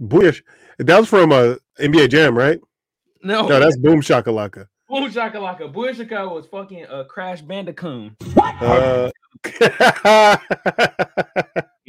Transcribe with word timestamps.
Booyah. 0.00 0.40
That 0.78 0.98
was 1.00 1.08
from 1.08 1.32
uh, 1.32 1.56
NBA 1.78 2.10
Jam, 2.10 2.36
right? 2.36 2.60
No, 3.22 3.48
No, 3.48 3.58
that's 3.60 3.76
Boom 3.76 4.00
Shakalaka. 4.00 4.66
Boom 4.88 5.10
Shakalaka. 5.10 5.72
Shakalaka 5.72 6.34
was 6.34 6.46
fucking 6.46 6.86
uh, 6.86 7.04
Crash 7.04 7.42
Bandicoot. 7.42 8.12
Uh, 8.36 9.10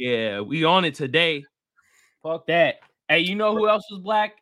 Yeah, 0.00 0.40
we 0.40 0.64
on 0.64 0.86
it 0.86 0.94
today. 0.94 1.44
Fuck 2.22 2.46
that. 2.46 2.76
Hey, 3.06 3.18
you 3.20 3.34
know 3.34 3.54
who 3.54 3.68
else 3.68 3.84
was 3.90 4.00
black? 4.00 4.38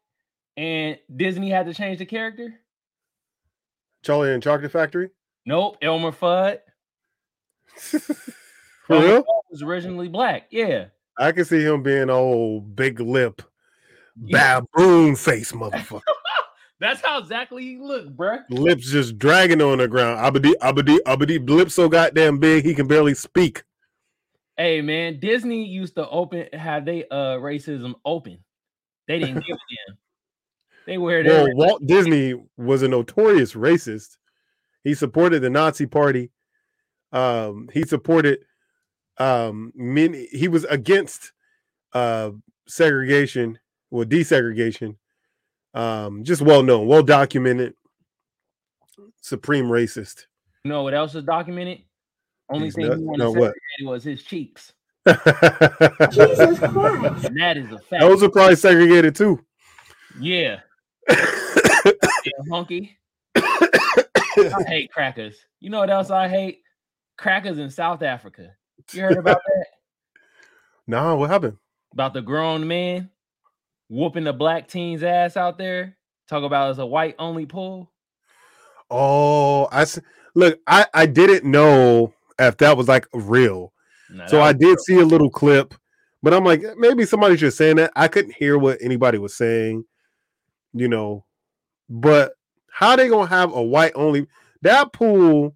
And 0.56 0.96
Disney 1.14 1.50
had 1.50 1.66
to 1.66 1.74
change 1.74 1.98
the 1.98 2.06
character? 2.06 2.54
Charlie 4.04 4.32
and 4.32 4.40
Chocolate 4.40 4.70
Factory. 4.70 5.10
Nope, 5.44 5.78
Elmer 5.82 6.12
Fudd. 6.12 6.58
For 7.76 8.00
Elmer 8.94 9.06
real? 9.06 9.22
Fudd 9.22 9.42
was 9.50 9.62
originally 9.62 10.06
black. 10.06 10.46
Yeah. 10.50 10.86
I 11.18 11.32
can 11.32 11.44
see 11.44 11.62
him 11.62 11.82
being 11.82 12.10
old 12.10 12.76
big 12.76 13.00
lip, 13.00 13.42
baboon 14.16 15.16
face 15.16 15.52
motherfucker. 15.52 16.02
That's 16.80 17.00
how 17.00 17.18
exactly 17.18 17.64
he 17.64 17.78
looked, 17.78 18.16
bruh. 18.16 18.44
Lips 18.50 18.90
just 18.90 19.18
dragging 19.18 19.60
on 19.60 19.78
the 19.78 19.88
ground. 19.88 20.20
Abadi, 20.20 20.52
abadi, 20.62 20.98
abadi. 21.06 21.48
Lips 21.48 21.74
so 21.74 21.88
goddamn 21.88 22.38
big 22.38 22.64
he 22.64 22.72
can 22.72 22.86
barely 22.86 23.14
speak. 23.14 23.64
Hey 24.56 24.80
man, 24.80 25.18
Disney 25.18 25.64
used 25.64 25.96
to 25.96 26.08
open 26.08 26.46
have 26.52 26.84
they 26.84 27.04
uh 27.10 27.38
racism 27.38 27.94
open. 28.04 28.38
They 29.08 29.18
didn't 29.18 29.44
give 29.46 29.56
a 29.56 29.88
damn. 29.88 29.98
They 30.86 30.96
their 30.96 31.44
Well, 31.44 31.48
Walt 31.54 31.86
Disney 31.86 32.34
was 32.56 32.82
a 32.82 32.88
notorious 32.88 33.54
racist. 33.54 34.16
He 34.84 34.94
supported 34.94 35.42
the 35.42 35.50
Nazi 35.50 35.86
Party. 35.86 36.30
Um, 37.12 37.68
he 37.72 37.82
supported 37.82 38.40
um 39.18 39.72
many. 39.74 40.26
He 40.26 40.48
was 40.48 40.64
against 40.64 41.32
uh 41.92 42.30
segregation, 42.66 43.58
well 43.90 44.06
desegregation. 44.06 44.96
Um, 45.74 46.24
just 46.24 46.40
well 46.42 46.62
known, 46.62 46.86
well 46.86 47.02
documented, 47.02 47.74
supreme 49.20 49.66
racist. 49.66 50.26
you 50.64 50.70
know 50.70 50.82
what 50.82 50.94
else 50.94 51.14
is 51.14 51.24
documented? 51.24 51.82
Only 52.50 52.66
He's 52.68 52.74
thing 52.74 52.88
nut- 52.88 52.98
he 52.98 53.04
wanted 53.04 53.18
no, 53.24 53.34
to 53.34 53.40
what? 53.40 53.54
was 53.82 54.02
his 54.02 54.22
cheeks. 54.22 54.72
Jesus 55.06 56.58
Christ. 56.58 57.24
And 57.26 57.40
that 57.40 57.56
is 57.58 57.70
a 57.70 57.78
fact. 57.78 58.00
Those 58.00 58.22
are 58.22 58.30
probably 58.30 58.56
segregated 58.56 59.14
too. 59.14 59.44
yeah. 60.18 60.60
yeah, 61.10 62.32
hunky. 62.50 62.98
I 63.36 64.64
hate 64.66 64.90
crackers. 64.92 65.36
You 65.60 65.70
know 65.70 65.78
what 65.80 65.90
else 65.90 66.10
I 66.10 66.28
hate? 66.28 66.62
Crackers 67.16 67.58
in 67.58 67.70
South 67.70 68.02
Africa. 68.02 68.50
You 68.92 69.02
heard 69.02 69.18
about 69.18 69.40
that? 69.46 69.66
nah, 70.86 71.14
what 71.14 71.30
happened? 71.30 71.58
About 71.92 72.14
the 72.14 72.22
grown 72.22 72.66
man 72.66 73.10
whooping 73.88 74.24
the 74.24 74.32
black 74.32 74.68
teen's 74.68 75.02
ass 75.02 75.36
out 75.36 75.58
there. 75.58 75.96
Talk 76.28 76.44
about 76.44 76.70
as 76.70 76.78
a 76.78 76.86
white 76.86 77.14
only 77.18 77.46
pool. 77.46 77.90
Oh, 78.90 79.68
I 79.72 79.86
look. 80.34 80.58
I 80.66 80.86
I 80.94 81.06
didn't 81.06 81.50
know 81.50 82.12
if 82.38 82.56
that 82.58 82.76
was 82.76 82.88
like 82.88 83.06
real. 83.12 83.72
Nah, 84.10 84.26
So 84.26 84.40
I 84.40 84.52
did 84.52 84.66
real. 84.66 84.76
see 84.78 84.98
a 84.98 85.04
little 85.04 85.30
clip, 85.30 85.74
but 86.22 86.32
I'm 86.34 86.44
like, 86.44 86.62
maybe 86.76 87.04
somebody's 87.04 87.40
just 87.40 87.58
saying 87.58 87.76
that. 87.76 87.92
I 87.96 88.08
couldn't 88.08 88.34
hear 88.34 88.58
what 88.58 88.78
anybody 88.80 89.18
was 89.18 89.34
saying, 89.36 89.84
you 90.72 90.88
know. 90.88 91.24
But 91.88 92.32
how 92.70 92.96
they 92.96 93.08
gonna 93.08 93.26
have 93.26 93.52
a 93.52 93.62
white 93.62 93.92
only? 93.94 94.26
That 94.62 94.92
pool 94.92 95.54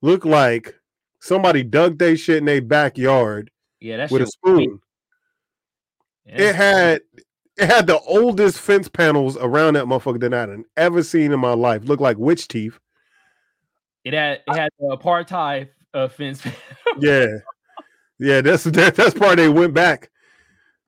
looked 0.00 0.26
like 0.26 0.74
somebody 1.22 1.62
dug 1.62 1.98
their 1.98 2.16
shit 2.16 2.38
in 2.38 2.44
their 2.44 2.60
backyard 2.60 3.50
Yeah, 3.80 3.96
that's 3.96 4.12
with 4.12 4.22
a 4.22 4.26
spoon. 4.26 4.80
It 6.26 6.54
had 6.54 7.00
it 7.56 7.66
had 7.66 7.86
the 7.86 7.98
oldest 8.00 8.58
fence 8.58 8.88
panels 8.88 9.36
around 9.36 9.74
that 9.74 9.84
motherfucker 9.84 10.20
that 10.20 10.34
I 10.34 10.40
had 10.40 10.64
ever 10.76 11.02
seen 11.02 11.32
in 11.32 11.40
my 11.40 11.54
life. 11.54 11.84
Looked 11.84 12.02
like 12.02 12.16
witch 12.18 12.48
teeth. 12.48 12.78
It 14.04 14.14
had 14.14 14.40
it 14.46 14.56
had 14.56 14.70
the 14.78 14.96
apartheid 14.96 15.70
uh, 15.94 16.08
fence. 16.08 16.42
Yeah, 17.00 17.26
yeah. 18.18 18.42
That's 18.42 18.64
that, 18.64 18.94
that's 18.94 19.14
part 19.14 19.36
they 19.36 19.48
went 19.48 19.72
back, 19.72 20.10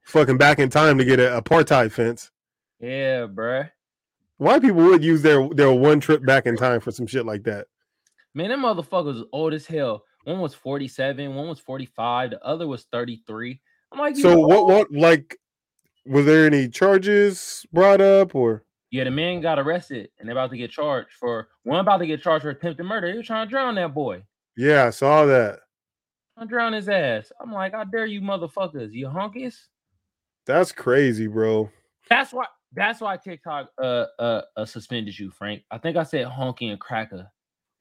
fucking 0.03 0.37
back 0.37 0.59
in 0.59 0.69
time 0.69 0.99
to 0.99 1.05
get 1.05 1.19
an 1.19 1.41
apartheid 1.41 1.93
fence. 1.93 2.31
yeah, 2.79 3.27
bruh. 3.27 3.71
Why 4.37 4.59
people 4.59 4.83
would 4.85 5.03
use 5.03 5.23
their 5.23 5.49
their 5.49 5.73
one 5.73 6.01
trip 6.01 6.27
back 6.27 6.45
in 6.45 6.57
time 6.57 6.81
for 6.81 6.91
some 6.91 7.07
shit 7.07 7.25
like 7.25 7.45
that. 7.45 7.69
Man, 8.35 8.51
them 8.51 8.63
motherfuckers 8.63 9.25
old 9.33 9.55
as 9.55 9.67
hell. 9.67 10.05
One 10.25 10.41
was 10.41 10.55
47, 10.55 11.35
one 11.35 11.49
was 11.49 11.61
45, 11.61 12.31
the 12.31 12.45
other 12.45 12.67
was 12.67 12.85
33. 12.91 13.61
I'm 13.93 13.99
like, 13.99 14.17
So 14.17 14.39
what 14.39 14.67
what 14.67 14.91
like 14.91 15.37
was 16.07 16.27
there 16.27 16.47
any 16.47 16.69
charges 16.69 17.65
brought 17.73 18.01
up 18.01 18.35
or 18.35 18.65
Yeah, 18.91 19.05
the 19.05 19.11
man 19.11 19.41
got 19.41 19.59
arrested 19.59 20.09
and 20.19 20.29
they're 20.29 20.35
about 20.35 20.51
to 20.51 20.57
get 20.57 20.71
charged 20.71 21.13
for 21.19 21.49
one 21.63 21.81
about 21.81 21.99
to 21.99 22.07
get 22.07 22.23
charged 22.23 22.43
for 22.43 22.51
attempted 22.51 22.85
murder. 22.85 23.11
He 23.11 23.19
was 23.19 23.27
trying 23.27 23.47
to 23.47 23.51
drown 23.51 23.75
that 23.77 23.95
boy. 23.95 24.23
yeah, 24.57 24.87
I 24.87 24.91
saw 24.91 25.25
that. 25.27 25.61
To 26.39 26.47
drown 26.47 26.73
his 26.73 26.89
ass. 26.89 27.31
I'm 27.41 27.53
like, 27.53 27.75
I 27.75 27.85
dare 27.85 28.07
you 28.07 28.21
motherfuckers, 28.21 28.93
you 28.93 29.07
honkies. 29.07 29.57
That's 30.47 30.73
crazy, 30.73 31.27
bro. 31.27 31.71
That's 32.11 32.33
why 32.33 32.47
that's 32.73 33.01
why 33.01 33.17
TikTok 33.17 33.71
uh 33.81 34.07
uh, 34.19 34.43
uh 34.57 34.65
suspended 34.65 35.19
you, 35.19 35.31
Frank. 35.31 35.63
I 35.71 35.79
think 35.79 35.97
I 35.97 36.03
said 36.03 36.27
honky 36.27 36.71
and 36.71 36.81
cracker. 36.81 37.31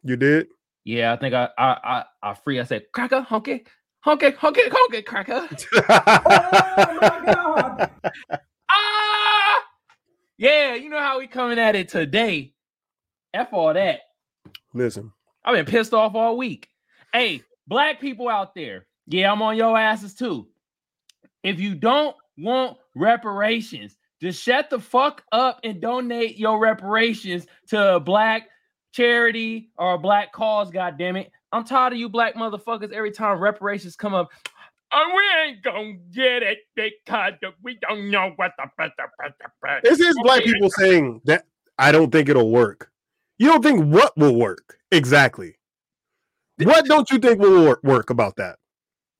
You 0.03 0.15
did? 0.17 0.47
Yeah, 0.85 1.13
I 1.13 1.17
think 1.17 1.33
I 1.33 1.49
I 1.57 1.65
I, 1.65 2.03
I 2.21 2.33
free. 2.33 2.59
I 2.59 2.63
said 2.63 2.85
cracker, 2.91 3.25
honky, 3.29 3.65
honky, 4.05 4.35
honky, 4.35 4.69
honky, 4.69 5.05
cracker. 5.05 5.47
Oh 6.75 6.97
my 7.01 7.21
God. 7.33 7.89
Ah, 8.69 9.63
yeah, 10.37 10.73
you 10.75 10.89
know 10.89 10.99
how 10.99 11.19
we 11.19 11.27
coming 11.27 11.59
at 11.59 11.75
it 11.75 11.89
today. 11.89 12.53
F 13.33 13.49
all 13.53 13.73
that. 13.73 14.01
Listen, 14.73 15.11
I've 15.45 15.55
been 15.55 15.65
pissed 15.65 15.93
off 15.93 16.15
all 16.15 16.37
week. 16.37 16.67
Hey, 17.13 17.43
black 17.67 18.01
people 18.01 18.27
out 18.27 18.55
there, 18.55 18.87
yeah, 19.07 19.31
I'm 19.31 19.41
on 19.41 19.55
your 19.55 19.77
asses 19.77 20.15
too. 20.15 20.47
If 21.43 21.59
you 21.59 21.75
don't 21.75 22.15
want 22.37 22.77
reparations, 22.95 23.95
just 24.21 24.41
shut 24.41 24.69
the 24.69 24.79
fuck 24.79 25.23
up 25.31 25.59
and 25.63 25.81
donate 25.81 26.37
your 26.39 26.59
reparations 26.59 27.45
to 27.67 27.99
black 27.99 28.47
charity 28.93 29.69
or 29.77 29.95
a 29.95 29.97
black 29.97 30.31
cause, 30.31 30.71
God 30.71 30.97
damn 30.97 31.17
it. 31.17 31.31
I'm 31.51 31.65
tired 31.65 31.93
of 31.93 31.99
you 31.99 32.09
black 32.09 32.35
motherfuckers 32.35 32.91
every 32.93 33.11
time 33.11 33.39
reparations 33.39 33.95
come 33.95 34.13
up. 34.13 34.31
Oh, 34.91 35.13
we 35.15 35.49
ain't 35.51 35.63
gonna 35.63 35.93
get 36.11 36.43
it 36.43 36.59
because 36.75 37.33
we 37.63 37.77
don't 37.81 38.09
know 38.09 38.31
what 38.37 38.53
the 38.57 38.69
this 39.83 39.99
is 39.99 40.15
black 40.23 40.43
people 40.43 40.69
saying 40.69 41.21
that 41.25 41.45
I 41.77 41.91
don't 41.91 42.11
think 42.11 42.29
it'll 42.29 42.51
work. 42.51 42.91
You 43.37 43.47
don't 43.47 43.63
think 43.63 43.85
what 43.85 44.15
will 44.17 44.35
work 44.35 44.77
exactly? 44.91 45.57
What 46.61 46.85
don't 46.85 47.09
you 47.09 47.17
think 47.17 47.39
will 47.39 47.63
wor- 47.63 47.79
work 47.83 48.09
about 48.09 48.35
that? 48.37 48.57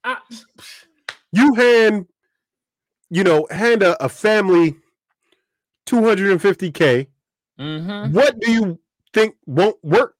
I- 0.03 0.17
You 1.31 1.55
hand, 1.55 2.07
you 3.09 3.23
know, 3.23 3.47
hand 3.49 3.81
a, 3.81 4.01
a 4.03 4.07
family 4.07 4.75
250k. 5.87 7.07
Mhm. 7.59 8.11
What 8.11 8.39
do 8.39 8.51
you 8.51 8.79
think 9.13 9.35
won't 9.45 9.77
work? 9.83 10.15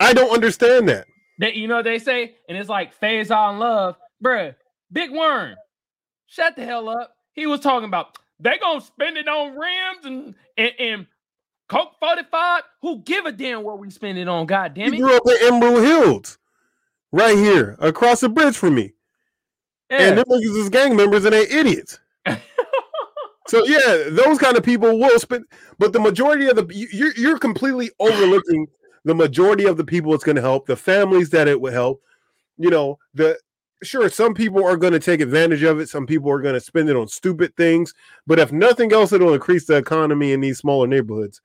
I 0.00 0.12
don't 0.12 0.32
understand 0.32 0.88
that. 0.88 1.06
They, 1.40 1.54
you 1.54 1.68
know 1.68 1.82
they 1.82 1.98
say, 1.98 2.34
and 2.48 2.56
it's 2.58 2.68
like 2.68 2.98
Faizon 3.00 3.58
Love, 3.58 3.96
bruh. 4.22 4.54
Big 4.90 5.10
worm, 5.10 5.54
shut 6.26 6.56
the 6.56 6.64
hell 6.64 6.88
up. 6.88 7.14
He 7.32 7.46
was 7.46 7.60
talking 7.60 7.86
about 7.88 8.18
they 8.40 8.58
gonna 8.58 8.80
spend 8.80 9.16
it 9.16 9.28
on 9.28 9.56
rims 9.56 10.04
and 10.04 10.34
and, 10.56 10.72
and 10.80 11.06
Colt 11.68 11.92
45. 12.00 12.62
Who 12.82 12.98
give 13.02 13.26
a 13.26 13.32
damn 13.32 13.62
what 13.62 13.78
we 13.78 13.90
spend 13.90 14.18
it 14.18 14.28
on? 14.28 14.46
God 14.46 14.74
damn 14.74 14.92
He 14.92 14.98
it. 14.98 15.02
grew 15.02 15.16
up 15.16 15.22
in 15.26 15.54
Emerald 15.54 15.84
Hills, 15.84 16.38
right 17.12 17.36
here 17.36 17.76
across 17.80 18.20
the 18.20 18.28
bridge 18.28 18.56
from 18.56 18.74
me. 18.76 18.94
And 19.90 20.16
Yeah. 20.16 20.22
them 20.22 20.24
niggas 20.30 20.56
is 20.58 20.68
gang 20.70 20.96
members 20.96 21.24
and 21.24 21.34
they 21.34 21.48
idiots. 21.48 21.98
So 23.48 23.64
yeah, 23.64 24.04
those 24.10 24.38
kind 24.38 24.56
of 24.56 24.62
people 24.62 24.98
will 24.98 25.18
spend, 25.18 25.44
but 25.78 25.92
the 25.92 26.00
majority 26.00 26.46
of 26.48 26.56
the 26.56 26.66
you- 26.74 26.88
you're 26.92 27.14
you're 27.16 27.38
completely 27.38 27.90
overlooking 27.98 28.66
the 29.04 29.14
majority 29.14 29.64
of 29.64 29.76
the 29.76 29.84
people 29.84 30.12
it's 30.14 30.24
going 30.24 30.36
to 30.36 30.42
help, 30.42 30.66
the 30.66 30.76
families 30.76 31.30
that 31.30 31.48
it 31.48 31.60
would 31.60 31.72
help. 31.72 32.02
You 32.58 32.70
know, 32.70 32.98
the 33.14 33.38
sure 33.82 34.08
some 34.10 34.34
people 34.34 34.64
are 34.66 34.76
going 34.76 34.92
to 34.94 35.00
take 35.00 35.20
advantage 35.20 35.62
of 35.62 35.80
it, 35.80 35.88
some 35.88 36.06
people 36.06 36.30
are 36.30 36.40
going 36.42 36.54
to 36.54 36.60
spend 36.60 36.90
it 36.90 36.96
on 36.96 37.08
stupid 37.08 37.56
things, 37.56 37.94
but 38.26 38.38
if 38.38 38.52
nothing 38.52 38.92
else, 38.92 39.12
it'll 39.12 39.34
increase 39.34 39.66
the 39.66 39.76
economy 39.76 40.32
in 40.32 40.40
these 40.40 40.58
smaller 40.58 40.86
neighborhoods. 40.86 41.40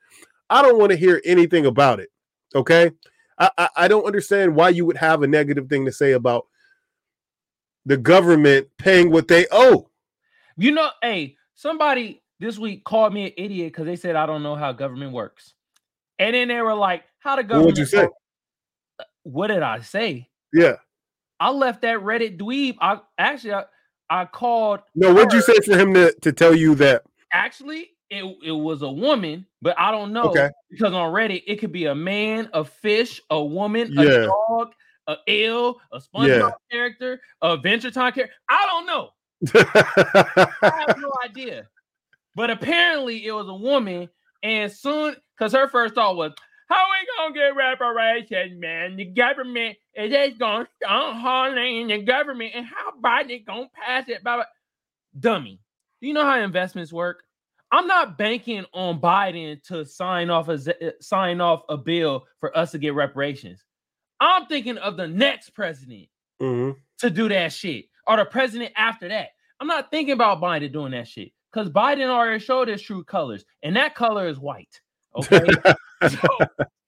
I 0.50 0.62
don't 0.62 0.80
want 0.80 0.92
to 0.92 0.98
hear 0.98 1.22
anything 1.26 1.66
about 1.68 2.00
it. 2.00 2.10
Okay, 2.56 2.92
I, 3.40 3.50
I 3.58 3.70
I 3.78 3.88
don't 3.88 4.06
understand 4.06 4.56
why 4.56 4.70
you 4.70 4.86
would 4.86 4.98
have 4.98 5.24
a 5.24 5.28
negative 5.28 5.70
thing 5.70 5.86
to 5.86 5.92
say 5.92 6.14
about 6.14 6.48
the 7.86 7.98
government 7.98 8.68
paying 8.78 9.12
what 9.12 9.28
they 9.28 9.46
owe. 9.52 9.90
you 10.58 10.72
know, 10.72 10.90
hey, 11.02 11.36
somebody 11.64 12.22
this 12.40 12.60
week 12.60 12.84
called 12.84 13.14
me 13.14 13.28
an 13.28 13.32
idiot 13.38 13.72
because 13.72 13.86
they 13.86 13.96
said 13.96 14.16
I 14.18 14.26
don't 14.26 14.44
know 14.44 14.56
how 14.56 14.74
government 14.74 15.14
works. 15.14 15.54
And 16.20 16.36
then 16.36 16.50
they 16.50 16.62
were 16.62 16.74
like, 16.76 17.04
how 17.20 17.38
the 17.38 17.42
What 17.42 17.48
government 17.48 17.66
would 17.68 17.78
you 17.78 17.86
say? 17.86 18.04
Uh, 19.00 19.04
what 19.24 19.48
did 19.48 19.64
I 19.64 19.80
say? 19.80 20.30
Yeah. 20.52 20.74
I 21.40 21.50
left 21.50 21.82
that 21.82 22.00
Reddit 22.00 22.38
dweeb. 22.38 22.76
I 22.82 23.00
actually 23.18 23.54
I, 23.54 23.64
I 24.10 24.26
called 24.26 24.82
No, 24.94 25.14
what'd 25.14 25.34
you 25.34 25.42
say 25.42 25.56
for 25.66 25.78
him 25.78 25.94
to, 25.94 26.14
to 26.22 26.32
tell 26.34 26.54
you 26.54 26.76
that? 26.76 27.04
actually 27.32 27.90
it, 28.10 28.24
it 28.46 28.52
was 28.52 28.84
a 28.84 28.92
woman, 28.92 29.48
but 29.62 29.80
I 29.80 29.90
don't 29.90 30.14
know 30.14 30.30
Okay. 30.30 30.50
because 30.70 30.94
on 30.94 31.12
Reddit 31.14 31.44
it 31.48 31.56
could 31.60 31.72
be 31.72 31.86
a 31.86 31.96
man, 31.96 32.50
a 32.54 32.64
fish, 32.64 33.20
a 33.32 33.44
woman, 33.44 33.88
Yeah. 33.92 34.04
a 34.04 34.26
dog, 34.28 34.74
a 35.08 35.16
eel, 35.28 35.80
a 35.92 35.98
SpongeBob 36.00 36.28
Yeah. 36.28 36.52
character, 36.72 37.22
Adventure 37.42 37.90
Time 37.90 38.12
character. 38.14 38.36
I 38.50 38.66
don't 38.70 38.86
know. 38.86 39.10
I 39.54 40.52
have 40.88 40.98
no 41.00 41.12
idea. 41.24 41.68
But 42.36 42.50
apparently 42.50 43.26
it 43.26 43.32
was 43.32 43.48
a 43.48 43.54
woman, 43.54 44.10
and 44.42 44.72
soon 44.72 45.16
because 45.38 45.54
her 45.54 45.68
first 45.68 45.96
thought 45.96 46.16
was, 46.16 46.32
How 46.70 46.84
we 46.90 47.08
gonna 47.18 47.34
get 47.34 47.56
reparations, 47.56 48.60
man? 48.60 48.96
The 48.96 49.06
government 49.06 49.78
is 49.96 50.12
just 50.12 50.40
gonna 50.40 50.68
start 50.82 51.16
hauling 51.16 51.88
the 51.88 52.00
government, 52.02 52.52
and 52.56 52.66
how 52.66 52.92
Biden 53.02 53.46
gonna 53.46 53.70
pass 53.74 54.10
it? 54.10 54.24
Blah, 54.24 54.38
blah. 54.38 54.46
Dummy. 55.20 55.60
Do 56.02 56.08
you 56.08 56.14
know 56.14 56.26
how 56.26 56.40
investments 56.40 56.92
work? 56.92 57.24
I'm 57.72 57.88
not 57.88 58.18
banking 58.18 58.66
on 58.74 59.00
Biden 59.00 59.62
to 59.68 59.86
sign 59.86 60.30
off 60.30 60.48
a 60.50 60.54
uh, 60.54 60.92
sign 61.02 61.42
off 61.42 61.64
a 61.70 61.78
bill 61.78 62.26
for 62.40 62.56
us 62.58 62.72
to 62.72 62.78
get 62.80 62.94
reparations. 62.96 63.64
I'm 64.20 64.46
thinking 64.48 64.78
of 64.78 64.98
the 64.98 65.08
next 65.08 65.52
president 65.52 66.08
Mhm. 66.42 66.78
to 67.00 67.10
do 67.10 67.30
that 67.30 67.52
shit 67.54 67.86
or 68.08 68.18
the 68.18 68.26
president 68.26 68.74
after 68.76 69.08
that. 69.10 69.30
I'm 69.60 69.68
not 69.68 69.92
thinking 69.92 70.14
about 70.14 70.42
Biden 70.42 70.72
doing 70.72 70.92
that 70.92 71.08
shit 71.08 71.32
because 71.52 71.70
Biden 71.70 72.08
already 72.08 72.40
showed 72.40 72.68
his 72.68 72.82
true 72.82 73.04
colors, 73.04 73.46
and 73.62 73.76
that 73.76 73.96
color 73.96 74.28
is 74.28 74.40
white. 74.40 74.80
Okay, 75.16 75.46
so 76.10 76.28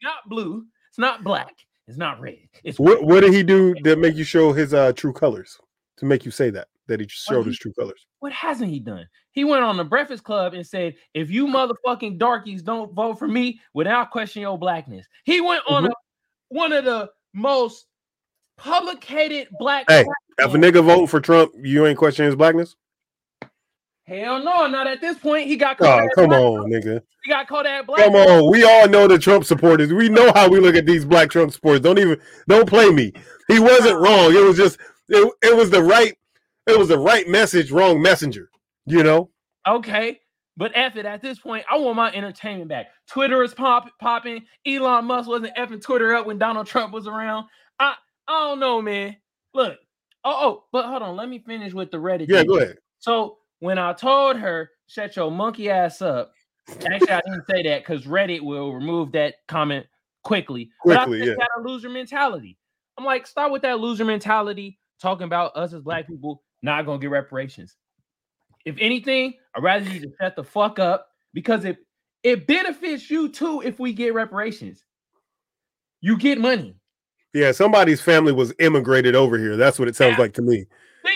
not 0.04 0.28
blue, 0.28 0.66
it's 0.90 0.98
not 0.98 1.24
black, 1.24 1.54
it's 1.88 1.98
not 1.98 2.20
red. 2.20 2.40
It's 2.64 2.80
What 2.80 3.04
what 3.04 3.22
did 3.22 3.34
he 3.34 3.44
do 3.44 3.74
to 3.76 3.96
make 3.96 4.16
you 4.16 4.24
show 4.24 4.52
his 4.54 4.74
uh 4.74 4.94
true 4.94 5.14
colors? 5.14 5.58
To 5.98 6.06
make 6.06 6.26
you 6.26 6.32
say 6.32 6.50
that 6.50 6.68
that 6.88 7.00
he 7.00 7.08
showed 7.08 7.44
he- 7.44 7.50
his 7.52 7.58
true 7.60 7.74
colors. 7.80 8.06
What 8.20 8.32
hasn't 8.34 8.70
he 8.72 8.80
done? 8.80 9.08
He 9.32 9.44
went 9.44 9.64
on 9.64 9.78
the 9.78 9.84
Breakfast 9.84 10.24
Club 10.24 10.54
and 10.54 10.66
said, 10.66 10.96
"If 11.14 11.30
you 11.30 11.46
motherfucking 11.48 12.18
darkies 12.18 12.64
don't 12.64 12.94
vote 12.94 13.20
for 13.20 13.28
me 13.28 13.60
without 13.74 14.10
questioning 14.12 14.44
your 14.44 14.58
blackness," 14.58 15.06
he 15.24 15.42
went 15.42 15.62
on 15.68 15.84
Mhm. 15.84 15.90
a, 15.90 15.94
one 16.50 16.74
of 16.74 16.86
the 16.86 17.10
most 17.34 17.86
publicated 18.58 19.48
black. 19.60 19.86
Hey, 19.90 20.06
If 20.38 20.52
a 20.52 20.56
um, 20.56 20.62
nigga 20.62 20.84
voting 20.84 21.08
for 21.08 21.22
Trump, 21.22 21.54
you 21.58 21.86
ain't 21.86 21.98
questioning 21.98 22.28
his 22.28 22.36
blackness? 22.36 22.76
Hell 24.08 24.44
no, 24.44 24.68
not 24.68 24.86
at 24.86 25.02
this 25.02 25.18
point. 25.18 25.48
He 25.48 25.56
got 25.56 25.78
Oh, 25.80 25.86
caught. 25.86 26.04
at 26.04 26.12
come 26.14 26.28
black- 26.28 26.40
on, 26.42 26.70
nigga. 26.70 27.02
He 27.24 27.32
got 27.32 27.48
caught 27.48 27.66
at 27.66 27.88
black. 27.88 28.04
Come 28.04 28.16
on. 28.16 28.52
We 28.52 28.64
all 28.64 28.88
know 28.88 29.08
the 29.08 29.18
Trump 29.18 29.46
supporters. 29.46 29.92
We 29.92 30.10
know 30.10 30.32
how 30.34 30.48
we 30.48 30.60
look 30.60 30.76
at 30.76 30.86
these 30.86 31.04
black 31.06 31.32
Trump 31.32 31.52
supporters. 31.52 31.82
Don't 31.82 31.98
even 31.98 32.20
don't 32.48 32.70
play 32.70 32.92
me. 32.92 33.14
He 33.48 33.60
wasn't 33.60 33.98
wrong. 34.00 34.32
It 34.36 34.44
was 34.44 34.58
just 34.58 34.78
it, 35.10 35.34
it 35.42 35.56
was 35.56 35.72
the 35.72 35.82
right 35.82 36.16
it 36.68 36.78
was 36.78 36.88
the 36.90 37.00
right 37.00 37.28
message, 37.28 37.72
wrong 37.72 38.00
messenger. 38.00 38.50
You 38.86 39.02
know? 39.02 39.32
Okay, 39.68 40.20
but 40.56 40.72
F 40.76 40.96
it 40.98 41.08
at 41.08 41.24
this 41.24 41.40
point. 41.40 41.66
I 41.72 41.78
want 41.78 41.96
my 41.96 42.12
entertainment 42.12 42.70
back. 42.70 42.88
Twitter 43.10 43.42
is 43.42 43.56
pop 43.56 43.90
popping. 44.00 44.46
Elon 44.68 45.06
Musk 45.06 45.28
wasn't 45.28 45.56
effing 45.56 45.82
Twitter 45.82 46.14
up 46.14 46.28
when 46.28 46.38
Donald 46.38 46.68
Trump 46.68 46.94
was 46.94 47.08
around. 47.08 47.48
I 47.80 47.96
I 48.28 48.50
don't 48.50 48.60
know, 48.60 48.84
man. 48.84 49.16
Look. 49.56 49.80
Oh, 50.28 50.38
oh, 50.42 50.64
but 50.72 50.86
hold 50.88 51.04
on. 51.04 51.16
Let 51.16 51.30
me 51.30 51.40
finish 51.40 51.74
with 51.74 51.92
the 51.92 51.98
Reddit. 51.98 52.26
Yeah, 52.28 52.40
thing. 52.40 52.48
go 52.48 52.58
ahead. 52.58 52.78
So 53.00 53.38
when 53.60 53.78
I 53.78 53.94
told 53.94 54.38
her, 54.38 54.72
shut 54.88 55.16
your 55.16 55.30
monkey 55.32 55.70
ass 55.70 56.02
up. 56.02 56.34
Actually, 56.68 57.12
I 57.12 57.22
didn't 57.22 57.46
say 57.48 57.62
that 57.64 57.84
because 57.86 58.06
Reddit 58.06 58.42
will 58.42 58.74
remove 58.74 59.12
that 59.12 59.36
comment 59.48 59.86
quickly. 60.24 60.72
but 60.84 60.98
I 60.98 61.06
Quickly, 61.06 61.28
yeah. 61.28 61.36
got 61.36 61.50
a 61.60 61.62
loser 61.62 61.90
mentality. 61.90 62.58
I'm 62.98 63.06
like, 63.06 63.28
stop 63.28 63.52
with 63.52 63.62
that 63.62 63.80
loser 63.80 64.04
mentality, 64.06 64.80
talking 65.00 65.26
about 65.26 65.56
us 65.56 65.74
as 65.74 65.82
black 65.82 66.08
people 66.08 66.42
not 66.64 66.86
gonna 66.88 66.98
get 66.98 67.12
reparations. 67.12 67.76
If 68.66 68.78
anything, 68.80 69.36
I'd 69.56 69.62
rather 69.62 69.86
you 69.88 70.00
just 70.00 70.16
shut 70.20 70.36
the 70.36 70.44
fuck 70.44 70.80
up 70.80 71.08
because 71.34 71.66
it 71.66 71.78
it 72.24 72.48
benefits 72.48 73.12
you 73.12 73.30
too 73.30 73.62
if 73.62 73.80
we 73.80 73.94
get 73.94 74.16
reparations. 74.16 74.84
You 76.02 76.18
get 76.18 76.40
money. 76.40 76.76
Yeah, 77.36 77.52
somebody's 77.52 78.00
family 78.00 78.32
was 78.32 78.54
immigrated 78.60 79.14
over 79.14 79.38
here. 79.38 79.58
That's 79.58 79.78
what 79.78 79.90
it 79.90 79.96
sounds 79.98 80.14
Yeah. 80.14 80.22
like 80.22 80.34
to 80.36 80.42
me. 80.42 80.56
Ding 80.56 80.68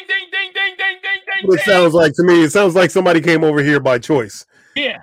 ding 0.05 0.27
ding 0.29 0.51
ding 0.53 0.75
ding 0.77 0.97
ding 1.01 1.21
ding. 1.25 1.47
What 1.47 1.59
it 1.59 1.63
sounds 1.63 1.93
like 1.93 2.13
to 2.15 2.23
me. 2.23 2.43
It 2.43 2.51
sounds 2.51 2.75
like 2.75 2.91
somebody 2.91 3.21
came 3.21 3.41
over 3.41 3.63
here 3.63 3.79
by 3.79 3.99
choice. 3.99 4.45
Yeah. 4.75 4.97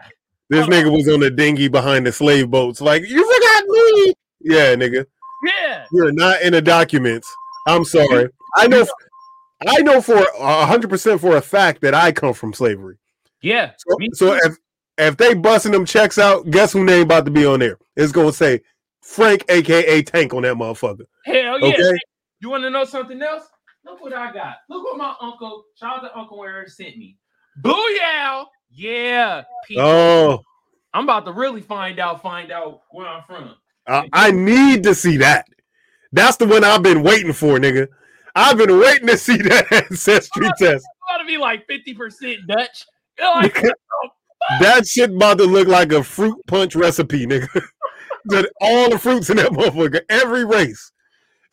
This 0.51 0.65
on. 0.65 0.71
nigga 0.71 0.93
was 0.95 1.09
on 1.09 1.21
the 1.21 1.31
dinghy 1.31 1.69
behind 1.69 2.07
the 2.07 2.13
slave 2.13 2.51
boats. 2.51 2.83
Like, 2.83 3.03
you 3.09 3.25
forgot 3.35 3.65
me. 3.67 4.15
Yeah, 4.43 4.75
nigga. 4.75 5.07
Yeah. 5.47 5.87
You're 5.91 6.13
not 6.13 6.43
in 6.43 6.53
the 6.53 6.61
documents. 6.61 7.27
I'm 7.67 7.85
sorry. 7.87 8.29
I 8.55 8.67
know 8.67 8.87
I 9.67 9.81
know 9.81 10.03
for 10.03 10.23
hundred 10.39 10.91
percent 10.91 11.23
for 11.23 11.39
a 11.39 11.41
fact 11.41 11.81
that 11.81 11.95
I 11.95 12.13
come 12.13 12.35
from 12.35 12.53
slavery. 12.53 12.99
Yeah. 13.41 13.73
So, 13.79 13.97
so 14.13 14.35
if 14.35 14.57
if 14.99 15.17
they 15.17 15.33
busting 15.33 15.73
them 15.73 15.87
checks 15.87 16.19
out, 16.19 16.51
guess 16.51 16.75
who 16.75 16.85
name 16.85 17.05
about 17.05 17.25
to 17.25 17.31
be 17.31 17.47
on 17.47 17.61
there? 17.61 17.79
It's 17.97 18.13
gonna 18.13 18.33
say 18.33 18.61
Frank, 19.07 19.45
aka 19.49 20.03
Tank, 20.03 20.35
on 20.35 20.43
that 20.43 20.57
motherfucker. 20.57 21.07
Hell 21.25 21.61
yeah. 21.61 21.69
Okay. 21.69 21.99
You 22.41 22.51
want 22.51 22.65
to 22.65 22.71
know 22.71 22.85
something 22.85 23.23
else? 23.23 23.45
Look 23.85 24.03
what 24.03 24.13
I 24.13 24.33
got. 24.33 24.57
Look 24.69 24.85
what 24.85 24.99
my 24.99 25.15
uncle, 25.21 25.65
shout 25.79 25.99
out 25.99 26.09
to 26.09 26.19
Uncle 26.19 26.43
Aaron, 26.45 26.69
sent 26.69 26.99
me. 26.99 27.17
Booyah! 27.63 28.47
Yeah. 28.69 29.45
people. 29.67 29.85
Oh, 29.85 30.41
I'm 30.93 31.05
about 31.05 31.25
to 31.27 31.33
really 31.33 31.63
find 31.63 31.99
out, 32.01 32.21
find 32.21 32.51
out 32.51 32.83
where 32.91 33.07
I'm 33.07 33.23
from. 33.23 33.55
I, 33.87 34.09
I 34.13 34.31
need 34.33 34.83
to 34.83 34.95
see 34.95 35.17
that. 35.19 35.47
That's 36.13 36.37
the 36.37 36.47
one 36.47 36.65
I've 36.65 36.83
been 36.83 37.03
waiting 37.03 37.33
for, 37.33 37.59
nigga. 37.59 37.87
I've 38.35 38.59
been 38.59 38.79
waiting 38.79 39.07
to 39.07 39.17
see 39.17 39.37
that 39.37 39.73
ancestry 39.91 40.49
test. 40.59 40.85
It's 40.85 40.87
got 41.09 41.19
to 41.19 41.25
be 41.25 41.39
like 41.39 41.67
50% 41.69 42.47
Dutch. 42.49 42.85
You're 43.19 43.35
like, 43.35 43.65
That 44.61 44.87
shit 44.87 45.11
about 45.11 45.39
to 45.39 45.45
look 45.45 45.67
like 45.67 45.93
a 45.93 46.03
fruit 46.05 46.39
punch 46.47 46.77
recipe, 46.77 47.27
nigga. 47.27 47.49
That 48.27 48.51
all 48.61 48.91
the 48.91 48.99
fruits 48.99 49.31
in 49.31 49.37
that 49.37 49.51
motherfucker, 49.53 50.01
every 50.09 50.45
race. 50.45 50.93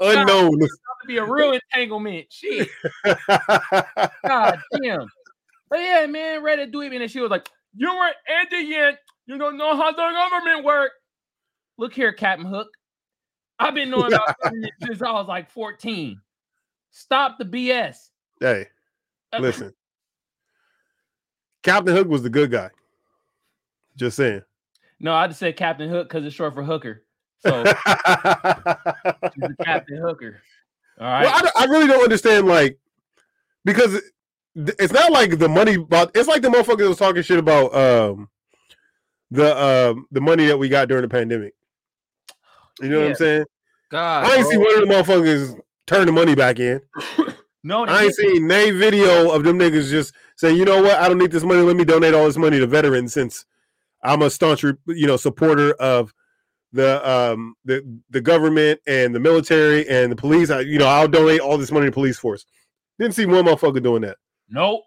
Unknown. 0.00 0.58
to 0.58 0.68
be 1.06 1.18
a 1.18 1.24
real 1.24 1.52
entanglement. 1.52 2.26
Shit. 2.30 2.68
God 4.26 4.60
damn. 4.82 5.08
But 5.70 5.80
yeah, 5.80 6.06
man, 6.06 6.42
Reddit 6.42 6.72
do 6.72 6.82
it, 6.82 6.92
and 6.92 7.10
she 7.10 7.20
was 7.20 7.30
like, 7.30 7.48
"You 7.76 7.94
were 7.94 8.10
Indian. 8.42 8.96
You 9.26 9.38
don't 9.38 9.56
know 9.56 9.76
how 9.76 9.92
the 9.92 9.96
government 9.96 10.64
work." 10.64 10.92
Look 11.76 11.92
here, 11.92 12.12
Captain 12.12 12.46
Hook. 12.46 12.68
I've 13.58 13.74
been 13.74 13.90
knowing 13.90 14.12
about 14.12 14.34
since 14.84 15.02
I 15.02 15.12
was 15.12 15.28
like 15.28 15.50
14. 15.50 16.20
Stop 16.90 17.38
the 17.38 17.44
BS. 17.44 17.96
hey, 18.40 18.66
Uh, 19.32 19.38
listen. 19.38 19.72
Captain 21.62 21.94
Hook 21.94 22.08
was 22.08 22.22
the 22.22 22.30
good 22.30 22.50
guy. 22.50 22.70
Just 23.96 24.16
saying. 24.16 24.42
No, 25.00 25.14
I 25.14 25.28
just 25.28 25.38
said 25.38 25.56
Captain 25.56 25.88
Hook 25.88 26.08
because 26.08 26.24
it's 26.24 26.34
short 26.34 26.54
for 26.54 26.62
hooker. 26.62 27.04
So 27.40 27.64
Captain 29.64 29.98
Hooker. 29.98 30.40
All 31.00 31.06
right. 31.06 31.26
I, 31.26 31.50
I 31.56 31.64
really 31.66 31.86
don't 31.86 32.02
understand, 32.02 32.48
like, 32.48 32.78
because 33.64 34.00
it's 34.56 34.92
not 34.92 35.12
like 35.12 35.38
the 35.38 35.48
money, 35.48 35.76
but 35.76 36.10
it's 36.14 36.28
like 36.28 36.42
the 36.42 36.48
motherfucker 36.48 36.78
that 36.78 36.88
was 36.88 36.98
talking 36.98 37.22
shit 37.22 37.38
about 37.38 37.74
um 37.74 38.28
the 39.30 39.56
um 39.62 40.06
the 40.10 40.20
money 40.20 40.46
that 40.46 40.58
we 40.58 40.68
got 40.68 40.88
during 40.88 41.02
the 41.02 41.08
pandemic. 41.08 41.54
You 42.80 42.88
know 42.88 43.00
what 43.00 43.08
I'm 43.10 43.14
saying? 43.14 43.44
God. 43.90 44.26
I 44.26 44.36
ain't 44.36 44.46
see 44.46 44.56
bro. 44.56 44.64
one 44.64 44.82
of 44.82 44.88
the 44.88 44.94
motherfuckers 44.94 45.60
turn 45.86 46.06
the 46.06 46.12
money 46.12 46.34
back 46.34 46.58
in. 46.58 46.80
No, 47.64 47.84
I 47.84 48.04
ain't 48.04 48.14
seen 48.14 48.46
nay 48.46 48.70
video 48.70 49.32
of 49.32 49.42
them 49.42 49.58
niggas 49.58 49.90
just 49.90 50.14
saying, 50.36 50.56
you 50.56 50.64
know 50.64 50.80
what, 50.80 50.96
I 50.96 51.08
don't 51.08 51.18
need 51.18 51.32
this 51.32 51.42
money. 51.42 51.60
Let 51.60 51.74
me 51.74 51.84
donate 51.84 52.14
all 52.14 52.24
this 52.24 52.36
money 52.36 52.60
to 52.60 52.68
veterans 52.68 53.12
since 53.12 53.44
I'm 54.02 54.22
a 54.22 54.30
staunch, 54.30 54.62
you 54.62 55.06
know, 55.06 55.16
supporter 55.16 55.72
of 55.74 56.14
the 56.72 57.08
um 57.08 57.54
the 57.64 57.82
the 58.10 58.20
government 58.20 58.80
and 58.86 59.14
the 59.14 59.20
military 59.20 59.88
and 59.88 60.12
the 60.12 60.16
police. 60.16 60.50
I, 60.50 60.60
you 60.60 60.78
know, 60.78 60.86
I'll 60.86 61.08
donate 61.08 61.40
all 61.40 61.58
this 61.58 61.72
money 61.72 61.86
to 61.86 61.92
police 61.92 62.18
force. 62.18 62.44
Didn't 62.98 63.14
see 63.14 63.26
one 63.26 63.44
motherfucker 63.44 63.82
doing 63.82 64.02
that. 64.02 64.16
Nope. 64.48 64.82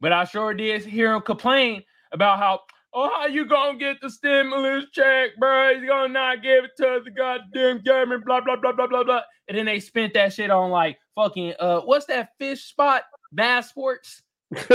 But 0.00 0.12
I 0.12 0.24
sure 0.24 0.52
did 0.54 0.84
hear 0.84 1.14
him 1.14 1.22
complain 1.22 1.82
about 2.12 2.38
how, 2.38 2.60
oh, 2.92 3.08
how 3.14 3.26
you 3.26 3.46
gonna 3.46 3.78
get 3.78 4.00
the 4.00 4.10
stimulus 4.10 4.86
check, 4.92 5.30
bro? 5.38 5.74
He's 5.78 5.88
gonna 5.88 6.12
not 6.12 6.42
give 6.42 6.64
it 6.64 6.70
to 6.78 7.02
the 7.04 7.10
goddamn 7.10 7.82
government, 7.82 8.24
blah, 8.24 8.40
blah, 8.40 8.56
blah, 8.56 8.72
blah, 8.72 8.86
blah, 8.86 9.04
blah. 9.04 9.20
And 9.48 9.56
then 9.56 9.66
they 9.66 9.80
spent 9.80 10.14
that 10.14 10.32
shit 10.32 10.50
on 10.50 10.70
like 10.70 10.98
fucking 11.14 11.54
uh 11.60 11.80
what's 11.82 12.06
that 12.06 12.30
fish 12.38 12.64
spot? 12.64 13.04
Bass 13.30 13.70
Sports? 13.70 14.22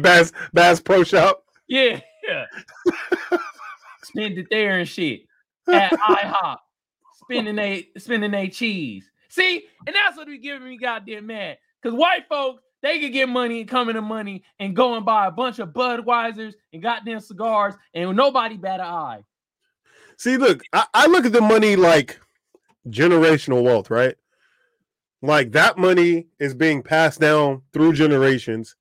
Bass 0.00 0.32
Bass 0.52 0.80
Pro 0.80 1.04
Shop. 1.04 1.44
Yeah, 1.68 2.00
yeah. 2.26 2.46
Spent 4.02 4.38
it 4.38 4.46
there 4.50 4.78
and 4.78 4.88
shit. 4.88 5.22
At 5.68 5.92
IHOP. 5.92 6.56
Spending 7.22 7.56
they 7.56 7.88
spending 7.96 8.32
they 8.32 8.48
cheese. 8.48 9.08
See, 9.28 9.64
and 9.86 9.94
that's 9.94 10.16
what 10.16 10.26
we 10.26 10.38
giving 10.38 10.68
me 10.68 10.76
goddamn 10.76 11.26
mad. 11.26 11.58
Because 11.80 11.96
white 11.96 12.26
folks, 12.28 12.62
they 12.82 12.98
could 12.98 13.12
get 13.12 13.28
money 13.28 13.60
and 13.60 13.70
come 13.70 13.88
into 13.88 14.02
money 14.02 14.42
and 14.58 14.74
go 14.74 14.96
and 14.96 15.06
buy 15.06 15.26
a 15.26 15.30
bunch 15.30 15.60
of 15.60 15.68
Budweisers 15.68 16.54
and 16.72 16.82
goddamn 16.82 17.20
cigars, 17.20 17.74
and 17.94 18.16
nobody 18.16 18.56
bat 18.56 18.80
an 18.80 18.86
eye. 18.86 19.24
See, 20.16 20.36
look, 20.36 20.62
I, 20.72 20.86
I 20.92 21.06
look 21.06 21.24
at 21.24 21.32
the 21.32 21.40
money 21.40 21.76
like 21.76 22.18
generational 22.88 23.62
wealth, 23.62 23.90
right? 23.90 24.16
like 25.22 25.52
that 25.52 25.78
money 25.78 26.26
is 26.38 26.54
being 26.54 26.82
passed 26.82 27.20
down 27.20 27.62
through 27.72 27.92
generations, 27.92 28.76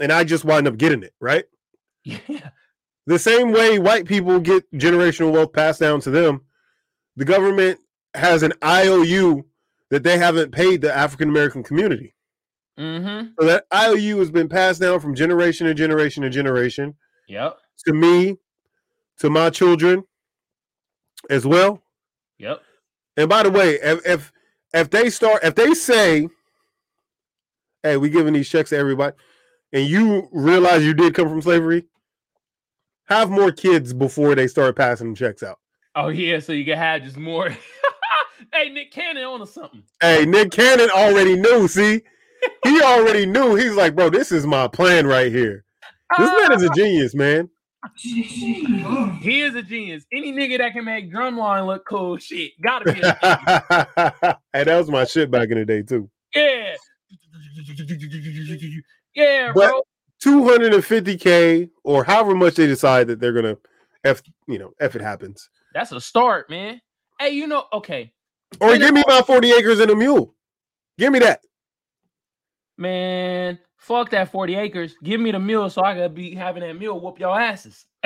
and 0.00 0.12
I 0.12 0.24
just 0.24 0.44
wind 0.44 0.68
up 0.68 0.76
getting 0.76 1.02
it, 1.02 1.14
right? 1.20 1.44
Yeah. 2.28 2.50
The 3.06 3.18
same 3.18 3.50
way 3.50 3.78
white 3.78 4.04
people 4.04 4.38
get 4.40 4.70
generational 4.72 5.32
wealth 5.32 5.52
passed 5.52 5.80
down 5.80 6.00
to 6.02 6.10
them, 6.10 6.42
the 7.16 7.24
government 7.24 7.80
has 8.14 8.42
an 8.42 8.52
IOU 8.64 9.44
that 9.90 10.02
they 10.02 10.16
haven't 10.16 10.52
paid 10.52 10.80
the 10.80 10.94
African 10.94 11.28
American 11.28 11.62
community. 11.62 12.14
Mm-hmm. 12.78 13.30
So 13.38 13.46
that 13.46 13.64
IOU 13.74 14.18
has 14.18 14.30
been 14.30 14.48
passed 14.48 14.80
down 14.80 15.00
from 15.00 15.14
generation 15.14 15.66
to 15.66 15.74
generation 15.74 16.22
to 16.22 16.30
generation 16.30 16.94
Yep. 17.28 17.58
to 17.86 17.92
me, 17.92 18.36
to 19.18 19.28
my 19.28 19.50
children 19.50 20.04
as 21.28 21.46
well. 21.46 21.82
Yep. 22.38 22.62
And 23.16 23.28
by 23.28 23.42
the 23.42 23.50
way, 23.50 23.74
if 23.82 24.06
if, 24.06 24.32
if 24.72 24.90
they 24.90 25.10
start, 25.10 25.42
if 25.42 25.54
they 25.54 25.74
say, 25.74 26.28
"Hey, 27.82 27.96
we 27.96 28.08
giving 28.08 28.34
these 28.34 28.48
checks 28.48 28.70
to 28.70 28.76
everybody," 28.78 29.16
and 29.72 29.86
you 29.86 30.28
realize 30.32 30.84
you 30.84 30.94
did 30.94 31.14
come 31.14 31.28
from 31.28 31.42
slavery, 31.42 31.84
have 33.06 33.30
more 33.30 33.52
kids 33.52 33.92
before 33.92 34.34
they 34.34 34.46
start 34.46 34.76
passing 34.76 35.08
them 35.08 35.14
checks 35.14 35.42
out. 35.42 35.58
Oh 35.94 36.08
yeah, 36.08 36.38
so 36.38 36.52
you 36.52 36.64
can 36.64 36.78
have 36.78 37.02
just 37.02 37.16
more. 37.16 37.50
hey, 38.52 38.68
Nick 38.70 38.92
Cannon 38.92 39.24
on 39.24 39.40
or 39.40 39.46
something. 39.46 39.82
Hey, 40.00 40.24
Nick 40.24 40.52
Cannon 40.52 40.90
already 40.90 41.36
knew. 41.36 41.66
See, 41.68 42.02
he 42.64 42.80
already 42.80 43.26
knew. 43.26 43.54
He's 43.56 43.74
like, 43.74 43.96
bro, 43.96 44.10
this 44.10 44.32
is 44.32 44.46
my 44.46 44.68
plan 44.68 45.06
right 45.06 45.32
here. 45.32 45.64
This 46.18 46.30
man 46.30 46.52
is 46.52 46.62
a 46.62 46.70
genius, 46.70 47.14
man. 47.14 47.48
He 48.02 49.40
is 49.40 49.54
a 49.54 49.62
genius. 49.62 50.04
Any 50.12 50.32
nigga 50.32 50.58
that 50.58 50.74
can 50.74 50.84
make 50.84 51.10
drumline 51.10 51.66
look 51.66 51.86
cool, 51.88 52.18
shit, 52.18 52.52
gotta 52.62 52.92
be. 52.92 53.00
A 53.00 53.86
genius. 54.22 54.36
hey, 54.52 54.64
that 54.64 54.76
was 54.76 54.90
my 54.90 55.04
shit 55.04 55.30
back 55.30 55.48
in 55.48 55.58
the 55.58 55.64
day 55.64 55.82
too. 55.82 56.10
yeah. 56.34 56.74
Yeah, 59.14 59.52
But- 59.54 59.70
bro. 59.70 59.82
250k 60.22 61.70
or 61.82 62.04
however 62.04 62.34
much 62.34 62.54
they 62.56 62.66
decide 62.66 63.06
that 63.06 63.20
they're 63.20 63.32
gonna 63.32 63.56
f 64.04 64.20
you 64.46 64.58
know 64.58 64.70
f 64.78 64.94
it 64.94 65.00
happens 65.00 65.48
That's 65.72 65.92
a 65.92 66.00
start, 66.00 66.50
man. 66.50 66.78
Hey, 67.18 67.30
you 67.30 67.46
know, 67.46 67.64
okay, 67.72 68.12
or 68.60 68.72
And 68.72 68.82
give 68.82 68.92
me 68.92 69.02
my 69.06 69.22
40 69.22 69.50
acres 69.52 69.80
and 69.80 69.90
a 69.90 69.96
mule 69.96 70.34
give 70.98 71.10
me 71.12 71.20
that 71.20 71.40
man. 72.76 73.58
Fuck 73.78 74.10
that 74.10 74.30
40 74.30 74.56
acres. 74.56 74.94
Give 75.02 75.18
me 75.20 75.30
the 75.30 75.38
mule 75.38 75.70
so 75.70 75.82
I 75.82 75.94
could 75.94 76.14
be 76.14 76.34
having 76.34 76.62
that 76.62 76.74
mule 76.78 77.00
whoop 77.00 77.18
your 77.18 77.40
asses. 77.40 77.86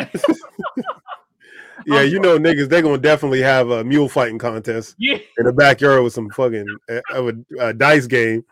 yeah 1.87 2.01
you 2.03 2.21
know 2.21 2.39
niggas 2.39 2.69
they're 2.69 2.81
gonna 2.83 2.97
definitely 2.97 3.43
have 3.43 3.71
a 3.71 3.83
mule 3.83 4.09
fighting 4.09 4.39
contest 4.39 4.95
Yeah. 4.99 5.19
in 5.39 5.47
the 5.47 5.53
backyard 5.53 6.03
with 6.05 6.13
some 6.13 6.31
fucking 6.31 6.67
uh, 6.89 7.01
of 7.13 7.29
a, 7.29 7.35
a 7.69 7.75
dice 7.75 8.07
game. 8.07 8.45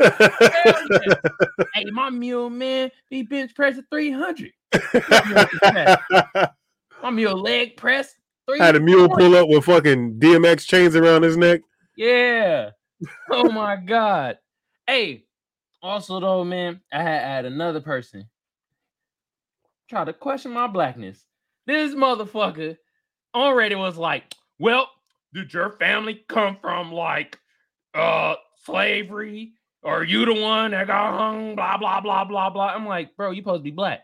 hey, 1.74 1.84
my 1.92 2.10
mule, 2.10 2.50
man, 2.50 2.90
he 3.08 3.22
bench 3.22 3.54
press 3.54 3.78
at 3.78 3.84
300. 3.90 4.52
My 7.02 7.08
mule 7.10 7.40
leg 7.40 7.76
press. 7.76 8.14
had 8.58 8.76
a 8.76 8.80
mule 8.80 9.08
pull 9.08 9.34
up 9.34 9.48
with 9.48 9.64
fucking 9.64 10.20
dmx 10.20 10.66
chains 10.66 10.94
around 10.94 11.22
his 11.22 11.36
neck 11.36 11.62
Yeah. 11.96 12.70
Oh 13.30 13.50
my 13.50 13.76
god. 13.76 14.36
Hey, 14.86 15.24
also 15.82 16.20
though, 16.20 16.44
man, 16.44 16.82
I 16.92 17.02
had, 17.02 17.22
I 17.24 17.28
had 17.36 17.44
another 17.46 17.80
person 17.80 18.28
try 19.90 20.04
to 20.04 20.12
question 20.12 20.52
my 20.52 20.68
blackness. 20.68 21.24
This 21.66 21.94
motherfucker 21.94 22.76
already 23.34 23.74
was 23.74 23.96
like, 23.96 24.34
"Well, 24.58 24.88
did 25.34 25.52
your 25.52 25.70
family 25.70 26.24
come 26.28 26.56
from 26.60 26.92
like 26.92 27.38
uh 27.94 28.36
slavery? 28.64 29.54
Or 29.82 30.04
you 30.04 30.26
the 30.26 30.34
one 30.34 30.72
that 30.72 30.86
got 30.86 31.18
hung? 31.18 31.54
Blah 31.54 31.78
blah 31.78 32.00
blah 32.00 32.24
blah 32.24 32.50
blah." 32.50 32.68
I'm 32.68 32.86
like, 32.86 33.16
"Bro, 33.16 33.32
you 33.32 33.42
supposed 33.42 33.60
to 33.60 33.64
be 33.64 33.70
black." 33.70 34.00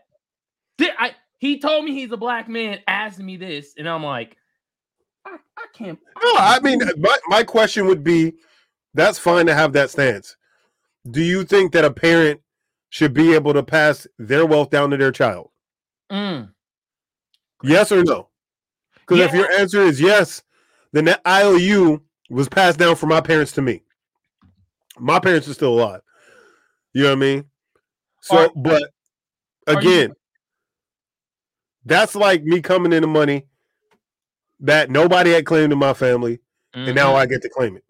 Did 0.77 0.91
I? 0.97 1.15
He 1.39 1.59
told 1.59 1.85
me 1.85 1.93
he's 1.93 2.11
a 2.11 2.17
black 2.17 2.49
man, 2.49 2.79
asking 2.87 3.25
me 3.25 3.37
this, 3.37 3.75
and 3.77 3.87
I'm 3.87 4.03
like, 4.03 4.37
I, 5.25 5.37
I 5.57 5.65
can't. 5.73 5.99
no 6.23 6.33
i 6.37 6.59
mean 6.61 6.81
my, 6.97 7.15
my 7.27 7.43
question 7.43 7.85
would 7.85 8.03
be 8.03 8.33
that's 8.93 9.19
fine 9.19 9.45
to 9.45 9.53
have 9.53 9.73
that 9.73 9.89
stance 9.89 10.37
do 11.11 11.21
you 11.21 11.43
think 11.43 11.73
that 11.73 11.83
a 11.83 11.91
parent 11.91 12.39
should 12.89 13.13
be 13.13 13.33
able 13.33 13.53
to 13.53 13.61
pass 13.61 14.07
their 14.17 14.45
wealth 14.45 14.69
down 14.69 14.89
to 14.91 14.97
their 14.97 15.11
child 15.11 15.51
Mm. 16.11 16.49
Yes 17.63 17.91
or 17.91 18.03
no? 18.03 18.29
Because 18.99 19.19
if 19.19 19.33
your 19.33 19.51
answer 19.51 19.81
is 19.81 19.99
yes, 20.01 20.43
then 20.91 21.05
that 21.05 21.21
IOU 21.27 22.01
was 22.29 22.49
passed 22.49 22.79
down 22.79 22.95
from 22.95 23.09
my 23.09 23.21
parents 23.21 23.51
to 23.53 23.61
me. 23.61 23.83
My 24.99 25.19
parents 25.19 25.47
are 25.47 25.53
still 25.53 25.73
alive. 25.79 26.01
You 26.93 27.03
know 27.03 27.09
what 27.09 27.15
I 27.17 27.19
mean? 27.19 27.45
So, 28.21 28.37
Are- 28.37 28.51
but 28.55 28.83
are 29.67 29.73
you- 29.73 29.89
again, 29.89 30.13
that's 31.85 32.15
like 32.15 32.43
me 32.43 32.61
coming 32.61 32.93
into 32.93 33.07
money 33.07 33.45
that 34.59 34.89
nobody 34.89 35.31
had 35.31 35.45
claimed 35.45 35.71
in 35.71 35.79
my 35.79 35.93
family, 35.93 36.39
and 36.73 36.95
now 36.95 37.13
Mhm. 37.13 37.15
I 37.15 37.25
get 37.27 37.41
to 37.43 37.49
claim 37.49 37.77
it. 37.77 37.83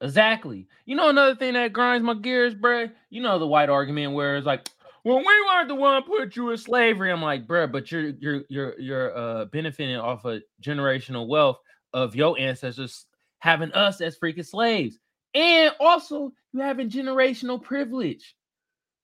exactly. 0.00 0.68
You 0.84 0.94
know 0.94 1.08
another 1.08 1.34
thing 1.34 1.54
that 1.54 1.72
grinds 1.72 2.04
my 2.04 2.14
gears, 2.14 2.54
bruh? 2.54 2.92
You 3.10 3.22
know 3.22 3.38
the 3.38 3.46
white 3.46 3.68
argument 3.70 4.12
where 4.12 4.36
it's 4.36 4.46
like, 4.46 4.68
"Well, 5.04 5.18
we 5.18 5.24
weren't 5.24 5.68
the 5.68 5.74
one 5.74 6.02
put 6.02 6.36
you 6.36 6.50
in 6.50 6.56
slavery." 6.58 7.10
I'm 7.10 7.22
like, 7.22 7.46
bruh, 7.46 7.70
but 7.72 7.90
you're 7.90 8.10
you're 8.10 8.44
you're 8.48 8.78
you're 8.78 9.16
uh 9.16 9.44
benefiting 9.46 9.96
off 9.96 10.24
of 10.26 10.42
generational 10.62 11.26
wealth 11.26 11.58
of 11.94 12.14
your 12.14 12.38
ancestors 12.38 13.06
having 13.38 13.72
us 13.72 14.00
as 14.02 14.18
freaking 14.18 14.46
slaves, 14.46 14.98
and 15.36 15.74
also 15.78 16.32
you 16.52 16.60
having 16.60 16.90
generational 16.90 17.62
privilege. 17.62 18.34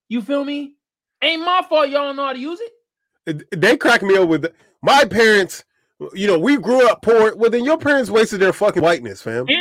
You 0.09 0.23
feel 0.23 0.45
me? 0.45 0.75
Ain't 1.23 1.45
my 1.45 1.63
fault. 1.69 1.91
Y'all 1.91 2.05
don't 2.05 2.17
know 2.17 2.27
how 2.27 2.33
to 2.33 2.39
use 2.39 2.59
it. 2.61 3.47
They 3.55 3.77
crack 3.77 4.03
me 4.03 4.17
up 4.17 4.29
with 4.29 4.53
my 4.83 5.05
parents. 5.05 5.65
You 6.15 6.27
know, 6.27 6.39
we 6.39 6.57
grew 6.57 6.89
up 6.89 7.03
poor. 7.03 7.37
Well, 7.37 7.51
then 7.51 7.65
your 7.65 7.79
parents 7.79 8.11
wasted 8.11 8.41
their 8.41 8.53
fucking 8.53 8.83
whiteness, 8.83 9.23
fam. 9.23 9.47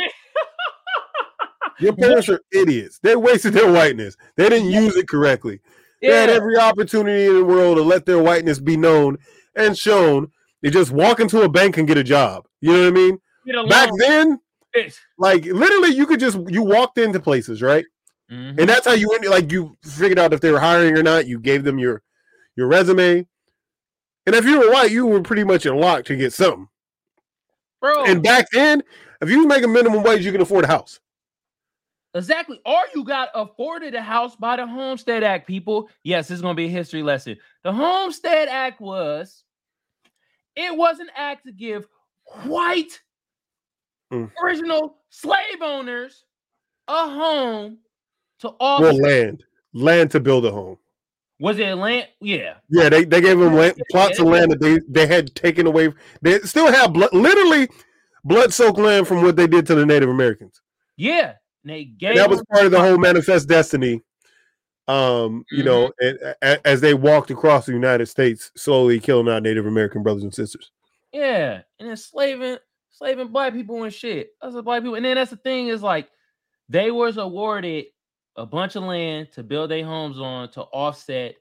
Your 1.78 1.96
parents 1.96 2.28
are 2.28 2.40
idiots. 2.52 3.00
They 3.02 3.16
wasted 3.16 3.54
their 3.54 3.70
whiteness. 3.72 4.16
They 4.36 4.48
didn't 4.48 4.70
use 4.70 4.94
it 4.94 5.08
correctly. 5.08 5.60
They 6.00 6.08
had 6.08 6.30
every 6.30 6.56
opportunity 6.56 7.26
in 7.26 7.34
the 7.34 7.44
world 7.44 7.76
to 7.76 7.82
let 7.82 8.06
their 8.06 8.22
whiteness 8.22 8.60
be 8.60 8.76
known 8.76 9.18
and 9.56 9.76
shown. 9.76 10.30
They 10.60 10.70
just 10.70 10.92
walk 10.92 11.18
into 11.18 11.42
a 11.42 11.48
bank 11.48 11.78
and 11.78 11.88
get 11.88 11.96
a 11.96 12.04
job. 12.04 12.46
You 12.60 12.72
know 12.72 12.80
what 12.82 12.88
I 12.88 12.90
mean? 12.90 13.18
Back 13.68 13.90
then, 13.98 14.38
this. 14.74 14.98
like 15.18 15.44
literally, 15.44 15.94
you 15.94 16.06
could 16.06 16.20
just 16.20 16.38
you 16.48 16.62
walked 16.62 16.98
into 16.98 17.20
places, 17.20 17.62
right? 17.62 17.84
Mhm. 18.30 18.58
And 18.58 18.68
that's 18.68 18.86
how 18.86 18.92
you 18.92 19.08
went. 19.08 19.24
Like 19.28 19.50
you 19.52 19.76
figured 19.82 20.18
out 20.18 20.32
if 20.32 20.40
they 20.40 20.50
were 20.50 20.60
hiring 20.60 20.96
or 20.96 21.02
not. 21.02 21.26
You 21.26 21.38
gave 21.38 21.64
them 21.64 21.78
your 21.78 22.02
your 22.56 22.66
resume, 22.66 23.26
and 24.26 24.34
if 24.36 24.44
you 24.44 24.58
were 24.60 24.70
white, 24.70 24.90
you 24.90 25.06
were 25.06 25.20
pretty 25.22 25.44
much 25.44 25.66
in 25.66 25.76
lock 25.76 26.04
to 26.06 26.16
get 26.16 26.32
something. 26.32 26.68
Bro, 27.80 28.04
And 28.04 28.22
back 28.22 28.46
then, 28.52 28.82
if 29.20 29.28
you 29.28 29.46
make 29.46 29.64
a 29.64 29.68
minimum 29.68 30.02
wage, 30.04 30.24
you 30.24 30.30
can 30.32 30.40
afford 30.40 30.64
a 30.64 30.68
house. 30.68 31.00
Exactly. 32.14 32.60
Or 32.66 32.78
you 32.94 33.04
got 33.04 33.30
afforded 33.34 33.94
a 33.94 34.02
house 34.02 34.36
by 34.36 34.56
the 34.56 34.66
Homestead 34.66 35.24
Act, 35.24 35.48
people. 35.48 35.88
Yes, 36.04 36.28
this 36.28 36.36
is 36.36 36.42
going 36.42 36.54
to 36.54 36.60
be 36.60 36.66
a 36.66 36.70
history 36.70 37.02
lesson. 37.02 37.36
The 37.64 37.72
Homestead 37.72 38.48
Act 38.48 38.80
was, 38.80 39.44
it 40.54 40.76
was 40.76 41.00
an 41.00 41.08
act 41.16 41.46
to 41.46 41.52
give 41.52 41.86
white 42.44 43.00
Mm. 44.12 44.30
original 44.42 44.98
slave 45.10 45.62
owners 45.62 46.24
a 46.88 47.08
home 47.08 47.78
to 48.40 48.50
Well, 48.60 48.94
land, 48.96 49.42
land 49.72 50.10
to 50.10 50.20
build 50.20 50.44
a 50.44 50.50
home. 50.50 50.76
was 51.40 51.58
it 51.58 51.74
land? 51.76 52.08
Yeah. 52.20 52.54
Yeah, 52.68 52.88
they, 52.90 53.04
they 53.04 53.20
gave 53.20 53.38
them 53.38 53.54
land, 53.54 53.74
Yeah, 53.78 53.84
plots 53.90 54.18
of 54.18 54.26
land 54.26 54.50
that 54.52 54.60
they, 54.60 54.78
they 54.88 55.06
had 55.06 55.34
taken 55.34 55.66
away. 55.66 55.92
They 56.20 56.40
still 56.40 56.70
have 56.70 56.92
blood, 56.92 57.12
literally 57.12 57.68
blood 58.24 58.52
soaked 58.52 58.78
land 58.78 59.08
from 59.08 59.22
what 59.22 59.36
they 59.36 59.46
did 59.46 59.66
to 59.66 59.74
the 59.74 59.86
Native 59.86 60.08
Americans. 60.10 60.60
Yeah. 60.96 61.34
They 61.64 61.84
gave 61.84 62.10
And 62.10 62.18
that 62.18 62.28
was 62.30 62.42
part 62.52 62.66
of 62.66 62.70
the 62.72 62.80
whole 62.80 62.98
manifest 62.98 63.48
destiny. 63.48 64.02
Um, 64.88 65.44
you 65.50 65.62
know, 65.62 65.92
Mm-hmm. 66.02 66.26
and, 66.26 66.34
a- 66.42 66.66
as 66.66 66.80
they 66.80 66.92
walked 66.92 67.30
across 67.30 67.66
the 67.66 67.72
United 67.72 68.06
States, 68.06 68.50
slowly 68.56 68.98
killing 69.00 69.28
our 69.28 69.40
Native 69.40 69.64
American 69.66 70.02
brothers 70.02 70.24
and 70.24 70.34
sisters. 70.34 70.70
Yeah, 71.12 71.62
and 71.78 71.88
enslaving 71.90 72.56
slaving 72.92 73.28
black 73.28 73.52
people 73.52 73.82
and 73.82 73.92
shit. 73.92 74.30
That's 74.40 74.54
what 74.54 74.64
black 74.64 74.82
people. 74.82 74.94
And 74.94 75.04
then 75.04 75.16
that's 75.16 75.30
the 75.30 75.36
thing 75.36 75.68
is 75.68 75.82
like 75.82 76.08
they 76.68 76.90
was 76.90 77.16
awarded 77.16 77.86
a 78.36 78.46
bunch 78.46 78.76
of 78.76 78.84
land 78.84 79.28
to 79.32 79.42
build 79.42 79.70
their 79.70 79.84
homes 79.84 80.18
on 80.18 80.50
to 80.52 80.62
offset 80.62 81.34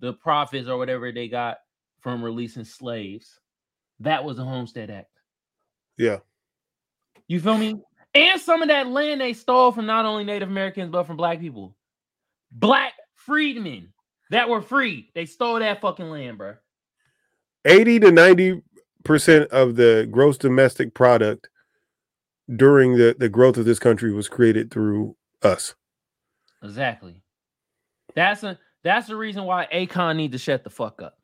the 0.00 0.12
profits 0.12 0.68
or 0.68 0.78
whatever 0.78 1.12
they 1.12 1.28
got 1.28 1.58
from 2.00 2.24
releasing 2.24 2.64
slaves. 2.64 3.38
That 4.00 4.24
was 4.24 4.36
the 4.36 4.44
Homestead 4.44 4.90
Act. 4.90 5.10
Yeah. 5.96 6.18
You 7.28 7.40
feel 7.40 7.56
me? 7.56 7.80
And 8.14 8.40
some 8.40 8.62
of 8.62 8.68
that 8.68 8.88
land 8.88 9.20
they 9.20 9.32
stole 9.32 9.72
from 9.72 9.86
not 9.86 10.04
only 10.04 10.24
Native 10.24 10.48
Americans 10.48 10.90
but 10.90 11.04
from 11.04 11.16
black 11.16 11.40
people. 11.40 11.76
Black 12.50 12.92
freedmen 13.14 13.92
that 14.30 14.48
were 14.48 14.62
free. 14.62 15.10
They 15.14 15.26
stole 15.26 15.58
that 15.60 15.80
fucking 15.80 16.10
land, 16.10 16.38
bro. 16.38 16.54
80 17.64 18.00
to 18.00 18.10
90 18.10 18.62
percent 19.04 19.50
of 19.50 19.76
the 19.76 20.08
gross 20.10 20.38
domestic 20.38 20.94
product 20.94 21.48
during 22.56 22.96
the, 22.96 23.14
the 23.18 23.28
growth 23.28 23.56
of 23.56 23.64
this 23.64 23.78
country 23.78 24.12
was 24.12 24.28
created 24.28 24.70
through 24.70 25.16
us. 25.42 25.74
Exactly. 26.62 27.22
That's 28.14 28.42
a 28.42 28.58
that's 28.84 29.06
the 29.06 29.16
reason 29.16 29.44
why 29.44 29.68
Akon 29.72 30.16
need 30.16 30.32
to 30.32 30.38
shut 30.38 30.64
the 30.64 30.70
fuck 30.70 31.00
up. 31.02 31.18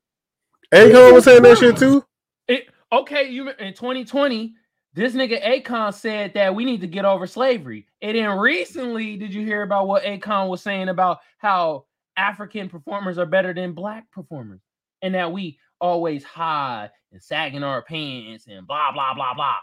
Akon 0.73 1.13
was 1.13 1.25
saying 1.25 1.43
that 1.43 1.59
shit 1.59 1.77
too. 1.77 2.05
It, 2.47 2.69
okay, 2.93 3.29
you 3.29 3.51
in 3.51 3.75
2020, 3.75 4.55
this 4.95 5.13
nigga 5.13 5.43
Akon 5.43 5.93
said 5.93 6.35
that 6.35 6.55
we 6.55 6.65
need 6.65 6.81
to 6.81 6.87
get 6.87 7.05
over 7.05 7.27
slavery. 7.27 7.87
And 8.01 8.17
then 8.17 8.39
recently, 8.39 9.17
did 9.17 9.35
you 9.35 9.45
hear 9.45 9.63
about 9.63 9.89
what 9.89 10.05
Akon 10.05 10.49
was 10.49 10.63
saying 10.63 10.89
about 10.89 11.19
how 11.39 11.85
African 12.17 12.69
performers 12.69 13.19
are 13.19 13.27
better 13.27 13.53
than 13.53 13.73
black 13.73 14.11
performers, 14.11 14.61
and 15.03 15.15
that 15.15 15.33
we 15.33 15.59
always 15.81 16.25
hide 16.25 16.91
and 17.13 17.23
sagging 17.23 17.63
our 17.63 17.83
pants 17.83 18.47
and 18.49 18.67
blah 18.67 18.93
blah 18.93 19.15
blah 19.15 19.35
blah. 19.35 19.57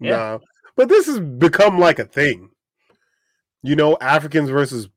Yeah. 0.00 0.16
Nah, 0.16 0.38
but 0.76 0.88
this 0.88 1.06
has 1.06 1.20
become 1.20 1.78
like 1.78 1.98
a 1.98 2.04
thing. 2.04 2.50
You 3.62 3.76
know, 3.76 3.96
Africans 4.00 4.50
versus 4.50 4.88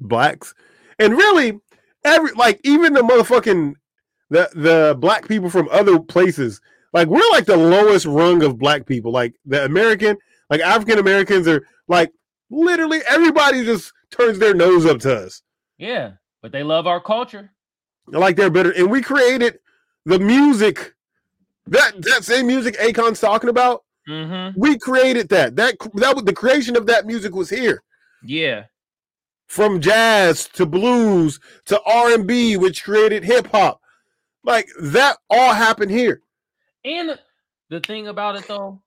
blacks, 0.00 0.54
and 0.98 1.12
really, 1.12 1.58
every 2.04 2.32
like 2.32 2.60
even 2.64 2.92
the 2.92 3.02
motherfucking 3.02 3.74
the 4.30 4.50
the 4.54 4.96
black 4.98 5.28
people 5.28 5.50
from 5.50 5.68
other 5.70 6.00
places, 6.00 6.60
like 6.92 7.08
we're 7.08 7.30
like 7.30 7.46
the 7.46 7.56
lowest 7.56 8.06
rung 8.06 8.42
of 8.42 8.58
black 8.58 8.86
people. 8.86 9.12
Like 9.12 9.34
the 9.44 9.64
American, 9.64 10.16
like 10.50 10.60
African 10.60 10.98
Americans 10.98 11.46
are 11.46 11.66
like 11.88 12.12
literally 12.50 13.00
everybody 13.08 13.64
just 13.64 13.92
turns 14.10 14.38
their 14.38 14.54
nose 14.54 14.86
up 14.86 14.98
to 15.00 15.14
us. 15.14 15.42
Yeah, 15.78 16.12
but 16.42 16.52
they 16.52 16.62
love 16.62 16.86
our 16.86 17.00
culture. 17.00 17.50
like 18.08 18.36
they're 18.36 18.50
better. 18.50 18.72
And 18.72 18.90
we 18.90 19.02
created 19.02 19.58
the 20.06 20.18
music 20.18 20.94
that 21.66 22.00
that 22.02 22.24
same 22.24 22.46
music 22.46 22.76
Akon's 22.80 23.20
talking 23.20 23.50
about. 23.50 23.84
Mm-hmm. 24.08 24.58
We 24.58 24.78
created 24.78 25.28
that. 25.30 25.56
That 25.56 25.76
that 25.94 26.14
was 26.14 26.24
the 26.24 26.32
creation 26.32 26.76
of 26.76 26.86
that 26.86 27.06
music 27.06 27.34
was 27.34 27.50
here. 27.50 27.82
Yeah. 28.24 28.64
From 29.48 29.80
jazz 29.80 30.46
to 30.54 30.64
blues 30.64 31.40
to 31.66 31.80
R 31.82 32.14
and 32.14 32.26
B, 32.26 32.56
which 32.56 32.84
created 32.84 33.24
hip 33.24 33.48
hop. 33.48 33.80
Like 34.44 34.68
that 34.80 35.18
all 35.28 35.52
happened 35.52 35.90
here. 35.90 36.22
And 36.84 37.18
the 37.68 37.80
thing 37.80 38.06
about 38.06 38.36
it 38.36 38.46
though, 38.46 38.80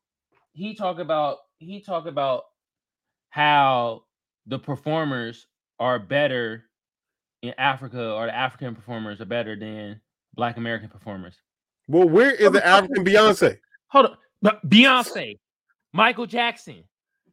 he 0.53 0.73
talk 0.73 0.99
about 0.99 1.39
he 1.59 1.81
talk 1.81 2.05
about 2.05 2.45
how 3.29 4.03
the 4.47 4.57
performers 4.57 5.47
are 5.79 5.99
better 5.99 6.63
in 7.41 7.53
Africa 7.57 8.13
or 8.13 8.25
the 8.25 8.35
African 8.35 8.73
performers 8.73 9.19
are 9.19 9.25
better 9.25 9.57
than 9.57 9.99
black 10.39 10.55
American 10.55 10.87
performers. 10.87 11.35
Well, 11.89 12.07
where 12.07 12.31
is 12.31 12.49
the 12.51 12.65
African 12.65 13.03
Beyonce? 13.03 13.57
Hold 13.87 14.15
on. 14.45 14.57
Beyonce, 14.65 15.37
Michael 15.91 16.25
Jackson. 16.27 16.85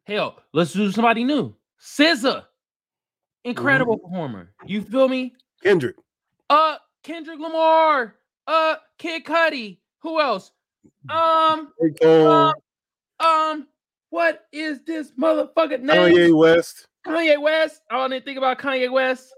Hell, 0.03 0.41
let's 0.53 0.73
do 0.73 0.91
somebody 0.91 1.23
new. 1.23 1.55
SZA. 1.81 2.45
Incredible 3.45 3.97
performer. 3.99 4.51
You 4.67 4.83
feel 4.83 5.09
me? 5.09 5.35
Kendrick. 5.63 5.95
Uh 6.51 6.79
Kendrick 7.05 7.39
Lamar. 7.39 8.17
Uh 8.49 8.75
Kid 8.99 9.25
Cudi. 9.25 9.79
Who 10.01 10.21
else? 10.21 10.51
Um. 11.09 11.73
Uh, 12.03 12.53
um, 13.21 13.69
what 14.11 14.47
is 14.51 14.81
this 14.85 15.13
motherfucker 15.13 15.81
name? 15.81 16.13
Kanye 16.13 16.37
West. 16.37 16.89
Kanye 17.07 17.41
West. 17.41 17.83
I 17.89 18.09
didn't 18.09 18.25
think 18.25 18.39
about 18.39 18.59
Kanye 18.59 18.91
West. 18.91 19.33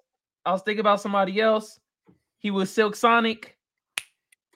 I 0.47 0.53
was 0.53 0.63
thinking 0.63 0.81
about 0.81 1.03
somebody 1.03 1.39
else. 1.39 1.79
He 2.39 2.51
was 2.51 2.71
Silk 2.71 2.97
Sonic. 2.97 3.58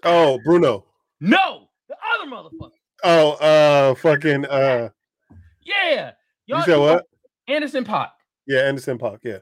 Oh, 0.05 0.39
Bruno. 0.45 0.85
No, 1.21 1.69
the 1.89 1.97
other 2.15 2.31
motherfucker. 2.31 2.73
Oh, 3.05 3.33
uh, 3.33 3.95
fucking, 3.97 4.47
uh, 4.47 4.91
Yeah. 5.65 6.13
y'all 6.47 6.63
said 6.63 6.77
what? 6.79 7.07
Anderson 7.49 7.85
.Paak. 7.85 8.11
Yeah, 8.47 8.61
Anderson 8.61 8.99
.Paak. 8.99 9.19
Yeah. 9.23 9.39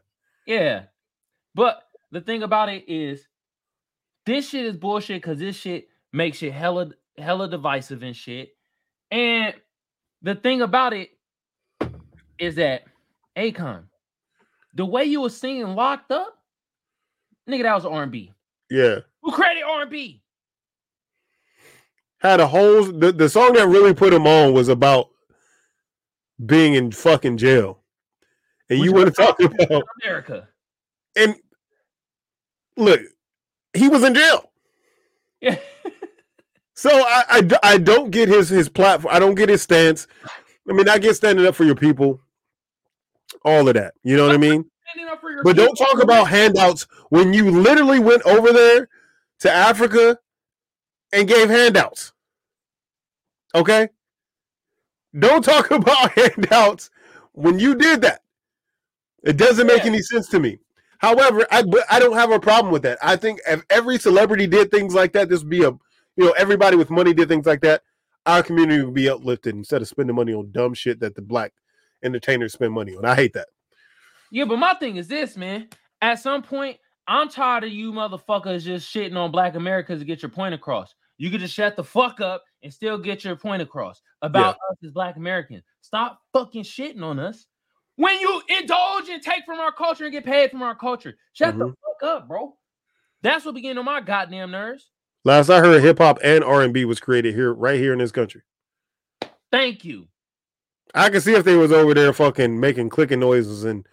Yeah. 0.47 0.85
But 1.55 1.83
the 2.11 2.21
thing 2.21 2.43
about 2.43 2.69
it 2.69 2.89
is 2.89 3.27
this 4.27 4.49
shit 4.49 4.65
is 4.67 4.77
bullshit 4.77 5.21
because 5.21 5.39
this 5.39 5.57
shit 5.57 5.89
makes 6.13 6.43
it 6.43 6.53
hella 6.53 6.91
hella 7.19 7.49
divisive 7.49 8.03
and 8.03 8.17
shit. 8.17 8.51
And 9.11 9.55
the 10.23 10.35
thing 10.35 10.63
about 10.63 10.93
it 10.93 11.11
is 12.39 12.55
that 12.57 12.85
Akon, 13.37 13.85
the 14.75 14.85
way 14.87 15.05
you 15.05 15.21
was 15.21 15.37
singing 15.37 15.75
locked 15.75 16.11
up, 16.13 16.39
nigga, 17.49 17.63
that 17.65 17.75
was 17.75 17.85
R&B. 17.87 18.33
Yeah. 18.71 19.01
Who 19.23 19.33
created 19.33 19.65
R&B? 19.65 20.23
Had 22.21 22.41
a 22.41 22.47
whole 22.47 22.85
the, 22.85 23.13
the 23.13 23.29
song 23.29 23.55
that 23.55 23.67
really 23.67 23.95
put 23.95 24.13
him 24.13 24.27
on 24.27 24.53
was 24.53 24.69
about 24.69 25.09
being 26.45 26.75
in 26.75 26.91
fucking 26.91 27.39
jail. 27.39 27.81
And 28.69 28.79
you 28.79 28.93
want 28.93 29.07
to 29.07 29.13
talk 29.13 29.41
about 29.41 29.83
America. 30.03 30.49
and 31.17 31.35
look, 32.77 33.01
he 33.75 33.89
was 33.89 34.05
in 34.05 34.15
jail. 34.15 34.51
Yeah. 35.41 35.57
So 36.75 36.89
i 36.91 37.43
i 37.63 37.77
don't 37.77 38.11
get 38.11 38.31
his 38.31 38.49
his 38.49 38.71
platform. 38.71 39.15
I 39.15 39.19
don't 39.19 39.35
get 39.35 39.51
his 39.51 39.61
stance. 39.61 40.07
I 40.67 40.73
mean, 40.73 40.89
I 40.89 40.97
get 40.97 41.15
standing 41.15 41.45
up 41.45 41.55
for 41.55 41.65
your 41.65 41.75
people, 41.75 42.23
all 43.45 43.69
of 43.69 43.75
that. 43.75 43.93
You 44.03 44.17
know 44.17 44.27
what 44.27 44.35
I 44.35 44.39
mean? 44.39 44.65
But 45.45 45.57
don't 45.57 45.75
talk 45.75 46.03
about 46.03 46.29
handouts 46.29 46.87
when 47.11 47.35
you 47.35 47.51
literally 47.51 47.99
went 47.99 48.23
over 48.23 48.51
there 48.53 48.89
to 49.41 49.51
Africa 49.51 50.19
and 51.13 51.29
gave 51.29 51.49
handouts. 51.51 52.13
Okay? 53.55 53.89
Don't 55.19 55.45
talk 55.45 55.71
about 55.71 56.13
handouts 56.13 56.91
when 57.33 57.59
you 57.59 57.75
did 57.75 58.03
that. 58.03 58.23
It 59.25 59.37
doesn't 59.37 59.67
make 59.67 59.83
Yeah. 59.85 59.91
any 59.91 60.03
sense 60.03 60.29
to 60.29 60.41
me. 60.41 60.59
However, 60.99 61.47
I 61.51 61.63
but 61.63 61.85
I 61.91 61.99
don't 61.99 62.15
have 62.15 62.31
a 62.31 62.41
problem 62.41 62.73
with 62.73 62.83
that. 62.83 62.99
I 63.03 63.17
think 63.17 63.41
if 63.47 63.65
every 63.71 63.99
celebrity 63.99 64.47
did 64.47 64.71
things 64.71 64.95
like 64.95 65.13
that, 65.13 65.29
this 65.29 65.41
would 65.41 65.51
be 65.51 65.65
a 65.65 65.71
you 66.17 66.27
know 66.27 66.33
everybody 66.33 66.77
with 66.77 66.91
money 66.91 67.15
did 67.15 67.29
things 67.29 67.47
like 67.47 67.61
that. 67.63 67.83
Our 68.27 68.43
community 68.43 68.83
would 68.85 68.95
be 68.95 69.09
uplifted 69.09 69.55
instead 69.55 69.81
of 69.81 69.89
spending 69.89 70.15
money 70.15 70.35
on 70.35 70.53
dumb 70.53 70.75
shit 70.75 71.01
that 71.01 71.15
the 71.15 71.23
black 71.23 71.53
entertainers 72.05 72.53
spend 72.53 72.73
money 72.75 72.95
on. 72.95 73.05
I 73.07 73.15
hate 73.15 73.33
that. 73.33 73.49
Yeah, 74.31 74.45
but 74.45 74.59
my 74.59 74.75
thing 74.75 74.97
is 74.97 75.09
this, 75.09 75.37
man. 75.37 75.69
At 76.03 76.21
some 76.21 76.43
point, 76.43 76.79
I'm 77.09 77.29
tired 77.31 77.65
of 77.65 77.71
you 77.71 77.93
motherfuckers 77.93 78.63
just 78.63 78.95
shitting 78.95 79.17
on 79.17 79.33
black 79.33 79.55
Americans 79.55 80.01
to 80.01 80.05
get 80.05 80.23
your 80.23 80.31
point 80.31 80.55
across. 80.55 80.95
You 81.21 81.29
could 81.29 81.41
just 81.41 81.53
shut 81.53 81.77
the 81.77 81.85
fuck 81.85 82.23
up 82.23 82.45
and 82.63 82.73
still 82.73 82.97
get 82.97 83.25
your 83.25 83.37
point 83.37 83.61
across 83.61 84.01
about 84.23 84.55
us 84.71 84.79
as 84.83 84.91
black 84.91 85.17
Americans. 85.17 85.63
Stop 85.83 86.19
fucking 86.33 86.63
shitting 86.63 87.03
on 87.03 87.19
us. 87.19 87.47
When 87.97 88.19
you 88.19 88.41
indulge 88.49 89.11
and 89.11 89.23
take 89.23 89.45
from 89.45 89.61
our 89.61 89.71
culture 89.71 90.05
and 90.05 90.13
get 90.15 90.25
paid 90.25 90.51
from 90.51 90.63
our 90.63 90.75
culture, 90.75 91.19
shut 91.35 91.59
the 91.59 91.67
Mhm. 91.67 91.75
fuck 92.01 92.09
up, 92.09 92.27
bro. 92.27 92.57
That's 93.21 93.45
what 93.45 93.55
began 93.55 93.77
on 93.77 93.85
my 93.85 94.01
goddamn 94.01 94.51
nerves. 94.51 94.89
Last 95.27 95.51
I 95.51 95.61
heard, 95.61 95.83
hip 95.83 95.99
hop 95.99 96.19
and 96.25 96.43
R 96.43 96.63
and 96.63 96.73
B 96.73 96.87
was 96.87 97.01
created 97.01 97.35
here, 97.35 97.53
right 97.53 97.79
here 97.79 97.93
in 97.93 97.99
this 97.99 98.13
country. 98.13 98.41
Thank 99.53 99.85
you. 99.85 100.09
I 100.95 101.11
can 101.11 101.21
see 101.21 101.35
if 101.35 101.45
they 101.45 101.57
was 101.57 101.71
over 101.71 101.93
there 101.93 102.15
fucking 102.15 102.59
making 102.59 102.89
clicking 102.89 103.21
noises 103.21 103.65
and 103.65 103.87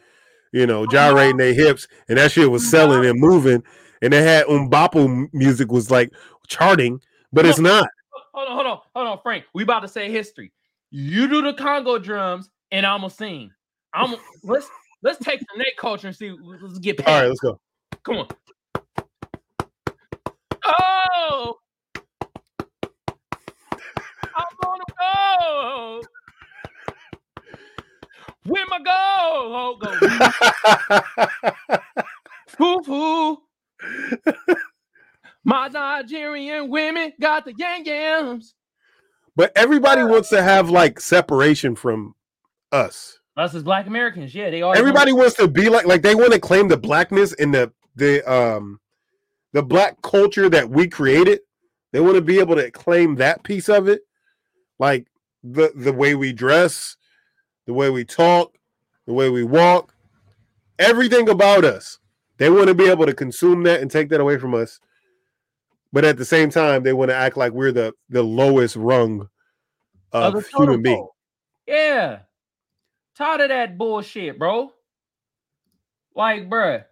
you 0.53 0.65
know 0.65 0.85
gyrating 0.85 1.35
their 1.35 1.53
hips, 1.53 1.89
and 2.07 2.17
that 2.17 2.31
shit 2.31 2.49
was 2.49 2.65
selling 2.71 3.05
and 3.05 3.19
moving, 3.19 3.63
and 4.01 4.13
they 4.13 4.23
had 4.23 4.45
umbapo 4.45 5.27
music 5.33 5.73
was 5.73 5.91
like 5.91 6.13
charting, 6.47 7.01
but 7.37 7.45
it's 7.45 7.59
not. 7.59 7.87
Hold 8.33 8.47
on, 8.47 8.55
hold 8.55 8.65
on, 8.65 8.79
hold 8.95 9.07
on, 9.09 9.19
Frank. 9.21 9.45
We 9.53 9.61
about 9.61 9.81
to 9.81 9.87
say 9.87 10.11
history. 10.11 10.51
You 10.89 11.27
do 11.27 11.43
the 11.43 11.53
Congo 11.53 11.99
drums, 11.99 12.49
and 12.71 12.83
I'm 12.83 13.01
gonna 13.01 13.11
sing. 13.11 13.51
I'm 13.93 14.15
let's 14.43 14.67
let's 15.03 15.23
take 15.23 15.39
from 15.41 15.59
that 15.59 15.73
culture 15.77 16.07
and 16.07 16.15
see. 16.15 16.31
Let's 16.31 16.79
get 16.79 16.97
paid. 16.97 17.05
All 17.05 17.21
right, 17.21 17.27
let's 17.27 17.39
go. 17.39 17.59
Come 18.03 18.17
on. 18.17 18.27
Oh, 20.65 21.53
I'm 24.23 24.45
gonna 24.63 24.83
go. 24.99 26.01
Where 28.45 28.65
my 28.67 28.79
go? 28.79 28.93
Oh, 29.53 29.77
go. 29.79 29.93
Foo 32.47 32.81
foo. 32.83 33.37
My 35.47 35.69
Nigerian 35.69 36.69
women 36.69 37.13
got 37.21 37.45
the 37.45 37.53
yang 37.57 37.85
yams. 37.85 38.53
but 39.33 39.53
everybody 39.55 40.03
wants 40.03 40.27
to 40.29 40.43
have 40.43 40.69
like 40.69 40.99
separation 40.99 41.73
from 41.73 42.15
us. 42.73 43.17
Us 43.37 43.55
as 43.55 43.63
Black 43.63 43.87
Americans, 43.87 44.35
yeah, 44.35 44.49
they 44.49 44.61
are. 44.61 44.75
Everybody 44.75 45.13
wants 45.13 45.35
to 45.35 45.47
be 45.47 45.69
like 45.69 45.85
like 45.85 46.01
they 46.01 46.15
want 46.15 46.33
to 46.33 46.39
claim 46.39 46.67
the 46.67 46.75
blackness 46.75 47.31
and 47.33 47.53
the 47.53 47.71
the 47.95 48.29
um 48.29 48.81
the 49.53 49.63
black 49.63 50.01
culture 50.01 50.49
that 50.49 50.69
we 50.69 50.85
created. 50.85 51.39
They 51.93 52.01
want 52.01 52.15
to 52.15 52.21
be 52.21 52.39
able 52.39 52.55
to 52.57 52.69
claim 52.69 53.15
that 53.15 53.43
piece 53.43 53.69
of 53.69 53.87
it, 53.87 54.01
like 54.79 55.07
the 55.43 55.71
the 55.73 55.93
way 55.93 56.13
we 56.15 56.33
dress, 56.33 56.97
the 57.67 57.73
way 57.73 57.89
we 57.89 58.03
talk, 58.03 58.57
the 59.05 59.13
way 59.13 59.29
we 59.29 59.45
walk, 59.45 59.93
everything 60.77 61.29
about 61.29 61.63
us. 61.63 61.99
They 62.37 62.49
want 62.49 62.67
to 62.67 62.75
be 62.75 62.89
able 62.89 63.05
to 63.05 63.13
consume 63.13 63.63
that 63.63 63.79
and 63.81 63.89
take 63.89 64.09
that 64.09 64.19
away 64.19 64.37
from 64.37 64.53
us. 64.53 64.81
But 65.93 66.05
at 66.05 66.17
the 66.17 66.25
same 66.25 66.49
time, 66.49 66.83
they 66.83 66.93
want 66.93 67.09
to 67.09 67.15
act 67.15 67.37
like 67.37 67.53
we're 67.53 67.71
the 67.71 67.93
the 68.09 68.23
lowest 68.23 68.75
rung 68.75 69.29
of, 70.11 70.33
the 70.33 70.41
human 70.41 70.81
being. 70.81 71.07
Yeah. 71.67 72.19
Tired 73.17 73.41
of 73.41 73.49
that 73.49 73.77
bullshit, 73.77 74.37
bro. 74.37 74.71
Like, 76.15 76.49
bruh. 76.49 76.85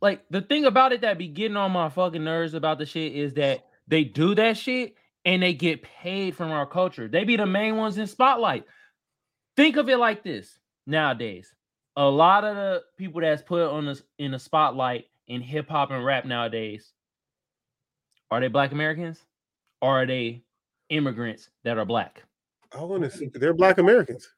Like 0.00 0.24
the 0.30 0.42
thing 0.42 0.66
about 0.66 0.92
it 0.92 1.00
that 1.00 1.18
be 1.18 1.28
getting 1.28 1.56
on 1.56 1.72
my 1.72 1.88
fucking 1.88 2.22
nerves 2.22 2.54
about 2.54 2.78
the 2.78 2.86
shit 2.86 3.14
is 3.14 3.34
that 3.34 3.64
they 3.88 4.04
do 4.04 4.34
that 4.34 4.56
shit 4.56 4.94
and 5.24 5.42
they 5.42 5.54
get 5.54 5.82
paid 5.82 6.36
from 6.36 6.50
our 6.50 6.66
culture. 6.66 7.08
They 7.08 7.24
be 7.24 7.36
the 7.36 7.46
main 7.46 7.76
ones 7.76 7.98
in 7.98 8.06
spotlight. 8.06 8.64
Think 9.56 9.76
of 9.76 9.88
it 9.88 9.96
like 9.96 10.22
this 10.22 10.58
nowadays. 10.86 11.52
A 11.96 12.04
lot 12.04 12.44
of 12.44 12.56
the 12.56 12.82
people 12.98 13.22
that's 13.22 13.42
put 13.42 13.62
on 13.62 13.86
this 13.86 14.02
in 14.18 14.32
the 14.32 14.38
spotlight 14.38 15.06
in 15.26 15.40
hip 15.40 15.68
hop 15.68 15.90
and 15.90 16.04
rap 16.04 16.26
nowadays 16.26 16.92
are 18.30 18.40
they 18.40 18.48
black 18.48 18.72
Americans 18.72 19.20
or 19.80 20.02
are 20.02 20.06
they 20.06 20.42
immigrants 20.88 21.48
that 21.64 21.78
are 21.78 21.84
black? 21.84 22.22
I 22.76 22.82
want 22.82 23.02
to 23.04 23.10
see 23.10 23.30
they're 23.32 23.54
black 23.54 23.78
Americans. 23.78 24.28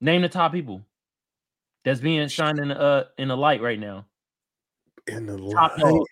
Name 0.00 0.22
the 0.22 0.28
top 0.28 0.52
people 0.52 0.82
that's 1.84 2.00
being 2.00 2.28
shined 2.28 2.58
in 2.58 2.68
the 2.68 2.78
uh 2.80 3.04
in 3.18 3.28
the 3.28 3.36
light 3.36 3.62
right 3.62 3.78
now. 3.78 4.04
In 5.06 5.26
the 5.26 5.38
Top 5.50 5.78
line. 5.78 5.94
dog. 5.94 6.06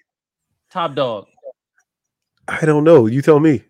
Top 0.71 0.95
dog. 0.95 1.27
I 2.49 2.65
don't 2.65 2.85
know. 2.85 3.07
You 3.07 3.23
tell 3.23 3.41
me. 3.41 3.63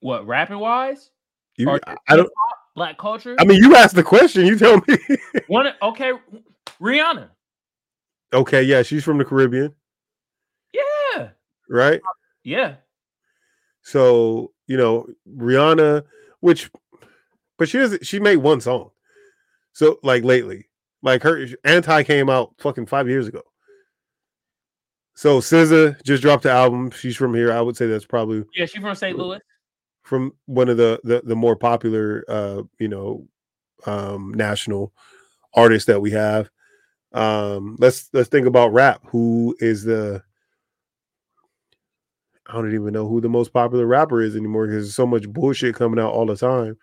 What 0.00 0.26
rapping 0.26 0.58
wise? 0.58 1.10
You, 1.56 1.70
I- 1.70 1.96
I 2.08 2.16
don't. 2.16 2.30
Black 2.74 2.98
culture? 2.98 3.36
I 3.38 3.44
mean, 3.46 3.62
you 3.62 3.74
asked 3.74 3.94
the 3.94 4.02
question. 4.02 4.44
You 4.44 4.58
tell 4.58 4.76
me. 4.86 4.98
One 5.46 5.72
okay, 5.80 6.12
Rihanna. 6.78 7.28
Okay, 8.32 8.62
yeah, 8.62 8.82
she's 8.82 9.04
from 9.04 9.18
the 9.18 9.24
Caribbean, 9.24 9.74
Yeah. 10.72 11.28
right? 11.68 12.00
Yeah. 12.44 12.74
So 13.82 14.52
you 14.66 14.76
know 14.76 15.06
Rihanna, 15.36 16.04
which, 16.40 16.70
but 17.58 17.68
she 17.68 17.78
doesn't. 17.78 18.04
She 18.06 18.18
made 18.20 18.36
one 18.38 18.60
song. 18.60 18.90
So 19.72 19.98
like 20.02 20.24
lately, 20.24 20.68
like 21.02 21.22
her 21.22 21.46
anti 21.64 22.02
came 22.02 22.28
out 22.30 22.54
fucking 22.58 22.86
five 22.86 23.08
years 23.08 23.28
ago. 23.28 23.42
So 25.14 25.38
SZA 25.40 26.02
just 26.02 26.22
dropped 26.22 26.42
the 26.42 26.50
album. 26.50 26.90
She's 26.90 27.16
from 27.16 27.34
here. 27.34 27.52
I 27.52 27.60
would 27.60 27.76
say 27.76 27.86
that's 27.86 28.04
probably 28.04 28.44
Yeah, 28.54 28.66
she 28.66 28.80
from 28.80 28.94
St. 28.94 29.16
Louis. 29.16 29.40
from 30.02 30.32
one 30.46 30.68
of 30.68 30.76
the 30.76 31.00
the, 31.04 31.22
the 31.24 31.36
more 31.36 31.56
popular 31.56 32.24
uh 32.28 32.62
you 32.78 32.88
know 32.88 33.26
um 33.86 34.34
national 34.34 34.92
artists 35.54 35.86
that 35.86 36.00
we 36.00 36.10
have 36.10 36.50
um 37.16 37.76
let's 37.78 38.10
let's 38.12 38.28
think 38.28 38.46
about 38.46 38.72
rap. 38.72 39.00
Who 39.08 39.56
is 39.58 39.84
the 39.84 40.22
i 42.48 42.52
don't 42.52 42.72
even 42.74 42.92
know 42.92 43.08
who 43.08 43.20
the 43.20 43.28
most 43.28 43.52
popular 43.52 43.86
rapper 43.86 44.20
is 44.20 44.36
anymore 44.36 44.66
because 44.66 44.84
there's 44.84 44.94
so 44.94 45.06
much 45.06 45.28
bullshit 45.28 45.74
coming 45.74 45.98
out 45.98 46.12
all 46.12 46.26
the 46.26 46.36
time. 46.36 46.76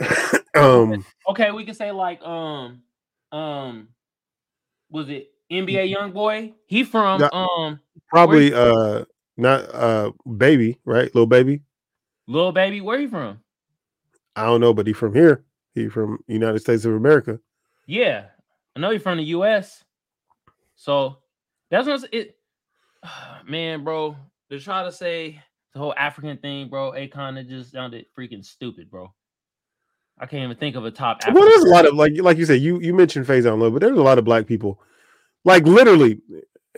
Um 0.56 1.04
Okay, 1.28 1.52
we 1.52 1.64
can 1.64 1.74
say 1.74 1.92
like 1.92 2.20
um 2.22 2.82
um 3.30 3.88
was 4.90 5.08
it 5.08 5.30
NBA 5.50 5.94
YoungBoy? 5.94 6.54
He 6.66 6.82
from 6.82 7.22
um 7.32 7.78
probably 8.08 8.52
uh 8.52 9.04
not 9.36 9.72
uh 9.72 10.10
baby 10.36 10.78
right? 10.84 11.14
Lil 11.14 11.26
Baby? 11.26 11.62
Lil 12.26 12.50
Baby. 12.50 12.80
Where 12.80 12.98
he 12.98 13.06
from? 13.06 13.40
i 14.34 14.44
don't 14.44 14.60
know 14.60 14.72
but 14.72 14.86
he 14.86 14.92
from 14.92 15.14
here. 15.14 15.44
He 15.74 15.88
from 15.88 16.18
united 16.26 16.58
states 16.60 16.84
of 16.84 16.94
america 16.94 17.38
Yeah, 17.90 18.26
I 18.76 18.78
know 18.78 18.90
you're 18.90 19.00
from 19.00 19.18
the 19.18 19.24
U.S. 19.24 19.82
So 20.76 21.16
that's 21.72 21.88
what 21.88 22.08
it. 22.12 22.36
Man, 23.48 23.82
bro, 23.82 24.16
to 24.48 24.60
try 24.60 24.84
to 24.84 24.92
say 24.92 25.42
the 25.72 25.80
whole 25.80 25.92
African 25.96 26.36
thing, 26.38 26.68
bro, 26.68 26.92
it 26.92 27.10
kind 27.10 27.36
of 27.36 27.48
just 27.48 27.72
sounded 27.72 28.06
freaking 28.16 28.44
stupid, 28.44 28.88
bro. 28.88 29.12
I 30.20 30.26
can't 30.26 30.44
even 30.44 30.56
think 30.56 30.76
of 30.76 30.84
a 30.84 30.90
top. 30.92 31.20
Well, 31.32 31.44
there's 31.44 31.64
a 31.64 31.68
lot 31.68 31.84
of 31.84 31.94
like 31.94 32.12
like 32.18 32.38
you 32.38 32.46
said, 32.46 32.60
you 32.60 32.78
you 32.78 32.94
mentioned 32.94 33.26
Faizon 33.26 33.58
Love, 33.58 33.72
but 33.72 33.82
there's 33.82 33.98
a 33.98 34.02
lot 34.02 34.18
of 34.18 34.24
black 34.24 34.46
people, 34.46 34.80
like 35.44 35.64
literally, 35.64 36.20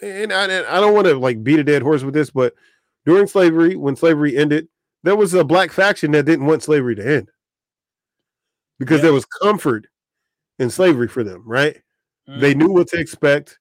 and 0.01 0.33
I, 0.33 0.45
and 0.45 0.67
I 0.67 0.81
don't 0.81 0.95
want 0.95 1.09
to 1.09 1.19
like 1.19 1.45
beat 1.45 1.59
a 1.59 1.65
dead 1.65 1.83
horse 1.83 2.05
with 2.05 2.15
this, 2.15 2.31
but 2.31 2.55
during 3.05 3.27
slavery, 3.27 3.77
when 3.77 3.97
slavery 3.97 4.35
ended, 4.35 4.67
there 5.03 5.17
was 5.17 5.35
a 5.35 5.45
black 5.45 5.73
faction 5.73 6.13
that 6.13 6.25
didn't 6.25 6.47
want 6.47 6.63
slavery 6.63 6.95
to 6.95 7.07
end 7.17 7.29
because 8.79 9.01
Yeah. 9.01 9.03
there 9.03 9.13
was 9.13 9.27
comfort 9.27 9.89
in 10.59 10.71
slavery 10.71 11.09
for 11.09 11.25
them, 11.25 11.43
right? 11.47 11.81
They 12.27 12.55
Mhm. 12.55 12.59
knew 12.59 12.69
what 12.73 12.89
to 12.89 12.99
expect. 12.99 13.59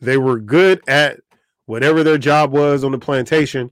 They 0.00 0.16
were 0.16 0.38
good 0.38 0.80
at 0.88 1.20
whatever 1.66 2.02
their 2.04 2.18
job 2.18 2.52
was 2.52 2.84
on 2.84 2.92
the 2.92 2.98
plantation. 2.98 3.70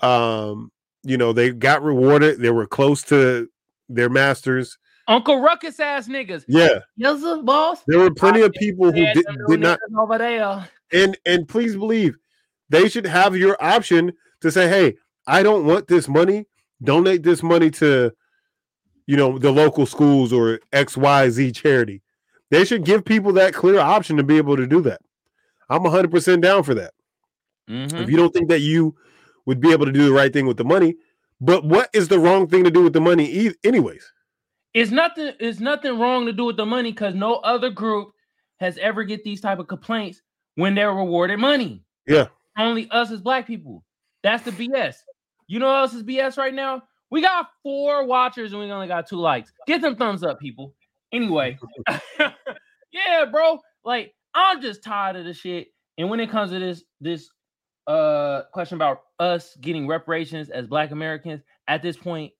Um, 0.00 0.70
you 1.02 1.16
know, 1.16 1.32
they 1.32 1.50
got 1.50 1.82
rewarded. 1.82 2.40
They 2.40 2.50
were 2.50 2.66
close 2.66 3.02
to 3.04 3.48
their 3.88 4.08
masters. 4.08 4.78
Uncle 5.08 5.40
Ruckus 5.40 5.78
ass 5.78 6.08
niggas. 6.08 6.44
Yeah, 6.48 6.80
Yes, 6.96 7.22
boss. 7.42 7.82
there 7.86 8.00
were 8.00 8.12
plenty 8.12 8.40
of 8.40 8.52
people 8.52 8.86
who 8.86 9.06
did, 9.14 9.26
did 9.48 9.60
not 9.60 9.78
niggas 9.90 10.02
over 10.02 10.18
there. 10.18 10.68
and 10.92 11.16
and 11.24 11.48
please 11.48 11.76
believe 11.76 12.16
they 12.68 12.88
should 12.88 13.06
have 13.06 13.36
your 13.36 13.56
option 13.62 14.12
to 14.40 14.50
say 14.52 14.68
hey 14.68 14.96
i 15.26 15.42
don't 15.42 15.64
want 15.64 15.86
this 15.88 16.06
money 16.08 16.46
donate 16.84 17.22
this 17.24 17.42
money 17.42 17.70
to 17.70 18.12
you 19.06 19.16
know 19.16 19.38
the 19.38 19.50
local 19.52 19.86
schools 19.86 20.32
or 20.32 20.60
xyz 20.72 21.54
charity 21.54 22.02
they 22.50 22.64
should 22.64 22.84
give 22.84 23.04
people 23.04 23.32
that 23.32 23.52
clear 23.54 23.78
option 23.80 24.16
to 24.16 24.22
be 24.22 24.36
able 24.36 24.56
to 24.56 24.66
do 24.66 24.80
that 24.80 25.00
i'm 25.70 25.82
100% 25.82 26.40
down 26.40 26.62
for 26.62 26.74
that 26.74 26.92
Mhm. 27.68 28.00
if 28.02 28.08
you 28.10 28.16
don't 28.16 28.32
think 28.32 28.48
that 28.48 28.60
you 28.60 28.94
would 29.46 29.60
be 29.60 29.72
able 29.72 29.86
to 29.86 29.92
do 29.92 30.04
the 30.06 30.12
right 30.12 30.32
thing 30.32 30.46
with 30.46 30.56
the 30.56 30.64
money 30.64 30.94
but 31.40 31.64
what 31.64 31.90
is 31.92 32.08
the 32.08 32.18
wrong 32.18 32.46
thing 32.48 32.62
to 32.64 32.70
do 32.70 32.82
with 32.82 32.92
the 32.92 33.00
money 33.00 33.24
e- 33.30 33.54
anyways 33.64 34.04
It's 34.74 34.90
nothing. 34.90 35.32
It's 35.40 35.58
nothing 35.58 35.98
wrong 35.98 36.26
to 36.26 36.32
do 36.34 36.44
with 36.44 36.56
the 36.58 36.66
money 36.66 36.92
because 36.92 37.14
no 37.14 37.36
other 37.36 37.70
group 37.70 38.12
has 38.60 38.76
ever 38.78 39.04
get 39.04 39.24
these 39.24 39.40
type 39.40 39.58
of 39.58 39.66
complaints 39.68 40.20
when 40.56 40.74
they're 40.74 40.92
rewarded 40.92 41.38
money. 41.40 41.82
Yeah. 42.06 42.26
Only 42.58 42.86
us 42.90 43.10
as 43.10 43.22
black 43.22 43.46
people. 43.46 43.84
That's 44.22 44.44
the 44.44 44.50
BS. 44.52 44.96
You 45.46 45.60
know 45.60 45.66
what 45.66 45.78
else 45.78 45.94
is 45.94 46.02
BS 46.02 46.36
right 46.36 46.52
now? 46.52 46.82
We 47.10 47.22
got 47.22 47.48
four 47.62 48.04
watchers 48.04 48.52
and 48.52 48.60
we 48.60 48.70
only 48.70 48.88
got 48.88 49.08
two 49.08 49.16
likes. 49.16 49.52
Get 49.66 49.80
them 49.80 49.96
thumbs 49.96 50.22
up, 50.22 50.40
people. 50.40 50.74
Anyway, 51.12 51.58
yeah, 52.18 53.24
bro. 53.30 53.60
Like 53.84 54.14
I'm 54.34 54.60
just 54.60 54.82
tired 54.82 55.16
of 55.16 55.24
the 55.24 55.32
shit. 55.32 55.68
And 55.98 56.10
when 56.10 56.20
it 56.20 56.30
comes 56.30 56.50
to 56.50 56.58
this, 56.58 56.82
this 57.00 57.28
uh 57.86 58.42
question 58.52 58.76
about 58.76 59.02
us 59.20 59.56
getting 59.60 59.86
reparations 59.86 60.50
as 60.50 60.66
black 60.66 60.90
Americans, 60.90 61.42
at 61.68 61.82
this 61.82 61.96
point, 61.96 62.32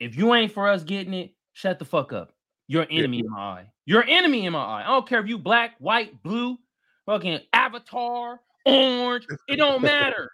if 0.00 0.16
you 0.16 0.34
ain't 0.34 0.52
for 0.52 0.68
us 0.68 0.84
getting 0.84 1.14
it, 1.14 1.34
shut 1.54 1.78
the 1.78 1.84
fuck 1.84 2.12
up. 2.12 2.32
You're 2.68 2.82
an 2.82 2.90
enemy 2.90 3.20
in 3.20 3.30
my 3.30 3.38
eye. 3.38 3.66
You're 3.86 4.02
an 4.02 4.10
enemy 4.10 4.44
in 4.44 4.52
my 4.52 4.62
eye. 4.62 4.82
I 4.84 4.88
don't 4.88 5.08
care 5.08 5.20
if 5.20 5.26
you 5.26 5.38
black, 5.38 5.74
white, 5.78 6.22
blue, 6.22 6.58
fucking 7.06 7.40
avatar, 7.54 8.40
orange. 8.66 9.26
It 9.48 9.56
don't 9.56 9.80
matter. 9.82 10.30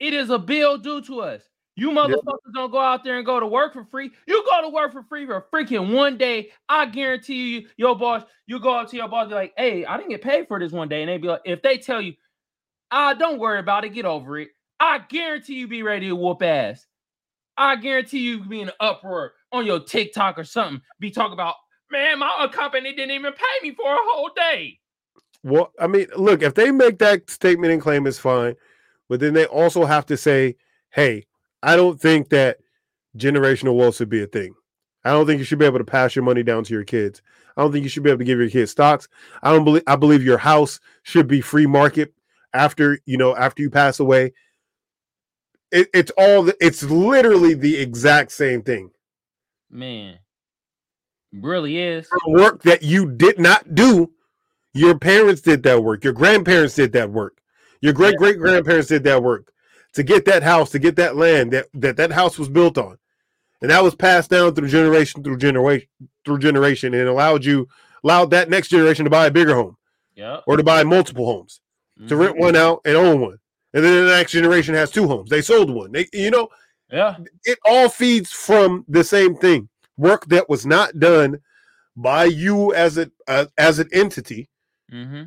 It 0.00 0.14
is 0.14 0.30
a 0.30 0.38
bill 0.38 0.78
due 0.78 1.02
to 1.02 1.20
us. 1.20 1.42
You 1.78 1.90
motherfuckers 1.90 2.54
don't 2.54 2.70
go 2.70 2.80
out 2.80 3.04
there 3.04 3.18
and 3.18 3.26
go 3.26 3.38
to 3.38 3.46
work 3.46 3.74
for 3.74 3.84
free. 3.84 4.10
You 4.26 4.44
go 4.50 4.62
to 4.62 4.70
work 4.70 4.92
for 4.92 5.02
free 5.02 5.26
for 5.26 5.46
freaking 5.52 5.92
one 5.92 6.16
day. 6.16 6.50
I 6.70 6.86
guarantee 6.86 7.54
you, 7.54 7.68
your 7.76 7.96
boss, 7.96 8.22
you 8.46 8.58
go 8.58 8.74
up 8.74 8.88
to 8.90 8.96
your 8.96 9.08
boss, 9.08 9.28
be 9.28 9.34
like, 9.34 9.52
hey, 9.58 9.84
I 9.84 9.98
didn't 9.98 10.08
get 10.10 10.22
paid 10.22 10.48
for 10.48 10.58
this 10.58 10.72
one 10.72 10.88
day. 10.88 11.02
And 11.02 11.10
they 11.10 11.18
be 11.18 11.28
like, 11.28 11.42
if 11.44 11.60
they 11.60 11.76
tell 11.76 12.00
you, 12.00 12.14
ah, 12.90 13.12
don't 13.12 13.38
worry 13.38 13.58
about 13.58 13.84
it, 13.84 13.90
get 13.90 14.06
over 14.06 14.38
it. 14.38 14.48
I 14.80 15.00
guarantee 15.06 15.56
you 15.56 15.68
be 15.68 15.82
ready 15.82 16.08
to 16.08 16.16
whoop 16.16 16.42
ass. 16.42 16.86
I 17.58 17.76
guarantee 17.76 18.20
you 18.20 18.42
be 18.42 18.62
in 18.62 18.68
an 18.68 18.74
uproar 18.80 19.34
on 19.52 19.66
your 19.66 19.80
TikTok 19.80 20.38
or 20.38 20.44
something. 20.44 20.80
Be 20.98 21.10
talking 21.10 21.34
about, 21.34 21.56
man, 21.90 22.18
my 22.18 22.48
company 22.52 22.94
didn't 22.94 23.10
even 23.10 23.34
pay 23.34 23.68
me 23.68 23.74
for 23.74 23.92
a 23.92 23.98
whole 24.00 24.30
day. 24.34 24.78
Well, 25.42 25.72
I 25.78 25.86
mean, 25.88 26.06
look, 26.16 26.42
if 26.42 26.54
they 26.54 26.70
make 26.70 26.98
that 26.98 27.28
statement 27.28 27.72
and 27.72 27.82
claim 27.82 28.06
it's 28.06 28.18
fine, 28.18 28.54
but 29.10 29.20
then 29.20 29.34
they 29.34 29.44
also 29.44 29.84
have 29.84 30.06
to 30.06 30.16
say, 30.16 30.56
hey, 30.90 31.25
I 31.62 31.76
don't 31.76 32.00
think 32.00 32.28
that 32.30 32.58
generational 33.16 33.76
wealth 33.76 33.96
should 33.96 34.08
be 34.08 34.22
a 34.22 34.26
thing. 34.26 34.54
I 35.04 35.10
don't 35.10 35.26
think 35.26 35.38
you 35.38 35.44
should 35.44 35.58
be 35.58 35.64
able 35.64 35.78
to 35.78 35.84
pass 35.84 36.16
your 36.16 36.24
money 36.24 36.42
down 36.42 36.64
to 36.64 36.74
your 36.74 36.84
kids. 36.84 37.22
I 37.56 37.62
don't 37.62 37.72
think 37.72 37.84
you 37.84 37.88
should 37.88 38.02
be 38.02 38.10
able 38.10 38.18
to 38.18 38.24
give 38.24 38.38
your 38.38 38.50
kids 38.50 38.72
stocks. 38.72 39.08
I 39.42 39.52
don't 39.52 39.64
believe 39.64 39.84
I 39.86 39.96
believe 39.96 40.22
your 40.22 40.38
house 40.38 40.80
should 41.04 41.28
be 41.28 41.40
free 41.40 41.66
market 41.66 42.12
after, 42.52 42.98
you 43.06 43.16
know, 43.16 43.34
after 43.36 43.62
you 43.62 43.70
pass 43.70 44.00
away. 44.00 44.32
It, 45.70 45.88
it's 45.94 46.12
all 46.18 46.42
the, 46.42 46.56
it's 46.60 46.82
literally 46.82 47.54
the 47.54 47.76
exact 47.76 48.32
same 48.32 48.62
thing. 48.62 48.90
Man, 49.70 50.18
really 51.32 51.78
is. 51.78 52.08
work 52.26 52.62
that 52.64 52.82
you 52.82 53.10
did 53.10 53.38
not 53.38 53.74
do. 53.74 54.12
Your 54.74 54.98
parents 54.98 55.40
did 55.40 55.62
that 55.62 55.82
work. 55.82 56.04
Your 56.04 56.12
grandparents 56.12 56.74
did 56.74 56.92
that 56.92 57.10
work. 57.10 57.40
Your 57.80 57.92
great 57.92 58.16
great 58.16 58.38
grandparents 58.38 58.88
did 58.88 59.04
that 59.04 59.22
work 59.22 59.52
to 59.96 60.02
get 60.02 60.24
that 60.26 60.42
house, 60.42 60.70
to 60.70 60.78
get 60.78 60.96
that 60.96 61.16
land 61.16 61.52
that, 61.52 61.66
that 61.74 61.96
that 61.96 62.12
house 62.12 62.38
was 62.38 62.48
built 62.48 62.78
on, 62.78 62.96
and 63.60 63.70
that 63.70 63.82
was 63.82 63.94
passed 63.94 64.30
down 64.30 64.54
through 64.54 64.68
generation 64.68 65.22
through 65.22 65.38
generation 65.38 65.88
through 66.24 66.38
generation, 66.38 66.94
and 66.94 67.08
allowed 67.08 67.44
you 67.44 67.68
allowed 68.04 68.30
that 68.30 68.48
next 68.48 68.68
generation 68.68 69.04
to 69.04 69.10
buy 69.10 69.26
a 69.26 69.30
bigger 69.30 69.54
home 69.54 69.76
Yep. 70.14 70.44
or 70.46 70.56
to 70.56 70.62
buy 70.62 70.82
multiple 70.84 71.26
homes, 71.26 71.60
to 72.08 72.16
rent 72.16 72.38
one 72.38 72.56
out 72.56 72.80
and 72.84 72.96
own 72.96 73.20
one, 73.20 73.38
and 73.74 73.84
then 73.84 74.04
the 74.06 74.10
next 74.16 74.32
generation 74.32 74.74
has 74.74 74.90
two 74.90 75.06
homes. 75.08 75.28
They 75.28 75.42
sold 75.42 75.70
one. 75.70 75.92
They, 75.92 76.06
you 76.12 76.30
know, 76.30 76.48
Yeah. 76.90 77.16
it 77.44 77.58
all 77.64 77.88
feeds 77.88 78.30
from 78.32 78.84
the 78.88 79.04
same 79.04 79.36
thing. 79.36 79.68
Work 79.98 80.26
that 80.26 80.48
was 80.48 80.64
not 80.66 80.98
done 81.00 81.40
by 81.96 82.24
you 82.26 82.72
as 82.74 82.98
a 82.98 83.10
uh, 83.28 83.46
as 83.58 83.78
an 83.78 83.88
entity, 83.92 84.48
Mm-hmm. 84.92 85.24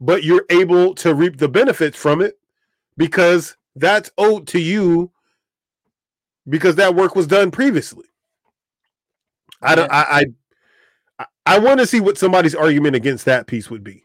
but 0.00 0.22
you're 0.22 0.44
able 0.50 0.94
to 0.96 1.14
reap 1.14 1.38
the 1.38 1.48
benefits 1.48 1.96
from 1.98 2.20
it 2.22 2.38
because 2.96 3.56
that's 3.76 4.10
owed 4.18 4.46
to 4.48 4.60
you 4.60 5.10
because 6.48 6.76
that 6.76 6.94
work 6.94 7.14
was 7.14 7.26
done 7.26 7.50
previously. 7.50 8.06
I 9.60 9.74
don't. 9.74 9.90
I 9.90 10.02
I, 10.02 10.24
I, 11.18 11.26
I 11.46 11.58
want 11.58 11.80
to 11.80 11.86
see 11.86 12.00
what 12.00 12.18
somebody's 12.18 12.54
argument 12.54 12.96
against 12.96 13.24
that 13.26 13.46
piece 13.46 13.70
would 13.70 13.84
be. 13.84 14.04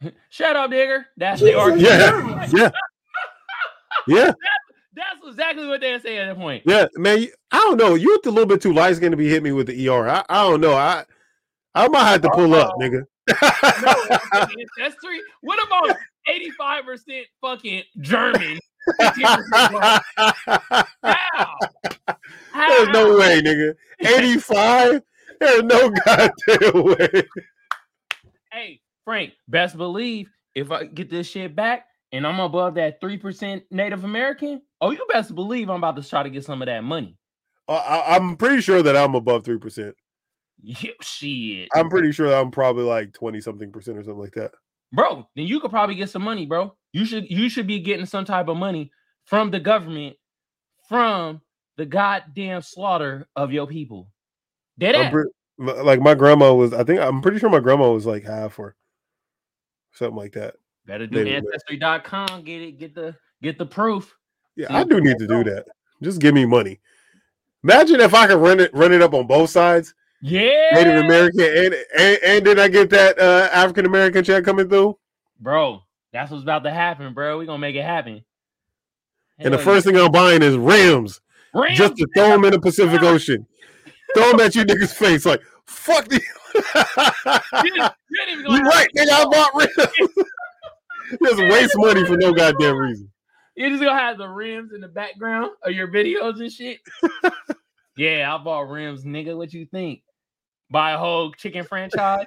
Shut 0.30 0.56
up, 0.56 0.70
digger. 0.70 1.06
That's 1.16 1.40
the 1.40 1.48
Jesus 1.48 1.62
argument. 1.62 2.52
Yeah, 2.52 2.70
yeah, 4.08 4.24
yeah, 4.26 4.32
That's 4.94 5.26
exactly 5.26 5.66
what 5.66 5.80
they're 5.80 6.00
saying 6.00 6.18
at 6.18 6.26
that 6.34 6.36
point. 6.36 6.62
yeah. 6.66 6.86
Man, 6.96 7.26
I 7.50 7.58
don't 7.58 7.76
know. 7.76 7.94
You're 7.94 8.18
a 8.24 8.28
little 8.28 8.46
bit 8.46 8.60
too 8.60 8.72
light 8.72 8.98
going 9.00 9.12
to 9.12 9.16
be 9.16 9.28
hitting 9.28 9.44
me 9.44 9.52
with 9.52 9.68
the 9.68 9.88
ER. 9.88 10.08
I, 10.08 10.24
I 10.28 10.42
don't 10.48 10.60
know. 10.60 10.74
I 10.74 11.04
I 11.74 11.88
might 11.88 12.08
have 12.08 12.22
to 12.22 12.30
pull 12.30 12.54
up, 12.54 12.74
nigga. 12.80 13.02
No, 13.28 13.94
ancestry. 14.78 15.20
What 15.40 15.58
about 15.66 15.96
85% 16.28 17.22
fucking 17.40 17.82
German? 18.00 18.58
15% 19.00 20.00
How? 22.52 22.68
There's 22.68 22.88
no 22.88 23.18
way, 23.18 23.40
nigga. 23.42 23.74
85? 24.00 25.02
There's 25.40 25.62
no 25.64 25.90
goddamn 26.04 26.84
way. 26.84 27.22
Hey, 28.52 28.80
Frank, 29.04 29.34
best 29.48 29.76
believe 29.76 30.30
if 30.54 30.70
I 30.70 30.84
get 30.84 31.10
this 31.10 31.28
shit 31.28 31.54
back 31.54 31.86
and 32.12 32.26
I'm 32.26 32.40
above 32.40 32.74
that 32.74 33.00
3% 33.00 33.62
Native 33.70 34.04
American, 34.04 34.62
oh, 34.80 34.90
you 34.90 35.06
best 35.12 35.34
believe 35.34 35.68
I'm 35.68 35.76
about 35.76 35.96
to 35.96 36.08
try 36.08 36.22
to 36.22 36.30
get 36.30 36.44
some 36.44 36.62
of 36.62 36.66
that 36.66 36.82
money. 36.82 37.16
Uh, 37.68 37.74
I, 37.74 38.16
I'm 38.16 38.36
pretty 38.36 38.62
sure 38.62 38.82
that 38.82 38.96
I'm 38.96 39.14
above 39.14 39.42
3%. 39.42 39.92
Yeah, 40.62 40.90
shit. 41.00 41.68
I'm 41.74 41.88
pretty 41.88 42.12
sure 42.12 42.32
I'm 42.34 42.50
probably 42.50 42.84
like 42.84 43.12
20 43.12 43.40
something 43.40 43.70
percent 43.70 43.98
or 43.98 44.02
something 44.02 44.20
like 44.20 44.34
that. 44.34 44.52
bro, 44.92 45.28
then 45.36 45.46
you 45.46 45.60
could 45.60 45.70
probably 45.70 45.94
get 45.94 46.10
some 46.10 46.22
money, 46.22 46.46
bro. 46.46 46.74
You 46.92 47.04
should 47.04 47.30
you 47.30 47.48
should 47.48 47.66
be 47.66 47.80
getting 47.80 48.06
some 48.06 48.24
type 48.24 48.48
of 48.48 48.56
money 48.56 48.90
from 49.24 49.50
the 49.50 49.60
government 49.60 50.16
from 50.88 51.40
the 51.76 51.86
goddamn 51.86 52.62
slaughter 52.62 53.28
of 53.36 53.52
your 53.52 53.66
people. 53.66 54.08
Dead 54.78 55.12
pre- 55.12 55.24
like 55.58 56.00
my 56.00 56.14
grandma 56.14 56.52
was, 56.54 56.72
I 56.72 56.84
think, 56.84 57.00
I'm 57.00 57.22
pretty 57.22 57.38
sure 57.38 57.48
my 57.48 57.60
grandma 57.60 57.90
was 57.90 58.06
like 58.06 58.24
half 58.24 58.58
or 58.58 58.76
something 59.92 60.16
like 60.16 60.32
that. 60.32 60.54
Better 60.86 61.06
do 61.06 61.26
ancestry.com, 61.26 62.42
get 62.42 62.62
it, 62.62 62.78
get 62.78 62.94
the 62.94 63.14
get 63.42 63.58
the 63.58 63.66
proof. 63.66 64.14
Yeah, 64.54 64.68
See, 64.68 64.74
I 64.74 64.84
do 64.84 65.00
need 65.00 65.18
to 65.18 65.26
do 65.26 65.44
that. 65.44 65.66
Just 66.02 66.20
give 66.20 66.34
me 66.34 66.44
money. 66.44 66.80
Imagine 67.64 68.00
if 68.00 68.14
I 68.14 68.26
could 68.26 68.38
run 68.38 68.60
it, 68.60 68.72
run 68.72 68.92
it 68.92 69.02
up 69.02 69.14
on 69.14 69.26
both 69.26 69.50
sides, 69.50 69.94
Yeah, 70.28 70.70
Native 70.72 71.04
American, 71.04 71.40
and 71.40 71.74
and, 71.96 72.18
and 72.24 72.46
then 72.46 72.58
I 72.58 72.66
get 72.66 72.90
that 72.90 73.16
uh, 73.18 73.48
African 73.52 73.86
American 73.86 74.24
check 74.24 74.44
coming 74.44 74.68
through. 74.68 74.98
bro. 75.40 75.82
That's 76.12 76.30
what's 76.30 76.42
about 76.42 76.64
to 76.64 76.72
happen, 76.72 77.14
bro. 77.14 77.38
we 77.38 77.46
gonna 77.46 77.58
make 77.58 77.76
it 77.76 77.84
happen. 77.84 78.24
And 79.38 79.52
the 79.52 79.58
Hell 79.58 79.66
first 79.66 79.86
thing 79.86 79.96
I'm 79.96 80.10
buying 80.10 80.42
is 80.42 80.56
Rams, 80.56 81.20
yeah. 81.54 81.60
Rams, 81.60 81.78
just 81.78 81.96
to 81.98 82.08
throw 82.16 82.30
them 82.30 82.44
in 82.44 82.52
the 82.52 82.60
Pacific 82.60 83.02
Ocean. 83.02 83.46
throw 84.14 84.30
them 84.32 84.40
at 84.40 84.54
you 84.54 84.64
niggas' 84.64 84.94
face, 84.94 85.24
like 85.26 85.42
fuck 85.66 86.08
the. 86.08 86.20
you, 87.64 87.72
you 87.74 88.22
ain't 88.22 88.30
even 88.30 88.44
gonna 88.44 88.58
you 88.58 88.64
right, 88.64 88.88
nigga. 88.96 89.10
I 89.10 89.24
bought 89.26 89.54
Rams. 89.54 90.18
Just 91.22 91.38
waste 91.38 91.74
money 91.76 92.04
for 92.04 92.16
no 92.16 92.32
goddamn 92.32 92.76
reason. 92.76 93.08
You're 93.54 93.70
just 93.70 93.82
gonna 93.82 93.98
have 93.98 94.18
the 94.18 94.28
rims 94.28 94.72
in 94.74 94.80
the 94.80 94.88
background 94.88 95.52
of 95.62 95.72
your 95.72 95.88
videos 95.88 96.40
and 96.40 96.52
shit. 96.52 96.80
yeah, 97.96 98.34
I 98.34 98.42
bought 98.42 98.68
rims, 98.68 99.04
nigga. 99.04 99.36
What 99.36 99.52
you 99.52 99.66
think? 99.66 100.02
Buy 100.70 100.92
a 100.92 100.98
whole 100.98 101.32
chicken 101.32 101.64
franchise? 101.64 102.26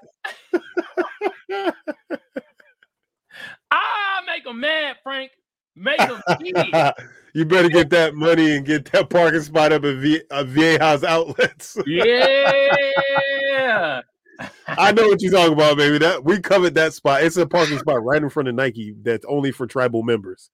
ah, 3.71 4.21
make 4.25 4.45
them 4.45 4.59
mad, 4.59 4.97
Frank. 5.03 5.31
Make 5.75 5.97
them 5.97 6.21
you 7.33 7.45
better 7.45 7.69
get 7.69 7.89
that 7.91 8.15
money 8.15 8.57
and 8.57 8.65
get 8.65 8.85
that 8.91 9.09
parking 9.09 9.41
spot 9.41 9.71
up 9.71 9.85
at 9.85 9.97
v- 9.97 10.23
uh, 10.29 10.43
Viejas 10.43 11.03
outlets. 11.03 11.77
Yeah. 11.85 14.01
I 14.67 14.91
know 14.91 15.07
what 15.07 15.21
you're 15.21 15.31
talking 15.31 15.53
about, 15.53 15.77
baby. 15.77 15.99
That 15.99 16.23
we 16.23 16.39
covered 16.39 16.75
that 16.75 16.93
spot. 16.93 17.23
It's 17.23 17.37
a 17.37 17.47
parking 17.47 17.77
spot 17.77 18.03
right 18.03 18.21
in 18.21 18.29
front 18.29 18.49
of 18.49 18.55
Nike 18.55 18.95
that's 19.01 19.25
only 19.25 19.51
for 19.51 19.67
tribal 19.67 20.03
members. 20.03 20.49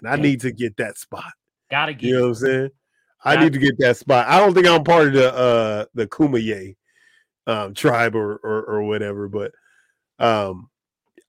And 0.00 0.10
I 0.10 0.16
need 0.16 0.40
to 0.42 0.52
get 0.52 0.76
that 0.76 0.98
spot. 0.98 1.32
Gotta 1.70 1.94
get 1.94 2.08
You 2.08 2.16
know 2.16 2.22
what 2.22 2.28
I'm 2.28 2.34
saying? 2.34 2.70
I 3.24 3.42
need 3.42 3.52
to 3.52 3.58
get 3.58 3.78
that 3.78 3.96
spot. 3.96 4.28
I 4.28 4.38
don't 4.38 4.54
think 4.54 4.66
I'm 4.66 4.84
part 4.84 5.08
of 5.08 5.12
the 5.14 5.34
uh 5.34 5.84
the 5.94 6.06
Kumeyaay 6.06 6.76
um 7.48 7.74
tribe 7.74 8.14
or 8.14 8.36
or, 8.36 8.62
or 8.62 8.82
whatever, 8.84 9.28
but 9.28 9.52
um 10.20 10.68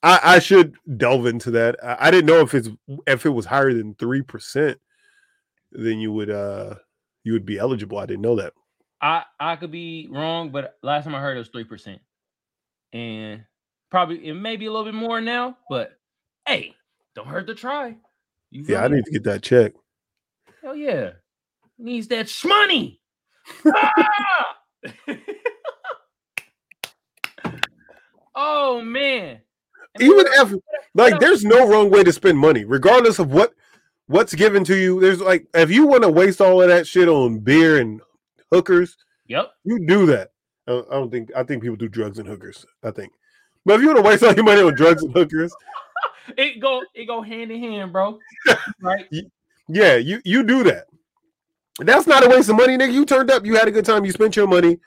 I, 0.01 0.19
I 0.23 0.39
should 0.39 0.75
delve 0.97 1.25
into 1.25 1.51
that. 1.51 1.75
I, 1.83 2.07
I 2.07 2.11
didn't 2.11 2.27
know 2.27 2.41
if 2.41 2.53
it's 2.53 2.69
if 3.07 3.25
it 3.25 3.29
was 3.29 3.45
higher 3.45 3.73
than 3.73 3.95
three 3.95 4.21
percent, 4.21 4.79
then 5.71 5.99
you 5.99 6.13
would 6.13 6.29
uh 6.29 6.75
you 7.23 7.33
would 7.33 7.45
be 7.45 7.57
eligible. 7.57 7.97
I 7.97 8.05
didn't 8.05 8.21
know 8.21 8.35
that. 8.35 8.53
I 9.01 9.23
I 9.39 9.55
could 9.55 9.71
be 9.71 10.07
wrong, 10.11 10.51
but 10.51 10.77
last 10.83 11.05
time 11.05 11.15
I 11.15 11.21
heard 11.21 11.35
it 11.35 11.39
was 11.39 11.49
three 11.49 11.63
percent, 11.63 12.01
and 12.93 13.45
probably 13.89 14.27
it 14.27 14.33
may 14.33 14.57
be 14.57 14.65
a 14.65 14.71
little 14.71 14.85
bit 14.85 14.93
more 14.93 15.21
now. 15.21 15.57
But 15.69 15.91
hey, 16.45 16.75
don't 17.15 17.27
hurt 17.27 17.47
to 17.47 17.55
try. 17.55 17.95
You 18.51 18.65
Yeah, 18.67 18.83
I 18.83 18.87
need 18.89 19.05
to 19.05 19.11
get 19.11 19.23
that 19.23 19.41
check. 19.41 19.73
Hell 20.61 20.75
yeah, 20.75 21.11
needs 21.77 22.07
that 22.09 22.27
shmoney. 22.27 22.99
Ah! 23.65 24.57
oh 28.39 28.81
man, 28.81 29.39
Even 29.99 30.25
if 30.27 30.53
like 30.93 31.19
there's 31.19 31.43
no 31.43 31.67
wrong 31.67 31.89
way 31.89 32.03
to 32.03 32.13
spend 32.13 32.37
money, 32.37 32.65
regardless 32.65 33.19
of 33.19 33.31
what 33.31 33.53
what's 34.07 34.33
given 34.33 34.63
to 34.65 34.75
you. 34.75 34.99
There's 34.99 35.21
like 35.21 35.47
if 35.53 35.69
you 35.71 35.85
want 35.85 36.03
to 36.03 36.09
waste 36.09 36.41
all 36.41 36.61
of 36.61 36.67
that 36.69 36.87
shit 36.87 37.07
on 37.07 37.39
beer 37.39 37.79
and 37.79 38.01
hookers, 38.51 38.97
yep, 39.27 39.51
you 39.63 39.85
do 39.85 40.05
that. 40.07 40.31
I 40.67 40.71
don't- 40.71 40.87
I 40.91 40.93
don't 40.95 41.11
think 41.11 41.31
I 41.35 41.43
think 41.43 41.61
people 41.63 41.77
do 41.77 41.87
drugs 41.89 42.19
and 42.19 42.27
hookers. 42.27 42.65
I 42.83 42.91
think, 42.91 43.11
but 43.65 43.75
if 43.75 43.81
you 43.81 43.87
want 43.87 43.97
to 43.97 44.03
waste 44.03 44.23
all 44.23 44.33
your 44.33 44.43
money 44.45 44.61
on 44.61 44.75
drugs 44.75 45.03
and 45.03 45.13
hookers, 45.13 45.53
it 46.37 46.59
go 46.59 46.81
it 46.93 47.05
go 47.05 47.21
hand 47.21 47.51
in 47.51 47.59
hand, 47.59 47.91
bro. 47.91 48.19
right? 48.81 49.05
yeah, 49.67 49.95
you 49.95 50.21
you 50.23 50.43
do 50.43 50.63
that. 50.63 50.85
That's 51.79 52.07
not 52.07 52.25
a 52.25 52.29
waste 52.29 52.49
of 52.49 52.57
money, 52.57 52.77
nigga. 52.77 52.93
You 52.93 53.05
turned 53.05 53.31
up, 53.31 53.45
you 53.45 53.55
had 53.55 53.67
a 53.67 53.71
good 53.71 53.85
time, 53.85 54.03
you 54.05 54.11
spent 54.11 54.35
your 54.35 54.47
money. 54.47 54.79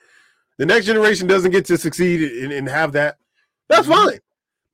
The 0.58 0.66
next 0.66 0.84
generation 0.84 1.26
doesn't 1.26 1.50
get 1.50 1.64
to 1.66 1.78
succeed 1.78 2.20
and, 2.42 2.52
and 2.52 2.68
have 2.68 2.92
that. 2.92 3.16
That's 3.68 3.86
Mhm. 3.86 3.94
fine. 3.94 4.18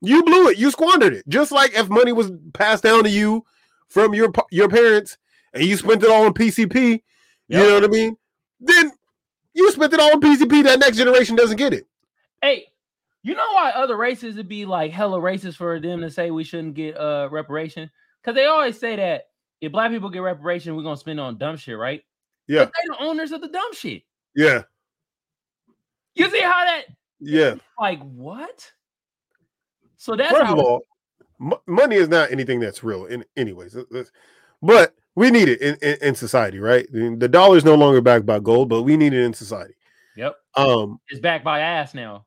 You 0.01 0.23
blew 0.23 0.49
it. 0.49 0.57
You 0.57 0.71
squandered 0.71 1.13
it. 1.13 1.27
Just 1.27 1.51
like 1.51 1.73
if 1.73 1.89
money 1.89 2.11
was 2.11 2.31
passed 2.53 2.83
down 2.83 3.03
to 3.03 3.09
you 3.09 3.45
from 3.89 4.13
your 4.13 4.31
your 4.51 4.69
parents 4.69 5.17
and 5.53 5.63
you 5.63 5.75
spent 5.77 6.03
it 6.03 6.09
all 6.09 6.25
on 6.25 6.33
PCP, 6.33 7.03
you 7.47 7.57
know 7.57 7.73
what 7.75 7.83
I 7.83 7.87
mean? 7.87 8.15
Then 8.59 8.91
you 9.53 9.69
spent 9.71 9.93
it 9.93 9.99
all 9.99 10.13
on 10.13 10.21
PCP. 10.21 10.63
That 10.63 10.79
next 10.79 10.97
generation 10.97 11.35
doesn't 11.35 11.57
get 11.57 11.73
it. 11.73 11.87
Hey, 12.41 12.67
you 13.23 13.35
know 13.35 13.51
why 13.53 13.71
other 13.71 13.97
races 13.97 14.35
would 14.37 14.47
be 14.47 14.65
like 14.65 14.91
hella 14.91 15.19
racist 15.19 15.55
for 15.57 15.79
them 15.79 15.99
to 16.01 16.09
say 16.09 16.31
we 16.31 16.43
shouldn't 16.45 16.75
get 16.75 16.95
uh 16.97 17.27
reparation? 17.31 17.89
Because 18.21 18.35
they 18.35 18.45
always 18.45 18.79
say 18.79 18.95
that 18.95 19.29
if 19.59 19.71
black 19.73 19.91
people 19.91 20.09
get 20.09 20.19
reparation, 20.19 20.75
we're 20.77 20.83
gonna 20.83 20.95
spend 20.97 21.19
it 21.19 21.23
on 21.23 21.37
dumb 21.37 21.57
shit, 21.57 21.77
right? 21.77 22.03
Yeah. 22.47 22.65
But 22.65 22.73
they 22.81 22.87
the 22.87 23.03
owners 23.03 23.31
of 23.33 23.41
the 23.41 23.49
dumb 23.49 23.73
shit. 23.73 24.03
Yeah, 24.35 24.63
You 26.15 26.29
see 26.29 26.39
how 26.41 26.63
that 26.63 26.83
yeah. 27.19 27.55
like 27.79 28.01
what? 28.01 28.71
So 29.99 30.15
that's 30.15 30.31
First 30.31 30.45
how 30.45 30.53
of 30.53 30.59
all, 30.59 30.81
m- 31.41 31.59
money 31.67 31.97
is 31.97 32.07
not 32.07 32.31
anything 32.31 32.61
that's 32.61 32.83
real. 32.85 33.05
In 33.05 33.25
anyways, 33.35 33.75
but 34.61 34.95
we 35.15 35.29
need 35.29 35.49
it 35.49 35.59
in, 35.61 35.75
in, 35.81 35.97
in 36.01 36.15
society, 36.15 36.57
right? 36.59 36.87
The 36.91 37.27
dollar 37.27 37.57
is 37.57 37.65
no 37.65 37.75
longer 37.75 37.99
backed 37.99 38.25
by 38.25 38.39
gold, 38.39 38.69
but 38.69 38.83
we 38.83 38.95
need 38.95 39.11
it 39.11 39.23
in 39.25 39.33
society. 39.33 39.73
yep, 40.15 40.35
Um, 40.55 41.01
it's 41.09 41.19
backed 41.19 41.43
by 41.43 41.59
ass 41.59 41.93
now. 41.93 42.25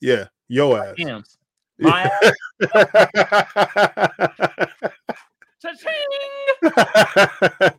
yeah, 0.00 0.28
yo 0.48 0.74
ass. 0.76 0.94
Hams. 0.96 1.36
My 1.78 2.10
ass. 2.10 2.32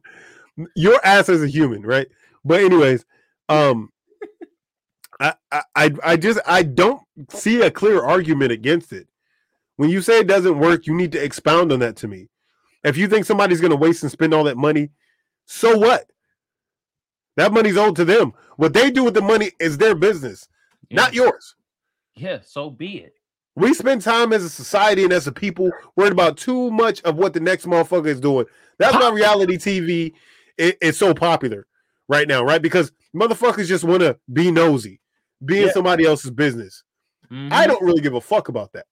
Your 0.76 1.04
ass 1.04 1.30
as 1.30 1.42
a 1.42 1.48
human, 1.48 1.82
right? 1.82 2.08
But 2.46 2.62
anyways, 2.62 3.06
um, 3.50 3.90
I, 5.20 5.34
I 5.52 5.62
I 5.76 5.92
I 6.04 6.18
just 6.18 6.40
I 6.46 6.62
don't 6.62 7.02
see 7.32 7.62
a 7.62 7.72
clear 7.72 8.04
argument 8.04 8.52
against 8.52 8.94
it. 8.94 9.08
When 9.82 9.89
you 9.89 10.04
say 10.04 10.20
it 10.20 10.28
doesn't 10.28 10.60
work, 10.60 10.86
you 10.86 10.94
need 10.94 11.12
to 11.13 11.24
expound 11.24 11.72
on 11.72 11.80
that 11.80 11.96
to 11.96 12.08
me. 12.08 12.28
If 12.84 12.98
you 12.98 13.08
think 13.08 13.26
somebody's 13.26 13.60
going 13.62 13.72
to 13.72 13.76
waste 13.78 14.04
and 14.04 14.12
spend 14.12 14.32
all 14.32 14.44
that 14.44 14.56
money, 14.56 14.91
so 15.48 15.76
what? 15.76 16.06
That 17.36 17.52
money's 17.52 17.78
owed 17.78 17.96
to 17.96 18.06
them. 18.06 18.34
What 18.58 18.74
they 18.74 18.91
do 18.91 19.04
with 19.04 19.15
the 19.15 19.24
money 19.24 19.54
is 19.60 19.80
their 19.80 19.96
business, 19.96 20.48
not 20.91 21.15
yours. 21.15 21.56
Yeah, 22.13 22.41
so 22.46 22.70
be 22.70 23.00
it. 23.00 23.15
We 23.56 23.74
spend 23.74 24.04
time 24.04 24.34
as 24.34 24.44
a 24.44 24.52
society 24.52 25.04
and 25.04 25.12
as 25.13 25.26
a 25.26 25.32
people 25.32 25.72
worried 25.96 26.12
about 26.13 26.38
too 26.38 26.70
much 26.70 27.02
of 27.02 27.15
what 27.15 27.34
the 27.34 27.39
next 27.39 27.65
motherfucker 27.65 28.06
is 28.06 28.20
doing. 28.20 28.46
That's 28.78 28.94
why 28.94 29.10
reality 29.10 29.58
TV 29.58 30.13
is 30.60 30.96
so 30.96 31.15
popular 31.15 31.65
right 32.08 32.28
now, 32.28 32.44
right? 32.44 32.62
Because 32.62 32.91
motherfuckers 33.15 33.65
just 33.65 33.84
want 33.84 34.02
to 34.02 34.15
be 34.32 34.52
nosy, 34.52 35.02
be 35.44 35.62
in 35.62 35.67
Yeah. 35.70 35.74
somebody 35.74 36.06
else's 36.06 36.30
business. 36.30 36.84
Mhm. 37.32 37.52
I 37.52 37.65
don't 37.65 37.82
really 37.82 38.02
give 38.02 38.13
a 38.13 38.22
fuck 38.22 38.48
about 38.48 38.74
that. 38.74 38.86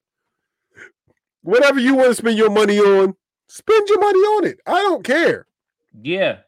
Whatever 1.42 1.80
you 1.80 1.96
want 1.96 2.10
to 2.10 2.16
spend 2.16 2.38
your 2.38 2.50
money 2.50 2.80
on, 2.80 3.16
spend 3.48 3.88
your 3.88 4.00
money 4.00 4.20
on 4.20 4.46
it. 4.46 4.60
I 4.66 4.80
don't 4.80 5.04
care. 5.04 5.48
Yeah. 6.02 6.40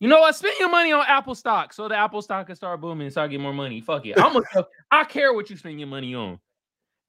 You 0.00 0.08
know 0.08 0.20
what? 0.20 0.34
Spend 0.34 0.54
your 0.58 0.70
money 0.70 0.92
on 0.92 1.04
Apple 1.06 1.34
stock 1.34 1.74
so 1.74 1.86
the 1.86 1.96
Apple 1.96 2.22
stock 2.22 2.46
can 2.46 2.56
start 2.56 2.80
booming 2.80 3.06
and 3.06 3.12
start 3.12 3.30
getting 3.30 3.42
more 3.42 3.52
money. 3.52 3.82
Fuck 3.82 4.06
it. 4.06 4.18
I'm 4.18 4.32
gonna 4.54 5.06
care 5.06 5.34
what 5.34 5.50
you 5.50 5.56
spend 5.56 5.78
your 5.78 5.88
money 5.88 6.14
on. 6.14 6.38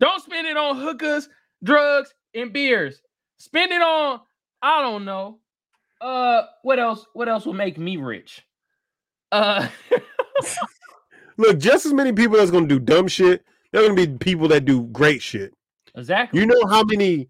Don't 0.02 0.22
spend 0.22 0.46
it 0.46 0.58
on 0.58 0.78
hookers, 0.78 1.30
drugs, 1.64 2.14
and 2.36 2.52
beers. 2.52 3.02
Spend 3.38 3.72
it 3.72 3.82
on, 3.82 4.20
I 4.62 4.82
don't 4.82 5.06
know. 5.06 5.40
Uh 6.02 6.44
what 6.64 6.80
else? 6.80 7.06
What 7.14 7.30
else 7.30 7.46
will 7.46 7.54
make 7.54 7.78
me 7.78 7.96
rich? 7.96 8.46
Uh 9.32 9.70
Look, 11.38 11.60
just 11.60 11.86
as 11.86 11.94
many 11.94 12.12
people 12.12 12.38
that's 12.38 12.52
gonna 12.52 12.68
do 12.68 12.80
dumb 12.80 13.08
shit, 13.08 13.46
there 13.72 13.84
are 13.84 13.88
gonna 13.88 14.08
be 14.08 14.18
people 14.18 14.50
that 14.50 14.66
do 14.66 14.84
great 14.88 15.22
shit. 15.22 15.54
Exactly. 15.96 16.40
You 16.40 16.46
know 16.46 16.66
how 16.68 16.84
many 16.84 17.30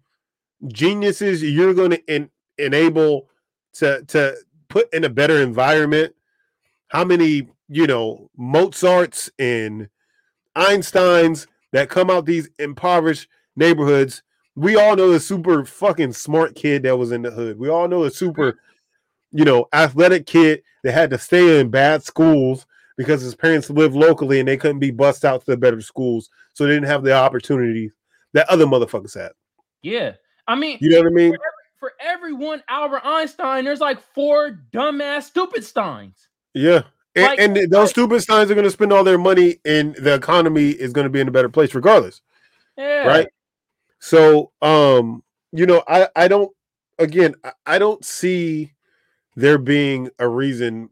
geniuses 0.68 1.42
you're 1.42 1.74
going 1.74 1.90
to 1.90 2.10
en- 2.10 2.30
enable 2.58 3.28
to 3.74 4.04
to 4.08 4.36
put 4.68 4.92
in 4.92 5.04
a 5.04 5.08
better 5.08 5.42
environment? 5.42 6.14
How 6.88 7.04
many, 7.04 7.48
you 7.68 7.86
know, 7.86 8.30
Mozarts 8.36 9.30
and 9.38 9.88
Einsteins 10.56 11.46
that 11.72 11.88
come 11.88 12.10
out 12.10 12.26
these 12.26 12.48
impoverished 12.58 13.28
neighborhoods? 13.56 14.22
We 14.54 14.76
all 14.76 14.96
know 14.96 15.10
the 15.10 15.20
super 15.20 15.64
fucking 15.64 16.12
smart 16.12 16.54
kid 16.54 16.82
that 16.82 16.96
was 16.96 17.12
in 17.12 17.22
the 17.22 17.30
hood. 17.30 17.58
We 17.58 17.70
all 17.70 17.88
know 17.88 18.04
the 18.04 18.10
super, 18.10 18.58
you 19.30 19.46
know, 19.46 19.66
athletic 19.72 20.26
kid 20.26 20.62
that 20.84 20.92
had 20.92 21.08
to 21.10 21.18
stay 21.18 21.58
in 21.58 21.70
bad 21.70 22.02
schools 22.02 22.66
because 22.98 23.22
his 23.22 23.34
parents 23.34 23.70
lived 23.70 23.94
locally 23.94 24.38
and 24.38 24.46
they 24.46 24.58
couldn't 24.58 24.78
be 24.78 24.90
bussed 24.90 25.24
out 25.24 25.40
to 25.40 25.52
the 25.52 25.56
better 25.56 25.80
schools, 25.80 26.28
so 26.52 26.64
they 26.64 26.74
didn't 26.74 26.88
have 26.88 27.02
the 27.02 27.14
opportunities 27.14 27.92
that 28.32 28.48
other 28.48 28.66
motherfuckers 28.66 29.14
had. 29.14 29.32
yeah. 29.82 30.12
I 30.48 30.56
mean, 30.56 30.78
You 30.80 30.90
know 30.90 30.98
what 30.98 31.06
I 31.06 31.10
mean? 31.10 31.36
for 31.78 31.92
every 32.00 32.32
one 32.32 32.62
Albert 32.68 33.02
Einstein, 33.04 33.64
there's 33.64 33.80
like 33.80 34.00
four 34.14 34.58
dumbass 34.72 35.24
stupid 35.24 35.64
steins. 35.64 36.28
Yeah. 36.54 36.82
And, 37.14 37.24
Like- 37.26 37.38
and 37.40 37.56
those 37.56 37.72
like- 37.72 37.88
stupid 37.90 38.20
steins 38.22 38.50
are 38.50 38.54
going 38.54 38.64
to 38.64 38.70
spend 38.70 38.92
all 38.92 39.04
their 39.04 39.18
money, 39.18 39.58
and 39.64 39.94
the 39.96 40.14
economy 40.14 40.70
is 40.70 40.92
going 40.92 41.04
to 41.04 41.10
be 41.10 41.20
in 41.20 41.28
a 41.28 41.32
better 41.32 41.48
place 41.48 41.74
regardless, 41.74 42.22
Yeah. 42.76 43.06
right? 43.06 43.28
So, 44.00 44.50
um, 44.62 45.22
you 45.52 45.66
know, 45.66 45.82
I 45.86 46.08
I 46.16 46.26
don't 46.28 46.50
again, 46.98 47.34
I, 47.44 47.52
I 47.66 47.78
don't 47.78 48.04
see 48.04 48.72
there 49.36 49.58
being 49.58 50.10
a 50.18 50.28
reason 50.28 50.90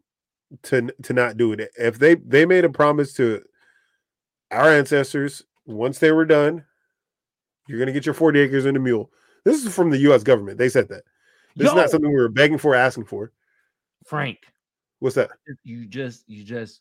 to 0.64 0.90
to 1.02 1.12
not 1.12 1.36
do 1.36 1.52
it. 1.52 1.70
If 1.78 1.98
they 1.98 2.14
they 2.16 2.46
made 2.46 2.64
a 2.64 2.70
promise 2.70 3.12
to 3.14 3.42
our 4.50 4.70
ancestors 4.70 5.42
once 5.66 5.98
they 5.98 6.12
were 6.12 6.24
done, 6.26 6.64
you're 7.70 7.78
going 7.78 7.86
to 7.86 7.92
get 7.92 8.04
your 8.04 8.14
40 8.14 8.40
acres 8.40 8.66
and 8.66 8.76
a 8.76 8.80
mule. 8.80 9.10
This 9.44 9.64
is 9.64 9.72
from 9.74 9.90
the 9.90 9.98
U.S. 9.98 10.22
government. 10.22 10.58
They 10.58 10.68
said 10.68 10.88
that. 10.88 11.04
This 11.56 11.68
is 11.68 11.74
not 11.74 11.90
something 11.90 12.10
we 12.10 12.16
were 12.16 12.28
begging 12.28 12.58
for, 12.58 12.74
asking 12.74 13.04
for. 13.04 13.32
Frank, 14.04 14.38
What's 14.98 15.16
that? 15.16 15.30
you 15.64 15.86
just 15.86 16.28
you 16.28 16.44
just 16.44 16.80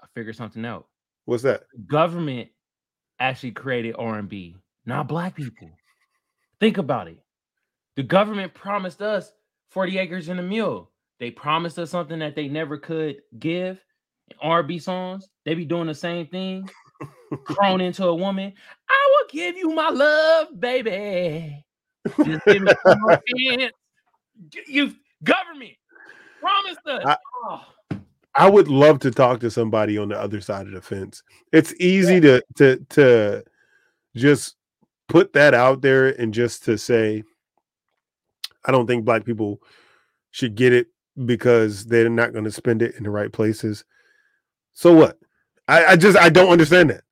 I 0.00 0.06
figured 0.14 0.36
something 0.36 0.64
out. 0.64 0.86
What's 1.24 1.42
that? 1.42 1.62
Government 1.86 2.48
actually 3.18 3.52
created 3.52 3.94
R&B, 3.98 4.56
not 4.86 5.08
black 5.08 5.34
people. 5.34 5.68
Think 6.58 6.78
about 6.78 7.08
it. 7.08 7.18
The 7.96 8.02
government 8.02 8.54
promised 8.54 9.02
us 9.02 9.32
40 9.70 9.98
acres 9.98 10.28
and 10.28 10.40
a 10.40 10.42
mule. 10.42 10.90
They 11.18 11.30
promised 11.30 11.78
us 11.78 11.90
something 11.90 12.18
that 12.20 12.34
they 12.34 12.48
never 12.48 12.78
could 12.78 13.16
give. 13.38 13.78
R&B 14.40 14.78
songs, 14.78 15.28
they 15.44 15.54
be 15.54 15.64
doing 15.64 15.86
the 15.86 15.94
same 15.94 16.26
thing. 16.26 16.68
Thrown 17.54 17.80
into 17.80 18.06
a 18.06 18.14
woman. 18.14 18.52
I 18.88 19.08
will 19.10 19.28
give 19.30 19.56
you 19.56 19.70
my 19.70 19.88
love, 19.90 20.58
baby. 20.58 21.64
Just 22.24 22.44
give 22.46 22.62
me 22.62 22.72
more. 22.86 23.20
You 24.66 24.94
government 25.22 25.72
promised 26.40 26.86
us. 26.86 27.04
I- 27.06 27.16
Oh, 27.42 27.64
I 28.34 28.48
would 28.48 28.68
love 28.68 28.98
to 29.00 29.10
talk 29.10 29.40
to 29.40 29.50
somebody 29.50 29.96
on 29.96 30.08
the 30.08 30.20
other 30.20 30.40
side 30.40 30.66
of 30.66 30.72
the 30.72 30.82
fence. 30.82 31.22
It's 31.52 31.74
easy 31.80 32.20
to 32.20 32.42
to 32.56 32.76
to 32.90 33.44
just 34.14 34.56
put 35.08 35.32
that 35.32 35.54
out 35.54 35.80
there 35.80 36.08
and 36.20 36.32
just 36.32 36.64
to 36.64 36.76
say, 36.76 37.24
I 38.64 38.72
don't 38.72 38.86
think 38.86 39.04
black 39.04 39.24
people 39.24 39.62
should 40.32 40.54
get 40.54 40.72
it 40.72 40.88
because 41.24 41.86
they're 41.86 42.08
not 42.08 42.32
going 42.32 42.44
to 42.44 42.52
spend 42.52 42.82
it 42.82 42.94
in 42.96 43.04
the 43.04 43.10
right 43.10 43.32
places. 43.32 43.84
So 44.74 44.92
what? 44.92 45.18
I, 45.66 45.86
I 45.86 45.96
just 45.96 46.16
I 46.16 46.28
don't 46.28 46.50
understand 46.50 46.90
that. 46.90 47.02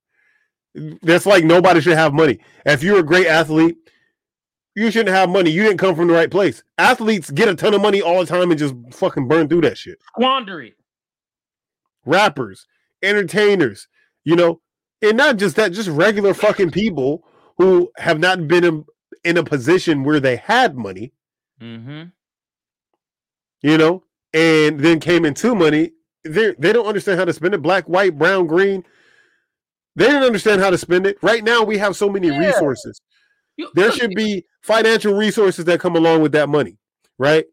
That's 0.74 1.26
like 1.26 1.44
nobody 1.44 1.80
should 1.80 1.96
have 1.96 2.12
money. 2.14 2.38
If 2.66 2.82
you're 2.82 3.00
a 3.00 3.02
great 3.04 3.26
athlete, 3.26 3.76
you 4.74 4.90
shouldn't 4.90 5.14
have 5.14 5.28
money. 5.28 5.50
You 5.50 5.64
didn't 5.64 5.78
come 5.78 5.96
from 5.96 6.06
the 6.08 6.14
right 6.14 6.30
place. 6.30 6.62
Athletes 6.76 7.30
get 7.30 7.48
a 7.48 7.54
ton 7.54 7.74
of 7.74 7.80
money 7.80 8.00
all 8.00 8.20
the 8.20 8.26
time 8.26 8.50
and 8.50 8.58
just 8.58 8.74
fucking 8.92 9.26
burn 9.26 9.48
through 9.48 9.62
that 9.62 9.76
shit 9.78 9.98
squander 10.06 10.60
it. 10.62 10.74
rappers, 12.04 12.66
entertainers, 13.02 13.88
you 14.24 14.36
know, 14.36 14.60
and 15.02 15.16
not 15.16 15.36
just 15.36 15.56
that, 15.56 15.72
just 15.72 15.88
regular 15.88 16.34
fucking 16.34 16.70
people 16.70 17.24
who 17.56 17.90
have 17.96 18.18
not 18.20 18.46
been 18.46 18.64
in, 18.64 18.84
in 19.24 19.36
a 19.36 19.42
position 19.44 20.04
where 20.04 20.20
they 20.20 20.36
had 20.36 20.76
money, 20.76 21.12
Mm-hmm. 21.60 22.02
you 23.62 23.78
know, 23.78 24.04
and 24.32 24.78
then 24.80 25.00
came 25.00 25.24
into 25.24 25.54
money. 25.56 25.90
They 26.24 26.54
they 26.58 26.72
don't 26.72 26.86
understand 26.86 27.18
how 27.18 27.24
to 27.24 27.32
spend 27.32 27.54
it. 27.54 27.62
Black, 27.62 27.88
white, 27.88 28.16
brown, 28.18 28.46
green. 28.46 28.84
They 29.98 30.06
didn't 30.06 30.22
understand 30.22 30.60
how 30.60 30.70
to 30.70 30.78
spend 30.78 31.06
it. 31.06 31.18
Right 31.22 31.42
now, 31.42 31.64
we 31.64 31.76
have 31.78 31.96
so 31.96 32.08
many 32.08 32.28
Yeah. 32.28 32.38
resources. 32.38 33.00
There 33.74 33.90
should 33.90 34.14
be 34.14 34.44
financial 34.62 35.14
resources 35.14 35.64
that 35.64 35.80
come 35.80 35.96
along 35.96 36.22
with 36.22 36.30
that 36.32 36.48
money, 36.48 36.78
right? 37.18 37.44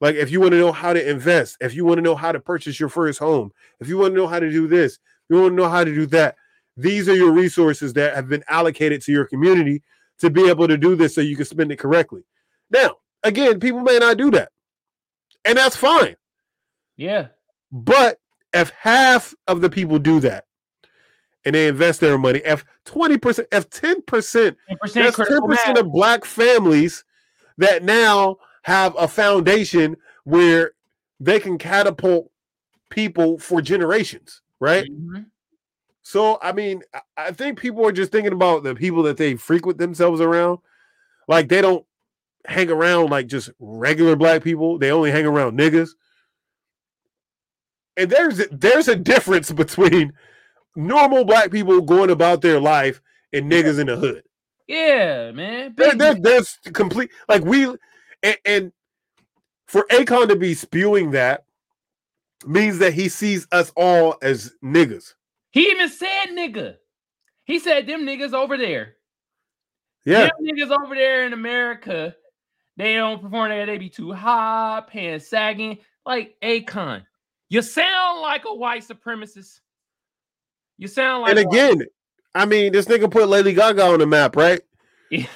Like 0.00 0.16
if 0.16 0.30
you 0.32 0.40
want 0.40 0.52
to 0.52 0.58
know 0.58 0.72
how 0.72 0.92
to 0.92 1.08
invest, 1.08 1.56
if 1.60 1.72
you 1.72 1.84
want 1.84 1.98
to 1.98 2.02
know 2.02 2.16
how 2.16 2.32
to 2.32 2.40
purchase 2.40 2.80
your 2.80 2.88
first 2.88 3.20
home, 3.20 3.52
if 3.78 3.88
you 3.88 3.96
want 3.96 4.12
to 4.12 4.16
know 4.20 4.26
how 4.26 4.40
to 4.40 4.50
do 4.50 4.66
this, 4.66 4.98
you 5.28 5.36
want 5.36 5.52
to 5.52 5.54
know 5.56 5.68
how 5.68 5.84
to 5.84 5.94
do 5.94 6.06
that. 6.06 6.34
These 6.76 7.08
are 7.08 7.14
your 7.14 7.30
resources 7.30 7.92
that 7.92 8.16
have 8.16 8.28
been 8.28 8.42
allocated 8.48 9.00
to 9.02 9.12
your 9.12 9.24
community 9.26 9.82
to 10.18 10.30
be 10.30 10.48
able 10.48 10.66
to 10.66 10.76
do 10.76 10.96
this 10.96 11.14
so 11.14 11.20
you 11.20 11.36
can 11.36 11.44
spend 11.44 11.70
it 11.70 11.78
correctly. 11.78 12.22
Now, 12.70 12.96
again, 13.22 13.60
people 13.60 13.80
may 13.82 13.98
not 13.98 14.16
do 14.16 14.32
that. 14.32 14.50
And 15.44 15.56
that's 15.56 15.76
fine. 15.76 16.16
yeah. 16.96 17.28
But 17.70 18.18
if 18.52 18.70
half 18.70 19.34
of 19.46 19.60
the 19.60 19.70
people 19.70 19.98
do 20.00 20.18
that 20.20 20.44
and 21.44 21.54
they 21.54 21.68
invest 21.68 22.00
their 22.00 22.16
money, 22.18 22.40
if 22.44 22.64
20%, 22.86 23.46
if 23.52 23.68
10% 23.70 24.02
10% 24.04 24.56
that's 24.94 25.16
10% 25.16 25.48
mass. 25.48 25.78
of 25.78 25.92
black 25.92 26.24
families 26.24 27.04
that 27.58 27.82
now 27.82 28.36
have 28.62 28.94
a 28.98 29.06
foundation 29.06 29.96
where 30.24 30.72
they 31.20 31.38
can 31.38 31.58
catapult 31.58 32.30
people 32.90 33.38
for 33.38 33.60
generations, 33.60 34.40
right? 34.60 34.86
Mhm. 34.90 35.26
So, 36.02 36.38
I 36.42 36.52
mean, 36.52 36.82
I- 36.92 37.00
I 37.16 37.32
think 37.32 37.58
people 37.58 37.86
are 37.86 37.92
just 37.92 38.12
thinking 38.12 38.32
about 38.32 38.62
the 38.62 38.74
people 38.74 39.02
that 39.04 39.16
they 39.16 39.36
frequent 39.36 39.78
themselves 39.78 40.20
around. 40.20 40.58
Like, 41.28 41.48
they 41.48 41.60
don't 41.62 41.86
hang 42.46 42.70
around 42.70 43.10
like 43.10 43.26
just 43.26 43.50
regular 43.58 44.16
black 44.16 44.42
people, 44.42 44.78
they 44.78 44.90
only 44.90 45.10
hang 45.10 45.24
around 45.26 45.58
niggas. 45.58 45.90
And 47.96 48.10
there's 48.10 48.42
there's 48.50 48.88
a 48.88 48.96
difference 48.96 49.50
between 49.62 50.12
normal 50.76 51.24
black 51.24 51.50
people 51.50 51.80
going 51.80 52.10
about 52.10 52.40
their 52.42 52.60
life 52.60 53.00
and 53.32 53.50
niggas 53.50 53.78
in 53.78 53.86
the 53.86 53.96
hood. 53.96 54.22
Yeah, 54.66 55.30
man. 55.32 55.74
There, 55.76 55.90
Big 55.90 55.98
there, 55.98 56.14
there's 56.14 56.58
complete 56.72 57.10
like 57.28 57.44
we 57.44 57.66
and, 58.22 58.36
and 58.44 58.72
for 59.66 59.86
Akon 59.90 60.28
to 60.28 60.36
be 60.36 60.54
spewing 60.54 61.10
that 61.12 61.44
means 62.46 62.78
that 62.78 62.94
he 62.94 63.08
sees 63.08 63.46
us 63.52 63.72
all 63.76 64.16
as 64.22 64.52
niggas. 64.62 65.14
He 65.50 65.70
even 65.70 65.88
said 65.88 66.26
nigga. 66.32 66.76
He 67.44 67.58
said 67.58 67.86
them 67.86 68.06
niggas 68.06 68.32
over 68.32 68.56
there. 68.56 68.96
Yeah, 70.04 70.24
Them 70.24 70.30
niggas 70.42 70.70
over 70.70 70.94
there 70.94 71.26
in 71.26 71.32
America, 71.32 72.14
they 72.76 72.94
don't 72.94 73.22
perform 73.22 73.50
there. 73.50 73.64
They 73.66 73.78
be 73.78 73.88
too 73.88 74.12
high, 74.12 74.82
pants 74.86 75.28
sagging. 75.28 75.78
Like 76.04 76.36
Akon. 76.42 77.04
You 77.48 77.62
sound 77.62 78.20
like 78.20 78.44
a 78.46 78.54
white 78.54 78.86
supremacist. 78.86 79.60
You 80.78 80.88
sound 80.88 81.22
like 81.22 81.30
and 81.30 81.38
a- 81.38 81.48
again, 81.48 81.82
I 82.34 82.46
mean, 82.46 82.72
this 82.72 82.86
nigga 82.86 83.10
put 83.10 83.28
Lady 83.28 83.52
Gaga 83.52 83.82
on 83.84 83.98
the 84.00 84.06
map, 84.06 84.36
right? 84.36 84.60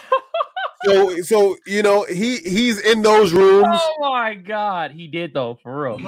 So, 0.85 1.21
so 1.23 1.57
you 1.67 1.83
know, 1.83 2.05
he 2.05 2.37
he's 2.37 2.81
in 2.81 3.03
those 3.03 3.33
rooms. 3.33 3.67
oh 3.69 3.97
my 3.99 4.35
god, 4.35 4.93
he 4.93 5.09
did 5.09 5.35
though, 5.35 5.59
for 5.61 5.83
real. 5.83 5.99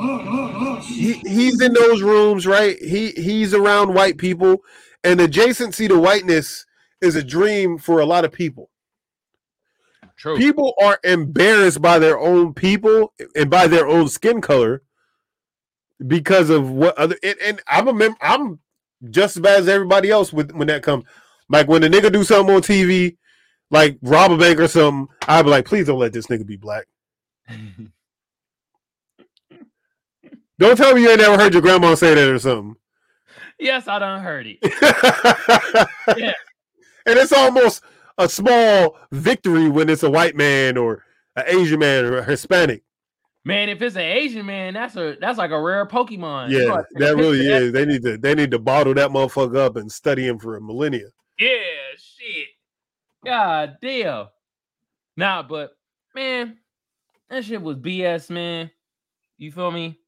He, 0.81 1.15
he's 1.15 1.61
in 1.61 1.73
those 1.73 2.03
rooms, 2.03 2.47
right? 2.47 2.81
He 2.81 3.11
he's 3.11 3.53
around 3.53 3.93
white 3.93 4.17
people, 4.17 4.63
and 5.03 5.19
adjacency 5.19 5.89
to 5.89 5.99
whiteness 5.99 6.67
is 7.01 7.17
a 7.17 7.23
dream 7.23 7.79
for 7.79 7.99
a 7.99 8.07
lot 8.07 8.25
of 8.25 8.31
people. 8.31 8.71
True. 10.17 10.37
People 10.37 10.75
are 10.81 11.01
embarrassed 11.03 11.83
by 11.83 11.99
their 11.99 12.19
own 12.19 12.55
people 12.55 13.13
and 13.35 13.51
by 13.51 13.67
their 13.67 13.89
own 13.89 14.07
skin 14.09 14.41
color 14.41 14.83
because 16.07 16.49
of 16.49 16.71
what 16.71 16.97
other 16.97 17.17
and, 17.25 17.37
and 17.45 17.63
I'm 17.67 17.89
a 17.89 17.93
mem- 17.93 18.17
I'm 18.21 18.61
just 19.09 19.37
as 19.37 19.43
bad 19.43 19.61
as 19.61 19.69
everybody 19.69 20.11
else 20.11 20.33
with 20.33 20.53
when 20.53 20.69
that 20.69 20.83
comes. 20.83 21.05
Like 21.49 21.69
when 21.69 21.83
a 21.85 21.89
nigga 21.89 22.13
do 22.13 22.23
something 22.25 22.55
on 22.55 22.63
TV, 22.63 23.17
like 23.71 23.99
rob 24.03 24.33
a 24.33 24.37
bank 24.37 24.61
or 24.61 24.69
something, 24.69 25.09
I'd 25.27 25.43
be 25.43 25.51
like, 25.51 25.65
please 25.65 25.87
don't 25.87 25.99
let 25.99 26.13
this 26.13 26.27
nigga 26.27 26.47
be 26.47 26.57
black. 26.57 26.87
Don't 30.59 30.77
tell 30.77 30.95
me 30.95 31.01
you 31.01 31.09
ain't 31.11 31.21
never 31.21 31.43
heard 31.43 31.55
your 31.55 31.63
grandma 31.63 31.95
say 31.95 32.15
that 32.15 32.29
or 32.29 32.39
something. 32.39 32.77
yes, 33.59 33.89
I 33.89 33.99
done 33.99 34.21
heard 34.21 34.47
it. 34.47 34.59
yeah. 36.19 36.35
And 37.07 37.19
it's 37.19 37.33
almost 37.33 37.83
a 38.19 38.29
small 38.29 38.99
victory 39.11 39.71
when 39.71 39.89
it's 39.89 40.03
a 40.03 40.11
white 40.11 40.37
man 40.37 40.77
or 40.77 41.03
an 41.37 41.45
Asian 41.47 41.79
man 41.79 42.05
or 42.05 42.19
a 42.19 42.25
Hispanic. 42.25 42.83
Man, 43.45 43.71
if 43.71 43.81
it's 43.81 43.97
an 43.97 44.03
Asian 44.03 44.45
man, 44.45 44.75
that's 44.75 44.97
a 44.97 45.17
that's 45.19 45.39
like 45.39 45.51
a 45.51 45.61
rare 45.61 45.87
Pokemon. 45.87 46.51
Yeah, 46.51 46.67
gotta 46.67 46.85
that 46.97 47.17
really 47.17 47.39
picture 47.39 47.65
is. 47.65 47.73
They 47.73 47.87
need 47.87 48.03
to 48.03 48.19
they 48.19 48.35
need 48.35 48.51
to 48.51 48.59
bottle 48.59 48.93
that 48.95 49.11
motherfucker 49.11 49.57
up 49.57 49.77
and 49.77 49.91
study 49.91 50.27
him 50.27 50.39
for 50.39 50.57
a 50.57 50.61
millennia. 50.61 51.07
Yeah, 51.39 51.49
shit. 51.97 52.49
God 53.25 53.79
damn. 53.81 54.27
Nah, 55.17 55.43
but 55.43 55.73
man, 56.15 56.59
that 57.31 57.45
shit 57.45 57.63
was 57.63 57.77
BS, 57.77 58.29
man. 58.29 58.71
You 59.39 59.51
feel 59.51 59.71
me? 59.71 59.99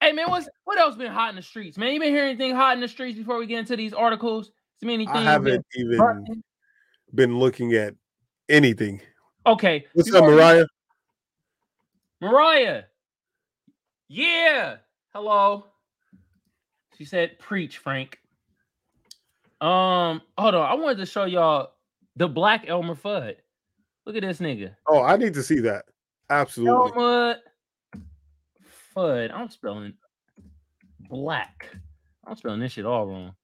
Hey 0.00 0.12
man, 0.12 0.30
what's 0.30 0.48
what 0.64 0.78
else 0.78 0.94
been 0.94 1.10
hot 1.10 1.30
in 1.30 1.36
the 1.36 1.42
streets, 1.42 1.76
man? 1.76 1.92
You 1.92 1.98
been 1.98 2.14
hearing 2.14 2.30
anything 2.30 2.54
hot 2.54 2.76
in 2.76 2.80
the 2.80 2.88
streets 2.88 3.18
before 3.18 3.38
we 3.38 3.46
get 3.46 3.58
into 3.58 3.76
these 3.76 3.92
articles? 3.92 4.52
Some 4.78 4.90
anything 4.90 5.16
I 5.16 5.22
haven't 5.22 5.66
even 5.74 5.96
burning? 5.96 6.42
been 7.12 7.38
looking 7.38 7.72
at 7.72 7.94
anything. 8.48 9.00
Okay. 9.44 9.86
What's 9.94 10.12
up, 10.12 10.24
Mariah? 10.24 10.66
Mariah. 12.20 12.84
Yeah. 14.08 14.76
Hello. 15.14 15.66
She 16.96 17.04
said, 17.04 17.38
"Preach, 17.38 17.78
Frank." 17.78 18.18
Um, 19.60 20.22
hold 20.38 20.54
on. 20.54 20.70
I 20.70 20.74
wanted 20.74 20.98
to 20.98 21.06
show 21.06 21.24
y'all 21.24 21.72
the 22.16 22.28
black 22.28 22.64
Elmer 22.68 22.94
Fudd. 22.94 23.36
Look 24.04 24.16
at 24.16 24.22
this 24.22 24.38
nigga. 24.38 24.74
Oh, 24.86 25.02
I 25.02 25.16
need 25.16 25.34
to 25.34 25.42
see 25.42 25.60
that. 25.60 25.84
Absolutely. 26.30 26.92
Elmer 26.92 27.36
Fudd. 28.94 29.32
I'm 29.34 29.48
spelling 29.50 29.94
black. 31.08 31.68
I'm 32.26 32.36
spelling 32.36 32.60
this 32.60 32.72
shit 32.72 32.86
all 32.86 33.06
wrong. 33.06 33.34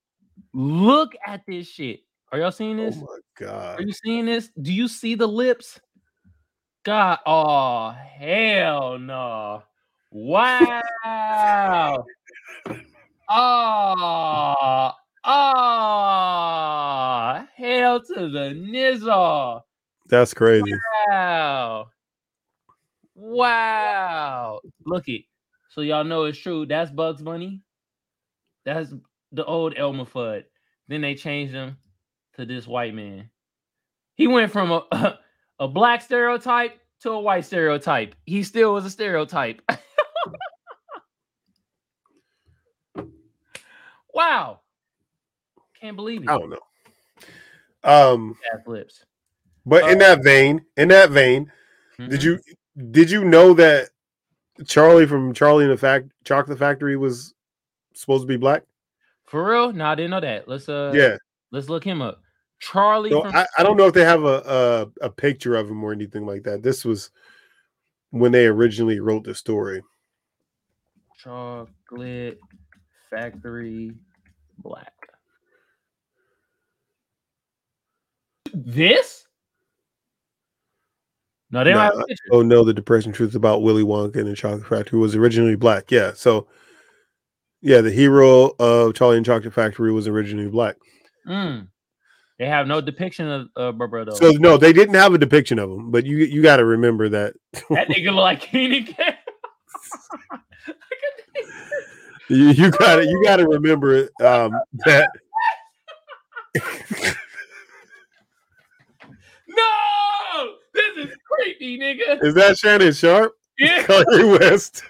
Look 0.55 1.15
at 1.27 1.43
this 1.47 1.69
shit. 1.69 2.01
Are 2.31 2.39
y'all 2.39 2.53
seeing 2.53 2.79
this? 2.79 2.97
Oh 2.99 3.01
my 3.01 3.47
god. 3.47 3.81
Are 3.81 3.83
you 3.83 3.93
seeing 3.93 4.27
this? 4.27 4.51
Do 4.61 4.73
you 4.73 4.89
see 4.89 5.15
the 5.15 5.29
lips? 5.29 5.79
God, 6.85 7.21
oh 7.27 7.95
hell 8.19 8.99
no! 8.99 9.63
Wow! 10.11 10.83
oh, 13.31 14.93
oh, 15.25 17.47
hell 17.55 18.01
to 18.01 18.29
the 18.29 18.53
nizzle! 18.53 19.61
That's 20.09 20.35
crazy. 20.35 20.73
Wow! 21.07 21.91
Wow! 23.15 24.61
Look 24.85 25.09
it. 25.09 25.23
So 25.69 25.83
y'all 25.83 26.03
know 26.03 26.25
it's 26.25 26.39
true. 26.39 26.67
That's 26.67 26.91
Bugs 26.91 27.23
Bunny. 27.23 27.63
That's 28.65 28.93
the 29.31 29.45
old 29.45 29.75
Elmer 29.77 30.05
Fudd. 30.05 30.47
Then 30.89 31.03
they 31.03 31.15
changed 31.15 31.55
him 31.55 31.77
to 32.35 32.45
this 32.45 32.67
white 32.67 32.93
man. 32.93 33.31
He 34.17 34.27
went 34.27 34.51
from 34.51 34.73
a 34.73 34.85
a 35.63 35.69
black 35.69 36.03
stereotype 36.03 36.81
to 37.01 37.11
a 37.13 37.21
white 37.21 37.45
stereotype. 37.45 38.17
He 38.27 38.43
still 38.43 38.75
was 38.75 38.85
a 38.85 38.91
stereotype. 38.91 39.63
wow. 44.13 44.59
Can't 45.81 45.95
believe 45.95 46.25
it. 46.25 46.29
I 46.29 46.37
don't 46.37 46.51
know. 46.51 46.59
Um, 47.85 48.37
Ass 48.53 48.67
lips. 48.67 49.05
but 49.65 49.89
in 49.89 49.99
that 49.99 50.25
vein, 50.25 50.65
in 50.77 50.89
that 50.89 51.11
vein, 51.11 51.51
did 51.99 52.21
Mhm. 52.21 52.23
you 52.25 52.41
did 52.91 53.09
you 53.11 53.25
know 53.25 53.55
that 53.55 53.91
Charlie 54.67 55.07
from 55.07 55.33
Charlie 55.33 55.65
and 55.65 55.73
the 55.73 55.77
Fact 55.77 56.09
Chocolate 56.25 56.59
Factory 56.59 56.97
was 56.97 57.35
supposed 57.95 58.23
to 58.25 58.27
be 58.29 58.37
black? 58.37 58.65
For 59.27 59.49
real? 59.49 59.73
No, 59.73 59.87
I 59.87 59.95
didn't 59.95 60.11
know 60.11 60.21
that. 60.21 60.49
Let's 60.49 60.69
uh 60.69 60.93
yeah. 60.95 61.17
let's 61.53 61.69
look 61.69 61.85
him 61.85 62.03
up. 62.03 62.21
Charlie 62.63 63.11
So 63.11 63.23
from 63.23 63.35
I, 63.35 63.47
I 63.59 63.65
don't 63.65 63.77
know 63.77 63.87
if 63.87 63.93
they 63.93 64.05
have 64.05 64.23
a, 64.23 64.87
a 65.03 65.07
a 65.07 65.11
picture 65.11 65.57
of 65.57 65.69
him 65.69 65.83
or 65.83 65.93
anything 65.93 66.25
like 66.25 66.45
that. 66.45 66.63
This 66.63 66.85
was 66.85 67.11
when 68.11 68.31
they 68.31 68.47
originally 68.47 69.01
wrote 69.01 69.25
the 69.25 69.35
story. 69.35 69.83
Chocolate 71.19 72.39
Factory 73.11 73.93
Black. 74.59 74.93
This? 78.55 79.27
No, 81.51 81.65
they 81.65 81.73
don't 81.73 81.81
have 81.81 81.99
a 81.99 82.05
picture. 82.05 82.25
Oh 82.31 82.43
no, 82.43 82.65
the 82.65 82.73
depressing 82.73 83.13
truth 83.13 83.35
about 83.35 83.63
Willy 83.63 83.83
Wonka 83.83 84.17
and 84.17 84.29
the 84.29 84.37
Chocolate 84.37 84.69
Factory 84.69 85.01
was 85.01 85.17
originally 85.17 85.57
black. 85.57 85.91
Yeah, 85.91 86.13
so 86.15 86.47
yeah, 87.61 87.81
the 87.81 87.91
hero 87.91 88.53
of 88.61 88.95
Charlie 88.95 89.17
and 89.17 89.27
Chocolate 89.27 89.53
Factory 89.53 89.93
was 89.93 90.07
originally 90.07 90.49
black. 90.49 90.77
Mm. 91.27 91.69
They 92.39 92.47
have 92.47 92.67
no 92.67 92.81
depiction 92.81 93.29
of 93.29 93.49
uh, 93.57 93.87
though. 94.05 94.11
So 94.15 94.31
no, 94.33 94.57
they 94.57 94.73
didn't 94.73 94.95
have 94.95 95.15
a 95.15 95.19
depiction 95.19 95.59
of 95.59 95.71
him, 95.71 95.91
but 95.91 96.05
you 96.07 96.17
you 96.19 96.43
got 96.43 96.57
to 96.57 96.65
remember 96.65 97.09
that 97.11 97.35
that 97.71 97.89
nigga 97.89 98.07
look 98.07 98.17
like 98.23 98.41
Keenan 98.41 98.89
you, 102.29 102.49
you 102.49 102.71
got 102.71 102.97
to 102.97 103.05
you 103.07 103.23
got 103.25 103.37
to 103.37 103.47
remember 103.47 104.09
um, 104.25 104.53
that 104.85 105.11
No, 109.49 110.55
this 110.75 110.97
is 110.97 111.17
creepy, 111.31 111.79
nigga. 111.79 112.25
is 112.25 112.35
that 112.35 112.59
Shannon 112.59 112.93
Sharpe, 112.93 113.37
Yeah. 113.59 113.83
Kanye 113.85 114.39
West. 114.41 114.83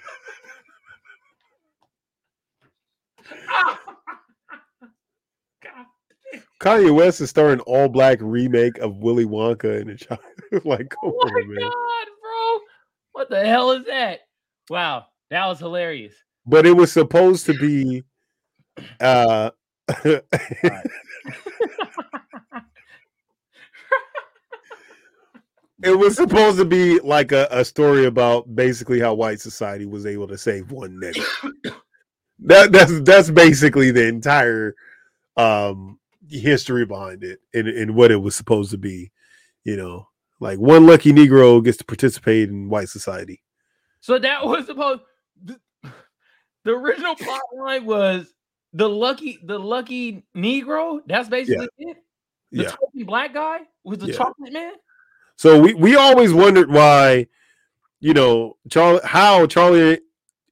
God. 3.49 3.79
Kanye 6.63 6.95
West 6.95 7.21
is 7.21 7.29
starring 7.29 7.59
all 7.61 7.89
black 7.89 8.19
remake 8.21 8.79
of 8.79 8.99
Willy 8.99 9.25
Wonka 9.25 9.81
and 9.81 9.91
the 9.91 9.97
child. 9.97 10.21
like, 10.65 10.95
Oh 11.03 11.13
my 11.25 11.41
on, 11.41 11.59
god, 11.59 12.07
bro. 12.21 12.59
What 13.11 13.29
the 13.29 13.45
hell 13.45 13.73
is 13.73 13.85
that? 13.87 14.21
Wow, 14.71 15.07
that 15.31 15.45
was 15.49 15.59
hilarious. 15.59 16.15
But 16.47 16.65
it 16.65 16.77
was 16.77 16.93
supposed 16.93 17.47
to 17.47 17.55
be 17.55 18.05
uh 19.01 19.51
it 20.05 20.23
was 25.83 26.15
supposed 26.15 26.59
to 26.59 26.65
be 26.65 27.01
like 27.01 27.33
a, 27.33 27.49
a 27.51 27.65
story 27.65 28.07
about 28.07 28.55
basically 28.55 29.01
how 29.01 29.15
white 29.15 29.41
society 29.41 29.85
was 29.85 30.07
able 30.07 30.29
to 30.29 30.39
save 30.39 30.71
one 30.71 31.01
nigga. 31.03 31.27
that 32.39 32.71
that's 32.71 33.01
that's 33.01 33.31
basically 33.31 33.91
the 33.91 34.07
entire 34.07 34.77
um 35.37 35.99
history 36.41 36.87
behind 36.87 37.23
it 37.25 37.41
and, 37.55 37.69
and 37.69 37.95
what 37.95 38.11
it 38.11 38.17
was 38.17 38.35
supposed 38.37 38.71
to 38.73 38.79
be. 38.79 39.11
You 39.65 39.77
know, 39.77 40.09
like 40.41 40.59
one 40.59 40.87
lucky 40.87 41.13
Negro 41.13 41.63
gets 41.63 41.79
to 41.79 41.85
participate 41.85 42.49
in 42.49 42.69
white 42.69 42.89
society. 42.89 43.43
So 44.01 44.19
that 44.19 44.45
was 44.47 44.67
supposed 44.67 45.03
the, 45.45 45.59
the 46.65 46.73
original 46.73 47.15
plot 47.15 47.41
line 47.57 47.85
was 47.87 48.33
the 48.73 48.89
lucky 48.89 49.39
the 49.45 49.59
lucky 49.59 50.25
Negro. 50.37 51.01
That's 51.07 51.29
basically 51.29 51.69
it. 51.79 51.97
The 52.51 52.65
Yeah. 52.65 52.71
trophy 52.71 53.03
black 53.05 53.35
guy 53.35 53.61
was 53.85 53.99
the 53.99 54.09
Yeah. 54.09 54.17
chocolate 54.17 54.53
man. 54.53 54.73
So 55.37 55.61
we 55.61 55.75
we 55.75 55.97
always 55.97 56.33
wondered 56.33 56.71
why, 56.71 57.27
you 58.01 58.15
know, 58.15 58.57
Charlie 58.71 59.01
how 59.05 59.47
Charlie 59.47 60.01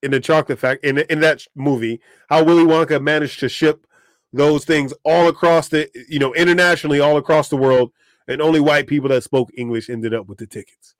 in 0.03 0.11
the 0.11 0.21
chocolate 0.21 0.59
fact 0.59 0.85
in 0.85 0.99
in 0.99 1.21
that 1.21 1.47
movie 1.55 2.01
how 2.29 2.43
Willy 2.43 2.65
Wonka 2.65 3.03
managed 3.03 3.41
to 3.41 3.49
ship 3.49 3.87
those 4.33 4.65
things 4.65 4.93
all 5.05 5.29
across 5.29 5.69
the 5.69 5.89
you 6.09 6.19
know 6.19 6.33
internationally 6.35 7.01
all 7.01 7.17
across 7.17 7.49
the 7.49 7.57
world 7.57 7.93
and 8.29 8.41
only 8.41 8.61
white 8.61 8.87
people 8.87 9.09
that 9.09 9.25
spoke 9.25 9.51
English 9.57 9.91
ended 9.91 10.15
up 10.15 10.27
with 10.29 10.39
the 10.39 10.47
tickets. 10.47 10.95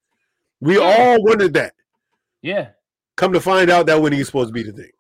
We 0.61 0.79
all 0.79 1.23
wondered 1.23 1.55
that. 1.55 1.75
Yeah. 2.43 2.71
Come 3.17 3.33
to 3.33 3.41
find 3.41 3.71
out 3.71 3.87
that 3.87 4.01
when 4.03 4.13
he's 4.13 4.27
supposed 4.27 4.49
to 4.49 4.53
be 4.53 4.63
the 4.63 4.73
thing. 4.73 4.91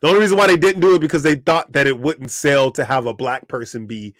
The 0.00 0.08
only 0.08 0.20
reason 0.20 0.36
why 0.38 0.46
they 0.46 0.56
didn't 0.56 0.80
do 0.80 0.94
it 0.94 1.00
because 1.00 1.22
they 1.22 1.36
thought 1.36 1.72
that 1.72 1.86
it 1.86 1.98
wouldn't 1.98 2.30
sell 2.30 2.70
to 2.72 2.84
have 2.84 3.06
a 3.06 3.14
black 3.14 3.48
person 3.48 3.86
be 3.86 4.14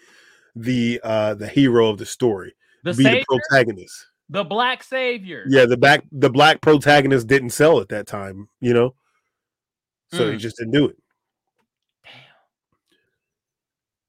the 0.55 0.99
uh 1.03 1.33
the 1.35 1.47
hero 1.47 1.87
of 1.89 1.97
the 1.97 2.05
story, 2.05 2.55
The 2.83 2.93
be 2.93 3.03
savior, 3.03 3.23
the 3.29 3.41
protagonist. 3.49 4.07
the 4.29 4.43
black 4.43 4.83
savior. 4.83 5.45
Yeah, 5.47 5.65
the 5.65 5.77
back 5.77 6.03
the 6.11 6.29
black 6.29 6.61
protagonist 6.61 7.27
didn't 7.27 7.51
sell 7.51 7.79
at 7.79 7.89
that 7.89 8.07
time, 8.07 8.49
you 8.59 8.73
know. 8.73 8.95
So 10.11 10.29
he 10.29 10.35
Mm. 10.35 10.39
just 10.39 10.57
didn't 10.57 10.73
do 10.73 10.85
it. 10.85 10.97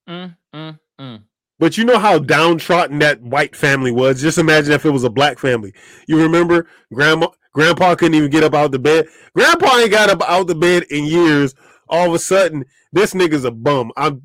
Mm, 0.08 0.36
mm, 0.54 0.78
mm. 1.00 1.22
But 1.58 1.76
you 1.76 1.84
know 1.84 1.98
how 1.98 2.18
downtrodden 2.18 3.00
that 3.00 3.20
white 3.20 3.54
family 3.54 3.90
was. 3.90 4.22
Just 4.22 4.38
imagine 4.38 4.72
if 4.72 4.84
it 4.84 4.90
was 4.90 5.04
a 5.04 5.10
black 5.10 5.38
family. 5.38 5.74
You 6.06 6.22
remember 6.22 6.68
grandma, 6.92 7.28
grandpa 7.52 7.94
couldn't 7.96 8.14
even 8.14 8.30
get 8.30 8.44
up 8.44 8.54
out 8.54 8.70
the 8.70 8.78
bed. 8.78 9.08
Grandpa 9.34 9.78
ain't 9.78 9.90
got 9.90 10.10
up 10.10 10.22
out 10.28 10.46
the 10.46 10.54
bed 10.54 10.84
in 10.90 11.04
years. 11.04 11.54
All 11.88 12.08
of 12.08 12.14
a 12.14 12.18
sudden, 12.18 12.64
this 12.92 13.12
nigga's 13.12 13.44
a 13.44 13.50
bum. 13.50 13.92
I'm 13.96 14.22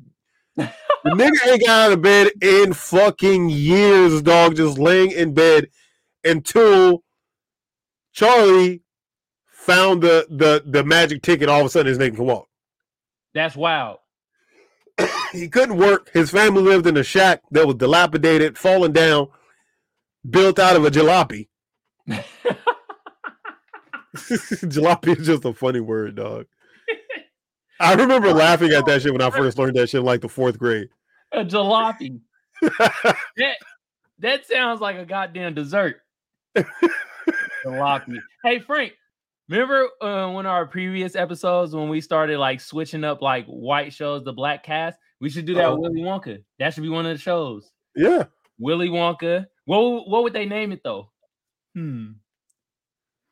the 0.56 0.70
nigga 1.06 1.52
ain't 1.52 1.66
got 1.66 1.86
out 1.86 1.92
of 1.92 2.02
bed 2.02 2.30
in 2.40 2.72
fucking 2.72 3.50
years, 3.50 4.22
dog. 4.22 4.56
Just 4.56 4.78
laying 4.78 5.10
in 5.10 5.34
bed 5.34 5.68
until 6.22 7.02
Charlie 8.12 8.82
found 9.50 10.02
the 10.02 10.26
the 10.30 10.62
the 10.64 10.84
magic 10.84 11.22
ticket. 11.22 11.48
All 11.48 11.60
of 11.60 11.66
a 11.66 11.68
sudden, 11.68 11.88
his 11.88 11.98
nigga 11.98 12.16
can 12.16 12.26
walk. 12.26 12.48
That's 13.34 13.56
wild. 13.56 13.98
he 15.32 15.48
couldn't 15.48 15.76
work. 15.76 16.10
His 16.12 16.30
family 16.30 16.62
lived 16.62 16.86
in 16.86 16.96
a 16.96 17.04
shack 17.04 17.42
that 17.50 17.66
was 17.66 17.76
dilapidated, 17.76 18.56
falling 18.58 18.92
down, 18.92 19.28
built 20.28 20.58
out 20.58 20.76
of 20.76 20.84
a 20.84 20.90
jalopy. 20.90 21.48
jalopy 24.16 25.18
is 25.18 25.26
just 25.26 25.44
a 25.44 25.52
funny 25.52 25.80
word, 25.80 26.16
dog. 26.16 26.46
I 27.80 27.94
remember 27.94 28.28
oh, 28.28 28.32
laughing 28.32 28.72
at 28.72 28.86
that 28.86 29.02
shit 29.02 29.12
when 29.12 29.22
I 29.22 29.30
first 29.30 29.58
learned 29.58 29.76
that 29.76 29.90
shit 29.90 30.00
in 30.00 30.06
like 30.06 30.20
the 30.20 30.28
fourth 30.28 30.58
grade. 30.58 30.88
A 31.32 31.44
jalopy. 31.44 32.20
that 32.62 33.56
that 34.20 34.46
sounds 34.46 34.80
like 34.80 34.96
a 34.96 35.04
goddamn 35.04 35.54
dessert. 35.54 36.00
jalopy. 37.64 38.18
Hey 38.44 38.60
Frank, 38.60 38.92
remember 39.48 39.88
uh, 40.00 40.30
one 40.30 40.46
of 40.46 40.52
our 40.52 40.66
previous 40.66 41.14
episodes 41.16 41.74
when 41.74 41.88
we 41.88 42.00
started 42.00 42.38
like 42.38 42.60
switching 42.60 43.04
up 43.04 43.20
like 43.22 43.46
white 43.46 43.92
shows, 43.92 44.24
the 44.24 44.32
black 44.32 44.64
cast? 44.64 44.98
We 45.20 45.30
should 45.30 45.46
do 45.46 45.54
that 45.54 45.66
Uh-oh. 45.66 45.76
with 45.80 45.92
Willy 45.92 46.02
Wonka. 46.02 46.42
That 46.58 46.74
should 46.74 46.82
be 46.82 46.88
one 46.88 47.06
of 47.06 47.16
the 47.16 47.22
shows. 47.22 47.70
yeah. 47.96 48.24
Willy 48.58 48.88
Wonka. 48.88 49.46
What 49.64 50.08
what 50.08 50.22
would 50.22 50.32
they 50.32 50.46
name 50.46 50.70
it 50.72 50.80
though? 50.84 51.10
Hmm. 51.74 52.12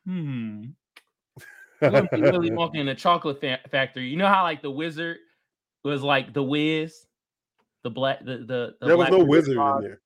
Hmm. 0.05 0.63
It 1.81 1.91
would 2.11 2.21
Willy 2.21 2.51
Wonka 2.51 2.75
in 2.75 2.85
the 2.85 2.95
chocolate 2.95 3.39
fa- 3.41 3.59
factory. 3.69 4.07
You 4.07 4.17
know 4.17 4.27
how 4.27 4.43
like 4.43 4.61
the 4.61 4.71
wizard 4.71 5.17
was 5.83 6.01
like 6.01 6.33
the 6.33 6.43
Wiz, 6.43 7.05
the 7.83 7.89
black 7.89 8.23
the 8.23 8.37
the, 8.37 8.73
the 8.79 8.87
there 8.87 8.97
was 8.97 9.09
no 9.09 9.23
wizard 9.23 9.55
Frog. 9.55 9.83
in 9.83 9.89
there. 9.89 10.01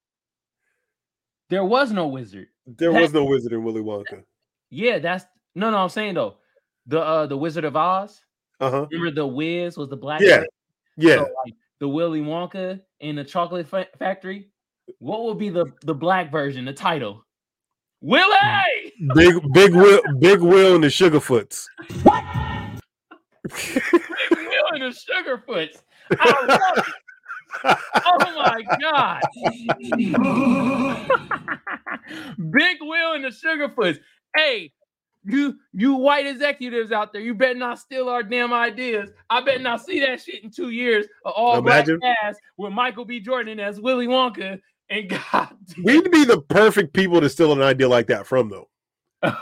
There 1.49 1.64
was 1.66 1.91
no 1.91 2.08
wizard. 2.08 2.47
There 2.66 2.91
That- 2.91 3.01
was 3.01 3.14
no 3.20 3.26
wizard 3.26 3.53
in 3.53 3.64
Willy 3.64 3.82
Wonka. 3.82 4.24
Yeah, 4.70 4.99
that's 4.99 5.26
no 5.56 5.70
no. 5.72 5.78
I'm 5.78 5.89
saying 5.89 6.16
though, 6.16 6.38
the 6.86 7.00
uh 7.00 7.26
the 7.28 7.38
Wizard 7.38 7.66
of 7.66 7.76
Oz. 7.76 8.22
Uh 8.60 8.72
huh. 8.72 8.88
Remember 8.91 9.12
the 9.12 9.28
Wiz 9.28 9.78
was 9.78 9.89
the 9.89 9.98
black. 9.98 10.22
Yeah. 10.22 10.43
Yeah. 10.95 11.18
So, 11.18 11.30
like, 11.45 11.54
the 11.80 11.88
Willy 11.88 12.22
Wonka 12.22 12.82
in 13.00 13.16
the 13.16 13.24
chocolate 13.24 13.68
fa- 13.68 13.88
factory. 14.00 14.50
What 15.00 15.24
would 15.26 15.38
be 15.38 15.50
the 15.50 15.66
the 15.84 15.93
black 15.93 16.32
version? 16.32 16.66
The 16.66 16.74
title. 16.74 17.24
Willie. 18.02 18.93
Big 19.16 19.36
Big 19.54 19.76
Will 19.76 20.02
Big 20.20 20.39
Will 20.39 20.76
and 20.76 20.84
the 20.84 20.88
Sugarfoots. 20.88 21.66
Big 21.89 22.04
Will 24.32 24.68
and 24.72 24.84
the 24.84 24.95
Sugarfoots. 24.95 25.82
I 26.20 26.45
love 26.48 26.86
it. 26.88 26.93
Oh 27.64 28.18
my 28.36 28.62
god. 28.80 29.22
Big 32.52 32.78
Will 32.82 33.14
and 33.14 33.24
the 33.24 33.30
Sugarfoots. 33.30 34.00
Hey, 34.36 34.72
you 35.28 35.59
you 35.73 35.95
white 35.95 36.25
executives 36.25 36.91
out 36.91 37.11
there, 37.11 37.21
you 37.21 37.34
better 37.36 37.57
not 37.57 37.80
steal 37.80 38.09
our 38.09 38.23
damn 38.23 38.53
ideas. 38.53 39.09
I 39.30 39.41
better 39.41 39.59
not 39.59 39.86
see 39.86 39.99
that 39.99 40.21
shit 40.21 40.43
in 40.43 40.49
two 40.49 40.69
years. 40.69 41.05
Of 41.25 41.34
all 41.36 41.57
Imagine. 41.57 41.99
black 41.99 42.17
cast 42.21 42.39
with 42.57 42.71
Michael 42.73 43.05
B. 43.05 43.19
Jordan 43.19 43.59
as 43.59 43.80
Willy 43.80 44.07
Wonka 44.07 44.59
and 44.89 45.09
God. 45.32 45.55
We'd 45.84 46.09
be 46.11 46.23
the 46.23 46.41
perfect 46.41 46.93
people 46.93 47.21
to 47.21 47.30
steal 47.30 47.51
an 47.51 47.61
idea 47.61 47.89
like 47.89 48.07
that 48.07 48.25
from, 48.25 48.49
though. 48.49 48.69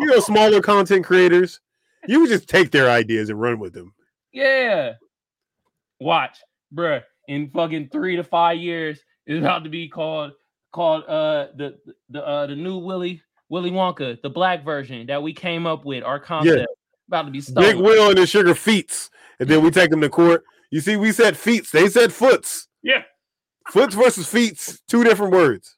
You 0.00 0.06
know, 0.06 0.20
smaller 0.20 0.60
content 0.60 1.04
creators. 1.04 1.58
You 2.06 2.20
would 2.20 2.28
just 2.28 2.48
take 2.48 2.70
their 2.70 2.88
ideas 2.88 3.30
and 3.30 3.40
run 3.40 3.58
with 3.58 3.72
them. 3.72 3.92
Yeah. 4.32 4.92
Watch, 5.98 6.38
bruh. 6.72 7.02
In 7.26 7.50
fucking 7.50 7.88
three 7.88 8.14
to 8.14 8.22
five 8.22 8.58
years, 8.58 9.00
it's 9.26 9.40
about 9.40 9.64
to 9.64 9.70
be 9.70 9.88
called 9.88 10.34
called 10.70 11.02
uh 11.08 11.48
the 11.56 11.78
the 12.10 12.24
uh 12.24 12.46
the 12.46 12.54
new 12.54 12.78
Willy 12.78 13.22
Willy 13.48 13.70
Wonka, 13.70 14.20
the 14.22 14.30
black 14.30 14.64
version 14.64 15.06
that 15.06 15.22
we 15.22 15.32
came 15.32 15.66
up 15.66 15.84
with. 15.84 16.04
Our 16.04 16.20
concept 16.20 16.66
about 17.08 17.22
to 17.22 17.30
be 17.30 17.40
stolen. 17.40 17.70
Big 17.70 17.82
Will 17.82 18.10
and 18.10 18.18
the 18.18 18.26
Sugar 18.26 18.54
Feets. 18.54 19.10
And 19.40 19.48
then 19.48 19.62
we 19.62 19.70
mm-hmm. 19.70 19.78
take 19.78 19.90
them 19.90 20.00
to 20.00 20.08
court. 20.08 20.44
You 20.70 20.80
see, 20.80 20.96
we 20.96 21.12
said 21.12 21.36
feets. 21.36 21.70
They 21.70 21.88
said 21.88 22.12
foots. 22.12 22.68
Yeah. 22.82 23.02
Foots 23.68 23.94
versus 23.94 24.28
feets, 24.28 24.80
two 24.88 25.04
different 25.04 25.32
words. 25.32 25.76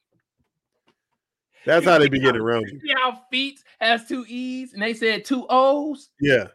That's 1.65 1.85
how 1.85 1.99
they 1.99 2.09
be 2.09 2.19
getting 2.19 2.41
around 2.41 2.67
you. 2.67 2.79
See 2.79 2.93
how 2.93 3.21
feet 3.29 3.59
has 3.79 4.07
two 4.07 4.25
E's 4.27 4.73
and 4.73 4.81
they 4.81 4.93
said 4.93 5.25
two 5.25 5.45
O's. 5.49 6.09
Yeah. 6.19 6.47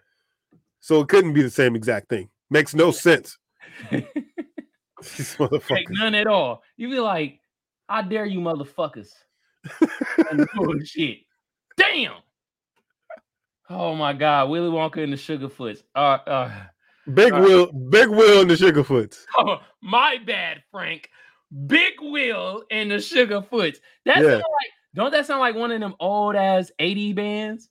So 0.81 1.01
it 1.01 1.09
couldn't 1.09 1.33
be 1.33 1.43
the 1.43 1.51
same 1.51 1.77
exact 1.77 2.09
thing. 2.09 2.29
Makes 2.51 2.75
no 2.75 2.91
sense. 2.91 3.39
These 3.91 5.39
Like 5.39 5.51
motherfuckers. 5.51 5.85
none 5.91 6.15
at 6.15 6.27
all. 6.27 6.63
You 6.77 6.91
be 6.91 6.99
like, 6.99 7.41
I 7.89 8.03
dare 8.03 8.27
you, 8.27 8.41
motherfuckers. 8.41 9.09
bullshit. 10.55 11.19
Damn. 11.77 12.15
Oh 13.69 13.95
my 13.95 14.13
God, 14.13 14.49
Willy 14.51 14.71
Wonka 14.71 15.03
and 15.03 15.13
the 15.13 15.17
Sugarfoots. 15.17 15.83
Uh, 15.95 16.19
uh, 16.27 16.51
Big 17.13 17.33
Will, 17.33 17.73
Big 17.73 18.09
Will 18.09 18.41
and 18.43 18.51
the 18.51 18.55
Sugarfoots. 18.55 19.19
Oh, 19.39 19.59
my 19.83 20.19
bad, 20.25 20.63
Frank. 20.71 21.09
Big 21.67 21.95
Will 22.01 22.65
and 22.71 22.91
the 22.91 22.97
Sugarfoots. 22.97 23.79
That 24.05 24.19
Yeah. 24.23 24.35
like 24.37 24.45
don't 24.95 25.11
that 25.13 25.27
sound 25.27 25.41
like 25.41 25.55
one 25.55 25.71
of 25.73 25.81
them 25.81 25.95
old 26.01 26.37
ass 26.37 26.71
80 26.79 27.13
bands? 27.13 27.69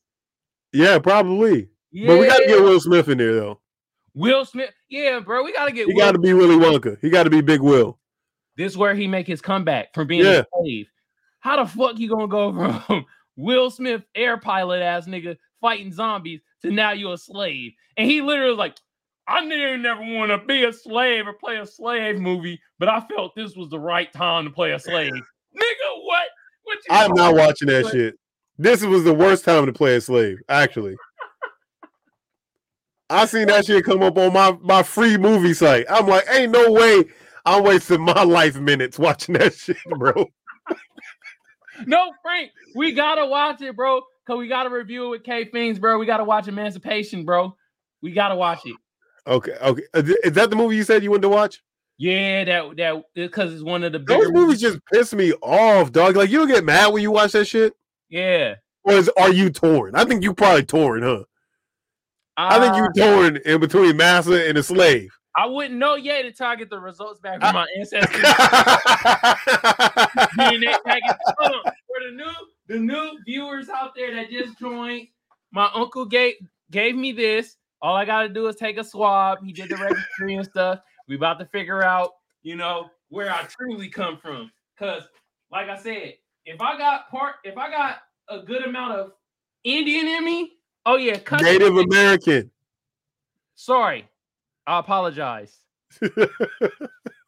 Yeah, 0.73 0.99
probably. 0.99 1.69
Yeah. 1.91 2.07
But 2.07 2.19
we 2.19 2.27
got 2.27 2.37
to 2.37 2.45
get 2.47 2.61
Will 2.61 2.79
Smith 2.79 3.07
in 3.09 3.17
there, 3.17 3.33
though. 3.33 3.61
Will 4.13 4.45
Smith. 4.45 4.71
Yeah, 4.89 5.19
bro. 5.21 5.43
We 5.43 5.51
gotta 5.53 5.71
get 5.71 5.87
He 5.87 5.93
Will. 5.93 5.99
got 5.99 6.11
to 6.11 6.19
be 6.19 6.33
Willy 6.33 6.55
Wonka. 6.55 6.97
He 7.01 7.09
got 7.09 7.23
to 7.23 7.29
be 7.29 7.41
Big 7.41 7.61
Will. 7.61 7.97
this 8.57 8.73
is 8.73 8.77
where 8.77 8.93
he 8.95 9.07
make 9.07 9.27
his 9.27 9.41
comeback 9.41 9.93
from 9.93 10.07
being 10.07 10.23
Yeah. 10.25 10.39
a 10.41 10.45
slave. 10.61 10.87
How 11.45 11.63
the 11.63 11.69
fuck 11.69 11.99
you 11.99 12.09
gonna 12.09 12.27
go 12.27 12.51
from 12.51 13.05
Will 13.35 13.69
Smith 13.69 14.01
air 14.15 14.35
pilot 14.35 14.81
ass 14.81 15.05
nigga 15.05 15.37
fighting 15.61 15.93
zombies 15.93 16.41
to 16.63 16.71
now 16.71 16.93
you 16.93 17.11
a 17.11 17.19
slave? 17.19 17.73
And 17.97 18.09
he 18.09 18.19
literally 18.23 18.49
was 18.49 18.57
like, 18.57 18.75
I 19.27 19.47
didn't 19.47 19.83
never 19.83 20.01
want 20.01 20.31
to 20.31 20.39
be 20.39 20.63
a 20.63 20.73
slave 20.73 21.27
or 21.27 21.33
play 21.33 21.57
a 21.57 21.65
slave 21.67 22.19
movie, 22.19 22.59
but 22.79 22.89
I 22.89 23.01
felt 23.01 23.35
this 23.35 23.55
was 23.55 23.69
the 23.69 23.79
right 23.79 24.11
time 24.11 24.45
to 24.45 24.49
play 24.49 24.71
a 24.71 24.79
slave. 24.79 25.11
Nigga, 25.55 26.03
what? 26.03 26.27
What 26.63 26.77
you 26.77 26.95
I'm 26.95 27.13
not 27.13 27.35
watching 27.35 27.67
that 27.67 27.91
shit. 27.91 28.15
This 28.57 28.81
was 28.81 29.03
the 29.03 29.13
worst 29.13 29.45
time 29.45 29.67
to 29.67 29.73
play 29.73 29.97
a 29.97 30.01
slave, 30.01 30.39
actually. 30.49 30.95
I 33.11 33.27
seen 33.27 33.49
that 33.49 33.67
shit 33.67 33.85
come 33.85 34.01
up 34.01 34.17
on 34.17 34.33
my, 34.33 34.57
my 34.63 34.81
free 34.81 35.15
movie 35.15 35.53
site. 35.53 35.85
I'm 35.91 36.07
like, 36.07 36.25
ain't 36.27 36.53
no 36.53 36.71
way 36.71 37.05
I'm 37.45 37.63
wasting 37.63 38.01
my 38.01 38.23
life 38.23 38.59
minutes 38.59 38.97
watching 38.97 39.35
that 39.35 39.53
shit, 39.53 39.77
bro. 39.99 40.27
No, 41.85 42.11
Frank, 42.21 42.51
we 42.75 42.91
gotta 42.93 43.25
watch 43.25 43.61
it, 43.61 43.75
bro. 43.75 44.01
Cause 44.27 44.37
we 44.37 44.47
gotta 44.47 44.69
review 44.69 45.05
it 45.05 45.09
with 45.09 45.23
K 45.23 45.45
Fiends, 45.45 45.77
bro. 45.79 45.97
We 45.99 46.05
gotta 46.05 46.23
watch 46.23 46.47
Emancipation, 46.47 47.25
bro. 47.25 47.55
We 48.01 48.11
gotta 48.11 48.35
watch 48.35 48.59
it. 48.65 48.75
Okay, 49.27 49.53
okay. 49.61 49.83
Is 49.93 50.09
is 50.23 50.31
that 50.33 50.49
the 50.49 50.55
movie 50.55 50.75
you 50.75 50.83
said 50.83 51.03
you 51.03 51.11
wanted 51.11 51.23
to 51.23 51.29
watch? 51.29 51.61
Yeah, 51.97 52.43
that 52.43 52.77
that 52.77 53.03
because 53.13 53.53
it's 53.53 53.63
one 53.63 53.83
of 53.83 53.91
the 53.91 53.99
bigger 53.99 54.23
Those 54.23 54.31
movies 54.33 54.61
just 54.61 54.79
piss 54.91 55.13
me 55.13 55.31
off, 55.41 55.91
dog. 55.91 56.15
Like 56.15 56.29
you 56.29 56.39
don't 56.39 56.47
get 56.47 56.63
mad 56.65 56.91
when 56.91 57.01
you 57.03 57.11
watch 57.11 57.31
that 57.33 57.45
shit, 57.45 57.73
Yeah, 58.09 58.55
or 58.83 58.93
is, 58.93 59.09
are 59.17 59.31
you 59.31 59.49
torn? 59.49 59.95
I 59.95 60.05
think 60.05 60.23
you 60.23 60.33
probably 60.33 60.63
torn, 60.63 61.03
huh? 61.03 61.23
I 62.37 62.59
think 62.59 62.73
Uh, 62.73 62.77
you 62.95 63.03
torn 63.03 63.37
in 63.45 63.59
between 63.61 63.95
master 63.95 64.45
and 64.45 64.57
a 64.57 64.63
slave. 64.63 65.14
I 65.37 65.45
wouldn't 65.45 65.75
know 65.75 65.95
yet 65.95 66.25
until 66.25 66.47
I 66.47 66.55
get 66.55 66.69
the 66.69 66.79
results 66.79 67.19
back 67.19 67.39
from 67.41 67.49
ah. 67.49 67.51
my 67.51 67.67
ancestry 67.77 68.21
yeah, 68.23 69.35
DNA 70.37 70.77
package. 70.85 71.17
Hold 71.37 71.51
on. 71.53 71.73
For 71.73 72.09
the 72.09 72.11
new 72.11 72.31
the 72.67 72.79
new 72.79 73.19
viewers 73.25 73.69
out 73.69 73.95
there 73.95 74.15
that 74.15 74.31
just 74.31 74.57
joined, 74.57 75.07
my 75.51 75.69
uncle 75.73 76.05
gave 76.05 76.35
gave 76.71 76.95
me 76.95 77.11
this. 77.11 77.57
All 77.81 77.95
I 77.95 78.05
gotta 78.05 78.29
do 78.29 78.47
is 78.47 78.55
take 78.55 78.77
a 78.77 78.83
swab. 78.83 79.39
He 79.43 79.51
did 79.51 79.69
the 79.69 79.75
registry 79.75 80.35
and 80.35 80.45
stuff. 80.45 80.79
We 81.07 81.15
about 81.15 81.39
to 81.39 81.45
figure 81.45 81.83
out, 81.83 82.11
you 82.41 82.55
know, 82.55 82.89
where 83.09 83.31
I 83.31 83.43
truly 83.43 83.89
come 83.89 84.17
from. 84.17 84.51
Cause, 84.79 85.03
like 85.51 85.69
I 85.69 85.77
said, 85.77 86.15
if 86.45 86.61
I 86.61 86.77
got 86.77 87.09
part, 87.09 87.35
if 87.43 87.57
I 87.57 87.69
got 87.69 87.97
a 88.29 88.39
good 88.39 88.63
amount 88.63 88.93
of 88.93 89.11
Indian 89.63 90.07
in 90.07 90.25
me, 90.25 90.53
oh 90.85 90.95
yeah, 90.95 91.19
Native 91.41 91.77
American. 91.77 92.51
Sorry, 93.55 94.07
I 94.67 94.79
apologize. 94.79 95.57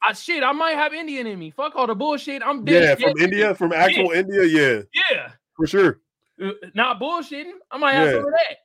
I 0.03 0.13
shit, 0.13 0.43
I 0.43 0.51
might 0.51 0.75
have 0.75 0.93
Indian 0.93 1.27
in 1.27 1.39
me. 1.39 1.51
Fuck 1.51 1.75
all 1.75 1.87
the 1.87 1.95
bullshit. 1.95 2.41
I'm 2.43 2.63
big. 2.63 2.83
yeah, 2.83 2.95
from 2.95 3.17
India, 3.19 3.55
from 3.55 3.73
actual 3.73 4.11
India. 4.11 4.43
Yeah, 4.43 4.81
Yeah, 5.11 5.31
for 5.55 5.67
sure. 5.67 5.99
Uh, 6.41 6.51
not 6.75 6.99
bullshitting. 6.99 7.53
I 7.71 7.77
might 7.77 7.93
have 7.93 8.07
Yeah. 8.07 8.13
some 8.13 8.25
of 8.25 8.31
that. 8.31 8.57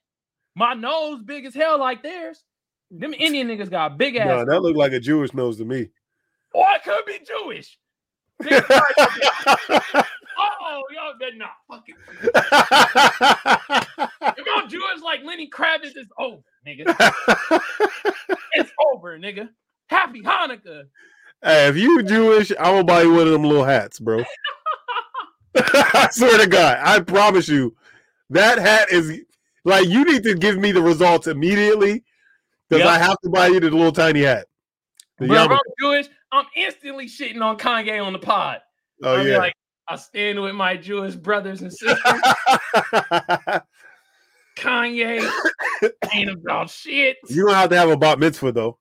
My 0.55 0.75
nose 0.75 1.23
big 1.23 1.47
as 1.47 1.55
hell 1.55 1.79
like 1.79 2.03
theirs. 2.03 2.45
Them 2.91 3.14
Indian 3.14 3.49
niggas 3.49 3.70
got 3.70 3.97
big 3.97 4.16
ass. 4.16 4.27
No, 4.27 4.45
that 4.45 4.61
looked 4.61 4.77
like 4.77 4.93
a 4.93 5.01
Jewish 5.01 5.33
nose 5.33 5.57
to 5.59 5.64
me. 5.64 5.89
oh, 6.55 6.62
I 6.62 6.79
could 6.79 7.05
be 7.07 7.18
Jewish. 7.27 7.79
Oh, 10.64 10.83
y'all 10.95 11.14
better 11.18 11.37
not 11.37 11.51
fucking. 11.68 11.95
If 14.37 14.47
y'all 14.47 14.66
Jewish 14.66 15.01
like 15.03 15.23
Lenny 15.25 15.49
Kravitz, 15.49 15.97
is 15.97 16.07
over, 16.18 16.39
nigga. 16.67 17.13
It's 18.55 18.71
over, 18.93 19.19
nigga. 19.19 19.49
Happy 19.89 20.21
Hanukkah. 20.23 20.85
Hey, 21.43 21.69
if 21.69 21.77
you 21.77 22.03
Jewish, 22.03 22.51
I'm 22.53 22.73
gonna 22.73 22.85
buy 22.85 23.03
you 23.03 23.13
one 23.13 23.27
of 23.27 23.33
them 23.33 23.45
little 23.45 23.65
hats, 23.65 23.99
bro. 23.99 24.23
I 25.57 26.09
swear 26.11 26.39
to 26.39 26.47
God, 26.47 26.79
I 26.83 27.01
promise 27.01 27.49
you, 27.49 27.75
that 28.31 28.59
hat 28.59 28.91
is 28.91 29.21
like 29.65 29.89
you 29.89 30.05
need 30.05 30.23
to 30.25 30.35
give 30.35 30.59
me 30.59 30.73
the 30.73 30.83
results 30.83 31.27
immediately 31.27 32.05
because 32.69 32.85
Yep. 32.85 32.89
I 32.89 32.99
have 32.99 33.19
to 33.23 33.31
buy 33.31 33.49
you 33.49 33.61
the 33.61 33.71
little 33.71 33.93
tiny 33.93 34.23
hat. 34.23 34.47
The. 35.19 35.35
I'm 35.35 35.59
Jewish, 35.81 36.09
I'm 36.31 36.47
instantly 36.57 37.07
shitting 37.07 37.43
on 37.43 37.59
Kanye 37.59 38.05
on 38.05 38.13
the 38.13 38.19
pod. 38.19 38.61
oh 39.03 39.17
I'm 39.17 39.27
yeah. 39.27 39.39
like, 39.39 39.55
I 39.89 39.97
stand 39.97 40.41
with 40.41 40.55
my 40.55 40.77
Jewish 40.77 41.15
brothers 41.17 41.61
and 41.63 41.73
sisters. 41.73 41.99
Kanye 44.57 45.30
ain't 46.14 46.30
about 46.30 46.70
shit. 46.70 47.16
you 47.28 47.46
don't 47.46 47.55
have 47.55 47.70
to 47.70 47.76
have 47.76 47.90
a 47.90 47.96
bat 47.96 48.18
mitzvah 48.18 48.53
though. 48.53 48.78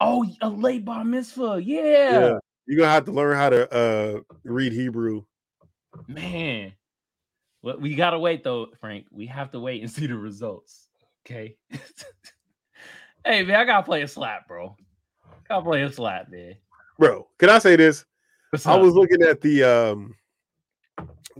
Oh, 0.00 0.26
a 0.40 0.48
late 0.48 0.84
bar 0.84 1.04
mitzvah. 1.04 1.60
Yeah. 1.62 1.82
Yeah. 1.82 2.38
You're 2.66 2.78
gonna 2.78 2.92
have 2.92 3.06
to 3.06 3.12
learn 3.12 3.36
how 3.36 3.50
to 3.50 3.74
uh 3.74 4.20
read 4.44 4.72
Hebrew. 4.72 5.22
Man. 6.06 6.72
Well, 7.62 7.78
we 7.78 7.94
gotta 7.94 8.18
wait 8.18 8.44
though, 8.44 8.68
Frank. 8.80 9.06
We 9.10 9.26
have 9.26 9.50
to 9.52 9.60
wait 9.60 9.82
and 9.82 9.90
see 9.90 10.06
the 10.06 10.16
results. 10.16 10.88
Okay. 11.26 11.56
hey 13.24 13.42
man, 13.42 13.56
I 13.56 13.64
gotta 13.64 13.84
play 13.84 14.02
a 14.02 14.08
slap, 14.08 14.46
bro. 14.46 14.76
I 15.24 15.34
Gotta 15.48 15.64
play 15.64 15.82
a 15.82 15.92
slap, 15.92 16.30
man. 16.30 16.56
Bro, 16.98 17.28
can 17.38 17.50
I 17.50 17.58
say 17.58 17.76
this? 17.76 18.04
I 18.64 18.76
was 18.76 18.94
looking 18.94 19.22
at 19.22 19.40
the 19.40 19.64
um 19.64 20.14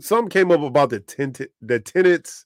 something 0.00 0.30
came 0.30 0.50
up 0.50 0.60
about 0.60 0.90
the 0.90 1.00
tent 1.00 1.40
the 1.60 1.80
tenets 1.80 2.44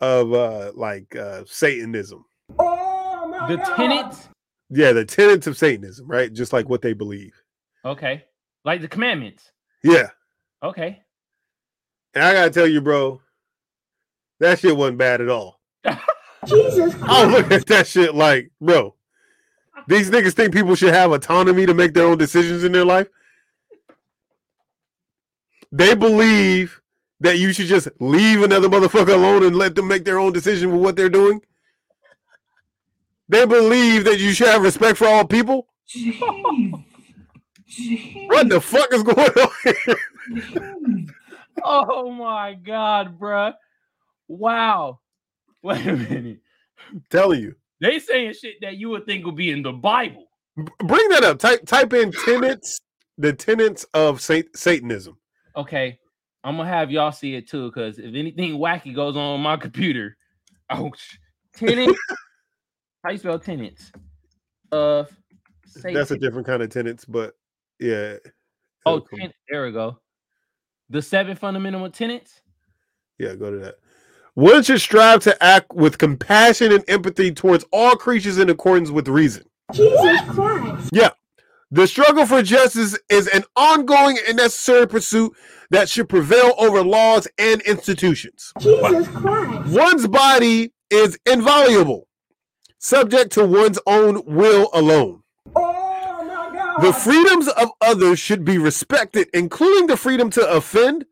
of 0.00 0.32
uh 0.32 0.72
like 0.74 1.14
uh 1.16 1.44
Satanism. 1.46 2.24
Oh 2.58 3.28
my 3.28 3.48
the 3.48 3.56
God. 3.56 3.76
tenants. 3.76 4.28
Yeah, 4.70 4.92
the 4.92 5.04
tenets 5.04 5.46
of 5.46 5.56
Satanism, 5.56 6.06
right? 6.08 6.32
Just 6.32 6.52
like 6.52 6.68
what 6.68 6.82
they 6.82 6.92
believe. 6.92 7.34
Okay. 7.84 8.24
Like 8.64 8.80
the 8.80 8.88
commandments. 8.88 9.50
Yeah. 9.82 10.08
Okay. 10.62 11.00
And 12.14 12.24
I 12.24 12.32
gotta 12.32 12.50
tell 12.50 12.66
you, 12.66 12.80
bro, 12.80 13.20
that 14.40 14.58
shit 14.58 14.76
wasn't 14.76 14.98
bad 14.98 15.20
at 15.20 15.28
all. 15.28 15.60
Jesus 16.46 16.94
I 17.02 17.24
look 17.30 17.50
at 17.50 17.66
that 17.66 17.86
shit 17.86 18.14
like, 18.14 18.50
bro, 18.60 18.94
these 19.88 20.10
niggas 20.10 20.34
think 20.34 20.52
people 20.52 20.74
should 20.74 20.94
have 20.94 21.12
autonomy 21.12 21.66
to 21.66 21.74
make 21.74 21.94
their 21.94 22.06
own 22.06 22.18
decisions 22.18 22.64
in 22.64 22.72
their 22.72 22.84
life. 22.84 23.08
They 25.72 25.94
believe 25.94 26.79
that 27.20 27.38
you 27.38 27.52
should 27.52 27.66
just 27.66 27.88
leave 28.00 28.42
another 28.42 28.68
motherfucker 28.68 29.14
alone 29.14 29.44
and 29.44 29.56
let 29.56 29.74
them 29.74 29.88
make 29.88 30.04
their 30.04 30.18
own 30.18 30.32
decision 30.32 30.72
with 30.72 30.80
what 30.80 30.96
they're 30.96 31.08
doing. 31.08 31.40
They 33.28 33.46
believe 33.46 34.04
that 34.04 34.18
you 34.18 34.32
should 34.32 34.48
have 34.48 34.62
respect 34.62 34.98
for 34.98 35.06
all 35.06 35.24
people. 35.24 35.68
What 38.26 38.48
the 38.48 38.60
fuck 38.60 38.92
is 38.92 39.02
going 39.04 39.18
on 39.18 39.50
here? 39.62 41.06
oh 41.64 42.10
my 42.10 42.54
god, 42.54 43.18
bruh. 43.18 43.54
Wow. 44.26 44.98
Wait 45.62 45.86
a 45.86 45.96
minute. 45.96 46.40
telling 47.10 47.40
you. 47.40 47.54
They 47.80 48.00
saying 48.00 48.34
shit 48.34 48.56
that 48.62 48.76
you 48.76 48.88
would 48.90 49.06
think 49.06 49.24
would 49.24 49.36
be 49.36 49.50
in 49.50 49.62
the 49.62 49.72
Bible. 49.72 50.26
Bring 50.56 51.08
that 51.10 51.22
up. 51.22 51.38
Type 51.38 51.64
type 51.66 51.92
in 51.92 52.10
tenets, 52.10 52.80
the 53.16 53.32
tenets 53.32 53.84
of 53.94 54.20
Sat- 54.20 54.56
Satanism. 54.56 55.16
Okay. 55.56 55.99
I'm 56.42 56.56
gonna 56.56 56.68
have 56.68 56.90
y'all 56.90 57.12
see 57.12 57.34
it 57.34 57.48
too, 57.48 57.70
because 57.70 57.98
if 57.98 58.14
anything 58.14 58.58
wacky 58.58 58.94
goes 58.94 59.16
on 59.16 59.22
on 59.22 59.40
my 59.40 59.56
computer, 59.56 60.16
oh 60.70 60.90
tenants. 61.54 62.00
How 63.04 63.12
you 63.12 63.18
spell 63.18 63.38
tenants? 63.38 63.92
Of 64.72 65.10
Satan. 65.66 65.94
That's 65.94 66.10
a 66.10 66.18
different 66.18 66.46
kind 66.46 66.62
of 66.62 66.70
tenants, 66.70 67.04
but 67.04 67.34
yeah. 67.78 68.16
oh, 68.86 68.96
it'll 68.96 69.06
ten- 69.06 69.32
there 69.48 69.64
we 69.64 69.72
go. 69.72 69.98
The 70.90 71.00
seven 71.00 71.36
fundamental 71.36 71.88
tenants. 71.90 72.40
yeah, 73.18 73.34
go 73.34 73.50
to 73.50 73.58
that. 73.58 73.76
One 74.34 74.62
should 74.62 74.80
strive 74.80 75.20
to 75.24 75.42
act 75.42 75.72
with 75.74 75.98
compassion 75.98 76.72
and 76.72 76.84
empathy 76.88 77.32
towards 77.32 77.64
all 77.72 77.96
creatures 77.96 78.38
in 78.38 78.48
accordance 78.48 78.90
with 78.90 79.08
reason. 79.08 79.44
Jesus 79.72 80.20
Christ. 80.30 80.90
The 81.72 81.86
struggle 81.86 82.26
for 82.26 82.42
justice 82.42 82.98
is 83.08 83.28
an 83.28 83.44
ongoing 83.54 84.18
and 84.26 84.38
necessary 84.38 84.88
pursuit 84.88 85.32
that 85.70 85.88
should 85.88 86.08
prevail 86.08 86.54
over 86.58 86.82
laws 86.82 87.28
and 87.38 87.60
institutions. 87.62 88.52
Jesus 88.58 89.06
Christ. 89.08 89.68
One's 89.68 90.08
body 90.08 90.72
is 90.90 91.16
inviolable, 91.26 92.08
subject 92.78 93.32
to 93.32 93.46
one's 93.46 93.78
own 93.86 94.24
will 94.26 94.68
alone. 94.72 95.22
Oh 95.54 96.24
my 96.24 96.50
God. 96.52 96.82
The 96.82 96.92
freedoms 96.92 97.46
of 97.46 97.70
others 97.80 98.18
should 98.18 98.44
be 98.44 98.58
respected, 98.58 99.28
including 99.32 99.86
the 99.86 99.96
freedom 99.96 100.28
to 100.30 100.50
offend, 100.50 101.04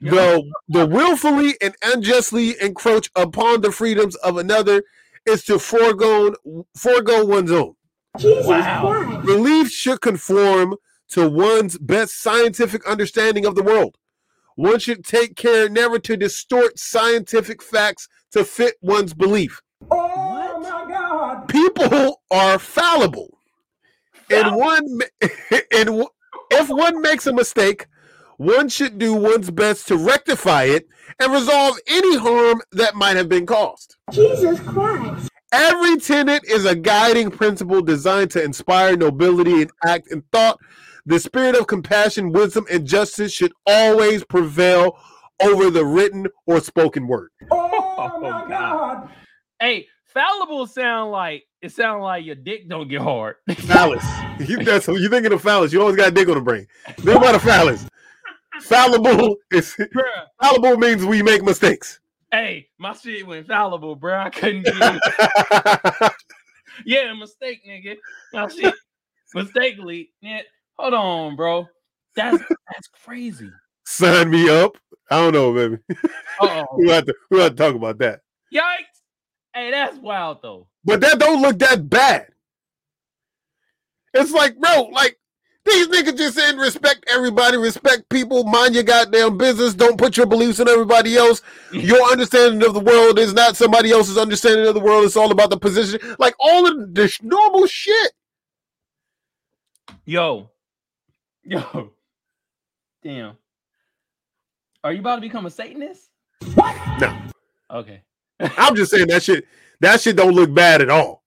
the, 0.00 0.48
the 0.68 0.86
willfully 0.86 1.56
and 1.60 1.74
unjustly 1.82 2.54
encroach 2.60 3.10
upon 3.16 3.62
the 3.62 3.72
freedoms 3.72 4.14
of 4.16 4.36
another 4.36 4.84
is 5.26 5.44
to 5.44 5.58
forego, 5.58 6.34
forego 6.76 7.24
one's 7.24 7.50
own. 7.50 7.74
Jesus 8.18 8.46
Wow. 8.46 8.80
Christ. 9.04 9.26
Belief 9.26 9.70
should 9.70 10.00
conform 10.00 10.76
to 11.10 11.28
one's 11.28 11.78
best 11.78 12.20
scientific 12.22 12.86
understanding 12.86 13.44
of 13.46 13.54
the 13.54 13.62
world. 13.62 13.96
One 14.56 14.78
should 14.78 15.04
take 15.04 15.34
care 15.36 15.68
never 15.68 15.98
to 16.00 16.16
distort 16.16 16.78
scientific 16.78 17.62
facts 17.62 18.08
to 18.32 18.44
fit 18.44 18.74
one's 18.82 19.14
belief. 19.14 19.60
Oh 19.90 20.60
my 20.60 20.90
God. 20.92 21.48
People 21.48 22.22
are 22.30 22.58
fallible. 22.58 23.38
And 24.30 24.56
one 24.56 25.00
and 25.72 26.04
if 26.50 26.68
one 26.68 27.00
makes 27.00 27.26
a 27.26 27.32
mistake, 27.32 27.86
one 28.36 28.68
should 28.68 28.98
do 28.98 29.14
one's 29.14 29.50
best 29.50 29.88
to 29.88 29.96
rectify 29.96 30.64
it 30.64 30.86
and 31.18 31.32
resolve 31.32 31.78
any 31.86 32.16
harm 32.16 32.60
that 32.72 32.94
might 32.94 33.16
have 33.16 33.28
been 33.28 33.46
caused. 33.46 33.96
Jesus 34.10 34.60
Christ. 34.60 35.28
Every 35.52 35.98
tenet 35.98 36.44
is 36.44 36.64
a 36.64 36.74
guiding 36.74 37.30
principle 37.30 37.82
designed 37.82 38.30
to 38.32 38.42
inspire 38.42 38.96
nobility 38.96 39.62
in 39.62 39.70
act 39.86 40.10
and 40.10 40.22
thought. 40.32 40.58
The 41.06 41.18
spirit 41.20 41.56
of 41.56 41.66
compassion, 41.66 42.32
wisdom, 42.32 42.66
and 42.70 42.86
justice 42.86 43.32
should 43.32 43.52
always 43.66 44.24
prevail 44.24 44.98
over 45.42 45.70
the 45.70 45.84
written 45.84 46.26
or 46.46 46.60
spoken 46.60 47.06
word. 47.08 47.30
Oh 47.50 47.70
Oh, 47.98 48.20
my 48.20 48.30
God. 48.30 48.48
God. 48.48 49.10
Hey, 49.60 49.86
fallible 50.06 50.66
sound 50.66 51.12
like 51.12 51.44
it 51.60 51.72
sound 51.72 52.02
like 52.02 52.24
your 52.24 52.34
dick 52.34 52.68
don't 52.68 52.88
get 52.88 53.00
hard. 53.00 53.36
Phallus. 53.50 54.04
You, 54.40 54.58
that's 54.64 54.88
you 54.88 55.08
thinking 55.08 55.32
of 55.32 55.42
phallus. 55.42 55.72
You 55.72 55.80
always 55.80 55.96
got 55.96 56.08
a 56.08 56.10
dick 56.10 56.28
on 56.28 56.34
the 56.34 56.40
brain. 56.40 56.66
Think 56.98 57.16
about 57.18 57.34
a 57.34 57.38
phallus. 57.38 57.86
Fallible 58.62 59.36
is 59.52 59.74
Bruh. 59.78 60.02
fallible 60.42 60.76
means 60.78 61.04
we 61.04 61.22
make 61.22 61.42
mistakes. 61.42 62.00
Hey, 62.32 62.68
my 62.78 62.94
shit 62.94 63.26
went 63.26 63.46
fallible, 63.46 63.94
bro. 63.94 64.18
I 64.18 64.30
couldn't 64.30 64.62
get 64.64 65.00
it. 65.04 66.12
Yeah, 66.84 67.12
mistake, 67.12 67.60
nigga. 67.68 67.96
My 68.32 68.48
shit 68.48 68.74
mistakenly. 69.34 70.10
Yeah, 70.20 70.40
hold 70.78 70.94
on, 70.94 71.36
bro. 71.36 71.68
That's 72.16 72.38
that's 72.38 72.88
crazy. 73.04 73.50
Sign 73.84 74.30
me 74.30 74.48
up. 74.48 74.76
I 75.10 75.18
don't 75.18 75.34
know, 75.34 75.52
baby. 75.52 75.82
Oh, 76.40 76.66
We 76.78 76.88
have 76.88 77.04
to 77.06 77.14
we 77.30 77.40
have 77.40 77.52
to 77.52 77.56
talk 77.56 77.74
about 77.74 77.98
that. 77.98 78.20
yikes! 78.52 79.02
Hey, 79.54 79.70
that's 79.70 79.98
wild 79.98 80.38
though. 80.42 80.68
But 80.84 81.00
that 81.02 81.18
don't 81.18 81.42
look 81.42 81.58
that 81.58 81.88
bad. 81.88 82.28
It's 84.14 84.32
like, 84.32 84.58
bro, 84.58 84.84
like 84.92 85.18
these 85.64 85.88
niggas 85.88 86.16
just 86.16 86.36
saying 86.36 86.56
respect 86.56 87.04
everybody, 87.12 87.56
respect 87.56 88.08
people, 88.08 88.44
mind 88.44 88.74
your 88.74 88.82
goddamn 88.82 89.38
business, 89.38 89.74
don't 89.74 89.96
put 89.96 90.16
your 90.16 90.26
beliefs 90.26 90.58
in 90.58 90.68
everybody 90.68 91.16
else. 91.16 91.40
Your 91.72 92.02
understanding 92.10 92.62
of 92.66 92.74
the 92.74 92.80
world 92.80 93.18
is 93.18 93.32
not 93.32 93.56
somebody 93.56 93.92
else's 93.92 94.18
understanding 94.18 94.66
of 94.66 94.74
the 94.74 94.80
world. 94.80 95.04
It's 95.04 95.16
all 95.16 95.30
about 95.30 95.50
the 95.50 95.56
position. 95.56 96.00
Like 96.18 96.34
all 96.38 96.66
of 96.66 96.94
this 96.94 97.22
normal 97.22 97.66
shit. 97.66 98.12
Yo, 100.04 100.50
yo, 101.44 101.92
damn. 103.02 103.36
Are 104.84 104.92
you 104.92 105.00
about 105.00 105.16
to 105.16 105.20
become 105.22 105.46
a 105.46 105.50
Satanist? 105.50 106.10
What? 106.54 106.76
No. 107.00 107.16
Okay. 107.70 108.02
I'm 108.40 108.74
just 108.74 108.90
saying 108.90 109.06
that 109.08 109.22
shit, 109.22 109.46
that 109.80 110.00
shit 110.00 110.16
don't 110.16 110.34
look 110.34 110.52
bad 110.52 110.82
at 110.82 110.90
all. 110.90 111.22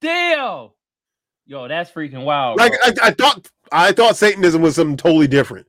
Damn. 0.00 0.70
Yo, 1.46 1.68
that's 1.68 1.90
freaking 1.90 2.24
wild. 2.24 2.58
Like. 2.58 2.72
I, 2.82 3.08
I 3.08 3.10
thought 3.12 3.48
I 3.72 3.92
thought 3.92 4.16
Satanism 4.16 4.62
was 4.62 4.76
something 4.76 4.96
totally 4.96 5.28
different. 5.28 5.66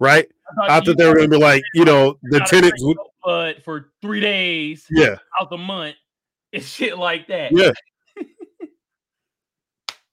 Right? 0.00 0.26
I 0.60 0.78
you 0.78 0.84
thought 0.84 0.98
they 0.98 1.06
were 1.06 1.14
gonna 1.14 1.28
be 1.28 1.38
like, 1.38 1.62
you 1.72 1.84
know, 1.84 2.18
the 2.24 2.40
tenants 2.40 2.82
would 2.82 2.96
no 3.24 3.52
for 3.64 3.90
three 4.02 4.20
days 4.20 4.86
yeah. 4.90 5.16
out 5.40 5.50
the 5.50 5.56
month 5.56 5.96
and 6.52 6.62
shit 6.62 6.98
like 6.98 7.28
that. 7.28 7.52
Yeah. 7.52 7.72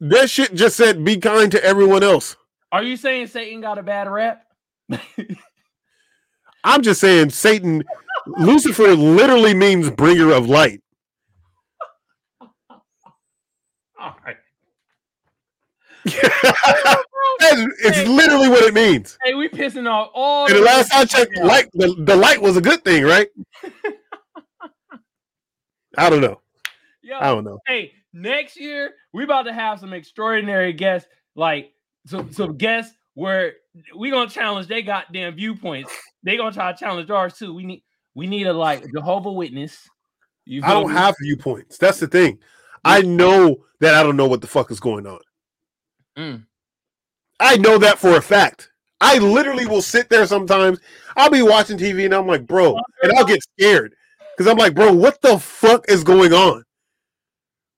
That 0.04 0.32
shit 0.32 0.56
just 0.56 0.78
said 0.78 1.06
be 1.06 1.18
kind 1.18 1.52
to 1.52 1.64
everyone 1.64 2.02
else. 2.02 2.36
Are 2.72 2.82
you 2.82 2.98
saying 2.98 3.28
Satan 3.28 3.62
got 3.62 3.78
a 3.78 3.84
bad 3.84 4.10
rap? 4.10 4.44
I'm 6.64 6.82
just 6.82 7.00
saying 7.00 7.30
Satan, 7.30 7.84
Lucifer 8.26 8.96
literally 8.96 9.54
means 9.54 9.92
bringer 9.92 10.32
of 10.32 10.50
light. 10.50 10.82
All 14.00 14.16
right. 14.26 14.38
It's 17.44 18.08
literally 18.08 18.50
what 18.50 18.64
it 18.64 18.74
means. 18.74 19.18
Hey, 19.24 19.34
we 19.34 19.50
pissing 19.50 19.90
off 19.90 20.12
all. 20.14 20.46
And 20.48 20.56
the 20.56 20.62
last 20.62 20.94
I 20.94 21.06
checked, 21.06 21.36
light 21.38 21.70
the, 21.74 21.96
the 22.00 22.16
light 22.16 22.42
was 22.42 22.56
a 22.56 22.62
good 22.62 22.84
thing, 22.84 23.04
right? 23.04 23.28
I 25.98 26.10
don't 26.10 26.22
know. 26.22 26.40
Yo, 27.02 27.18
I 27.20 27.28
don't 27.28 27.44
know. 27.44 27.60
hey, 27.68 27.92
next 28.14 28.60
year 28.60 28.94
we 29.12 29.24
about 29.24 29.44
to 29.44 29.54
have 29.54 29.80
some 29.80 29.92
extraordinary 29.92 30.72
guests, 30.74 31.10
like 31.36 31.74
some 32.06 32.32
some 32.32 32.58
guests 32.58 32.96
where 33.16 33.54
we 33.98 34.12
gonna 34.12 34.30
challenge 34.30 34.68
they 34.68 34.82
goddamn 34.82 35.36
viewpoints. 35.36 35.92
They 36.24 36.38
gonna 36.38 36.52
try 36.52 36.72
to 36.72 36.78
challenge 36.78 37.10
ours 37.10 37.34
too. 37.34 37.54
We 37.54 37.64
need 37.64 37.84
we 38.14 38.28
need 38.28 38.48
a 38.48 38.54
like 38.54 38.86
Jehovah 38.94 39.32
Witness. 39.32 39.90
You 40.46 40.62
I 40.64 40.74
don't 40.74 40.90
me? 40.90 40.94
have 40.94 41.16
viewpoints. 41.22 41.78
That's 41.78 42.00
the 42.00 42.08
thing. 42.08 42.40
I 42.84 43.02
know 43.02 43.64
that 43.80 43.96
I 43.96 44.04
don't 44.04 44.18
know 44.18 44.28
what 44.28 44.42
the 44.42 44.48
fuck 44.48 44.72
is 44.72 44.80
going 44.80 45.08
on. 45.08 45.20
Mm. 46.18 46.46
I 47.40 47.58
know 47.58 47.78
that 47.78 47.98
for 47.98 48.18
a 48.18 48.22
fact. 48.22 48.72
I 49.00 49.18
literally 49.18 49.66
will 49.66 49.82
sit 49.82 50.10
there 50.10 50.28
sometimes. 50.28 50.80
I'll 51.16 51.32
be 51.32 51.42
watching 51.42 51.78
TV 51.78 52.06
and 52.06 52.14
I'm 52.14 52.28
like, 52.28 52.46
bro, 52.46 52.78
and 53.02 53.12
I'll 53.14 53.26
get 53.26 53.42
scared 53.58 53.96
because 54.38 54.50
I'm 54.50 54.58
like, 54.58 54.76
bro, 54.76 54.94
what 54.94 55.22
the 55.22 55.40
fuck 55.40 55.86
is 55.90 56.04
going 56.04 56.34
on? 56.34 56.64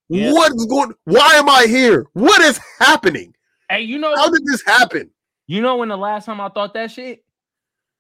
Yeah. 0.10 0.34
What 0.34 0.54
is 0.54 0.66
going? 0.66 0.94
Why 1.06 1.36
am 1.36 1.50
I 1.50 1.66
here? 1.68 2.06
What 2.14 2.42
is 2.42 2.60
happening? 2.80 3.34
Hey, 3.70 3.82
you 3.82 3.98
know 3.98 4.14
How 4.16 4.30
did 4.30 4.46
this 4.46 4.62
happen? 4.66 5.10
you 5.48 5.62
know 5.62 5.78
when 5.78 5.90
the 5.90 5.98
last 5.98 6.26
time 6.26 6.42
I 6.42 6.50
thought 6.50 6.74
that 6.74 6.92
shit? 6.92 7.24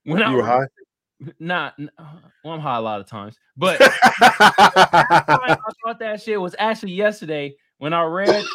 When 0.03 0.21
I 0.21 0.29
You 0.29 0.37
were 0.37 0.43
high. 0.43 0.65
Nah, 1.39 1.71
uh, 1.97 2.03
well, 2.43 2.53
I'm 2.55 2.59
high 2.59 2.75
a 2.75 2.81
lot 2.81 2.99
of 2.99 3.07
times, 3.07 3.37
but 3.55 3.77
I 4.21 5.57
thought 5.85 5.99
that 5.99 6.21
shit 6.21 6.39
was 6.39 6.53
actually 6.59 6.91
yesterday 6.91 7.55
when 7.83 7.91
I 7.91 8.03
read 8.03 8.45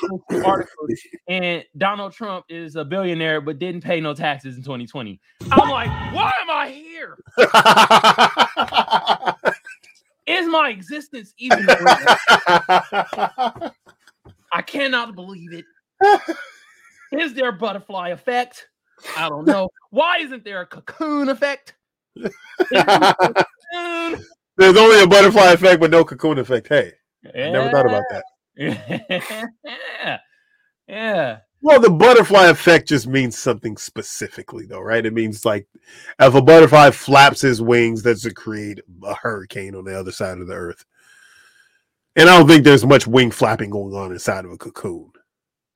articles 0.43 1.01
and 1.29 1.63
Donald 1.77 2.15
Trump 2.15 2.47
is 2.49 2.77
a 2.77 2.85
billionaire 2.85 3.43
but 3.43 3.59
didn't 3.59 3.83
pay 3.83 4.01
no 4.01 4.15
taxes 4.15 4.57
in 4.57 4.63
2020. 4.63 5.21
I'm 5.51 5.69
like, 5.69 5.91
why 6.15 6.33
am 6.41 6.49
I 6.49 6.71
here? 6.71 7.19
Is 10.27 10.49
my 10.49 10.71
existence 10.71 11.35
even 11.37 11.59
real? 11.59 11.77
I 14.51 14.63
cannot 14.67 15.15
believe 15.15 15.53
it. 15.53 15.67
Is 17.13 17.35
there 17.35 17.51
a 17.51 17.53
butterfly 17.53 18.09
effect? 18.09 18.69
I 19.15 19.29
don't 19.29 19.45
know. 19.45 19.69
Why 19.91 20.21
isn't 20.21 20.43
there 20.43 20.63
a 20.63 20.67
cocoon 20.67 21.29
effect? 21.29 21.75
There 22.17 22.31
a 22.73 23.15
cocoon? 23.21 24.25
There's 24.57 24.77
only 24.79 25.03
a 25.03 25.07
butterfly 25.07 25.53
effect, 25.53 25.83
but 25.83 25.91
no 25.91 26.03
cocoon 26.03 26.39
effect. 26.39 26.69
Hey, 26.69 26.95
I 27.27 27.51
never 27.51 27.71
thought 27.71 27.85
about 27.85 28.05
that. 28.11 28.25
Yeah. 28.59 29.47
yeah. 30.89 31.39
Well, 31.61 31.81
the 31.81 31.91
butterfly 31.91 32.47
effect 32.47 32.89
just 32.89 33.07
means 33.07 33.37
something 33.37 33.77
specifically, 33.77 34.67
though, 34.67 34.81
right? 34.81 35.05
It 35.05 35.13
means 35.13 35.45
like 35.45 35.67
if 36.21 36.35
a 36.35 36.43
butterfly 36.43 36.91
flaps 36.91 37.41
his 37.41 37.61
wings, 37.61 38.03
that's 38.03 38.23
to 38.23 38.33
create 38.33 38.81
a 39.03 39.15
hurricane 39.15 39.75
on 39.75 39.85
the 39.85 39.99
other 39.99 40.13
side 40.13 40.39
of 40.39 40.47
the 40.47 40.55
earth. 40.55 40.85
And 42.15 42.29
I 42.29 42.37
don't 42.37 42.49
think 42.49 42.65
there's 42.65 42.87
much 42.87 43.07
wing 43.07 43.31
flapping 43.31 43.71
going 43.71 43.95
on 43.95 44.13
inside 44.13 44.45
of 44.45 44.53
a 44.53 44.57
cocoon. 44.57 45.11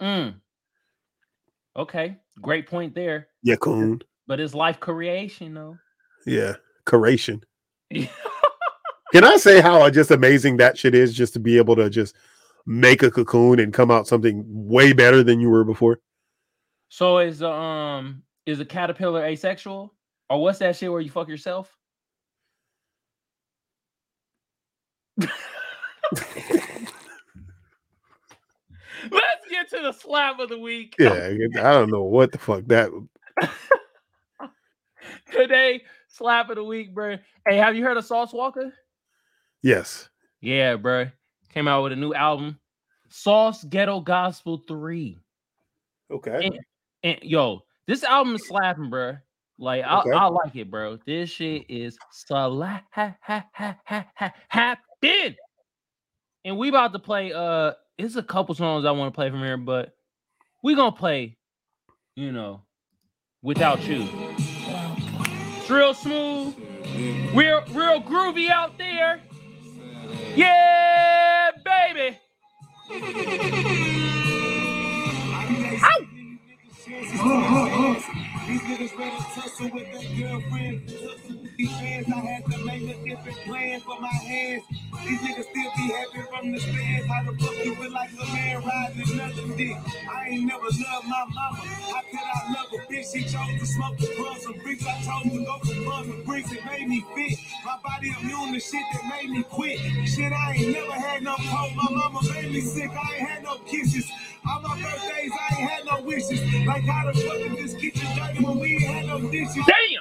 Mm. 0.00 0.34
Okay. 1.76 2.16
Great 2.40 2.68
point 2.68 2.94
there. 2.94 3.28
Yeah, 3.42 3.56
cocoon. 3.56 4.02
But 4.26 4.40
it's 4.40 4.54
life 4.54 4.78
creation, 4.80 5.54
though. 5.54 5.78
Yeah, 6.26 6.54
Creation. 6.84 7.42
Can 7.90 9.24
I 9.24 9.36
say 9.36 9.60
how 9.60 9.88
just 9.90 10.10
amazing 10.10 10.56
that 10.56 10.78
shit 10.78 10.94
is 10.94 11.12
just 11.14 11.34
to 11.34 11.40
be 11.40 11.58
able 11.58 11.76
to 11.76 11.90
just 11.90 12.16
make 12.66 13.02
a 13.02 13.10
cocoon 13.10 13.58
and 13.58 13.72
come 13.72 13.90
out 13.90 14.06
something 14.06 14.44
way 14.46 14.92
better 14.92 15.22
than 15.22 15.40
you 15.40 15.48
were 15.50 15.64
before? 15.64 15.98
so 16.92 17.18
is 17.20 17.42
uh, 17.42 17.50
um 17.50 18.22
is 18.44 18.60
a 18.60 18.66
caterpillar 18.66 19.24
asexual? 19.24 19.94
Or 20.28 20.42
what's 20.42 20.58
that 20.58 20.76
shit 20.76 20.92
where 20.92 21.00
you 21.00 21.10
fuck 21.10 21.26
yourself? 21.26 21.74
Let's 25.18 25.32
get 29.50 29.70
to 29.70 29.80
the 29.82 29.92
slap 29.92 30.38
of 30.38 30.50
the 30.50 30.58
week. 30.58 30.94
Yeah, 30.98 31.30
I 31.58 31.72
don't 31.72 31.90
know 31.90 32.02
what 32.02 32.30
the 32.30 32.38
fuck 32.38 32.64
that. 32.66 32.90
Today, 35.32 35.82
slap 36.08 36.50
of 36.50 36.56
the 36.56 36.64
week, 36.64 36.92
bro. 36.94 37.16
Hey, 37.46 37.56
have 37.56 37.74
you 37.74 37.84
heard 37.84 37.96
of 37.96 38.04
Sauce 38.04 38.34
Walker? 38.34 38.72
Yes. 39.62 40.10
Yeah, 40.42 40.76
bro. 40.76 41.06
Came 41.52 41.68
out 41.68 41.82
with 41.82 41.92
a 41.92 41.96
new 41.96 42.14
album, 42.14 42.58
Sauce 43.08 43.62
Ghetto 43.64 44.00
Gospel 44.00 44.62
3. 44.66 45.18
Okay. 46.10 46.50
And 47.02 47.18
yo, 47.22 47.60
this 47.86 48.04
album 48.04 48.36
is 48.36 48.46
slapping, 48.46 48.88
bro. 48.90 49.16
Like 49.58 49.84
I, 49.84 50.00
Okay. 50.00 50.12
I 50.12 50.26
like 50.26 50.56
it, 50.56 50.70
bro. 50.70 50.98
This 51.06 51.30
shit 51.30 51.66
is 51.68 51.98
slap 52.10 52.84
happen. 54.48 55.36
And 56.44 56.58
we 56.58 56.68
about 56.68 56.92
to 56.92 56.98
play. 56.98 57.32
Uh, 57.32 57.72
it's 57.98 58.16
a 58.16 58.22
couple 58.22 58.54
songs 58.54 58.84
I 58.84 58.90
want 58.90 59.12
to 59.12 59.16
play 59.16 59.30
from 59.30 59.40
here, 59.40 59.56
but 59.56 59.94
we 60.62 60.74
gonna 60.74 60.92
play. 60.92 61.36
You 62.16 62.32
know, 62.32 62.62
without 63.42 63.86
you. 63.86 64.08
It's 65.58 65.70
real 65.70 65.94
smooth, 65.94 66.54
real 67.34 67.62
real 67.70 68.02
groovy 68.02 68.50
out 68.50 68.76
there. 68.78 69.20
Yeah. 70.34 71.31
Oh, 72.90 72.96
oh, 77.20 77.70
oh. 77.72 77.94
These 78.48 78.62
niggas 78.62 78.98
ready 78.98 79.16
to 79.16 79.24
tussle 79.40 79.70
with 79.72 80.18
girlfriend. 80.18 81.41
Tussle 81.62 81.78
with 81.78 81.80
these 81.80 81.80
fans, 81.80 82.06
I 82.12 82.18
had 82.20 82.44
to 82.46 82.64
make 82.64 82.82
a 82.82 83.08
different 83.08 83.38
plan 83.44 83.80
for 83.80 84.00
my 84.00 84.08
hands. 84.08 84.64
These 85.06 85.20
niggas 85.20 85.44
still 85.44 85.70
be 85.76 85.92
happy 85.92 86.22
from 86.30 86.52
the 86.52 86.60
stands. 86.60 87.06
How 87.06 87.22
the 87.22 87.38
fuck 87.38 87.64
you 87.64 87.74
feel 87.74 87.92
like 87.92 88.10
a 88.12 88.26
man 88.32 88.64
riding 88.64 89.12
another 89.12 89.56
dick? 89.56 89.76
I 90.10 90.28
ain't 90.28 90.46
never 90.46 90.64
loved 90.64 91.08
my 91.08 91.24
mama. 91.28 91.58
How 91.58 92.00
could 92.02 92.20
I 92.20 92.52
love 92.52 92.66
a 92.72 92.92
bitch? 92.92 93.12
She 93.12 93.22
chose 93.24 93.60
to 93.60 93.66
smoke 93.66 93.98
the 93.98 94.08
crumbs 94.16 94.44
and 94.46 94.62
bricks. 94.62 94.86
I 94.86 95.02
chose 95.02 95.32
to 95.32 95.44
go 95.44 95.58
for 95.58 95.82
crumbs 95.84 96.08
and 96.08 96.24
bricks. 96.24 96.52
It 96.52 96.64
made 96.64 96.88
me 96.88 97.04
fit. 97.14 97.38
My 97.64 97.78
body 97.82 98.14
immune 98.20 98.52
to 98.54 98.60
shit 98.60 98.82
that 98.92 99.04
made 99.08 99.30
me 99.30 99.42
quit. 99.44 99.78
Shit, 100.08 100.32
I 100.32 100.54
ain't 100.54 100.72
never 100.72 100.92
had 100.92 101.22
no 101.22 101.34
cold. 101.36 101.74
My 101.76 101.88
mama 101.90 102.20
made 102.34 102.52
me 102.52 102.60
sick. 102.60 102.90
I 102.90 103.16
ain't 103.16 103.28
had 103.28 103.42
no 103.42 103.56
kisses. 103.66 104.10
On 104.44 104.62
my 104.62 104.74
birthdays, 104.80 105.30
I 105.32 105.60
ain't 105.60 105.70
had 105.70 105.84
no 105.84 106.02
wishes. 106.02 106.40
Like 106.66 106.84
how 106.84 107.10
the 107.10 107.18
fuck 107.20 107.38
is 107.38 107.72
this 107.72 107.80
kitchen 107.80 108.08
dirty 108.16 108.44
when 108.44 108.58
we 108.58 108.74
ain't 108.74 108.82
had 108.82 109.06
no 109.06 109.20
dishes? 109.20 109.64
Damn. 109.66 109.91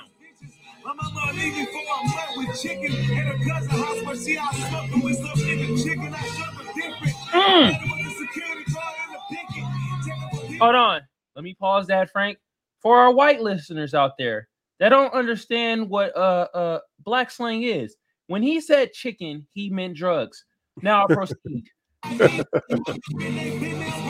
Leave 1.42 1.68
for 1.70 1.80
a 1.80 2.08
month 2.08 2.38
with 2.38 2.62
chicken 2.62 2.94
in 2.94 3.28
a 3.28 3.50
cousin 3.50 3.70
house 3.70 4.04
where 4.04 4.16
she 4.16 4.38
out 4.38 4.54
smoking 4.54 5.02
with 5.02 5.16
some 5.16 5.40
nigga 5.40 5.84
chicken. 5.84 6.14
I 6.14 6.24
struggle 6.26 6.66
different. 6.76 7.16
Mm. 7.32 7.72
Better 7.72 7.86
with 7.96 8.06
the 8.06 8.12
security 8.26 8.72
guard 8.72 8.96
and 9.04 9.16
the 9.16 9.20
picket. 9.32 9.66
Check 10.06 10.18
up 10.24 10.32
for 10.32 10.58
Hold 10.64 10.76
on. 10.76 11.02
Let 11.36 11.44
me 11.44 11.56
pause 11.56 11.88
that, 11.88 12.12
Frank. 12.12 12.38
For 12.80 12.98
our 12.98 13.12
white 13.12 13.42
listeners 13.42 13.96
out 13.96 14.18
there 14.18 14.48
that 14.80 14.90
don't 14.90 15.14
understand 15.14 15.90
what 15.90 16.16
uh 16.16 16.48
uh 16.54 16.80
black 17.04 17.32
slang 17.32 17.64
is, 17.64 17.96
when 18.28 18.44
he 18.44 18.62
said 18.62 18.94
chicken, 18.94 19.48
he 19.54 19.70
meant 19.70 19.96
drugs. 19.98 20.46
Now 20.82 21.02
I'll 21.02 21.08
proceed. 21.08 21.66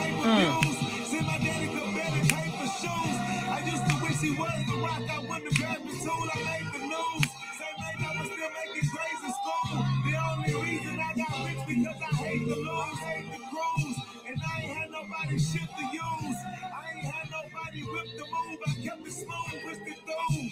the 12.56 12.72
hate 13.00 13.32
the 13.32 13.38
cruise. 13.38 13.98
And 14.28 14.42
I 14.42 14.62
ain't 14.62 14.78
had 14.78 14.92
nobody 14.92 15.40
shit 15.40 15.70
to 15.70 15.86
use. 15.94 16.02
I 16.04 16.94
ain't 16.96 17.06
had 17.06 17.30
nobody 17.32 17.82
whip 17.84 18.08
the 18.18 18.26
move. 18.26 18.60
I 18.68 18.74
kept 18.84 19.08
it 19.08 19.14
smooth, 19.14 19.64
pushed 19.64 19.88
it 19.88 20.00
through. 20.06 20.50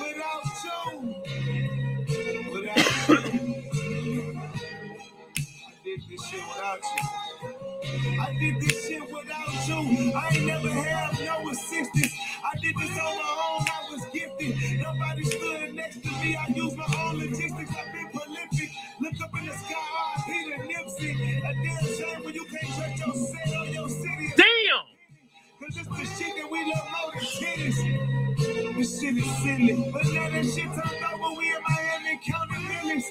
Without 0.00 0.44
you. 0.64 1.14
Without 2.52 3.08
you. 3.08 4.42
I 5.66 5.84
did 5.84 6.02
this 6.08 6.26
shit 6.28 6.40
without 6.48 6.80
you. 6.82 8.20
I 8.20 8.32
did 8.38 8.60
this 8.60 8.88
shit 8.88 9.02
without 9.02 9.68
you. 9.68 10.12
I 10.14 10.30
ain't 10.34 10.46
never 10.46 10.70
had 10.70 11.20
no 11.20 11.50
assistance. 11.50 12.14
I 12.44 12.56
did 12.60 12.76
this 12.76 12.90
on 12.90 13.16
my 13.16 13.48
own. 13.50 13.66
I 13.68 13.90
was 13.90 14.04
gifted. 14.12 14.80
Nobody 14.80 15.24
stood 15.24 15.74
next 15.74 16.02
to 16.02 16.10
me. 16.22 16.36
I 16.36 16.46
used 16.54 16.76
my 16.76 16.86
own 17.04 17.18
logistics. 17.18 17.70
I've 17.76 17.92
been 17.92 18.08
prolific. 18.10 18.70
Look 19.00 19.14
up 19.22 19.38
in 19.38 19.46
the 19.46 19.54
sky. 19.54 20.11
Damn. 24.36 24.84
Cause 25.60 25.76
it's 25.76 25.88
the 25.88 26.06
shit 26.16 26.36
that 26.36 26.50
we 26.50 26.60
love 26.64 26.88
silly. 29.22 29.90
But 29.92 30.04
now 30.12 30.28
shit 30.44 30.72
we 31.36 31.48
in 31.48 31.62
Miami 31.62 32.20
counting 32.24 32.68
millions. 32.68 33.04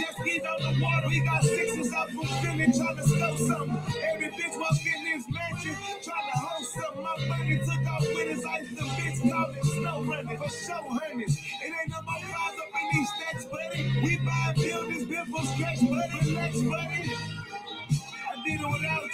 Just 0.00 0.18
the 0.60 0.80
water, 0.80 1.08
we 1.08 1.20
got 1.20 1.42
sixes 1.42 1.92
up 1.92 3.38
something. 3.38 3.78
Every 4.12 4.28
bitch 4.28 4.58
this 5.04 5.26
trying 6.04 6.30
to 6.30 6.38
hold 6.38 6.66
something. 6.66 7.02
My 7.02 7.16
took 7.58 7.90
off 7.90 8.02
with 8.02 8.28
his 8.28 8.44
the 9.54 9.66
snow 9.66 10.04
for 10.36 10.48
show 10.50 10.82
honeys. 10.88 11.38
It 11.38 11.72
ain't 11.80 11.90
no 11.90 12.02
more 12.02 12.20
cars 12.20 12.56
up 12.60 12.70
in 12.80 12.98
these 12.98 13.10
stacks, 13.16 13.44
buddy. 13.46 14.00
We 14.04 14.16
buy 14.18 14.54
buildings 14.56 15.04
built 15.04 15.28
from 15.28 15.46
scratch, 15.46 15.80
buddy. 15.80 16.30
Relax, 16.30 16.60
buddy. 16.62 17.15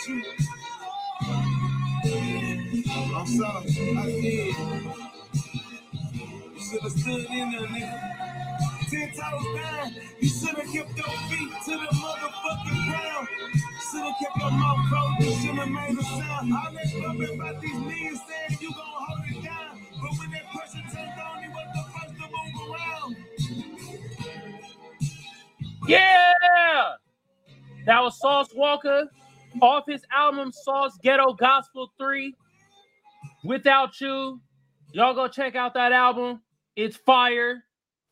I'm 0.05 0.19
sorry, 3.27 3.71
I 3.97 4.07
did. 4.07 4.57
You 6.53 6.61
should 6.61 6.83
have 6.83 6.93
stood 6.93 7.25
in 7.27 7.51
there, 7.53 7.69
nigga. 7.69 7.99
Ten 8.91 9.09
down. 9.17 9.95
You 10.21 10.29
should 10.29 10.57
have 10.59 10.73
kept 10.73 10.97
your 10.97 11.07
feet 11.31 11.53
to 11.67 11.71
the 11.71 11.89
motherfucking 11.95 12.83
ground. 12.91 13.29
Should 13.93 14.03
have 14.03 14.17
kept 14.21 14.37
your 14.39 14.51
mouth 14.51 14.83
closed. 14.89 15.21
You 15.21 15.31
should 15.41 15.55
have 15.55 15.69
made 15.69 15.97
a 15.97 16.03
sound. 16.03 16.51
About 16.51 17.57
these 17.61 17.71
saying 17.73 18.59
you 18.61 18.71
gon' 18.71 18.85
hold 18.85 19.21
it 19.29 19.39
down. 19.45 19.73
But 20.01 20.11
when 20.19 20.29
that 20.33 20.45
pressure 20.51 20.85
turned 20.93 21.21
on, 21.21 21.37
was 21.53 21.69
the 21.75 21.83
first 21.93 22.15
to 22.17 22.25
move 22.27 22.59
around. 22.75 23.13
Yeah. 25.87 26.33
That 27.87 28.01
was 28.03 28.19
Sauce 28.19 28.53
Walker 28.55 29.09
off 29.61 29.85
his 29.87 30.03
album 30.13 30.53
Sauce 30.53 30.97
Ghetto 31.03 31.33
Gospel 31.35 31.93
3. 31.99 32.35
Without 33.45 34.01
you. 34.01 34.41
Y'all 34.93 35.15
go 35.15 35.27
check 35.29 35.57
out 35.57 35.75
that 35.75 35.93
album. 35.93 36.41
It's 36.77 36.97
fire, 36.97 37.65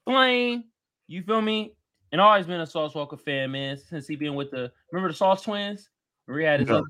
flame. 0.04 0.64
You 1.08 1.22
feel 1.22 1.42
me? 1.42 1.74
And 2.12 2.20
always 2.20 2.46
been 2.46 2.60
a 2.60 2.66
Sauce 2.66 2.94
Walker 2.94 3.16
fan, 3.16 3.50
man. 3.50 3.76
Since 3.76 4.08
he 4.08 4.16
been 4.16 4.34
with 4.34 4.50
the 4.50 4.72
remember 4.90 5.08
the 5.10 5.16
Sauce 5.16 5.42
Twins? 5.42 5.88
Where 6.26 6.38
he 6.38 6.44
had 6.44 6.60
his 6.60 6.68
No. 6.68 6.78
other 6.78 6.86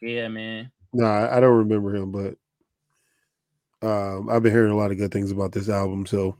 Yeah, 0.00 0.28
man. 0.28 0.70
Nah, 0.92 1.34
I 1.34 1.40
don't 1.40 1.56
remember 1.56 1.94
him, 1.94 2.12
but 2.12 2.36
um, 3.86 4.28
I've 4.28 4.42
been 4.42 4.52
hearing 4.52 4.72
a 4.72 4.76
lot 4.76 4.90
of 4.90 4.98
good 4.98 5.12
things 5.12 5.30
about 5.30 5.52
this 5.52 5.68
album. 5.68 6.06
So 6.06 6.36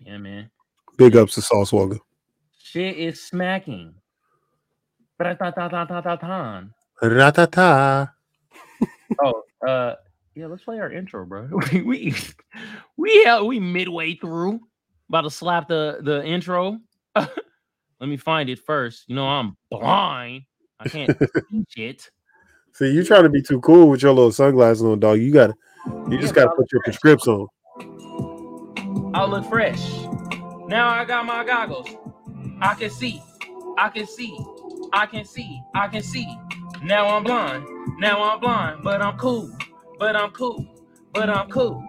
Yeah, 0.00 0.18
man. 0.18 0.50
big 0.96 1.16
ups 1.16 1.34
to 1.34 1.42
Sauce 1.42 1.72
Walker. 1.72 1.98
Shit 2.58 2.96
is 2.96 3.22
smacking. 3.22 3.94
Ba-da-da-da-da-da-da. 5.18 6.62
Ratata. 7.02 8.10
Oh, 9.22 9.42
uh, 9.66 9.94
yeah, 10.34 10.46
let's 10.46 10.62
play 10.62 10.78
our 10.78 10.90
intro, 10.92 11.24
bro. 11.24 11.48
we 11.72 11.82
we 11.82 12.14
we, 12.96 13.24
hell- 13.24 13.46
we 13.46 13.58
midway 13.60 14.14
through. 14.14 14.60
About 15.08 15.22
to 15.22 15.30
slap 15.30 15.68
the 15.68 15.98
the 16.02 16.24
intro. 16.24 16.78
Let 17.16 17.28
me 18.08 18.16
find 18.16 18.48
it 18.48 18.60
first. 18.60 19.04
You 19.08 19.16
know, 19.16 19.26
I'm 19.26 19.56
blind. 19.70 20.42
I 20.78 20.88
can't 20.88 21.16
see 21.50 21.64
shit. 21.68 22.10
See, 22.74 22.92
you 22.92 23.02
trying 23.02 23.24
to 23.24 23.28
be 23.28 23.42
too 23.42 23.60
cool 23.60 23.88
with 23.88 24.02
your 24.02 24.12
little 24.12 24.30
sunglasses 24.30 24.84
on, 24.84 25.00
dog. 25.00 25.18
You 25.18 25.32
gotta, 25.32 25.54
you 26.08 26.18
just 26.18 26.36
Yeah, 26.36 26.44
gotta 26.44 26.56
put 26.56 26.70
your 26.70 26.80
prescripts 26.82 27.26
on. 27.26 27.48
I 29.14 29.24
look 29.24 29.44
fresh. 29.46 29.82
Now 30.68 30.88
I 30.88 31.04
got 31.04 31.26
my 31.26 31.44
goggles. 31.44 31.88
I 32.60 32.74
can 32.74 32.90
see. 32.90 33.20
I 33.76 33.88
can 33.88 34.06
see. 34.06 34.38
I 34.92 35.06
can 35.06 35.24
see. 35.24 35.62
I 35.74 35.88
can 35.88 36.02
see. 36.02 36.26
Now 36.82 37.08
I'm 37.08 37.24
blind. 37.24 37.66
Now 37.98 38.22
I'm 38.22 38.40
blind, 38.40 38.82
but 38.82 39.02
I'm 39.02 39.18
cool. 39.18 39.50
But 39.98 40.16
I'm 40.16 40.30
cool. 40.30 40.66
But 41.12 41.28
I'm 41.28 41.48
cool. 41.50 41.84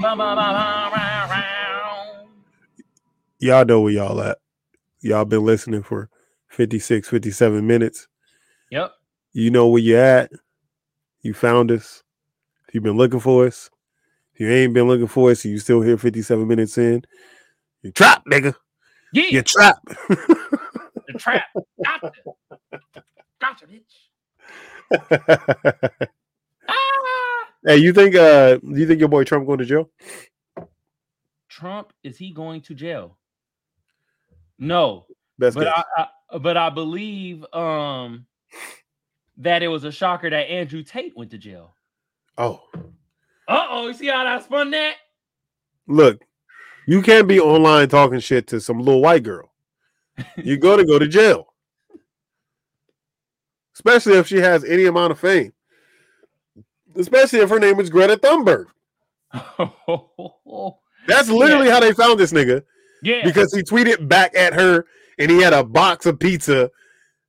Ba, 0.00 0.14
ba, 0.14 0.16
ba, 0.16 0.34
ba, 0.34 0.90
round, 0.94 1.30
round. 1.30 2.28
Y'all 3.40 3.64
know 3.64 3.80
where 3.80 3.92
y'all 3.92 4.20
at. 4.20 4.38
Y'all 5.00 5.24
been 5.24 5.44
listening 5.44 5.82
for 5.82 6.08
56, 6.48 7.08
57 7.08 7.66
minutes. 7.66 8.08
Yep. 8.70 8.92
You 9.32 9.50
know 9.50 9.68
where 9.68 9.82
you 9.82 9.96
at. 9.96 10.30
You 11.22 11.34
found 11.34 11.70
us. 11.70 12.02
If 12.68 12.74
you've 12.74 12.84
been 12.84 12.96
looking 12.96 13.20
for 13.20 13.46
us, 13.46 13.70
if 14.34 14.40
you 14.40 14.50
ain't 14.50 14.74
been 14.74 14.86
looking 14.86 15.06
for 15.06 15.30
us, 15.30 15.44
and 15.44 15.52
you 15.52 15.58
still 15.58 15.80
here 15.80 15.96
57 15.96 16.46
minutes 16.46 16.76
in, 16.78 17.02
you 17.82 17.92
trapped, 17.92 18.26
nigga. 18.26 18.54
Yeah. 19.12 19.26
You 19.30 19.42
trapped. 19.42 19.94
The 21.18 21.22
trap. 21.22 21.46
Gotcha. 21.84 22.12
Gotcha, 23.40 23.66
bitch. 23.66 23.94
Ah! 26.70 27.46
hey, 27.64 27.76
you 27.78 27.94
think 27.94 28.14
uh 28.14 28.58
you 28.62 28.86
think 28.86 29.00
your 29.00 29.08
boy 29.08 29.24
Trump 29.24 29.46
going 29.46 29.58
to 29.58 29.64
jail? 29.64 29.88
Trump, 31.48 31.94
is 32.02 32.18
he 32.18 32.30
going 32.30 32.60
to 32.62 32.74
jail? 32.74 33.16
No. 34.58 35.06
Best 35.38 35.56
but. 35.56 35.66
I, 35.66 35.82
I 35.96 36.38
but 36.38 36.58
I 36.58 36.68
believe 36.68 37.42
um 37.54 38.26
that 39.38 39.62
it 39.62 39.68
was 39.68 39.84
a 39.84 39.92
shocker 39.92 40.28
that 40.28 40.50
Andrew 40.50 40.82
Tate 40.82 41.16
went 41.16 41.30
to 41.30 41.38
jail. 41.38 41.74
oh, 42.36 42.62
Uh-oh, 43.48 43.86
you 43.88 43.94
see 43.94 44.08
how 44.08 44.26
I 44.26 44.40
spun 44.40 44.70
that? 44.72 44.96
look, 45.86 46.20
you 46.86 47.00
can't 47.00 47.26
be 47.26 47.40
online 47.40 47.88
talking 47.88 48.20
shit 48.20 48.46
to 48.48 48.60
some 48.60 48.78
little 48.78 49.00
white 49.00 49.22
girl. 49.22 49.47
You're 50.36 50.56
gonna 50.56 50.84
go 50.84 50.98
to 50.98 51.08
jail. 51.08 51.54
Especially 53.74 54.14
if 54.14 54.26
she 54.26 54.38
has 54.38 54.64
any 54.64 54.86
amount 54.86 55.12
of 55.12 55.20
fame. 55.20 55.52
Especially 56.96 57.38
if 57.40 57.50
her 57.50 57.60
name 57.60 57.78
is 57.78 57.90
Greta 57.90 58.16
Thunberg. 58.16 58.66
That's 61.06 61.28
literally 61.28 61.70
how 61.70 61.80
they 61.80 61.92
found 61.92 62.18
this 62.18 62.32
nigga 62.32 62.62
yeah. 63.02 63.24
because 63.24 63.52
he 63.52 63.62
tweeted 63.62 64.08
back 64.08 64.34
at 64.34 64.52
her 64.54 64.86
and 65.18 65.30
he 65.30 65.40
had 65.40 65.52
a 65.52 65.64
box 65.64 66.06
of 66.06 66.18
pizza 66.18 66.70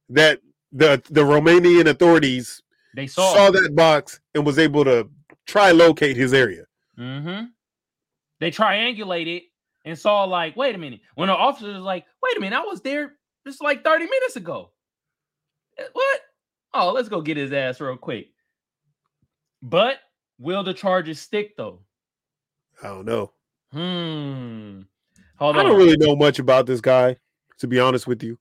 that 0.10 0.40
the 0.72 1.02
the 1.10 1.22
Romanian 1.22 1.88
authorities 1.88 2.62
they 2.96 3.08
saw. 3.08 3.34
saw 3.34 3.52
that 3.52 3.76
box 3.76 4.20
and 4.34 4.46
was 4.46 4.58
able 4.58 4.84
to 4.86 5.10
try 5.46 5.72
locate 5.72 6.18
his 6.18 6.34
area. 6.34 6.66
Mm-hmm. 6.98 7.46
They 8.40 8.52
triangulated 8.52 9.44
and 9.86 9.98
saw 9.98 10.24
like, 10.24 10.56
wait 10.56 10.76
a 10.76 10.78
minute. 10.78 11.02
When 11.16 11.28
the 11.28 11.36
officer 11.36 11.68
was 11.68 11.82
like, 11.82 12.06
wait 12.22 12.38
a 12.38 12.40
minute, 12.40 12.56
I 12.58 12.62
was 12.64 12.82
there 12.82 13.14
just 13.46 13.62
like 13.64 13.84
30 13.84 14.06
minutes 14.06 14.36
ago. 14.36 14.72
Eh, 15.78 15.84
What? 15.94 16.20
Oh, 16.74 16.92
let's 16.92 17.10
go 17.10 17.22
get 17.22 17.38
his 17.38 17.52
ass 17.52 17.80
real 17.82 17.98
quick. 17.98 18.28
But 19.62 19.98
will 20.38 20.64
the 20.64 20.74
charges 20.74 21.20
stick 21.20 21.56
though? 21.58 21.80
I 22.84 22.88
don't 22.88 23.06
know. 23.06 23.32
Hmm. 23.72 24.82
Hold 25.38 25.56
I 25.56 25.60
on. 25.60 25.66
don't 25.66 25.78
really 25.78 25.98
know 25.98 26.16
much 26.16 26.40
about 26.40 26.66
this 26.66 26.82
guy, 26.82 27.16
to 27.60 27.68
be 27.68 27.80
honest 27.80 28.08
with 28.08 28.24
you. 28.24 28.38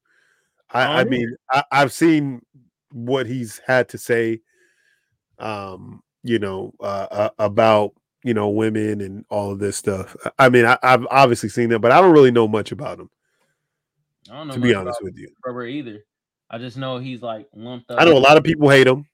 I, 0.71 1.01
I 1.01 1.05
mean, 1.05 1.35
I, 1.51 1.65
I've 1.73 1.93
seen 1.93 2.43
what 2.93 3.27
he's 3.27 3.61
had 3.67 3.89
to 3.91 3.99
say, 3.99 4.41
um, 5.39 6.03
you 6.23 6.39
know, 6.39 6.75
uh, 6.81 7.07
uh, 7.11 7.31
about 7.39 7.93
you 8.29 8.35
know 8.35 8.51
women 8.51 9.01
and 9.01 9.25
all 9.31 9.51
of 9.51 9.59
this 9.59 9.77
stuff. 9.79 10.15
I- 10.39 10.51
mean, 10.51 10.67
I, 10.67 10.79
I've 10.83 11.07
obviously 11.11 11.49
seen 11.49 11.71
them, 11.71 11.81
but 11.81 11.91
I 11.93 12.01
don't 12.01 12.13
really 12.13 12.31
know 12.31 12.47
much 12.47 12.71
about 12.73 13.01
him, 13.01 13.09
I 14.31 14.35
don't 14.35 14.49
know 14.49 14.55
to 14.55 14.61
be 14.61 14.75
honest 14.75 15.01
about 15.01 15.13
with 15.15 15.19
you. 15.19 15.29
Either. 15.67 16.05
I 16.51 16.59
just 16.59 16.77
know 16.77 16.99
he's 16.99 17.23
like 17.23 17.47
lumped 17.55 17.91
up. 17.91 18.01
I 18.01 18.05
know 18.05 18.17
a 18.17 18.19
lot 18.19 18.37
of 18.37 18.45
people 18.45 18.69
hate 18.69 18.87
him, 18.87 19.07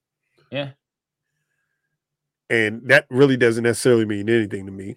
Yeah. 0.50 0.70
and 2.50 2.88
that 2.88 3.06
really 3.08 3.36
doesn't 3.36 3.62
necessarily 3.62 4.04
mean 4.04 4.28
anything 4.28 4.66
to 4.66 4.72
me. 4.72 4.96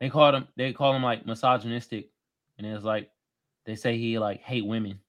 They 0.00 0.10
call 0.10 0.34
him. 0.34 0.46
They 0.56 0.72
call 0.72 0.94
him 0.94 1.02
like 1.02 1.26
misogynistic, 1.26 2.10
and 2.58 2.66
it's 2.66 2.84
like 2.84 3.10
they 3.64 3.74
say 3.74 3.96
he 3.98 4.18
like 4.18 4.40
hate 4.42 4.66
women. 4.66 5.00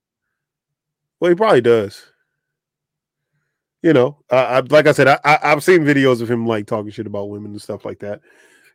Well, 1.20 1.30
he 1.30 1.36
probably 1.36 1.62
does. 1.62 2.02
You 3.82 3.94
know, 3.94 4.18
uh, 4.30 4.36
I, 4.36 4.60
like 4.60 4.88
I 4.88 4.92
said, 4.92 5.08
I, 5.08 5.20
I, 5.24 5.40
I've 5.44 5.64
seen 5.64 5.82
videos 5.82 6.22
of 6.22 6.30
him 6.30 6.46
like 6.46 6.68
talking 6.68 6.92
shit 6.92 7.08
about 7.08 7.30
women 7.30 7.52
and 7.52 7.62
stuff 7.62 7.86
like 7.86 8.00
that. 8.00 8.20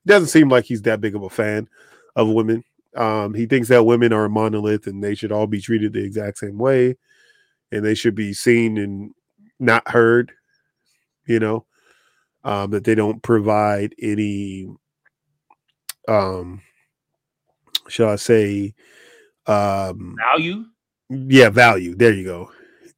Doesn't 0.07 0.29
seem 0.29 0.49
like 0.49 0.65
he's 0.65 0.83
that 0.83 1.01
big 1.01 1.15
of 1.15 1.23
a 1.23 1.31
fan 1.31 1.69
of 2.17 2.29
women. 2.29 2.65
Um, 2.97 3.35
he 3.35 3.47
thinks 3.47 3.69
that 3.69 3.85
women 3.85 4.13
are 4.13 4.25
a 4.25 4.31
monolith 4.31 4.87
and 4.87 5.03
they 5.03 5.15
should 5.15 5.33
all 5.33 5.47
be 5.47 5.61
treated 5.61 5.93
the 5.93 6.05
exact 6.05 6.39
same 6.39 6.59
way, 6.59 6.97
and 7.73 7.85
they 7.85 7.95
should 7.95 8.15
be 8.15 8.33
seen 8.33 8.79
and 8.79 9.11
not 9.59 9.87
heard. 9.89 10.33
You 11.27 11.41
know, 11.41 11.67
um, 12.45 12.71
that 12.71 12.85
they 12.85 12.95
don't 12.95 13.23
provide 13.23 13.95
any, 14.01 14.69
um, 16.07 16.61
shall 17.89 18.11
I 18.11 18.17
say, 18.17 18.75
um, 19.47 20.17
Value. 20.19 20.65
yeah 21.11 21.51
value 21.51 21.95
there 21.95 22.15
you 22.15 22.25
go 22.25 22.51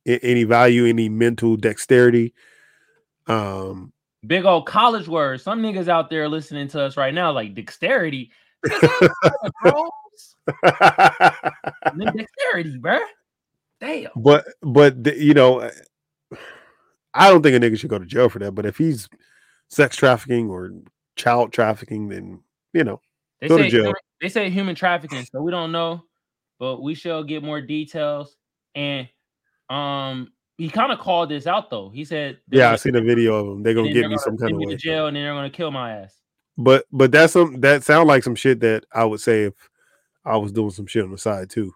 any 0.06 0.44
value 0.44 0.86
any 0.86 1.08
mental 1.08 1.56
dexterity 1.56 2.32
um 3.26 3.92
Big 4.26 4.44
old 4.44 4.66
college 4.66 5.08
words. 5.08 5.42
Some 5.42 5.62
niggas 5.62 5.88
out 5.88 6.10
there 6.10 6.28
listening 6.28 6.68
to 6.68 6.82
us 6.82 6.96
right 6.96 7.14
now, 7.14 7.30
like 7.32 7.54
dexterity. 7.54 8.32
Nigga, 8.64 9.10
bros. 9.62 10.36
Them 11.96 12.16
dexterity, 12.16 12.78
bruh. 12.78 13.00
Damn. 13.80 14.10
But 14.16 14.46
but 14.62 15.16
you 15.16 15.34
know, 15.34 15.70
I 17.14 17.28
don't 17.28 17.42
think 17.42 17.56
a 17.56 17.60
nigga 17.60 17.78
should 17.78 17.90
go 17.90 17.98
to 17.98 18.06
jail 18.06 18.28
for 18.28 18.38
that. 18.40 18.52
But 18.52 18.66
if 18.66 18.78
he's 18.78 19.08
sex 19.68 19.96
trafficking 19.96 20.50
or 20.50 20.72
child 21.14 21.52
trafficking, 21.52 22.08
then 22.08 22.40
you 22.72 22.84
know, 22.84 23.00
They 23.40 23.48
Go 23.48 23.58
to 23.58 23.68
jail. 23.68 23.92
they 24.20 24.28
say 24.28 24.50
human 24.50 24.74
trafficking, 24.74 25.24
so 25.30 25.40
we 25.40 25.50
don't 25.50 25.72
know, 25.72 26.02
but 26.58 26.82
we 26.82 26.94
shall 26.94 27.22
get 27.22 27.44
more 27.44 27.60
details. 27.60 28.34
And 28.74 29.08
um, 29.68 30.32
he 30.58 30.68
kind 30.68 30.92
of 30.92 30.98
called 30.98 31.28
this 31.28 31.46
out 31.46 31.70
though. 31.70 31.90
He 31.90 32.04
said, 32.04 32.38
yeah, 32.50 32.72
I 32.72 32.76
seen 32.76 32.96
a 32.96 33.00
video 33.00 33.34
of 33.34 33.46
him. 33.46 33.62
They're 33.62 33.74
gonna 33.74 33.88
get 33.88 34.00
they're 34.00 34.08
me 34.08 34.16
gonna 34.16 34.18
some 34.18 34.38
kind 34.38 34.52
of 34.52 34.58
way. 34.58 34.66
to 34.66 34.76
jail, 34.76 35.06
and 35.06 35.16
then 35.16 35.24
they're 35.24 35.34
gonna 35.34 35.50
kill 35.50 35.70
my 35.70 35.92
ass. 35.92 36.14
But 36.56 36.86
but 36.90 37.12
that's 37.12 37.34
some 37.34 37.60
that 37.60 37.84
sound 37.84 38.08
like 38.08 38.22
some 38.22 38.34
shit 38.34 38.60
that 38.60 38.84
I 38.92 39.04
would 39.04 39.20
say 39.20 39.44
if 39.44 39.54
I 40.24 40.36
was 40.36 40.52
doing 40.52 40.70
some 40.70 40.86
shit 40.86 41.04
on 41.04 41.10
the 41.12 41.18
side 41.18 41.50
too. 41.50 41.74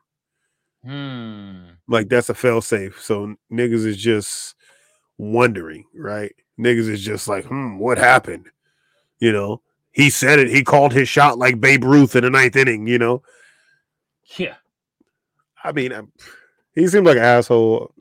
Hmm. 0.84 1.70
Like 1.88 2.09
that's 2.09 2.30
a 2.30 2.34
fail 2.34 2.62
safe. 2.62 3.03
So 3.03 3.34
niggas 3.53 3.84
is 3.84 3.99
just 3.99 4.55
wondering, 5.18 5.84
right? 5.95 6.34
Niggas 6.59 6.88
is 6.88 7.05
just 7.05 7.28
like, 7.28 7.45
hmm, 7.45 7.78
what 7.78 7.99
happened? 7.99 8.47
You 9.18 9.32
know, 9.32 9.61
he 9.93 10.09
said 10.09 10.38
it. 10.38 10.49
He 10.49 10.64
called 10.64 10.93
his 10.95 11.09
shot 11.09 11.38
like 11.38 11.61
Babe 11.61 11.84
Ruth 11.84 12.16
in 12.16 12.24
the 12.24 12.30
ninth 12.30 12.57
inning. 12.57 12.86
You 12.86 12.99
know, 12.99 13.22
Yeah. 14.36 14.55
I 15.62 15.72
mean, 15.72 15.93
I'm, 15.93 16.11
he 16.75 16.87
seemed 16.89 17.07
like 17.07 17.16
an 17.16 17.23
asshole. 17.25 17.93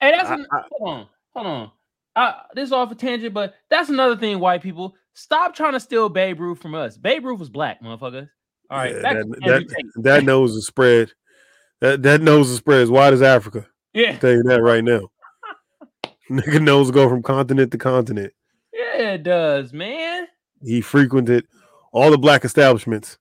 Hey, 0.00 0.12
that's 0.12 0.28
I- 0.30 0.34
an, 0.34 0.46
hold 0.50 0.88
on, 0.90 1.06
hold 1.34 1.46
on. 1.46 1.70
Uh, 2.16 2.32
this 2.54 2.66
is 2.66 2.72
off 2.72 2.90
a 2.90 2.94
tangent, 2.96 3.32
but 3.32 3.54
that's 3.70 3.90
another 3.90 4.16
thing. 4.16 4.40
White 4.40 4.60
people 4.62 4.96
stop 5.14 5.54
trying 5.54 5.74
to 5.74 5.80
steal 5.80 6.08
Babe 6.08 6.40
Ruth 6.40 6.58
from 6.60 6.74
us. 6.74 6.96
Babe 6.96 7.24
Ruth 7.24 7.38
was 7.38 7.48
black, 7.50 7.80
motherfuckers. 7.82 8.28
All 8.70 8.78
right, 8.78 8.92
Yeah, 8.94 9.00
that, 9.02 9.26
that, 9.44 9.92
that 10.02 10.24
nose 10.24 10.54
is 10.56 10.66
spread. 10.66 11.12
That 11.80 12.02
that 12.02 12.20
nose 12.20 12.50
is 12.50 12.56
spread 12.58 12.80
as 12.82 12.90
wide 12.90 13.12
as 13.14 13.22
Africa. 13.22 13.66
yeah, 13.94 14.18
tell 14.18 14.32
you 14.32 14.42
that 14.44 14.60
right 14.62 14.82
now. 14.82 15.08
Nigga 16.30 16.60
nose 16.60 16.90
go 16.90 17.08
from 17.08 17.22
continent 17.22 17.70
to 17.72 17.78
continent. 17.78 18.32
yeah, 18.72 19.12
it 19.14 19.22
does, 19.22 19.72
man. 19.72 20.26
He 20.62 20.80
frequented 20.80 21.46
all 21.92 22.10
the 22.10 22.18
black 22.18 22.44
establishments 22.44 23.16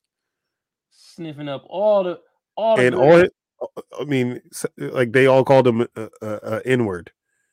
Sniffing 0.90 1.48
up 1.50 1.64
all 1.70 2.04
the 2.04 2.20
all 2.56 2.78
the 2.78 2.86
and 2.88 2.96
good- 2.96 3.24
all. 3.24 3.30
I 4.00 4.04
mean, 4.06 4.42
like 4.78 5.12
they 5.12 5.26
all 5.28 5.44
called 5.44 5.68
him 5.68 5.82
a, 5.82 6.10
a, 6.22 6.28
a 6.44 6.62
N 6.66 6.86
word. 6.86 7.12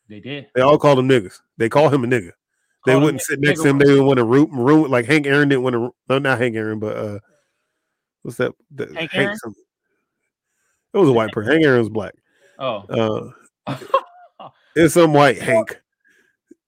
they 0.08 0.20
did. 0.20 0.48
They 0.54 0.60
all 0.60 0.78
called 0.78 0.98
him 0.98 1.08
niggas. 1.08 1.40
They 1.56 1.68
call 1.68 1.88
him 1.88 2.04
a 2.04 2.06
nigga. 2.06 2.32
They 2.86 2.92
Called 2.92 3.04
wouldn't 3.04 3.22
sit 3.22 3.40
next 3.40 3.62
to 3.62 3.68
him. 3.68 3.78
They 3.78 3.86
didn't 3.86 4.04
want 4.04 4.18
to 4.18 4.24
root 4.24 4.90
like 4.90 5.06
Hank 5.06 5.26
Aaron 5.26 5.48
didn't 5.48 5.62
want 5.62 5.74
to. 5.74 5.94
No, 6.10 6.18
not 6.18 6.38
Hank 6.38 6.54
Aaron, 6.54 6.78
but 6.78 6.96
uh, 6.96 7.18
what's 8.22 8.36
that? 8.36 8.52
The, 8.74 8.92
Hank 8.94 9.10
Aaron? 9.14 9.36
something. 9.38 9.64
It 10.92 10.98
was 10.98 11.08
a 11.08 11.12
white 11.12 11.32
person. 11.32 11.52
Hank 11.52 11.64
Aaron 11.64 11.78
was 11.80 11.88
black. 11.88 12.12
Oh, 12.58 13.32
Uh, 13.66 13.78
it's 14.76 14.94
some 14.94 15.14
white 15.14 15.40
Hank 15.40 15.80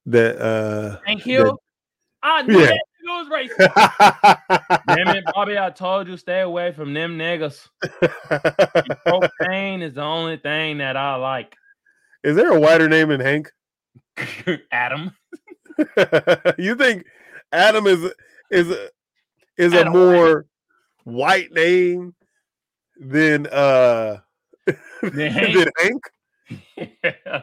that 0.06 0.38
uh 0.40 0.98
Hank 1.04 1.22
Hill. 1.22 1.60
I 2.22 2.42
knew 2.42 2.60
Yeah. 2.60 2.66
that 2.68 2.82
racist. 3.06 4.80
Damn 4.88 5.16
it, 5.16 5.24
Bobby! 5.32 5.58
I 5.58 5.70
told 5.70 6.08
you 6.08 6.16
stay 6.16 6.40
away 6.40 6.72
from 6.72 6.94
them 6.94 7.18
niggas. 7.18 7.68
Propane 9.06 9.82
is 9.82 9.94
the 9.94 10.02
only 10.02 10.36
thing 10.36 10.78
that 10.78 10.96
I 10.96 11.16
like. 11.16 11.56
Is 12.22 12.36
there 12.36 12.52
a 12.52 12.60
whiter 12.60 12.88
name 12.88 13.08
than 13.08 13.20
Hank? 13.20 13.50
Adam. 14.72 15.12
you 16.58 16.74
think 16.74 17.04
Adam 17.52 17.86
is 17.86 18.10
is 18.50 18.70
a, 18.70 18.88
is 19.56 19.72
a 19.72 19.80
Adam 19.80 19.92
more 19.92 20.46
white 21.04 21.52
name 21.52 22.14
than 22.98 23.46
uh 23.46 24.18
Than 25.02 25.30
Hank? 25.30 25.56
than 25.56 25.68
Hank? 25.78 26.02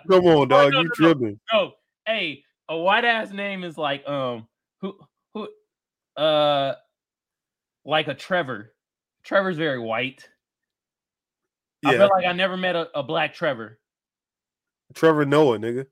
Come 0.09 0.25
on, 0.25 0.47
dog, 0.47 0.49
no, 0.49 0.65
you 0.65 0.71
no, 0.71 0.81
no. 0.81 0.89
tripping? 0.95 1.39
no, 1.51 1.71
hey, 2.05 2.43
a 2.69 2.77
white 2.77 3.05
ass 3.05 3.31
name 3.31 3.63
is 3.63 3.77
like 3.77 4.07
um 4.07 4.47
who 4.81 4.97
uh 6.17 6.73
like 7.85 8.07
a 8.07 8.13
Trevor. 8.13 8.73
Trevor's 9.23 9.57
very 9.57 9.79
white. 9.79 10.27
I 11.85 11.97
feel 11.97 12.09
like 12.13 12.25
I 12.25 12.31
never 12.31 12.55
met 12.55 12.75
a, 12.75 12.89
a 12.97 13.03
black 13.03 13.33
Trevor. 13.33 13.79
Trevor 14.93 15.25
Noah, 15.25 15.57
nigga. 15.57 15.85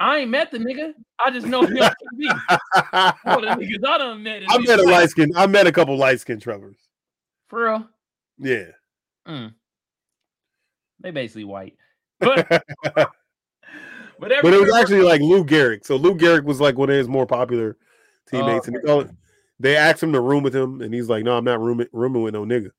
I 0.00 0.18
ain't 0.18 0.30
met 0.30 0.50
the 0.50 0.58
nigga. 0.58 0.92
I 1.24 1.30
just 1.30 1.46
know 1.46 1.62
him 1.62 1.76
on 1.78 1.90
TV. 2.14 2.40
All 3.24 3.40
the 3.40 3.46
niggas 3.48 3.86
I 3.86 3.98
done 3.98 4.22
met. 4.22 4.42
I 4.48 4.58
met 4.58 4.78
a 4.78 4.84
light 4.84 5.10
skin. 5.10 5.32
I 5.36 5.46
met 5.46 5.66
a 5.66 5.72
couple 5.72 5.96
light 5.96 6.20
skin 6.20 6.38
Trevors. 6.38 6.78
For 7.48 7.64
real. 7.64 7.88
Yeah. 8.38 8.66
Mm. 9.26 9.54
They 11.00 11.10
basically 11.10 11.44
white. 11.44 11.76
But 12.20 12.46
but 12.82 13.10
but, 14.20 14.32
it 14.32 14.60
was 14.60 14.74
actually 14.74 15.02
like 15.02 15.20
Lou 15.20 15.44
Gehrig. 15.44 15.84
So 15.84 15.96
Lou 15.96 16.14
Gehrig 16.14 16.44
was 16.44 16.60
like 16.60 16.76
one 16.76 16.90
of 16.90 16.96
his 16.96 17.08
more 17.08 17.26
popular 17.26 17.76
teammates, 18.30 18.68
and 18.68 18.76
okay. 18.76 18.82
they, 18.82 18.86
call 18.86 19.00
it, 19.02 19.10
they 19.60 19.76
asked 19.76 20.02
him 20.02 20.12
to 20.12 20.20
room 20.20 20.42
with 20.42 20.54
him, 20.54 20.80
and 20.80 20.92
he's 20.92 21.08
like, 21.08 21.24
"No, 21.24 21.36
I'm 21.36 21.44
not 21.44 21.60
rooming 21.60 21.88
rooming 21.92 22.22
with 22.22 22.34
no 22.34 22.44
nigga." 22.44 22.70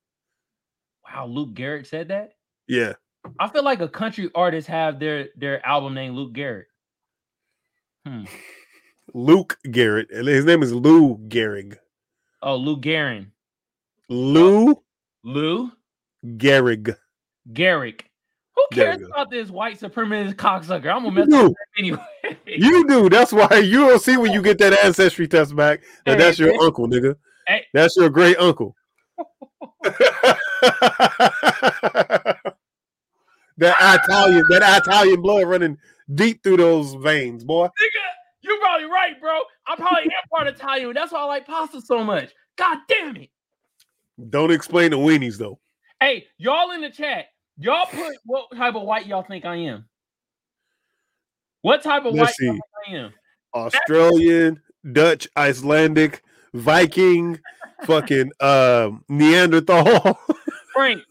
wow, 1.03 1.25
Luke 1.25 1.53
Garrett 1.53 1.87
said 1.87 2.09
that. 2.09 2.33
Yeah, 2.67 2.93
I 3.39 3.49
feel 3.49 3.63
like 3.63 3.81
a 3.81 3.87
country 3.87 4.29
artist 4.35 4.67
have 4.67 4.99
their 4.99 5.29
their 5.35 5.65
album 5.65 5.93
named 5.93 6.15
Luke 6.15 6.33
Garrett. 6.33 6.67
Hmm. 8.05 8.23
Luke 9.13 9.57
Garrett. 9.71 10.09
His 10.11 10.45
name 10.45 10.61
is 10.61 10.71
Lou 10.71 11.17
Gehrig. 11.17 11.77
Oh, 12.43 12.55
Lou 12.55 12.77
Garin. 12.77 13.31
Lou 14.07 14.81
Lou 15.23 15.71
Gehrig. 16.23 16.95
Garrick. 17.51 18.08
Who 18.55 18.65
cares 18.71 19.01
about 19.01 19.29
this 19.29 19.49
white 19.49 19.79
supremacist 19.79 20.35
cocksucker? 20.35 20.93
I'm 20.93 21.03
gonna 21.03 21.11
mess 21.11 21.27
with 21.27 21.31
do. 21.31 21.45
him 21.45 21.55
anyway. 21.77 22.37
You 22.45 22.87
do. 22.87 23.09
That's 23.09 23.31
why 23.31 23.47
you 23.63 23.87
don't 23.87 24.01
see 24.01 24.17
when 24.17 24.31
you 24.31 24.41
get 24.41 24.57
that 24.59 24.73
ancestry 24.83 25.27
test 25.27 25.55
back 25.55 25.81
that 26.05 26.13
Hey, 26.13 26.17
that's 26.17 26.39
your 26.39 26.51
man. 26.51 26.59
uncle, 26.61 26.87
nigga. 26.87 27.15
Hey. 27.47 27.65
That's 27.73 27.95
your 27.95 28.09
great 28.09 28.37
uncle. 28.37 28.75
that 33.59 34.03
Italian, 34.03 34.43
that 34.49 34.81
Italian 34.85 35.21
blood 35.21 35.47
running 35.47 35.77
deep 36.13 36.43
through 36.43 36.57
those 36.57 36.93
veins, 36.95 37.43
boy. 37.43 37.65
Nigga, 37.65 38.05
you're 38.41 38.59
probably 38.59 38.87
right, 38.87 39.19
bro. 39.19 39.39
I 39.67 39.75
probably 39.75 40.03
am 40.03 40.29
part 40.31 40.47
Italian. 40.47 40.93
That's 40.93 41.11
why 41.11 41.19
I 41.19 41.25
like 41.25 41.45
pasta 41.45 41.81
so 41.81 42.03
much. 42.03 42.31
God 42.57 42.77
damn 42.87 43.15
it. 43.15 43.29
Don't 44.29 44.51
explain 44.51 44.91
the 44.91 44.97
weenies 44.97 45.37
though. 45.37 45.59
Hey, 45.99 46.25
y'all 46.37 46.71
in 46.71 46.81
the 46.81 46.89
chat, 46.89 47.27
y'all 47.59 47.85
put 47.87 48.15
what 48.25 48.47
type 48.55 48.75
of 48.75 48.83
white 48.83 49.05
y'all 49.05 49.23
think 49.23 49.45
I 49.45 49.55
am? 49.57 49.85
What 51.61 51.83
type 51.83 52.05
of 52.05 52.13
Let's 52.13 52.39
white 52.39 52.47
y'all 52.47 52.53
see. 52.53 52.59
think 52.59 52.61
I 52.87 52.91
am? 52.95 53.13
Australian, 53.53 54.61
Dutch, 54.91 55.27
Icelandic, 55.35 56.23
Viking, 56.53 57.39
fucking 57.83 58.31
um 58.39 59.03
Neanderthal. 59.09 60.19
Frank, 60.73 61.01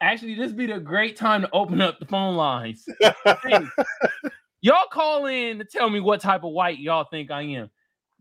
actually, 0.00 0.34
this 0.34 0.52
be 0.52 0.66
the 0.66 0.78
great 0.78 1.16
time 1.16 1.42
to 1.42 1.50
open 1.52 1.80
up 1.80 1.98
the 1.98 2.06
phone 2.06 2.36
lines. 2.36 2.86
Hey, 3.00 3.58
y'all 4.60 4.86
call 4.92 5.26
in 5.26 5.58
to 5.58 5.64
tell 5.64 5.88
me 5.88 6.00
what 6.00 6.20
type 6.20 6.44
of 6.44 6.52
white 6.52 6.78
y'all 6.78 7.04
think 7.04 7.30
I 7.30 7.42
am. 7.42 7.70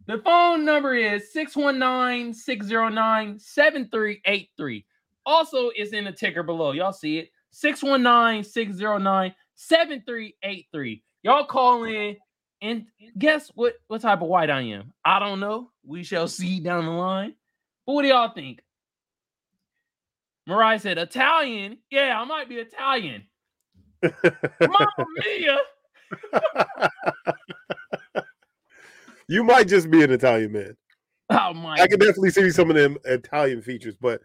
The 0.07 0.19
phone 0.19 0.63
number 0.63 0.95
is 0.95 1.33
619 1.33 2.33
609 2.33 3.39
7383. 3.39 4.85
Also, 5.25 5.69
it's 5.75 5.91
in 5.91 6.05
the 6.05 6.11
ticker 6.11 6.41
below. 6.41 6.71
Y'all 6.71 6.93
see 6.93 7.19
it 7.19 7.29
619 7.59 8.43
609 8.45 9.35
7383. 9.55 11.03
Y'all 11.23 11.45
call 11.45 11.83
in 11.83 12.15
and 12.61 12.85
guess 13.17 13.51
what, 13.53 13.73
what 13.87 13.99
type 13.99 14.21
of 14.21 14.29
white 14.29 14.49
I 14.49 14.61
am? 14.61 14.93
I 15.03 15.19
don't 15.19 15.41
know. 15.41 15.69
We 15.85 16.03
shall 16.03 16.29
see 16.29 16.61
down 16.61 16.85
the 16.85 16.91
line. 16.91 17.35
But 17.85 17.93
what 17.93 18.03
do 18.03 18.07
y'all 18.07 18.31
think? 18.33 18.61
Mariah 20.47 20.79
said, 20.79 20.97
Italian. 20.97 21.79
Yeah, 21.91 22.19
I 22.19 22.23
might 22.23 22.47
be 22.47 22.55
Italian. 22.55 23.23
Mamma 24.03 25.05
mia. 25.25 25.57
you 29.27 29.43
might 29.43 29.67
just 29.67 29.91
be 29.91 30.01
an 30.01 30.11
Italian 30.11 30.53
man. 30.53 30.77
Oh 31.29 31.53
my 31.53 31.73
I 31.73 31.87
can 31.87 31.99
definitely 31.99 32.31
see 32.31 32.49
some 32.51 32.69
of 32.69 32.77
them 32.77 32.97
Italian 33.03 33.61
features, 33.61 33.95
but 33.99 34.21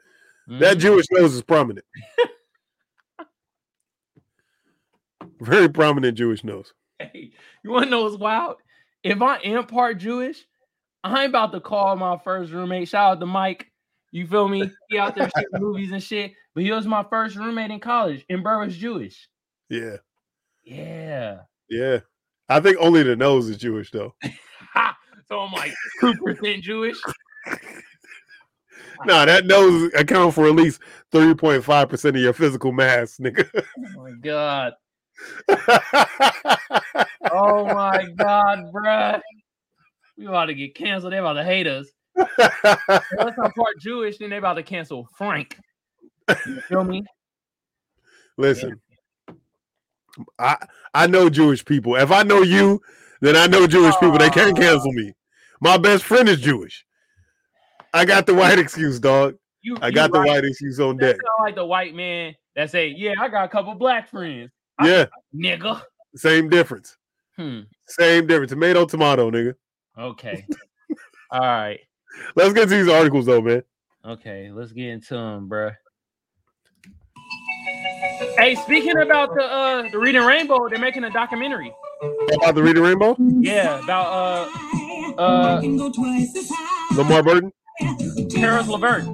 that 0.47 0.77
Mhm. 0.77 0.81
Jewish 0.81 1.07
nose 1.11 1.35
is 1.35 1.43
prominent. 1.43 1.85
Very 5.45 5.69
prominent 5.69 6.17
Jewish 6.17 6.43
nose. 6.45 6.73
Hey, 6.99 7.33
you 7.63 7.71
want 7.71 7.85
to 7.85 7.91
know 7.91 8.05
what's 8.05 8.17
wild? 8.17 8.57
If 9.03 9.21
I 9.21 9.37
am 9.39 9.67
part 9.67 9.99
Jewish, 9.99 10.45
I 11.03 11.23
ain't 11.23 11.31
about 11.31 11.53
to 11.53 11.61
call 11.61 11.95
my 11.97 12.19
first 12.25 12.53
roommate. 12.53 12.89
Shout 12.89 13.13
out 13.13 13.21
to 13.21 13.27
Mike. 13.27 13.71
You 14.11 14.27
feel 14.27 14.49
me? 14.49 14.71
He 14.89 14.97
out 14.99 15.15
there 15.15 15.29
shooting 15.37 15.61
movies 15.61 15.93
and 15.93 16.03
shit. 16.03 16.33
But 16.55 16.63
he 16.63 16.71
was 16.71 16.87
my 16.87 17.05
first 17.11 17.37
roommate 17.37 17.71
in 17.73 17.81
college, 17.81 18.25
and 18.31 18.43
bro 18.43 18.63
is 18.63 18.77
Jewish. 18.77 19.29
Yeah, 19.69 19.97
Yeah. 20.65 21.41
yeah. 21.69 21.99
I 22.49 22.61
think 22.61 22.77
only 22.81 23.03
the 23.03 23.17
nose 23.17 23.49
is 23.49 23.57
Jewish 23.59 23.91
though. 23.91 24.15
So 25.27 25.41
I'm 25.41 25.53
like 25.53 25.73
two 26.01 26.15
percent 26.23 26.63
Jewish. 26.63 26.99
No, 29.07 29.25
that 29.25 29.47
nose 29.47 29.91
account 29.95 30.35
for 30.35 30.47
at 30.47 30.55
least 30.55 30.81
3.5% 31.13 32.09
of 32.11 32.17
your 32.17 32.33
physical 32.35 32.73
mass, 32.73 33.17
nigga. 33.19 33.49
Oh 33.97 34.03
my 34.03 34.13
god. 34.21 34.75
Oh 37.31 37.65
my 37.67 38.07
god, 38.17 38.71
bruh. 38.73 39.21
We 40.17 40.27
about 40.27 40.47
to 40.47 40.55
get 40.55 40.75
canceled. 40.75 41.13
They 41.13 41.19
about 41.19 41.33
to 41.35 41.45
hate 41.45 41.67
us. 41.67 41.89
Unless 42.17 43.39
I'm 43.43 43.53
part 43.53 43.79
Jewish, 43.81 44.19
then 44.19 44.31
they 44.31 44.37
about 44.37 44.55
to 44.55 44.63
cancel 44.63 45.09
Frank. 45.17 45.59
You 46.47 46.61
feel 46.63 46.85
me? 46.85 47.03
Listen, 48.37 48.81
I 50.39 50.57
I 50.93 51.07
know 51.07 51.29
Jewish 51.29 51.65
people. 51.65 51.97
If 51.97 52.11
I 52.13 52.23
know 52.23 52.43
you, 52.43 52.81
then 53.21 53.37
I 53.37 53.47
know 53.47 53.67
Jewish 53.67 53.95
people. 53.97 54.19
They 54.19 54.31
can't 54.31 54.57
cancel 54.57 54.93
me. 54.93 55.13
My 55.61 55.77
best 55.77 56.05
friend 56.05 56.29
is 56.29 56.41
Jewish. 56.41 56.85
I 57.93 58.05
got 58.05 58.27
the 58.27 58.35
white 58.35 58.59
excuse, 58.59 59.01
dog. 59.01 59.37
You, 59.63 59.77
I 59.81 59.91
got 59.91 60.13
the 60.13 60.21
right. 60.21 60.29
white 60.29 60.45
excuse 60.45 60.79
on 60.79 60.97
deck. 60.99 61.17
That's 61.17 61.21
kinda 61.21 61.43
like 61.43 61.55
the 61.55 61.67
white 61.67 61.95
man 61.95 62.35
that 62.55 62.71
say, 62.71 62.89
"Yeah, 62.89 63.15
I 63.19 63.29
got 63.29 63.45
a 63.45 63.49
couple 63.49 63.75
black 63.75 64.09
friends." 64.09 64.51
I- 64.79 64.89
Yeah, 64.89 65.07
Nigga. 65.35 65.83
same 66.17 66.49
difference. 66.49 66.97
Hmm. 67.37 67.61
Same 67.89 68.27
difference. 68.27 68.51
Tomato, 68.53 68.85
tomato, 68.87 69.31
nigga. 69.31 69.55
Okay. 69.99 70.47
All 71.31 71.41
right. 71.41 71.81
Let's 72.37 72.53
get 72.53 72.69
to 72.69 72.75
these 72.75 72.89
articles 72.89 73.27
though, 73.27 73.41
man. 73.41 73.63
Okay. 74.05 74.51
Let's 74.53 74.73
get 74.73 74.89
into 74.89 75.15
them, 75.15 75.49
bruh. 75.49 75.75
Hey, 78.39 78.55
speaking 78.57 78.99
about 78.99 79.35
the 79.35 79.43
uh 79.43 79.89
the 79.91 79.99
Reading 79.99 80.23
Rainbow, 80.23 80.69
they're 80.69 80.79
making 80.79 81.05
a 81.05 81.11
documentary. 81.11 81.73
About 82.35 82.55
the 82.55 82.63
Reading 82.63 82.83
Rainbow, 82.83 83.17
Yeah, 83.19 83.83
about 83.83 84.07
uh 85.17 85.21
uh 85.21 85.61
LeVar 85.61 87.25
Burton. 87.25 87.53
Karis 87.81 88.69
LeVert. 88.69 89.05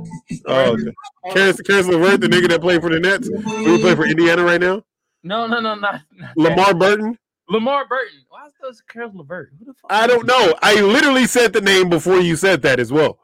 Oh, 0.47 0.73
okay. 0.73 0.93
Karis, 1.31 1.61
Karis 1.63 1.89
LeVert, 1.89 2.21
the 2.21 2.29
nigga 2.29 2.49
that 2.51 2.61
played 2.61 2.81
for 2.83 2.91
the 2.91 3.01
Nets, 3.01 3.29
who 3.29 3.79
play 3.79 3.95
for 3.95 4.05
Indiana 4.07 4.45
right 4.45 4.61
now. 4.61 4.83
No, 5.23 5.47
no, 5.47 5.61
no, 5.61 5.75
not, 5.75 6.01
not 6.13 6.37
that. 6.37 6.37
LeVar 6.37 6.79
Burton. 6.79 7.19
LeVar 7.51 7.89
Burton. 7.89 8.21
Why 8.29 8.47
is 8.47 8.53
those 8.63 8.83
Karis 8.91 9.15
LeVert? 9.15 9.51
Who 9.59 9.65
the 9.67 9.75
fuck? 9.75 9.91
I 9.91 10.07
don't 10.07 10.27
know. 10.27 10.55
I 10.63 10.81
literally 10.81 11.27
said 11.27 11.53
the 11.53 11.61
name 11.61 11.91
before 11.91 12.21
you 12.21 12.37
said 12.37 12.63
that 12.63 12.79
as 12.81 12.93
well. 12.93 13.19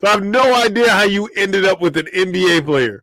So 0.00 0.06
I 0.06 0.12
have 0.12 0.22
no 0.22 0.54
idea 0.54 0.90
how 0.90 1.02
you 1.02 1.26
ended 1.36 1.64
up 1.64 1.80
with 1.80 1.96
an 1.96 2.06
NBA 2.06 2.64
player. 2.64 3.02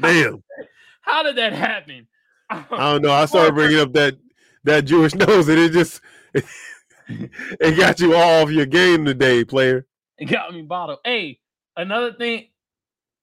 Damn. 0.00 0.42
How 1.00 1.22
did 1.22 1.36
that 1.36 1.54
happen? 1.54 2.06
I 2.50 2.64
don't 2.68 3.02
know. 3.02 3.12
I 3.12 3.24
started 3.24 3.54
bringing 3.54 3.80
up 3.80 3.94
that 3.94 4.18
that 4.64 4.84
Jewish 4.84 5.14
nose, 5.14 5.48
and 5.48 5.58
it 5.58 5.72
just 5.72 6.02
it 6.34 7.76
got 7.78 7.98
you 8.00 8.14
all 8.14 8.42
off 8.42 8.50
your 8.50 8.66
game 8.66 9.06
today, 9.06 9.44
player. 9.44 9.86
It 10.18 10.26
got 10.26 10.52
me 10.52 10.62
bottled. 10.62 10.98
Hey, 11.04 11.40
another 11.76 12.12
thing. 12.12 12.48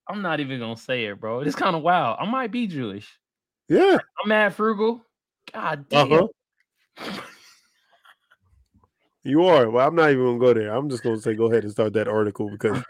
I'm 0.08 0.22
not 0.22 0.40
even 0.40 0.60
gonna 0.60 0.78
say 0.78 1.06
it, 1.06 1.20
bro. 1.20 1.40
It's 1.42 1.56
kind 1.56 1.76
of 1.76 1.82
wild. 1.82 2.18
I 2.20 2.26
might 2.26 2.52
be 2.52 2.68
Jewish. 2.68 3.10
Yeah. 3.68 3.98
I'm 4.22 4.30
mad 4.30 4.54
frugal. 4.54 5.04
God 5.52 5.90
damn. 5.90 6.10
huh. 6.10 6.28
You 9.24 9.46
are. 9.46 9.70
Well, 9.70 9.88
I'm 9.88 9.96
not 9.96 10.12
even 10.12 10.24
gonna 10.24 10.40
go 10.40 10.54
there. 10.54 10.76
I'm 10.76 10.90
just 10.90 11.02
gonna 11.02 11.20
say 11.20 11.34
go 11.34 11.46
ahead 11.46 11.64
and 11.64 11.72
start 11.72 11.94
that 11.94 12.08
article 12.08 12.50
because 12.50 12.84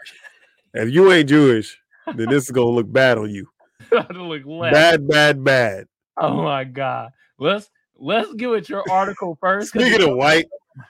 if 0.74 0.92
you 0.92 1.10
ain't 1.10 1.30
Jewish, 1.30 1.78
then 2.14 2.28
this 2.28 2.44
is 2.44 2.50
gonna 2.50 2.66
look 2.66 2.92
bad 2.92 3.16
on 3.16 3.30
you. 3.30 3.48
I 3.92 4.12
look 4.12 4.44
left. 4.44 4.74
Bad, 4.74 5.08
bad, 5.08 5.42
bad. 5.42 5.86
Oh 6.18 6.42
my 6.42 6.64
god. 6.64 7.12
Let's 7.38 7.70
let's 7.98 8.34
get 8.34 8.50
with 8.50 8.68
your 8.68 8.88
article 8.90 9.38
first. 9.40 9.70
Speaking 9.70 10.02
of 10.02 10.14
white, 10.14 10.46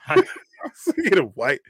speaking 0.73 1.19
of 1.19 1.35
white, 1.35 1.61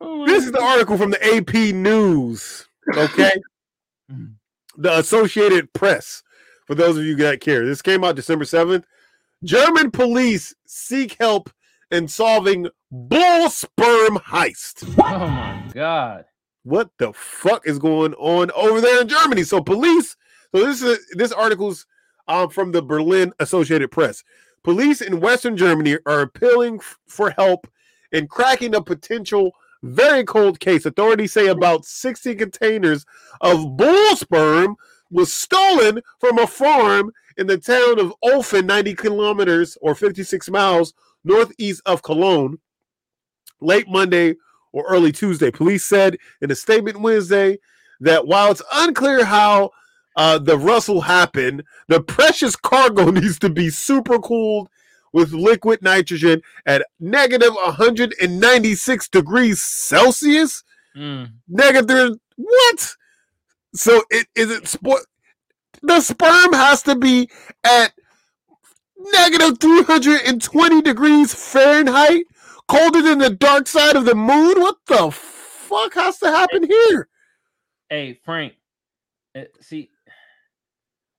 Oh 0.00 0.26
this 0.26 0.44
is 0.44 0.52
the 0.52 0.62
article 0.62 0.96
from 0.96 1.10
the 1.10 1.36
AP 1.36 1.74
News. 1.74 2.68
Okay, 2.94 3.32
Mhm. 4.10 4.34
the 4.76 4.98
Associated 4.98 5.72
Press. 5.72 6.22
For 6.66 6.74
those 6.74 6.96
of 6.96 7.04
you 7.04 7.14
that 7.16 7.40
care, 7.40 7.64
this 7.64 7.82
came 7.82 8.04
out 8.04 8.16
December 8.16 8.44
seventh. 8.44 8.84
German 9.44 9.90
police 9.90 10.54
seek 10.66 11.16
help 11.20 11.50
in 11.90 12.08
solving 12.08 12.68
bull 12.90 13.48
sperm 13.50 14.16
heist. 14.18 14.84
Oh 14.98 15.28
my 15.28 15.62
god. 15.72 16.24
What 16.64 16.90
the 16.98 17.12
fuck 17.12 17.66
is 17.66 17.78
going 17.78 18.14
on 18.14 18.50
over 18.52 18.80
there 18.80 19.00
in 19.02 19.08
Germany? 19.08 19.44
So 19.44 19.60
police. 19.62 20.16
So 20.54 20.64
this 20.66 20.82
is 20.82 20.98
this 21.12 21.32
article's 21.32 21.86
um, 22.28 22.50
from 22.50 22.72
the 22.72 22.82
Berlin 22.82 23.32
Associated 23.38 23.90
Press. 23.92 24.24
Police 24.64 25.00
in 25.00 25.20
Western 25.20 25.56
Germany 25.56 25.98
are 26.06 26.22
appealing 26.22 26.76
f- 26.80 26.98
for 27.06 27.30
help 27.30 27.68
in 28.10 28.26
cracking 28.26 28.74
a 28.74 28.82
potential 28.82 29.52
very 29.82 30.24
cold 30.24 30.60
case. 30.60 30.86
Authorities 30.86 31.32
say 31.32 31.46
about 31.46 31.84
60 31.84 32.34
containers 32.34 33.04
of 33.40 33.76
bull 33.76 34.16
sperm 34.16 34.76
was 35.10 35.32
stolen 35.32 36.00
from 36.18 36.38
a 36.38 36.46
farm 36.46 37.12
in 37.36 37.46
the 37.46 37.58
town 37.58 37.98
of 37.98 38.14
Olfen, 38.24 38.64
90 38.64 38.94
kilometers 38.94 39.76
or 39.80 39.94
56 39.94 40.48
miles 40.50 40.94
northeast 41.24 41.82
of 41.86 42.02
Cologne, 42.02 42.58
late 43.60 43.88
Monday 43.88 44.36
or 44.72 44.84
early 44.88 45.12
Tuesday. 45.12 45.50
Police 45.50 45.84
said 45.84 46.16
in 46.40 46.50
a 46.50 46.54
statement 46.54 47.00
Wednesday 47.00 47.58
that 48.00 48.26
while 48.26 48.50
it's 48.50 48.62
unclear 48.72 49.24
how 49.24 49.70
uh, 50.16 50.38
the 50.38 50.56
rustle 50.56 51.02
happened, 51.02 51.62
the 51.88 52.00
precious 52.00 52.56
cargo 52.56 53.10
needs 53.10 53.38
to 53.38 53.50
be 53.50 53.70
super 53.70 54.18
cooled 54.18 54.68
with 55.16 55.32
liquid 55.32 55.80
nitrogen 55.80 56.42
at 56.66 56.84
negative 57.00 57.54
196 57.54 59.08
degrees 59.08 59.62
Celsius. 59.62 60.62
Mm. 60.94 61.32
Negative 61.48 62.18
what? 62.36 62.96
So 63.74 64.02
it 64.10 64.26
is 64.34 64.50
it 64.50 64.68
sport 64.68 65.00
the 65.80 66.02
sperm 66.02 66.52
has 66.52 66.82
to 66.82 66.96
be 66.96 67.30
at 67.64 67.94
negative 68.98 69.58
320 69.58 70.82
degrees 70.82 71.32
Fahrenheit, 71.32 72.24
colder 72.68 73.00
than 73.00 73.18
the 73.18 73.30
dark 73.30 73.68
side 73.68 73.96
of 73.96 74.04
the 74.04 74.14
moon. 74.14 74.60
What 74.60 74.76
the 74.86 75.10
fuck 75.10 75.94
has 75.94 76.18
to 76.18 76.26
happen 76.26 76.68
here? 76.68 77.08
Hey 77.88 78.20
Frank. 78.22 78.52
uh, 79.34 79.44
see, 79.62 79.88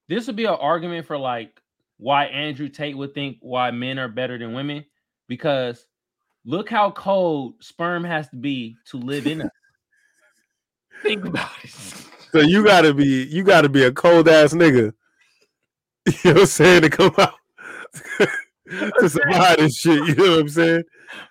this 0.07 0.27
would 0.27 0.35
be 0.35 0.45
an 0.45 0.53
argument 0.53 1.07
for 1.07 1.17
like 1.17 1.59
why 1.97 2.25
Andrew 2.25 2.69
Tate 2.69 2.97
would 2.97 3.13
think 3.13 3.37
why 3.41 3.71
men 3.71 3.99
are 3.99 4.07
better 4.07 4.37
than 4.37 4.53
women 4.53 4.85
because 5.27 5.85
look 6.45 6.69
how 6.69 6.91
cold 6.91 7.55
sperm 7.59 8.03
has 8.03 8.29
to 8.29 8.35
be 8.35 8.77
to 8.85 8.97
live 8.97 9.27
in 9.27 9.41
us. 9.41 9.51
Think 11.03 11.25
about 11.25 11.51
it. 11.63 11.69
So 12.31 12.39
you 12.39 12.63
gotta 12.63 12.93
be 12.93 13.23
you 13.25 13.43
gotta 13.43 13.69
be 13.69 13.83
a 13.83 13.91
cold 13.91 14.27
ass 14.27 14.53
nigga. 14.53 14.93
You 16.23 16.31
know 16.31 16.34
what 16.35 16.41
I'm 16.41 16.45
saying 16.45 16.81
to 16.84 16.89
come 16.89 17.13
out 17.17 17.34
to 18.99 19.09
survive 19.09 19.57
this 19.57 19.77
shit. 19.77 20.07
You 20.07 20.15
know 20.15 20.31
what 20.31 20.39
I'm 20.39 20.49
saying? 20.49 20.84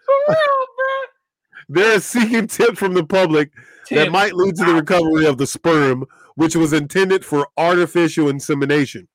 For 0.05 0.15
real, 0.29 0.67
bro. 0.77 1.81
They're 1.81 2.01
seeking 2.01 2.47
tips 2.47 2.79
from 2.79 2.93
the 2.93 3.03
public 3.03 3.53
that 3.91 4.13
might 4.13 4.35
lead 4.35 4.55
to 4.57 4.65
the 4.67 4.75
recovery 4.75 5.25
of 5.25 5.39
the 5.39 5.47
sperm, 5.47 6.05
which 6.35 6.57
was 6.57 6.75
intended 6.75 7.25
for 7.25 7.49
artificial 7.57 8.29
insemination. 8.29 9.09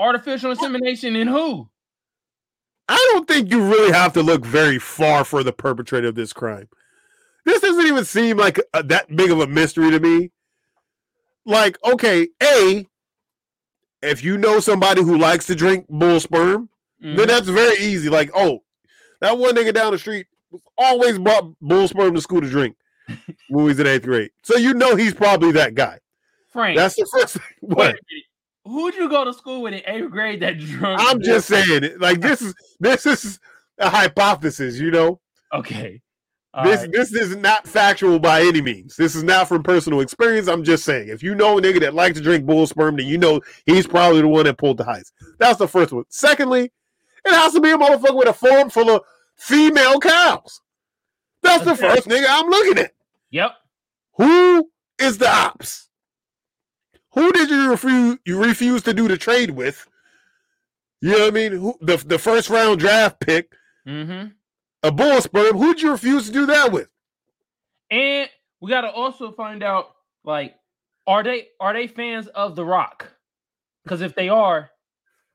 Artificial 0.00 0.50
insemination 0.50 1.14
in 1.14 1.28
who? 1.28 1.68
I 2.88 2.96
don't 3.12 3.28
think 3.28 3.50
you 3.50 3.62
really 3.62 3.92
have 3.92 4.14
to 4.14 4.22
look 4.22 4.44
very 4.44 4.78
far 4.78 5.24
for 5.24 5.44
the 5.44 5.52
perpetrator 5.52 6.08
of 6.08 6.14
this 6.14 6.32
crime. 6.32 6.68
This 7.44 7.60
doesn't 7.60 7.86
even 7.86 8.04
seem 8.04 8.36
like 8.38 8.58
a, 8.74 8.82
that 8.82 9.14
big 9.14 9.30
of 9.30 9.40
a 9.40 9.46
mystery 9.46 9.90
to 9.90 10.00
me. 10.00 10.30
Like, 11.44 11.78
okay, 11.84 12.28
A, 12.42 12.86
if 14.02 14.24
you 14.24 14.38
know 14.38 14.58
somebody 14.58 15.02
who 15.02 15.18
likes 15.18 15.46
to 15.46 15.54
drink 15.54 15.86
bull 15.88 16.18
sperm, 16.18 16.68
Mhm. 17.02 17.16
then 17.16 17.28
that's 17.28 17.48
very 17.48 17.76
easy. 17.78 18.08
Like, 18.08 18.30
oh, 18.34 18.62
that 19.20 19.36
one 19.38 19.54
nigga 19.54 19.72
down 19.74 19.92
the 19.92 19.98
street 19.98 20.26
always 20.78 21.18
brought 21.18 21.54
bull 21.60 21.86
sperm 21.88 22.14
to 22.14 22.20
school 22.22 22.40
to 22.40 22.48
drink 22.48 22.74
when 23.48 23.64
we 23.64 23.70
was 23.70 23.78
in 23.80 23.86
eighth 23.86 24.04
grade. 24.04 24.30
So 24.42 24.56
you 24.56 24.72
know 24.74 24.96
he's 24.96 25.14
probably 25.14 25.52
that 25.52 25.74
guy. 25.74 25.98
Frank, 26.52 26.76
That's 26.76 26.96
the 26.96 27.06
first 27.12 27.34
thing. 27.34 27.42
What? 27.60 27.96
Who'd 28.64 28.94
you 28.94 29.08
go 29.08 29.24
to 29.24 29.32
school 29.32 29.62
with 29.62 29.74
in 29.74 29.82
eighth 29.86 30.10
grade 30.10 30.40
that 30.40 30.58
drunk? 30.58 31.00
I'm 31.02 31.22
just 31.22 31.48
saying, 31.48 31.84
it. 31.84 32.00
like 32.00 32.20
this 32.20 32.42
is 32.42 32.54
this 32.78 33.06
is 33.06 33.38
a 33.78 33.88
hypothesis, 33.88 34.78
you 34.78 34.90
know. 34.90 35.20
okay. 35.52 36.00
All 36.52 36.64
this 36.64 36.80
right. 36.80 36.92
this 36.92 37.12
is 37.12 37.36
not 37.36 37.66
factual 37.66 38.18
by 38.18 38.42
any 38.42 38.60
means. 38.60 38.96
This 38.96 39.14
is 39.14 39.22
not 39.22 39.46
from 39.48 39.62
personal 39.62 40.00
experience. 40.00 40.48
I'm 40.48 40.64
just 40.64 40.84
saying, 40.84 41.08
if 41.08 41.22
you 41.22 41.36
know 41.36 41.58
a 41.58 41.62
nigga 41.62 41.80
that 41.80 41.94
likes 41.94 42.18
to 42.18 42.24
drink 42.24 42.44
bull 42.44 42.66
sperm, 42.66 42.96
then 42.96 43.06
you 43.06 43.18
know 43.18 43.40
he's 43.66 43.86
probably 43.86 44.20
the 44.20 44.28
one 44.28 44.46
that 44.46 44.58
pulled 44.58 44.78
the 44.78 44.84
heist. 44.84 45.12
That's 45.38 45.60
the 45.60 45.68
first 45.68 45.92
one. 45.92 46.04
Secondly, 46.08 46.72
it 47.24 47.32
has 47.32 47.52
to 47.52 47.60
be 47.60 47.70
a 47.70 47.76
motherfucker 47.76 48.16
with 48.16 48.28
a 48.28 48.32
farm 48.32 48.68
full 48.68 48.90
of 48.90 49.02
female 49.36 50.00
cows. 50.00 50.60
That's 51.42 51.64
the 51.64 51.76
first 51.76 52.08
nigga 52.08 52.26
I'm 52.28 52.48
looking 52.48 52.78
at. 52.82 52.92
Yep. 53.30 53.52
Who 54.14 54.68
is 54.98 55.18
the 55.18 55.30
ops? 55.30 55.89
Who 57.12 57.32
did 57.32 57.50
you 57.50 57.70
refuse 57.70 58.18
you 58.24 58.42
refuse 58.42 58.82
to 58.82 58.94
do 58.94 59.08
the 59.08 59.16
trade 59.18 59.50
with? 59.50 59.86
You 61.00 61.12
know 61.12 61.18
what 61.20 61.28
I 61.28 61.30
mean? 61.30 61.52
Who 61.52 61.74
the, 61.80 61.96
the 61.96 62.18
first 62.18 62.50
round 62.50 62.78
draft 62.80 63.20
pick, 63.20 63.52
Mm-hmm. 63.86 64.28
a 64.82 64.92
bull 64.92 65.20
sperm, 65.22 65.56
who'd 65.56 65.80
you 65.80 65.90
refuse 65.90 66.26
to 66.26 66.32
do 66.32 66.46
that 66.46 66.70
with? 66.70 66.88
And 67.90 68.28
we 68.60 68.68
got 68.70 68.82
to 68.82 68.90
also 68.90 69.32
find 69.32 69.62
out 69.62 69.94
like 70.24 70.54
are 71.06 71.22
they 71.22 71.48
are 71.58 71.72
they 71.72 71.86
fans 71.86 72.26
of 72.28 72.54
The 72.56 72.64
Rock? 72.64 73.10
Because 73.82 74.02
if 74.02 74.14
they 74.14 74.28
are, 74.28 74.70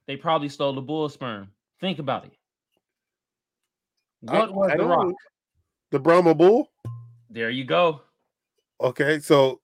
they 0.07 0.15
probably 0.15 0.49
stole 0.49 0.73
the 0.73 0.81
bull 0.81 1.10
sperm. 1.10 1.49
Think 1.81 1.99
about 1.99 2.26
it. 2.26 2.34
I- 4.30 4.39
What 4.39 4.53
was 4.53 4.72
I 4.72 4.77
The 4.77 4.85
Rock? 4.85 5.07
know. 5.07 5.14
The 5.91 5.99
Brahma 5.99 6.34
Bull. 6.35 6.69
There 7.30 7.49
you 7.49 7.64
go. 7.65 8.02
Okay, 8.81 9.19
so 9.19 9.61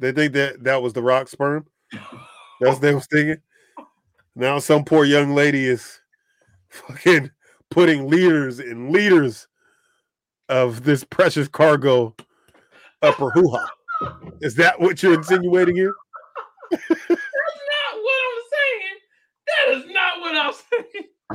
they 0.00 0.12
think 0.12 0.32
that 0.32 0.64
that 0.64 0.82
was 0.82 0.92
the 0.92 1.02
rock 1.02 1.28
sperm. 1.28 1.66
That's 1.92 2.74
what 2.74 2.80
they 2.80 2.94
was 2.94 3.06
thinking. 3.06 3.40
Now 4.34 4.58
some 4.58 4.84
poor 4.84 5.04
young 5.04 5.34
lady 5.34 5.66
is 5.66 6.00
fucking 6.68 7.30
putting 7.70 8.08
liters 8.08 8.58
and 8.58 8.90
liters 8.90 9.46
of 10.48 10.84
this 10.84 11.04
precious 11.04 11.48
cargo 11.48 12.14
up 13.02 13.14
her 13.16 13.30
hoo 13.30 13.50
ha. 13.50 13.70
Is 14.40 14.54
that 14.56 14.80
what 14.80 15.02
you're 15.02 15.14
insinuating 15.14 15.76
here? 15.76 15.94
That's 16.70 16.88
not 16.88 17.92
what 17.96 18.20
I'm 18.26 18.42
saying. 18.52 18.98
That 19.46 19.68
is 19.76 19.84
not 19.92 20.20
what 20.20 20.36
I'm 20.36 20.52
saying. 20.52 21.06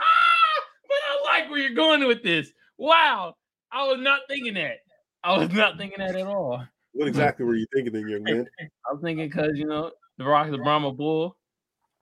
ah, 0.00 0.58
but 0.86 0.98
I 1.08 1.22
like 1.24 1.50
where 1.50 1.60
you're 1.60 1.74
going 1.74 2.06
with 2.06 2.22
this. 2.22 2.50
Wow. 2.76 3.34
I 3.72 3.86
was 3.86 3.98
not 4.00 4.20
thinking 4.28 4.54
that. 4.54 4.78
I 5.24 5.36
was 5.36 5.50
not 5.50 5.76
thinking 5.78 5.98
that 5.98 6.16
at 6.16 6.26
all. 6.26 6.64
What 6.92 7.08
exactly 7.08 7.44
were 7.44 7.54
you 7.54 7.66
thinking, 7.74 7.92
then, 7.92 8.08
young 8.08 8.24
man? 8.24 8.46
I 8.60 8.92
was 8.92 9.02
thinking 9.02 9.28
because 9.28 9.52
you 9.54 9.66
know 9.66 9.90
the 10.16 10.24
Rock 10.24 10.46
is 10.46 10.52
the 10.52 10.58
Brahma 10.58 10.92
bull, 10.92 11.36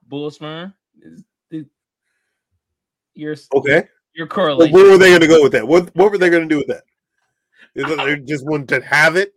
bull 0.09 0.31
sperm. 0.31 0.73
Is, 1.01 1.25
is, 1.51 1.67
your 3.15 3.37
Okay. 3.55 3.89
your 4.15 4.27
Well, 4.27 4.35
correlation. 4.35 4.75
where 4.75 4.91
were 4.91 4.99
they 4.99 5.09
going 5.09 5.21
to 5.21 5.27
go 5.27 5.43
with 5.43 5.53
that? 5.53 5.67
What 5.67 5.95
What 5.97 6.11
were 6.11 6.19
they 6.19 6.31
going 6.31 6.49
to 6.49 6.55
do 6.55 6.59
with 6.59 6.69
that? 6.69 6.85
Is 7.75 7.91
it 7.91 7.97
they 7.97 8.17
just 8.33 8.47
wanted 8.47 8.69
to 8.69 8.81
have 8.87 9.17
it? 9.17 9.33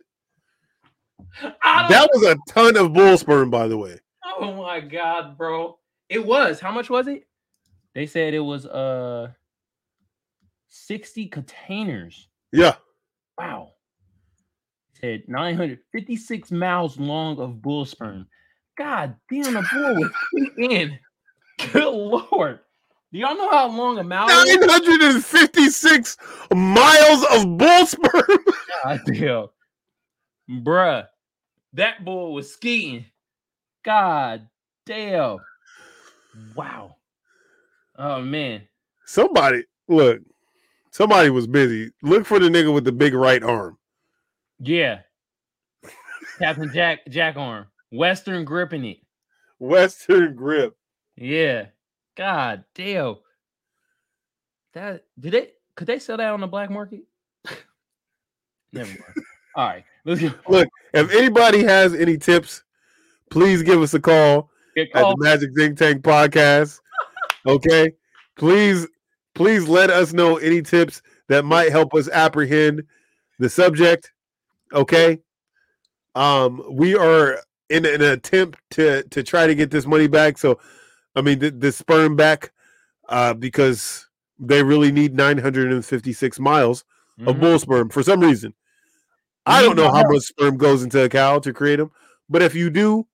That 1.62 2.08
was 2.12 2.24
a 2.24 2.36
ton 2.52 2.76
of 2.76 2.92
bull 2.92 3.16
sperm, 3.16 3.50
by 3.50 3.66
the 3.66 3.76
way. 3.76 3.98
oh 4.24 4.54
my 4.54 4.80
god, 4.80 5.36
bro! 5.38 5.78
It 6.08 6.24
was 6.24 6.60
how 6.60 6.70
much 6.72 6.90
was 6.90 7.08
it? 7.08 7.26
They 7.94 8.06
said 8.06 8.34
it 8.34 8.40
was 8.40 8.66
uh 8.66 9.32
sixty 10.68 11.26
containers. 11.26 12.28
Yeah. 12.52 12.74
Wow. 13.40 13.70
Said 15.00 15.22
956 15.26 16.52
miles 16.52 16.98
long 16.98 17.40
of 17.40 17.62
bull 17.62 17.86
sperm. 17.86 18.26
God 18.76 19.16
damn, 19.30 19.54
the 19.54 19.66
bull 19.72 19.94
was 19.94 20.10
in. 20.58 20.98
Good 21.72 21.88
lord. 21.88 22.58
Do 23.10 23.18
y'all 23.18 23.34
know 23.34 23.50
how 23.50 23.68
long 23.68 23.98
a 23.98 24.04
mile 24.04 24.28
is? 24.46 24.58
956 24.58 26.18
miles 26.54 27.24
of 27.32 27.56
bull 27.56 27.86
sperm. 27.86 28.22
God 28.84 29.00
damn. 29.06 29.46
Bruh. 30.62 31.06
That 31.72 32.04
bull 32.04 32.34
was 32.34 32.52
skiing. 32.52 33.06
God 33.82 34.46
damn. 34.84 35.38
Wow. 36.54 36.96
Oh 37.96 38.20
man. 38.20 38.68
Somebody, 39.06 39.64
look, 39.88 40.20
somebody 41.00 41.30
was 41.30 41.46
busy. 41.46 41.92
Look 42.02 42.26
for 42.26 42.38
the 42.38 42.48
nigga 42.48 42.72
with 42.74 42.84
the 42.84 42.92
big 42.92 43.14
right 43.14 43.42
arm. 43.42 43.78
Yeah. 44.58 45.00
Captain 46.38 46.70
Jack 46.72 47.00
Jack 47.08 47.36
arm. 47.36 47.66
Western 47.90 48.44
gripping 48.44 48.84
it. 48.84 48.98
Western 49.58 50.36
grip. 50.36 50.76
Yeah. 51.16 51.66
God 52.16 52.64
damn. 52.74 53.16
That 54.74 55.04
did 55.18 55.32
they 55.32 55.50
could 55.74 55.86
they 55.86 55.98
sell 55.98 56.18
that 56.18 56.32
on 56.32 56.40
the 56.40 56.46
black 56.46 56.70
market? 56.70 57.00
Never 58.72 58.90
mind. 58.90 59.26
All 59.56 59.66
right. 59.66 59.84
Look, 60.04 60.68
if 60.94 61.12
anybody 61.12 61.64
has 61.64 61.94
any 61.94 62.18
tips, 62.18 62.62
please 63.30 63.62
give 63.62 63.80
us 63.80 63.94
a 63.94 64.00
call 64.00 64.50
at 64.76 64.92
the. 64.92 65.16
Magic 65.18 65.50
Think 65.56 65.78
Tank 65.78 66.02
podcast. 66.02 66.80
Okay. 67.46 67.92
Please, 68.36 68.86
please 69.34 69.68
let 69.68 69.90
us 69.90 70.12
know 70.12 70.36
any 70.38 70.62
tips 70.62 71.02
that 71.28 71.44
might 71.44 71.70
help 71.70 71.94
us 71.94 72.08
apprehend 72.08 72.82
the 73.38 73.48
subject. 73.48 74.12
Okay. 74.72 75.18
Um, 76.14 76.62
we 76.70 76.96
are 76.96 77.38
in 77.68 77.86
an 77.86 78.02
attempt 78.02 78.58
to 78.72 79.02
to 79.04 79.22
try 79.22 79.46
to 79.46 79.54
get 79.54 79.70
this 79.70 79.86
money 79.86 80.08
back. 80.08 80.38
So, 80.38 80.58
I 81.14 81.22
mean, 81.22 81.38
the, 81.38 81.50
this 81.50 81.76
sperm 81.76 82.16
back, 82.16 82.52
uh, 83.08 83.34
because 83.34 84.08
they 84.38 84.62
really 84.62 84.90
need 84.90 85.14
956 85.14 86.40
miles 86.40 86.84
of 87.26 87.36
Mhm. 87.36 87.40
bull 87.40 87.58
sperm 87.58 87.88
for 87.90 88.02
some 88.02 88.20
reason. 88.20 88.54
I 89.46 89.62
don't 89.62 89.76
know 89.76 89.90
how 89.90 90.02
much 90.08 90.22
sperm 90.22 90.56
goes 90.56 90.82
into 90.82 91.02
a 91.02 91.08
cow 91.08 91.38
to 91.40 91.52
create 91.52 91.76
them, 91.76 91.90
but 92.28 92.42
if 92.42 92.54
you 92.54 92.70
do 92.70 93.06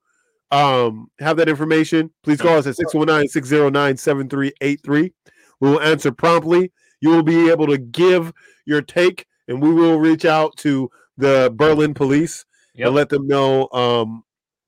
um, 0.52 1.10
have 1.18 1.36
that 1.38 1.48
information, 1.48 2.08
please 2.22 2.40
call 2.40 2.56
us 2.56 2.68
at 2.68 2.76
619 2.76 3.28
609 3.28 3.96
7383. 3.96 5.12
We 5.60 5.70
will 5.70 5.80
answer 5.80 6.12
promptly. 6.12 6.72
You 7.00 7.10
will 7.10 7.22
be 7.22 7.50
able 7.50 7.66
to 7.66 7.78
give 7.78 8.32
your 8.64 8.82
take, 8.82 9.26
and 9.48 9.62
we 9.62 9.72
will 9.72 9.98
reach 9.98 10.24
out 10.24 10.56
to 10.58 10.90
the 11.16 11.52
Berlin 11.54 11.94
police 11.94 12.44
Yep. 12.76 12.86
and 12.86 12.94
let 12.94 13.08
them 13.08 13.26
know 13.26 13.68
um, 13.72 14.22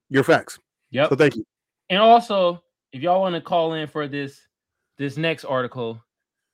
your 0.08 0.24
facts. 0.24 0.58
Yep. 0.90 1.10
So 1.10 1.16
thank 1.16 1.36
you. 1.36 1.44
And 1.90 2.00
also, 2.00 2.62
if 2.92 3.02
y'all 3.02 3.20
want 3.20 3.34
to 3.34 3.40
call 3.40 3.74
in 3.74 3.86
for 3.86 4.08
this 4.08 4.40
this 4.96 5.16
next 5.16 5.44
article, 5.44 6.02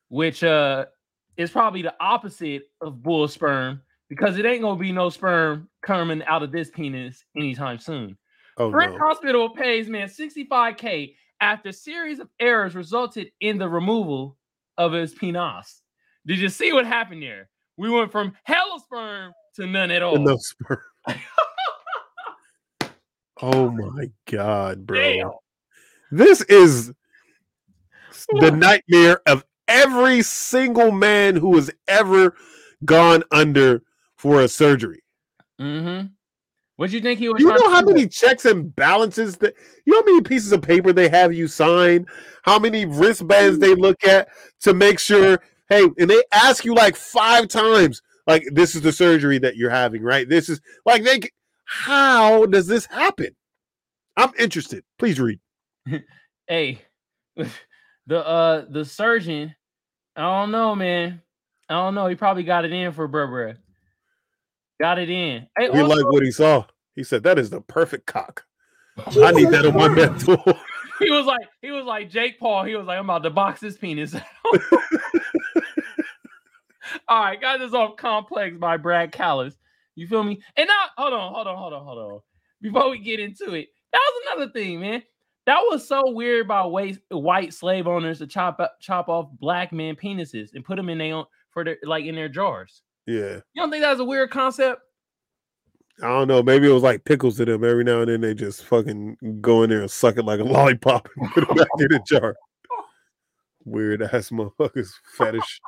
which 0.09 0.43
uh 0.43 0.87
is 1.37 1.51
probably 1.51 1.83
the 1.83 1.95
opposite 2.01 2.65
of 2.81 3.03
bull 3.03 3.29
sperm, 3.29 3.83
because 4.09 4.37
it 4.37 4.45
ain't 4.45 4.63
gonna 4.63 4.79
be 4.79 4.93
no 4.93 5.11
sperm 5.11 5.69
coming 5.83 6.23
out 6.25 6.43
of 6.43 6.51
this 6.51 6.71
penis 6.71 7.25
anytime 7.37 7.79
soon. 7.79 8.17
Oh, 8.57 8.71
French 8.71 8.95
no. 8.95 8.99
hospital 8.99 9.51
pays 9.51 9.89
man 9.89 10.09
65k 10.09 11.15
after 11.45 11.69
a 11.69 11.73
series 11.75 12.21
of 12.21 12.29
errors 12.41 12.75
resulted 12.75 13.31
in 13.41 13.59
the 13.59 13.69
removal 13.69 14.39
of 14.79 14.93
his 14.93 15.13
penis. 15.13 15.83
Did 16.27 16.39
you 16.39 16.49
see 16.49 16.73
what 16.73 16.87
happened 16.87 17.23
there? 17.23 17.51
We 17.77 17.91
went 17.91 18.11
from 18.11 18.35
hella 18.45 18.81
sperm 18.81 19.35
to 19.57 19.67
none 19.67 19.91
at 19.91 20.03
all. 20.03 20.17
Enough 20.17 20.41
sperm. 20.41 20.79
oh, 23.43 23.71
my 23.71 24.11
God, 24.25 24.87
bro. 24.87 24.99
Damn. 24.99 25.31
This 26.11 26.41
is 26.43 26.95
the 28.41 28.51
nightmare 28.51 29.21
of 29.27 29.45
every 29.69 30.23
single 30.23 30.93
man 30.93 31.37
who 31.37 31.57
has 31.57 31.71
ever 31.87 32.35
gone 32.87 33.23
under 33.31 33.83
for 34.17 34.41
a 34.41 34.49
surgery. 34.49 35.03
Mm-hmm. 35.61 36.07
What 36.77 36.91
do 36.91 36.97
you 36.97 37.03
think 37.03 37.21
he 37.21 37.29
was? 37.29 37.41
You 37.41 37.49
know 37.49 37.71
how 37.71 37.83
many 37.83 38.09
checks 38.09 38.45
and 38.45 38.75
balances 38.75 39.37
that 39.37 39.55
you 39.85 39.93
know 39.93 40.01
how 40.01 40.07
many 40.07 40.23
pieces 40.23 40.51
of 40.51 40.63
paper 40.63 40.93
they 40.93 41.09
have 41.09 41.33
you 41.33 41.47
sign, 41.47 42.07
how 42.43 42.59
many 42.59 42.85
wristbands 42.85 43.59
they 43.61 43.75
look 43.75 44.03
at 44.05 44.29
to 44.63 44.75
make 44.75 44.99
sure, 44.99 45.41
hey, 45.69 45.89
and 45.99 46.11
they 46.11 46.23
ask 46.33 46.65
you 46.65 46.75
like 46.75 46.97
five 46.97 47.47
times, 47.47 48.03
like 48.27 48.45
this 48.53 48.75
is 48.75 48.83
the 48.83 48.91
surgery 48.91 49.39
that 49.39 49.57
you're 49.57 49.71
having, 49.71 50.03
right? 50.03 50.29
This 50.29 50.49
is 50.49 50.61
like 50.85 51.05
they 51.05 51.21
how 51.65 52.47
does 52.47 52.67
this 52.67 52.87
happen? 52.87 53.37
I'm 54.17 54.33
interested. 54.39 54.85
Please 54.99 55.21
read. 55.21 55.39
hey, 56.49 56.81
the 58.07 58.27
uh 58.27 58.65
the 58.69 58.85
surgeon, 58.85 59.55
I 60.17 60.23
don't 60.23 60.51
know, 60.51 60.75
man. 60.75 61.23
I 61.69 61.75
don't 61.75 61.95
know. 61.95 62.09
He 62.09 62.17
probably 62.17 62.43
got 62.43 62.65
it 62.65 62.73
in 62.73 62.93
for 62.93 63.07
Burberry. 63.07 63.55
Got 64.81 64.99
it 64.99 65.11
in. 65.11 65.47
Hey, 65.57 65.71
He 65.71 65.81
also, 65.81 65.85
liked 65.85 66.07
what 66.07 66.23
he 66.23 66.31
saw. 66.31 66.65
He 66.95 67.05
said, 67.05 67.23
That 67.23 67.39
is 67.39 67.51
the 67.51 67.61
perfect 67.61 68.07
cock. 68.07 68.45
I 68.97 69.33
need 69.33 69.51
that 69.51 69.67
on 69.67 69.75
my 69.75 69.89
mental. 69.89 70.37
he 71.01 71.11
was 71.11 71.27
like, 71.27 71.47
he 71.61 71.71
was 71.71 71.85
like 71.85 72.11
Jake 72.11 72.39
Paul. 72.39 72.65
He 72.65 72.77
was 72.77 72.87
like, 72.87 72.99
I'm 72.99 73.05
about 73.05 73.23
to 73.25 73.31
box 73.31 73.61
his 73.61 73.77
penis. 73.77 74.15
All 77.09 77.25
right, 77.25 77.41
got 77.41 77.59
this 77.59 77.73
off 77.73 77.97
complex 77.97 78.57
by 78.57 78.77
Brad 78.77 79.11
Callis. 79.13 79.55
You 79.95 80.07
feel 80.07 80.23
me? 80.23 80.41
And 80.57 80.69
now, 80.69 80.85
hold 80.97 81.13
on, 81.13 81.33
hold 81.33 81.47
on, 81.47 81.57
hold 81.57 81.73
on, 81.73 81.85
hold 81.85 81.99
on. 81.99 82.21
Before 82.61 82.91
we 82.91 82.99
get 82.99 83.21
into 83.21 83.55
it, 83.55 83.69
that 83.93 84.01
was 84.01 84.23
another 84.33 84.53
thing, 84.53 84.81
man. 84.81 85.03
That 85.47 85.61
was 85.61 85.87
so 85.87 86.11
weird 86.11 86.49
by 86.49 86.65
white 86.65 86.99
white 87.11 87.53
slave 87.53 87.87
owners 87.87 88.19
to 88.19 88.27
chop 88.27 88.61
up, 88.61 88.77
chop 88.81 89.09
off 89.09 89.29
black 89.39 89.73
men 89.73 89.95
penises 89.97 90.55
and 90.55 90.65
put 90.65 90.77
them 90.77 90.89
in 90.89 90.99
their 90.99 91.15
own 91.15 91.27
for 91.51 91.65
their 91.65 91.77
like 91.83 92.07
in 92.07 92.15
their 92.15 92.31
jars. 92.31 92.83
Yeah. 93.07 93.37
You 93.53 93.63
don't 93.63 93.71
think 93.71 93.83
that's 93.83 94.01
a 94.01 94.05
weird 94.05 94.31
concept? 94.31 94.81
I 96.03 96.09
don't 96.09 96.27
know. 96.29 96.43
Maybe 96.43 96.69
it 96.69 96.73
was 96.73 96.83
like 96.83 97.05
pickles 97.05 97.37
to 97.37 97.45
them. 97.45 97.63
Every 97.65 97.85
now 97.85 98.01
and 98.01 98.09
then 98.11 98.21
they 98.21 98.35
just 98.35 98.65
fucking 98.65 99.17
go 99.41 99.63
in 99.63 99.71
there 99.71 99.81
and 99.83 99.91
suck 99.91 100.17
it 100.17 100.25
like 100.25 100.41
a 100.41 100.45
lollipop 100.45 101.09
and 101.17 101.31
put 101.31 101.45
it 101.45 101.57
back 101.57 101.69
in 101.79 101.89
the 101.89 102.01
jar. 102.07 102.35
Weird 103.65 104.03
ass 104.03 104.31
motherfuckers 104.31 104.91
fetish 105.17 105.61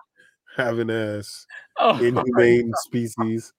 having 0.57 0.91
ass 0.91 1.47
Oh, 1.79 1.97
inhumane 2.03 2.73
species. 2.87 3.53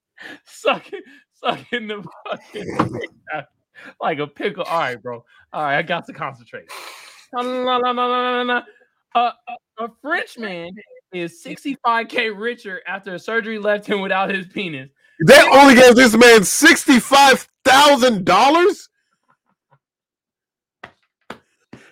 sucking, 0.46 1.02
sucking 1.36 1.88
the 1.88 2.04
fucking 2.30 3.00
like 4.02 4.20
a 4.20 4.28
pickle. 4.28 4.64
All 4.64 4.80
right, 4.80 5.02
bro. 5.02 5.24
All 5.54 5.64
right, 5.64 5.78
I 5.78 5.82
got 5.84 6.06
to 6.08 6.14
concentrate. 6.14 6.66
Uh, 7.36 8.72
a, 9.16 9.32
a 9.80 9.90
French 10.02 10.38
man 10.38 10.70
is 11.14 11.44
65k 11.44 12.38
richer 12.38 12.82
after 12.88 13.16
a 13.16 13.20
surgery 13.20 13.60
left 13.60 13.86
him 13.86 14.02
without 14.02 14.34
his 14.34 14.48
penis. 14.48 14.90
They 15.26 15.42
only 15.52 15.76
gave 15.76 15.96
this 15.96 16.16
man 16.16 16.44
sixty-five 16.44 17.48
thousand 17.66 18.26
dollars. 18.26 18.90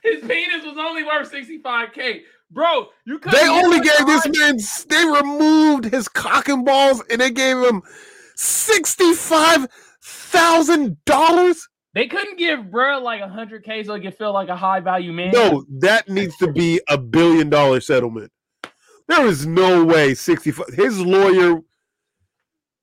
His 0.04 0.22
penis 0.22 0.64
was 0.64 0.78
only 0.78 1.04
worth 1.04 1.32
65k. 1.32 2.22
Bro, 2.52 2.90
you 3.06 3.18
could 3.18 3.32
They 3.32 3.48
only 3.48 3.80
gave 3.80 4.06
this 4.06 4.28
man. 4.38 4.58
They 4.88 5.06
removed 5.06 5.86
his 5.86 6.08
cock 6.08 6.48
and 6.48 6.64
balls, 6.64 7.02
and 7.10 7.20
they 7.20 7.32
gave 7.32 7.58
him 7.58 7.82
sixty-five 8.36 9.68
thousand 10.04 11.04
dollars. 11.06 11.68
They 11.96 12.08
couldn't 12.08 12.38
give 12.38 12.60
bruh 12.66 13.02
like 13.02 13.22
100k 13.22 13.86
so 13.86 13.96
he 13.96 14.02
could 14.02 14.18
feel 14.18 14.34
like 14.34 14.50
a 14.50 14.56
high 14.56 14.82
value 14.82 15.14
man. 15.14 15.32
No, 15.32 15.66
that 15.80 16.10
needs 16.10 16.36
to 16.38 16.52
be 16.52 16.82
a 16.90 16.98
billion 16.98 17.50
dollar 17.50 17.80
settlement. 17.80 18.32
There 19.08 19.26
is 19.28 19.46
no 19.46 19.84
way 19.86 20.14
65 20.16 20.68
his 20.74 21.00
lawyer 21.00 21.62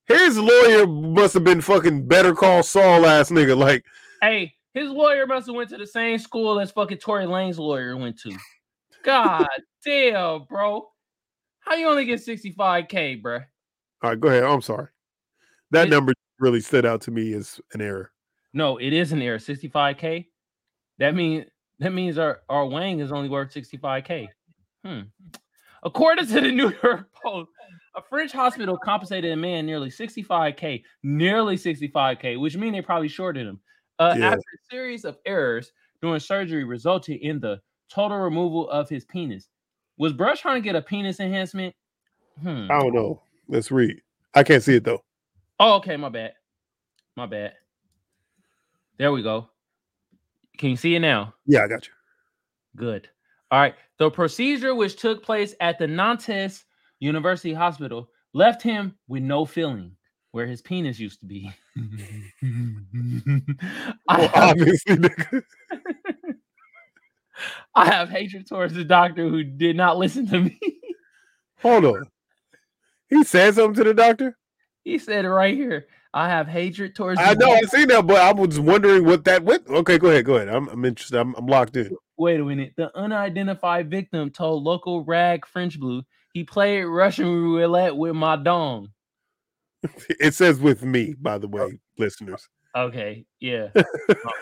his 0.05 0.37
lawyer 0.37 0.85
must 0.87 1.33
have 1.33 1.43
been 1.43 1.61
fucking 1.61 2.07
better 2.07 2.33
call 2.35 2.61
Saul 2.63 3.05
ass 3.05 3.29
nigga. 3.29 3.57
Like, 3.57 3.85
Hey, 4.21 4.53
his 4.73 4.89
lawyer 4.89 5.25
must 5.25 5.47
have 5.47 5.55
went 5.55 5.69
to 5.69 5.77
the 5.77 5.87
same 5.87 6.17
school 6.19 6.59
as 6.59 6.71
fucking 6.71 6.97
Tory 6.97 7.25
Lanez 7.25 7.57
lawyer 7.57 7.95
went 7.95 8.19
to. 8.21 8.35
God 9.03 9.47
damn, 9.85 10.43
bro. 10.43 10.87
How 11.61 11.75
you 11.75 11.87
only 11.87 12.03
get 12.05 12.19
65k, 12.19 13.21
bro? 13.21 13.35
all 14.01 14.09
right, 14.09 14.19
go 14.19 14.27
ahead. 14.27 14.43
I'm 14.43 14.61
sorry. 14.61 14.87
That 15.71 15.87
It- 15.87 15.91
number 15.91 16.13
really 16.39 16.59
stood 16.59 16.85
out 16.85 16.99
to 17.01 17.11
me 17.11 17.33
as 17.33 17.61
an 17.73 17.81
error. 17.81 18.11
No, 18.53 18.77
it 18.77 18.91
is 18.93 19.13
an 19.13 19.21
error. 19.21 19.37
65k. 19.39 20.27
That 20.99 21.15
means 21.15 21.45
that 21.79 21.91
means 21.93 22.17
our, 22.17 22.41
our 22.49 22.65
Wang 22.65 22.99
is 22.99 23.11
only 23.11 23.29
worth 23.29 23.53
65k. 23.53 24.27
Hmm. 24.85 25.01
According 25.85 26.27
to 26.27 26.33
the 26.41 26.41
New 26.51 26.73
York 26.83 27.07
Post, 27.13 27.49
a 27.95 28.01
French 28.09 28.31
hospital 28.31 28.77
compensated 28.77 29.31
a 29.31 29.35
man 29.35 29.65
nearly 29.65 29.89
65k, 29.89 30.83
nearly 31.03 31.55
65k, 31.55 32.39
which 32.39 32.55
means 32.57 32.73
they 32.75 32.81
probably 32.81 33.07
shorted 33.07 33.45
him. 33.47 33.59
Uh, 33.99 34.15
Yeah. 34.17 34.27
After 34.27 34.39
a 34.39 34.71
series 34.71 35.05
of 35.05 35.17
errors 35.25 35.71
during 36.01 36.19
surgery 36.19 36.63
resulted 36.63 37.21
in 37.21 37.39
the 37.39 37.61
total 37.89 38.17
removal 38.17 38.69
of 38.69 38.89
his 38.89 39.05
penis. 39.05 39.47
Was 39.97 40.13
Brush 40.13 40.41
trying 40.41 40.61
to 40.61 40.65
get 40.65 40.75
a 40.75 40.81
penis 40.81 41.19
enhancement? 41.19 41.75
Hmm. 42.41 42.65
I 42.71 42.79
don't 42.79 42.93
know. 42.95 43.21
Let's 43.47 43.69
read. 43.71 44.01
I 44.33 44.43
can't 44.43 44.63
see 44.63 44.75
it 44.75 44.83
though. 44.83 45.03
Oh, 45.59 45.75
okay, 45.75 45.95
my 45.97 46.09
bad. 46.09 46.33
My 47.15 47.27
bad. 47.27 47.53
There 48.97 49.11
we 49.11 49.21
go. 49.21 49.49
Can 50.57 50.69
you 50.71 50.75
see 50.77 50.95
it 50.95 50.99
now? 50.99 51.35
Yeah, 51.45 51.63
I 51.63 51.67
got 51.67 51.85
you. 51.87 51.93
Good. 52.75 53.07
All 53.53 53.59
right. 53.59 53.75
The 53.99 54.09
procedure, 54.09 54.73
which 54.73 54.95
took 54.95 55.21
place 55.21 55.53
at 55.61 55.77
the 55.77 55.85
Nantes 55.85 56.65
University 56.99 57.53
Hospital, 57.53 58.09
left 58.33 58.63
him 58.63 58.95
with 59.07 59.21
no 59.21 59.45
feeling 59.45 59.91
where 60.31 60.47
his 60.47 60.63
penis 60.63 60.97
used 60.97 61.19
to 61.19 61.27
be. 61.27 61.53
I, 64.09 64.17
Well, 64.17 64.27
have, 64.29 64.33
obviously, 64.33 64.95
nigga. 64.95 65.43
I 67.75 67.85
have 67.85 68.09
hatred 68.09 68.47
towards 68.47 68.73
the 68.73 68.83
doctor 68.83 69.29
who 69.29 69.43
did 69.43 69.75
not 69.75 69.99
listen 69.99 70.25
to 70.29 70.39
me. 70.39 70.59
Hold 71.61 71.85
on. 71.85 72.07
He 73.07 73.23
said 73.23 73.53
something 73.53 73.75
to 73.75 73.83
the 73.83 73.93
doctor. 73.93 74.35
he 74.83 74.97
said 74.97 75.25
it 75.25 75.29
right 75.29 75.55
here. 75.55 75.85
I 76.11 76.27
have 76.27 76.47
hatred 76.47 76.95
towards. 76.95 77.19
I 77.19 77.35
know, 77.35 77.51
I 77.51 77.61
doctor." 77.61 77.77
seen 77.77 77.87
that, 77.89 78.07
but 78.07 78.17
I 78.17 78.33
was 78.33 78.59
wondering 78.59 79.05
what 79.05 79.25
that 79.25 79.43
went. 79.43 79.67
Okay, 79.67 79.99
go 79.99 80.09
ahead, 80.09 80.25
go 80.25 80.37
ahead. 80.37 80.49
I'm, 80.49 80.67
I'm 80.69 80.83
interested. 80.85 81.19
I'm, 81.19 81.35
I'm 81.35 81.45
locked 81.45 81.77
in. 81.77 81.95
Wait 82.23 82.39
a 82.39 82.45
minute. 82.45 82.71
The 82.77 82.97
unidentified 82.97 83.91
victim 83.91 84.29
told 84.29 84.63
local 84.63 85.03
rag 85.03 85.45
French 85.45 85.77
Blue 85.77 86.03
he 86.33 86.45
played 86.45 86.85
Russian 86.85 87.25
roulette 87.25 87.97
with 87.97 88.15
my 88.15 88.37
dong. 88.37 88.93
It 90.21 90.33
says 90.33 90.57
with 90.61 90.83
me, 90.83 91.15
by 91.19 91.37
the 91.37 91.49
way, 91.49 91.79
listeners. 91.97 92.47
Okay, 92.73 93.25
yeah. 93.41 93.71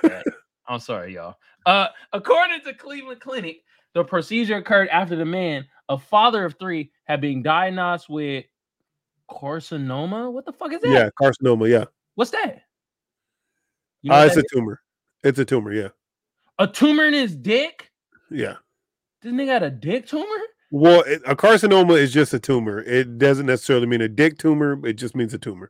I'm 0.67 0.79
sorry, 0.79 1.15
y'all. 1.15 1.37
Uh, 1.65 1.87
according 2.13 2.61
to 2.65 2.75
Cleveland 2.75 3.19
Clinic, 3.19 3.63
the 3.95 4.03
procedure 4.03 4.57
occurred 4.57 4.89
after 4.89 5.15
the 5.15 5.25
man, 5.25 5.65
a 5.89 5.97
father 5.97 6.45
of 6.45 6.59
three, 6.59 6.91
had 7.05 7.19
been 7.19 7.41
diagnosed 7.41 8.11
with 8.11 8.45
carcinoma. 9.27 10.31
What 10.31 10.45
the 10.45 10.53
fuck 10.53 10.71
is 10.71 10.81
that? 10.81 10.87
Yeah, 10.87 11.09
carcinoma. 11.19 11.67
Yeah, 11.67 11.85
What's 12.13 12.29
that? 12.29 12.61
You 14.03 14.11
know 14.11 14.17
uh, 14.17 14.25
it's 14.25 14.35
that 14.35 14.45
a 14.45 14.55
tumor. 14.55 14.81
It's 15.23 15.39
a 15.39 15.45
tumor. 15.45 15.73
Yeah, 15.73 15.85
is? 15.85 15.91
A 16.63 16.67
tumor 16.67 17.05
in 17.05 17.13
his 17.13 17.35
dick. 17.35 17.91
yeah. 18.29 18.55
This 19.21 19.33
nigga 19.33 19.45
got 19.47 19.63
a 19.63 19.69
dick 19.69 20.07
tumor. 20.07 20.25
Well, 20.71 21.01
it, 21.01 21.21
a 21.27 21.35
carcinoma 21.35 21.97
is 21.99 22.11
just 22.11 22.33
a 22.33 22.39
tumor. 22.39 22.79
It 22.81 23.17
doesn't 23.19 23.45
necessarily 23.45 23.85
mean 23.85 24.01
a 24.01 24.07
dick 24.07 24.37
tumor. 24.39 24.79
It 24.85 24.93
just 24.93 25.15
means 25.15 25.33
a 25.33 25.37
tumor. 25.37 25.69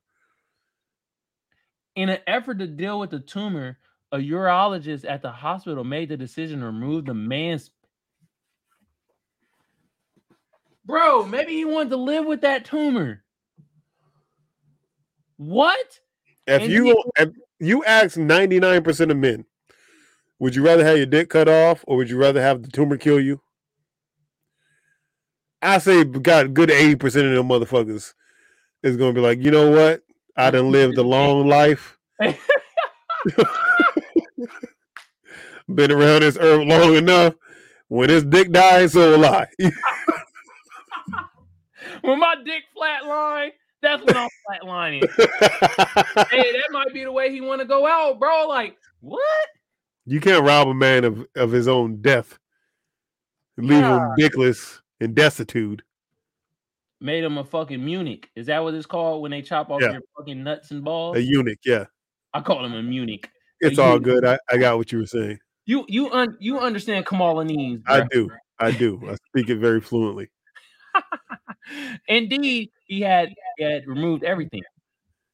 In 1.95 2.07
an 2.07 2.19
effort 2.27 2.59
to 2.59 2.67
deal 2.67 2.97
with 2.99 3.09
the 3.09 3.19
tumor, 3.19 3.77
a 4.13 4.17
urologist 4.17 5.03
at 5.09 5.21
the 5.21 5.31
hospital 5.31 5.83
made 5.83 6.07
the 6.09 6.15
decision 6.17 6.59
to 6.61 6.67
remove 6.67 7.05
the 7.05 7.13
man's. 7.13 7.71
Bro, 10.85 11.25
maybe 11.27 11.53
he 11.53 11.65
wanted 11.65 11.89
to 11.89 11.97
live 11.97 12.25
with 12.25 12.41
that 12.41 12.65
tumor. 12.65 13.23
What? 15.37 15.99
If 16.47 16.61
And 16.63 16.71
you 16.71 16.85
he- 16.85 17.03
if 17.23 17.29
you 17.59 17.83
ask 17.83 18.17
ninety 18.17 18.59
nine 18.59 18.83
percent 18.83 19.11
of 19.11 19.17
men, 19.17 19.45
would 20.41 20.55
you 20.55 20.65
rather 20.65 20.83
have 20.83 20.97
your 20.97 21.05
dick 21.05 21.29
cut 21.29 21.47
off 21.47 21.85
or 21.87 21.97
would 21.97 22.09
you 22.09 22.17
rather 22.17 22.41
have 22.41 22.63
the 22.63 22.67
tumor 22.67 22.97
kill 22.97 23.19
you? 23.19 23.39
I 25.61 25.77
say, 25.77 26.03
God, 26.03 26.55
good 26.55 26.71
eighty 26.71 26.95
percent 26.95 27.27
of 27.27 27.33
them 27.35 27.47
motherfuckers 27.47 28.15
is 28.81 28.97
gonna 28.97 29.13
be 29.13 29.21
like, 29.21 29.37
you 29.39 29.51
know 29.51 29.69
what? 29.69 30.01
I 30.35 30.49
done 30.49 30.71
lived 30.71 30.97
a 30.97 31.03
long 31.03 31.47
life. 31.47 31.99
Been 35.69 35.91
around 35.91 36.21
this 36.21 36.39
earth 36.39 36.67
long 36.67 36.95
enough. 36.95 37.35
When 37.89 38.07
this 38.07 38.23
dick 38.23 38.51
dies, 38.51 38.93
so 38.93 39.11
will 39.11 39.25
I. 39.25 39.45
when 42.01 42.19
my 42.19 42.35
dick 42.43 42.63
flatline, 42.75 43.51
that's 43.83 44.03
when 44.03 44.17
I'm 44.17 44.29
flatlining. 44.49 45.07
hey, 46.31 46.51
that 46.51 46.69
might 46.71 46.91
be 46.95 47.03
the 47.03 47.11
way 47.11 47.31
he 47.31 47.41
want 47.41 47.61
to 47.61 47.67
go 47.67 47.85
out, 47.85 48.17
bro. 48.19 48.47
Like, 48.47 48.75
what? 49.01 49.21
You 50.11 50.19
can't 50.19 50.45
rob 50.45 50.67
a 50.67 50.73
man 50.73 51.05
of, 51.05 51.25
of 51.35 51.51
his 51.51 51.67
own 51.67 52.01
death. 52.01 52.37
Leave 53.57 53.83
him 53.83 53.99
dickless 54.19 54.79
and 54.99 55.15
destitute. 55.15 55.81
Made 56.99 57.23
him 57.23 57.37
a 57.37 57.43
fucking 57.43 57.83
Munich. 57.83 58.29
Is 58.35 58.47
that 58.47 58.61
what 58.63 58.73
it's 58.73 58.85
called 58.85 59.21
when 59.21 59.31
they 59.31 59.41
chop 59.41 59.69
off 59.69 59.81
Yeah. 59.81 59.93
your 59.93 60.01
fucking 60.17 60.43
nuts 60.43 60.71
and 60.71 60.83
balls? 60.83 61.17
A 61.17 61.21
eunuch, 61.21 61.59
yeah. 61.65 61.85
I 62.33 62.41
call 62.41 62.63
him 62.65 62.73
a 62.73 62.83
Munich. 62.83 63.29
It's 63.59 63.77
A 63.77 63.81
all 63.83 63.93
eunuch. 63.93 64.03
good. 64.03 64.25
I, 64.25 64.37
I 64.49 64.57
got 64.57 64.77
what 64.77 64.91
you 64.91 64.99
were 64.99 65.05
saying. 65.05 65.39
You 65.65 65.85
you 65.87 66.11
un, 66.11 66.35
you 66.39 66.59
understand 66.59 67.05
Kamalanese, 67.05 67.81
I 67.87 68.01
do. 68.11 68.29
I 68.59 68.71
do. 68.71 69.01
I 69.07 69.15
speak 69.29 69.49
it 69.49 69.57
very 69.57 69.79
fluently. 69.79 70.29
Indeed, 72.07 72.69
he 72.85 73.01
had 73.01 73.33
he 73.57 73.63
had 73.63 73.87
removed 73.87 74.23
everything. 74.23 74.63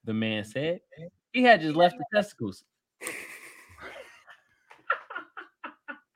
The 0.03 0.13
man 0.13 0.43
said 0.43 0.81
he 1.33 1.43
had 1.43 1.61
just 1.61 1.75
left 1.75 1.95
the 1.97 2.05
testicles. 2.13 2.63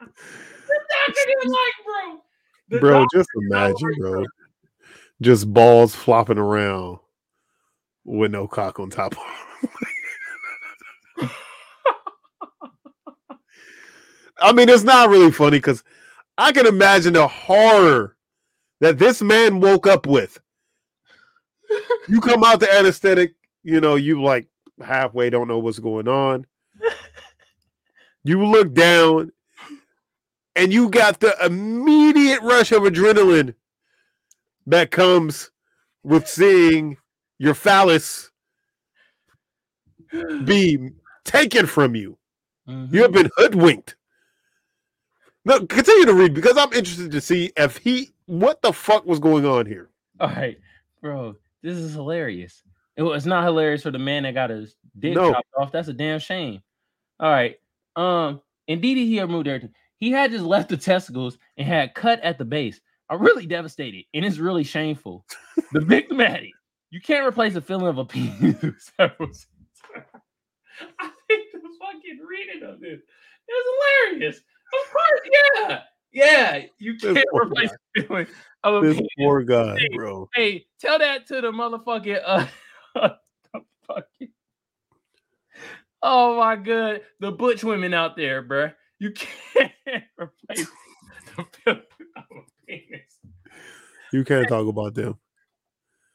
The 0.02 0.80
doctor 0.90 1.22
didn't 1.28 1.52
like, 1.52 2.20
bro. 2.70 2.80
Bro, 2.80 3.06
just 3.14 3.30
imagine, 3.36 3.94
bro. 4.00 4.26
Just 5.22 5.54
balls 5.54 5.94
flopping 5.94 6.38
around 6.38 7.00
with 8.06 8.32
no 8.32 8.48
cock 8.48 8.80
on 8.80 8.90
top 8.90 9.14
of. 9.14 9.20
I 14.40 14.54
mean, 14.54 14.70
it's 14.70 14.84
not 14.84 15.10
really 15.10 15.32
funny 15.32 15.58
because 15.58 15.84
I 16.38 16.52
can 16.52 16.66
imagine 16.66 17.14
the 17.14 17.28
horror 17.28 18.16
that 18.80 18.98
this 18.98 19.22
man 19.22 19.60
woke 19.60 19.86
up 19.86 20.08
with. 20.08 20.40
You 22.08 22.20
come 22.20 22.44
out 22.44 22.60
the 22.60 22.74
anesthetic, 22.74 23.36
you 23.64 23.80
know, 23.80 23.96
you 23.96 24.24
like 24.24 24.48
halfway 24.84 25.30
don't 25.30 25.48
know 25.48 25.60
what's 25.60 25.80
going 25.80 26.08
on. 26.08 26.46
You 28.24 28.46
look 28.46 28.74
down 28.74 29.32
and 30.56 30.72
you 30.74 30.90
got 30.90 31.20
the 31.20 31.36
immediate 31.46 32.42
rush 32.42 32.72
of 32.72 32.84
adrenaline 32.84 33.54
that 34.68 34.92
comes 34.92 35.52
with 36.04 36.28
seeing 36.28 36.98
your 37.40 37.54
phallus 37.54 38.30
be 40.46 40.92
taken 41.24 41.66
from 41.66 41.96
you. 41.96 42.18
Mhm. 42.68 42.94
You 42.94 43.02
have 43.04 43.12
been 43.12 43.30
hoodwinked. 43.38 43.96
No, 45.46 45.66
continue 45.66 46.06
to 46.06 46.14
read 46.14 46.34
because 46.34 46.58
I'm 46.58 46.72
interested 46.74 47.12
to 47.12 47.22
see 47.22 47.52
if 47.58 47.78
he 47.78 48.12
what 48.26 48.62
the 48.62 48.72
fuck 48.74 49.06
was 49.06 49.20
going 49.20 49.46
on 49.46 49.66
here. 49.66 49.90
All 50.20 50.28
right, 50.30 50.60
bro, 51.02 51.36
this 51.64 51.78
is 51.78 51.94
hilarious. 51.94 52.62
It 52.96 53.02
was 53.04 53.26
not 53.26 53.44
hilarious 53.44 53.82
for 53.84 53.92
the 53.92 53.98
man 54.00 54.24
that 54.24 54.34
got 54.34 54.50
his 54.52 54.76
dick 55.00 55.16
No. 55.16 55.32
chopped 55.32 55.48
off. 55.58 55.72
That's 55.72 55.88
a 55.88 55.94
damn 55.94 56.20
shame. 56.20 56.62
All 57.20 57.32
right. 57.32 57.60
Um, 57.96 58.42
indeed, 58.68 58.98
he 58.98 59.20
removed 59.22 59.48
everything. 59.48 59.74
He 60.02 60.12
had 60.12 60.32
just 60.32 60.44
left 60.44 60.70
the 60.70 60.78
testicles 60.78 61.38
and 61.58 61.68
had 61.68 61.94
cut 61.94 62.20
at 62.22 62.38
the 62.40 62.44
base. 62.44 62.82
I'm 63.10 63.22
really 63.22 63.46
devastated, 63.46 64.06
and 64.16 64.26
it's 64.26 64.40
really 64.40 64.64
shameful. 64.64 65.26
The 65.72 65.80
victimatic. 65.82 66.52
You 66.90 67.00
can't 67.00 67.26
replace 67.26 67.54
the 67.54 67.62
feeling 67.62 67.88
of 67.88 67.98
a 68.00 68.04
penis 68.06 68.36
with 68.62 68.76
several. 68.98 69.30
I 71.00 71.10
think 71.28 71.52
the 71.54 71.60
fucking 71.80 72.20
reading 72.28 72.68
of 72.68 72.80
this 72.82 73.00
is 73.00 73.04
hilarious. 74.10 74.38
Of 74.38 74.92
course, 74.92 75.30
yeah. 75.70 75.82
Yeah, 76.14 76.64
you 76.80 76.98
This 76.98 77.14
can't 77.14 77.28
poor 77.32 77.46
replace 77.46 77.70
the 77.96 78.02
feeling 78.02 78.28
of 78.64 78.84
a 78.84 78.88
This 78.88 78.96
penis. 78.98 79.10
poor 79.20 79.44
guy, 79.44 79.78
Hey, 79.78 79.90
bro. 79.96 80.30
Hey, 80.34 80.66
tell 80.80 80.98
that 81.00 81.28
to 81.28 81.42
the 81.42 81.52
motherfucking 81.52 82.20
uh 82.26 82.48
the 82.96 83.62
fucking 83.88 84.30
Oh 86.02 86.38
my 86.38 86.56
god, 86.56 87.02
the 87.20 87.32
butch 87.32 87.64
women 87.64 87.94
out 87.94 88.18
there, 88.18 88.42
bruh. 88.44 88.74
You 89.02 89.12
can't 89.14 89.72
replace 90.20 90.68
the 91.36 91.46
feeling 91.64 91.82
of 92.16 92.24
a 92.30 92.66
penis. 92.68 93.18
You 94.14 94.24
can't 94.24 94.48
talk 94.48 94.68
about 94.68 94.94
them. 94.94 95.16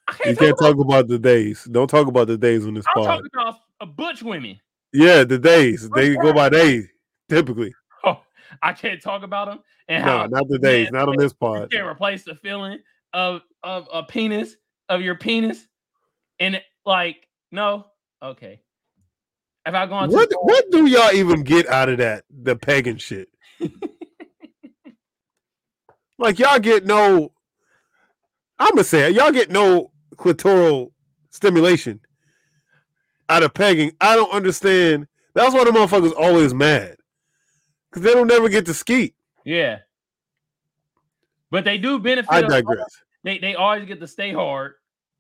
You 0.09 0.15
can't 0.15 0.39
can't 0.39 0.51
talk 0.57 0.77
talk 0.77 0.79
about 0.85 1.09
the 1.09 1.19
days. 1.19 1.65
Don't 1.65 1.89
talk 1.91 2.07
about 2.07 2.29
the 2.29 2.39
days 2.39 2.65
on 2.65 2.75
this 2.75 2.87
about, 2.95 3.09
I'm 3.09 3.23
pod. 3.23 3.25
talking 3.25 3.31
about 3.35 3.55
uh, 3.81 3.87
butch 3.87 4.23
women. 4.23 4.61
Yeah, 4.93 5.25
the 5.25 5.37
days. 5.37 5.91
They 5.91 6.15
go 6.15 6.33
by 6.33 6.49
days 6.49 6.87
typically. 7.29 7.75
Oh, 8.05 8.21
I 8.63 8.73
can't 8.73 9.03
talk 9.03 9.25
about 9.25 9.49
them 9.49 9.59
and 9.89 10.05
No, 10.05 10.19
how 10.19 10.27
not 10.27 10.49
the 10.49 10.61
days. 10.61 10.85
man, 10.93 11.01
Not 11.01 11.09
on 11.09 11.17
this 11.17 11.33
part. 11.33 11.73
you 11.73 11.79
can't 11.79 11.91
replace 11.91 12.23
the 12.23 12.37
feeling 12.37 12.79
of 13.13 13.43
of 13.65 13.89
a 13.93 14.05
penis 14.05 14.55
of 14.89 15.01
your 15.03 15.17
penis, 15.17 15.67
and 16.39 16.55
it- 16.55 16.63
like 16.85 17.27
no, 17.51 17.87
okay. 18.23 18.61
Have 19.67 19.75
I 19.75 19.87
gone 19.87 20.11
What 20.13 20.31
what 20.43 20.71
do 20.71 20.87
y'all 20.87 21.13
even 21.13 21.43
get 21.43 21.67
out 21.67 21.89
of 21.89 21.99
that? 21.99 22.23
The 22.31 22.55
pagan 22.55 22.99
shit. 22.99 23.29
like 26.19 26.39
y'all 26.39 26.61
get 26.61 26.87
no. 26.87 27.33
I'm 28.61 28.71
gonna 28.71 28.85
say 28.85 29.11
it, 29.11 29.17
y'all 29.17 29.33
get 29.33 29.51
no 29.51 29.91
clitoral 30.15 30.93
stimulation 31.31 31.99
out 33.29 33.43
of 33.43 33.55
pegging. 33.55 33.91
I 34.01 34.15
don't 34.15 34.31
understand. 34.33 35.09
That's 35.35 35.53
why 35.53 35.65
the 35.65 35.73
motherfuckers 35.73 36.15
always 36.17 36.55
mad 36.55 36.99
because 37.91 38.05
they 38.05 38.15
don't 38.15 38.29
never 38.29 38.49
get 38.49 38.67
to 38.67 38.75
skeet. 38.75 39.17
Yeah. 39.45 39.81
But 41.51 41.65
they 41.65 41.77
do 41.77 41.99
benefit. 41.99 42.31
I 42.31 42.43
digress. 42.43 43.03
They 43.25 43.39
they 43.39 43.57
always 43.57 43.85
get 43.85 43.99
to 43.99 44.07
stay 44.07 44.33
hard 44.33 44.75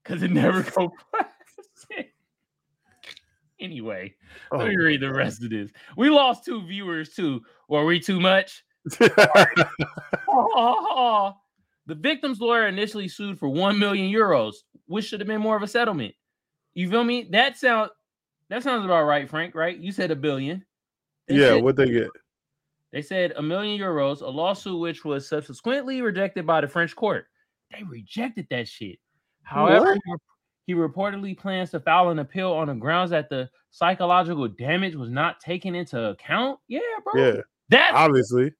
because 0.04 0.22
it 0.22 0.30
never 0.30 0.62
go 0.62 0.92
plastic. 1.10 1.35
Anyway, 3.58 4.14
Oh, 4.52 4.58
let 4.58 4.68
me 4.68 4.76
read 4.76 5.00
the 5.00 5.12
rest 5.12 5.42
of 5.42 5.50
this. 5.50 5.70
We 5.96 6.10
lost 6.10 6.44
two 6.44 6.62
viewers 6.66 7.14
too. 7.14 7.42
Were 7.68 7.84
we 7.84 7.98
too 8.00 8.20
much? 8.20 8.62
the 11.86 11.94
victim's 11.94 12.40
lawyer 12.40 12.66
initially 12.66 13.08
sued 13.08 13.38
for 13.38 13.48
one 13.48 13.78
million 13.78 14.12
euros, 14.12 14.54
which 14.86 15.06
should 15.06 15.20
have 15.20 15.26
been 15.28 15.40
more 15.40 15.56
of 15.56 15.62
a 15.62 15.68
settlement. 15.68 16.14
You 16.74 16.90
feel 16.90 17.04
me? 17.04 17.28
That 17.30 17.56
sound 17.56 17.90
that 18.50 18.62
sounds 18.62 18.84
about 18.84 19.04
right, 19.04 19.28
Frank. 19.28 19.54
Right? 19.54 19.76
You 19.78 19.92
said 19.92 20.10
a 20.10 20.16
billion. 20.16 20.64
They 21.28 21.36
yeah, 21.36 21.48
said- 21.54 21.64
what 21.64 21.76
they 21.76 21.90
get? 21.90 22.10
They 22.92 23.02
said 23.02 23.32
a 23.36 23.42
million 23.42 23.78
euros, 23.80 24.20
a 24.22 24.26
lawsuit 24.26 24.78
which 24.78 25.04
was 25.04 25.28
subsequently 25.28 26.00
rejected 26.00 26.46
by 26.46 26.60
the 26.60 26.68
French 26.68 26.94
court. 26.94 27.26
They 27.72 27.82
rejected 27.82 28.46
that 28.50 28.68
shit. 28.68 28.98
However, 29.42 29.98
What? 30.04 30.20
He, 30.66 30.74
reportedly 30.74 31.36
plans 31.38 31.70
to 31.70 31.80
file 31.80 32.10
an 32.10 32.18
appeal 32.18 32.52
on 32.52 32.66
the 32.68 32.74
grounds 32.74 33.10
that 33.10 33.28
the 33.30 33.48
psychological 33.70 34.46
damage 34.48 34.94
was 34.94 35.08
not 35.10 35.40
taken 35.40 35.74
into 35.74 36.10
account. 36.10 36.58
Yeah, 36.68 36.80
bro. 37.04 37.22
Yeah, 37.34 37.40
That's 37.68 37.94
obviously. 37.94 38.52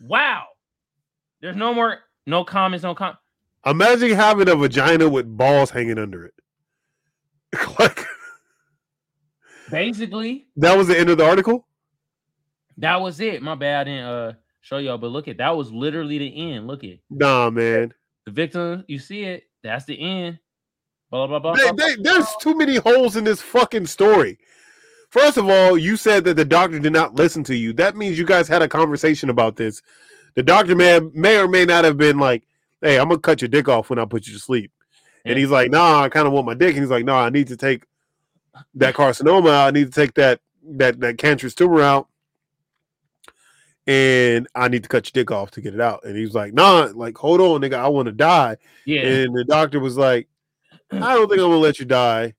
wow. 0.00 0.44
There's 1.42 1.56
no 1.56 1.72
more, 1.74 1.98
no 2.26 2.44
comments, 2.44 2.82
no 2.82 2.94
com. 2.94 3.16
Imagine 3.66 4.10
having 4.12 4.48
a 4.48 4.56
vagina 4.56 5.08
with 5.08 5.26
balls 5.36 5.70
hanging 5.70 5.98
under 5.98 6.24
it. 6.26 6.34
like 7.78 8.06
Basically, 9.70 10.46
that 10.56 10.76
was 10.76 10.88
the 10.88 10.98
end 10.98 11.10
of 11.10 11.18
the 11.18 11.24
article. 11.24 11.66
that 12.78 13.00
was 13.00 13.20
it. 13.20 13.42
My 13.42 13.54
bad, 13.54 13.82
I 13.82 13.84
didn't 13.84 14.04
uh 14.04 14.32
show 14.62 14.78
y'all, 14.78 14.98
but 14.98 15.08
look 15.10 15.28
at 15.28 15.38
that 15.38 15.56
was 15.56 15.70
literally 15.70 16.18
the 16.18 16.52
end. 16.54 16.66
Look 16.66 16.82
at 16.84 16.98
Nah, 17.08 17.50
man. 17.50 17.94
the 18.26 18.32
victim. 18.32 18.84
You 18.88 18.98
see 18.98 19.22
it. 19.24 19.44
That's 19.62 19.84
the 19.84 19.98
end. 20.00 20.38
Blah 21.10 21.26
blah 21.26 21.38
blah. 21.40 21.54
They- 21.54 21.70
they- 21.72 22.02
there's 22.02 22.26
too 22.40 22.56
many 22.56 22.76
holes 22.76 23.16
in 23.16 23.24
this 23.24 23.42
fucking 23.42 23.86
story. 23.86 24.38
First 25.10 25.36
of 25.38 25.48
all, 25.48 25.76
you 25.76 25.96
said 25.96 26.24
that 26.24 26.34
the 26.36 26.44
doctor 26.44 26.78
did 26.78 26.92
not 26.92 27.16
listen 27.16 27.42
to 27.44 27.56
you. 27.56 27.72
That 27.72 27.96
means 27.96 28.16
you 28.16 28.24
guys 28.24 28.46
had 28.46 28.62
a 28.62 28.68
conversation 28.68 29.28
about 29.28 29.56
this. 29.56 29.82
The 30.36 30.42
doctor 30.44 30.76
may 30.76 31.00
may 31.12 31.38
or 31.38 31.48
may 31.48 31.64
not 31.64 31.84
have 31.84 31.96
been 31.98 32.18
like, 32.18 32.44
"Hey, 32.80 32.98
I'm 32.98 33.08
gonna 33.08 33.18
cut 33.20 33.42
your 33.42 33.48
dick 33.48 33.68
off 33.68 33.90
when 33.90 33.98
I 33.98 34.04
put 34.04 34.28
you 34.28 34.32
to 34.34 34.38
sleep," 34.38 34.70
and 35.24 35.36
he's 35.36 35.50
like, 35.50 35.72
"Nah, 35.72 36.02
I 36.02 36.08
kind 36.08 36.28
of 36.28 36.32
want 36.32 36.46
my 36.46 36.54
dick." 36.54 36.74
And 36.76 36.84
he's 36.84 36.90
like, 36.90 37.04
"No, 37.04 37.16
I 37.16 37.28
need 37.30 37.48
to 37.48 37.56
take 37.56 37.82
that 38.74 38.94
carcinoma. 38.94 39.50
out. 39.50 39.66
I 39.66 39.70
need 39.72 39.86
to 39.86 39.92
take 39.92 40.14
that 40.14 40.40
that 40.62 41.00
that 41.00 41.18
cancerous 41.18 41.56
tumor 41.56 41.80
out, 41.82 42.06
and 43.86 44.46
I 44.54 44.68
need 44.68 44.84
to 44.84 44.88
cut 44.88 45.06
your 45.06 45.20
dick 45.24 45.32
off 45.32 45.50
to 45.52 45.60
get 45.60 45.74
it 45.74 45.80
out." 45.80 46.04
And 46.04 46.16
he's 46.16 46.34
like, 46.34 46.52
"Nah, 46.54 46.90
like 46.94 47.18
hold 47.18 47.40
on, 47.40 47.60
nigga, 47.62 47.74
I 47.74 47.88
want 47.88 48.06
to 48.06 48.12
die." 48.12 48.56
Yeah. 48.84 49.02
And 49.02 49.34
the 49.34 49.44
doctor 49.44 49.80
was 49.80 49.96
like, 49.96 50.28
I 50.92 51.14
don't 51.14 51.28
think 51.28 51.40
I'm 51.40 51.46
gonna 51.48 51.56
let 51.58 51.78
you 51.78 51.84
die. 51.86 52.34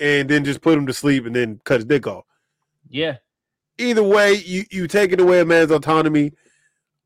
And 0.00 0.28
then 0.28 0.44
just 0.44 0.60
put 0.60 0.78
him 0.78 0.86
to 0.86 0.92
sleep 0.92 1.26
and 1.26 1.34
then 1.34 1.60
cut 1.64 1.76
his 1.76 1.84
dick 1.84 2.06
off. 2.06 2.24
yeah. 2.88 3.16
Either 3.80 4.02
way, 4.02 4.32
you 4.34 4.64
you 4.72 4.88
taking 4.88 5.20
away 5.20 5.38
a 5.40 5.44
man's 5.44 5.70
autonomy. 5.70 6.32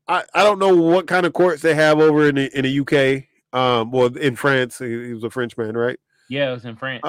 I, 0.07 0.23
I 0.33 0.43
don't 0.43 0.57
know 0.57 0.75
what 0.75 1.05
kind 1.05 1.23
of 1.25 1.33
courts 1.33 1.61
they 1.61 1.75
have 1.75 1.99
over 1.99 2.27
in 2.27 2.33
the 2.35 2.57
in 2.57 2.63
the 2.65 2.79
UK. 2.79 3.25
Um, 3.57 3.91
well, 3.91 4.07
in 4.17 4.35
France, 4.35 4.79
he, 4.79 4.85
he 4.87 5.13
was 5.13 5.23
a 5.23 5.29
Frenchman, 5.29 5.77
right? 5.77 5.99
Yeah, 6.29 6.49
it 6.49 6.53
was 6.55 6.65
in 6.65 6.75
France, 6.75 7.03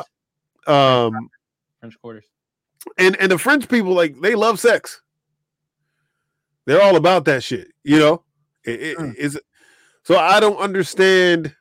Uh, 0.67 1.07
Um, 1.07 1.31
French 1.81 1.99
quarters. 2.03 2.27
and 2.99 3.17
and 3.19 3.31
the 3.33 3.39
French 3.39 3.67
people 3.69 3.95
like 3.95 4.21
they 4.21 4.35
love 4.35 4.61
sex. 4.61 5.01
They're 6.67 6.83
all 6.83 6.97
about 6.97 7.25
that 7.27 7.43
shit, 7.43 7.69
you 7.83 7.99
know. 7.99 8.23
It, 8.65 8.81
it- 8.83 8.99
Mm. 8.99 9.15
it's- 9.17 9.39
so 10.03 10.19
I 10.19 10.41
don't 10.41 10.59
understand 10.59 11.55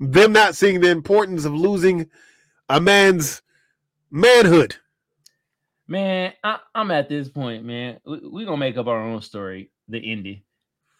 them 0.00 0.32
not 0.32 0.56
seeing 0.56 0.80
the 0.80 0.90
importance 0.90 1.44
of 1.44 1.52
losing 1.54 2.08
a 2.68 2.80
man's 2.80 3.42
manhood. 4.10 4.74
Man, 5.86 6.32
I, 6.42 6.58
I'm 6.74 6.90
at 6.90 7.08
this 7.08 7.28
point, 7.28 7.64
man. 7.64 7.98
We're 8.04 8.20
we 8.30 8.44
gonna 8.44 8.56
make 8.56 8.76
up 8.76 8.86
our 8.86 9.00
own 9.00 9.22
story. 9.22 9.70
The 9.88 10.00
indie, 10.00 10.42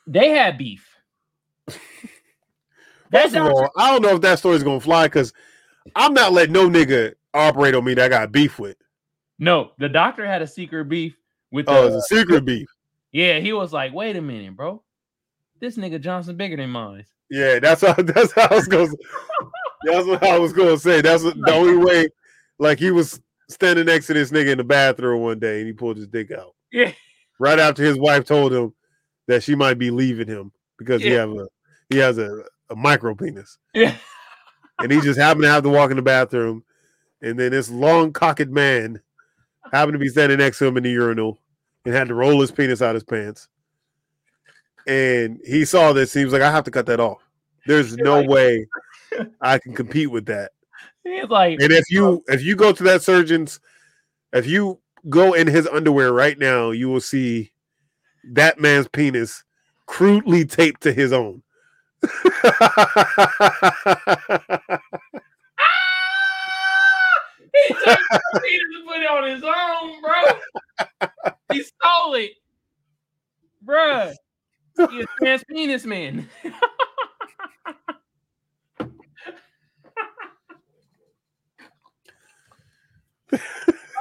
they 0.06 0.30
had 0.30 0.58
beef. 0.58 0.86
First 3.10 3.34
of 3.34 3.46
all, 3.46 3.70
I 3.76 3.90
don't 3.90 4.02
know 4.02 4.14
if 4.16 4.20
that 4.20 4.38
story's 4.38 4.62
gonna 4.62 4.80
fly 4.80 5.06
because 5.06 5.32
I'm 5.96 6.14
not 6.14 6.32
letting 6.32 6.52
no 6.52 6.68
nigga 6.68 7.14
operate 7.34 7.74
on 7.74 7.84
me 7.84 7.94
that 7.94 8.04
I 8.06 8.08
got 8.08 8.32
beef 8.32 8.58
with. 8.58 8.76
no, 9.38 9.72
the 9.78 9.88
doctor 9.88 10.26
had 10.26 10.42
a 10.42 10.46
secret 10.46 10.84
beef 10.88 11.16
with. 11.50 11.66
Oh, 11.68 11.88
the- 11.88 11.96
it's 11.96 12.10
a 12.10 12.16
secret 12.16 12.44
beef. 12.44 12.68
yeah, 13.12 13.38
he 13.38 13.52
was 13.52 13.72
like, 13.72 13.92
"Wait 13.94 14.16
a 14.16 14.20
minute, 14.20 14.56
bro, 14.56 14.82
this 15.60 15.76
nigga 15.76 16.00
Johnson 16.00 16.36
bigger 16.36 16.56
than 16.56 16.70
mine." 16.70 17.06
Yeah, 17.30 17.60
that's 17.60 17.80
how 17.82 17.92
that's 17.98 18.32
how 18.32 18.48
I 18.50 18.54
was 18.54 18.68
going. 18.68 18.92
That's 19.84 20.06
what 20.06 20.22
I 20.22 20.38
was 20.38 20.52
going 20.52 20.74
to 20.74 20.78
say. 20.78 21.00
That's 21.00 21.22
what, 21.22 21.36
the 21.36 21.52
only 21.52 21.76
way. 21.76 22.08
Like 22.58 22.78
he 22.78 22.90
was 22.90 23.20
standing 23.48 23.86
next 23.86 24.06
to 24.08 24.14
this 24.14 24.30
nigga 24.30 24.50
in 24.50 24.58
the 24.58 24.64
bathroom 24.64 25.22
one 25.22 25.38
day, 25.38 25.58
and 25.58 25.66
he 25.66 25.72
pulled 25.72 25.96
his 25.96 26.06
dick 26.06 26.30
out 26.30 26.54
Yeah, 26.72 26.92
right 27.38 27.58
after 27.58 27.82
his 27.82 27.98
wife 27.98 28.24
told 28.24 28.52
him 28.52 28.74
that 29.28 29.42
she 29.42 29.54
might 29.54 29.78
be 29.78 29.90
leaving 29.90 30.28
him 30.28 30.52
because 30.78 31.02
he 31.02 31.10
Yeah. 31.10 31.20
have 31.20 31.30
a 31.30 31.46
he 31.88 31.96
has 31.98 32.18
a, 32.18 32.44
a 32.68 32.76
micro 32.76 33.14
penis, 33.14 33.58
yeah, 33.74 33.96
and 34.78 34.92
he 34.92 35.00
just 35.00 35.18
happened 35.18 35.44
to 35.44 35.50
have 35.50 35.62
to 35.62 35.68
walk 35.70 35.90
in 35.90 35.96
the 35.96 36.02
bathroom, 36.02 36.62
and 37.22 37.38
then 37.38 37.50
this 37.52 37.70
long 37.70 38.12
cocked 38.12 38.48
man 38.48 39.00
happened 39.72 39.94
to 39.94 39.98
be 39.98 40.08
standing 40.08 40.38
next 40.38 40.58
to 40.58 40.66
him 40.66 40.76
in 40.76 40.82
the 40.82 40.90
urinal, 40.90 41.40
and 41.84 41.94
had 41.94 42.08
to 42.08 42.14
roll 42.14 42.40
his 42.40 42.50
penis 42.50 42.82
out 42.82 42.94
his 42.94 43.04
pants. 43.04 43.48
And 44.90 45.40
he 45.46 45.64
saw 45.64 45.92
this. 45.92 46.12
He 46.12 46.24
was 46.24 46.32
like, 46.32 46.42
"I 46.42 46.50
have 46.50 46.64
to 46.64 46.70
cut 46.72 46.86
that 46.86 46.98
off. 46.98 47.22
There's 47.64 47.96
no 47.96 48.18
like- 48.20 48.28
way 48.28 48.66
I 49.40 49.58
can 49.58 49.72
compete 49.72 50.10
with 50.10 50.26
that." 50.26 50.50
he's 51.04 51.28
like, 51.28 51.60
And 51.60 51.70
if 51.72 51.90
you 51.90 52.24
if 52.26 52.42
you 52.42 52.56
go 52.56 52.72
to 52.72 52.82
that 52.82 53.02
surgeon's, 53.02 53.60
if 54.32 54.46
you 54.48 54.80
go 55.08 55.32
in 55.34 55.46
his 55.46 55.68
underwear 55.68 56.12
right 56.12 56.36
now, 56.38 56.72
you 56.72 56.88
will 56.88 57.00
see 57.00 57.52
that 58.32 58.58
man's 58.58 58.88
penis 58.88 59.44
crudely 59.86 60.44
taped 60.44 60.80
to 60.82 60.92
his 60.92 61.12
own. 61.12 61.42
Ah! 65.62 65.70
he 67.68 67.74
took 67.74 67.98
the 68.10 68.40
penis 68.42 68.64
and 68.74 68.86
put 68.86 69.00
it 69.00 69.10
on 69.10 69.28
his 69.28 69.42
own, 69.44 70.00
bro. 70.02 71.32
he 71.52 71.62
stole 71.62 72.14
it, 72.14 72.32
bruh. 73.64 74.14
He 74.88 75.00
a 75.00 75.06
trans 75.18 75.44
penis 75.44 75.84
man. 75.84 76.28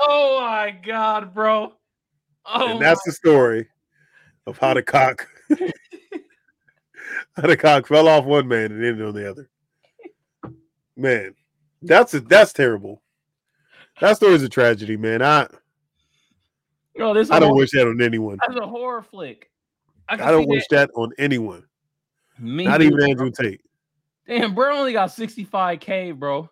oh 0.01 0.41
my 0.41 0.71
god, 0.71 1.33
bro. 1.33 1.73
Oh, 2.45 2.71
and 2.71 2.81
that's 2.81 3.03
the 3.05 3.11
story 3.11 3.67
of 4.47 4.57
how 4.57 4.73
the 4.73 4.81
cock 4.81 5.27
how 5.49 7.43
the 7.43 7.57
cock 7.57 7.87
fell 7.87 8.07
off 8.07 8.25
one 8.25 8.47
man 8.47 8.71
and 8.71 8.83
ended 8.83 9.05
on 9.05 9.13
the 9.13 9.29
other. 9.29 9.49
Man, 10.95 11.35
that's 11.81 12.13
a, 12.13 12.21
that's 12.21 12.53
terrible. 12.53 13.01
That 14.01 14.15
story's 14.17 14.43
a 14.43 14.49
tragedy, 14.49 14.97
man. 14.97 15.21
I 15.21 15.47
Yo, 16.95 17.13
this 17.13 17.27
is 17.27 17.31
I 17.31 17.39
don't 17.39 17.49
horror- 17.49 17.59
wish 17.59 17.71
that 17.71 17.87
on 17.87 18.01
anyone. 18.01 18.37
That's 18.47 18.59
a 18.59 18.67
horror 18.67 19.03
flick. 19.03 19.48
Can 20.17 20.27
I 20.27 20.31
don't 20.31 20.47
wish 20.47 20.65
that 20.71 20.89
on 20.95 21.11
anyone. 21.17 21.63
Me 22.37 22.65
Not 22.65 22.81
even. 22.81 23.01
Andrew 23.03 23.31
Tate. 23.31 23.61
Damn, 24.27 24.53
bro 24.53 24.77
only 24.77 24.93
got 24.93 25.09
65k, 25.09 26.17
bro. 26.17 26.49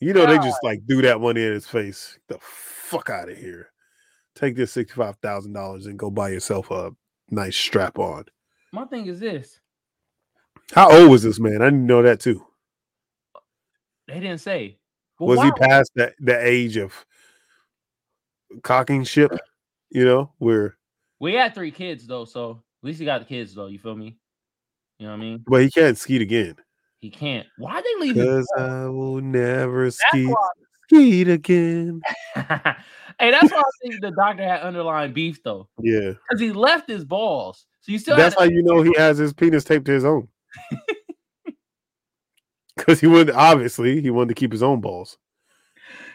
You 0.00 0.12
know 0.12 0.26
they 0.26 0.36
just 0.36 0.58
like 0.62 0.80
do 0.86 1.00
that 1.02 1.20
money 1.20 1.42
in 1.44 1.52
his 1.52 1.66
face. 1.66 2.18
the 2.28 2.38
fuck 2.40 3.08
out 3.08 3.30
of 3.30 3.38
here. 3.38 3.70
Take 4.34 4.54
this 4.54 4.72
sixty-five 4.72 5.16
thousand 5.22 5.54
dollars 5.54 5.86
and 5.86 5.98
go 5.98 6.10
buy 6.10 6.28
yourself 6.28 6.70
a 6.70 6.90
nice 7.30 7.56
strap 7.56 7.98
on. 7.98 8.24
My 8.72 8.84
thing 8.84 9.06
is 9.06 9.20
this: 9.20 9.58
How 10.74 10.90
old 10.90 11.10
was 11.10 11.22
this 11.22 11.40
man? 11.40 11.62
I 11.62 11.66
didn't 11.66 11.86
know 11.86 12.02
that 12.02 12.20
too. 12.20 12.44
they 14.06 14.20
didn't 14.20 14.38
say. 14.42 14.78
But 15.18 15.26
was 15.26 15.38
why- 15.38 15.46
he 15.46 15.52
past 15.52 15.90
that 15.94 16.14
the 16.20 16.38
age 16.38 16.76
of 16.76 17.06
cocking 18.62 19.04
ship? 19.04 19.32
You 19.88 20.04
know, 20.04 20.32
where 20.38 20.76
We 21.20 21.34
had 21.34 21.54
three 21.54 21.70
kids 21.70 22.06
though, 22.06 22.24
so 22.24 22.62
at 22.82 22.86
least 22.86 22.98
he 23.00 23.04
got 23.06 23.20
the 23.20 23.24
kids 23.26 23.54
though. 23.54 23.66
You 23.66 23.78
feel 23.78 23.96
me? 23.96 24.16
You 24.98 25.06
know 25.06 25.12
what 25.12 25.18
I 25.18 25.20
mean? 25.20 25.44
but 25.46 25.62
he 25.62 25.70
can't 25.70 25.96
skeet 25.98 26.22
again. 26.22 26.56
He 27.00 27.10
can't. 27.10 27.46
Why 27.58 27.80
they 27.82 28.06
leave? 28.06 28.14
Because 28.14 28.46
I 28.56 28.86
will 28.86 29.20
never 29.20 29.84
That's 29.84 29.98
skeet 30.08 30.26
why. 30.28 30.48
skeet 30.84 31.28
again. 31.28 32.00
hey, 32.34 32.42
that's 33.30 33.52
why 33.52 33.60
I 33.60 33.70
think 33.82 34.00
the 34.00 34.12
doctor 34.16 34.42
had 34.42 34.62
underlying 34.62 35.12
beef 35.12 35.42
though, 35.42 35.68
Yeah. 35.80 36.12
because 36.28 36.40
he 36.40 36.52
left 36.52 36.88
his 36.88 37.04
balls. 37.04 37.66
So 37.82 37.92
you 37.92 37.98
still 37.98 38.16
That's 38.16 38.34
how 38.36 38.44
you 38.44 38.62
know 38.62 38.82
he 38.82 38.92
has 38.96 39.18
his 39.18 39.32
penis 39.32 39.64
taped 39.64 39.84
to 39.86 39.92
his 39.92 40.04
own. 40.04 40.28
Because 42.76 43.00
he 43.00 43.06
wanted 43.06 43.30
obviously 43.30 44.02
he 44.02 44.10
wanted 44.10 44.28
to 44.28 44.34
keep 44.34 44.52
his 44.52 44.62
own 44.62 44.80
balls. 44.80 45.16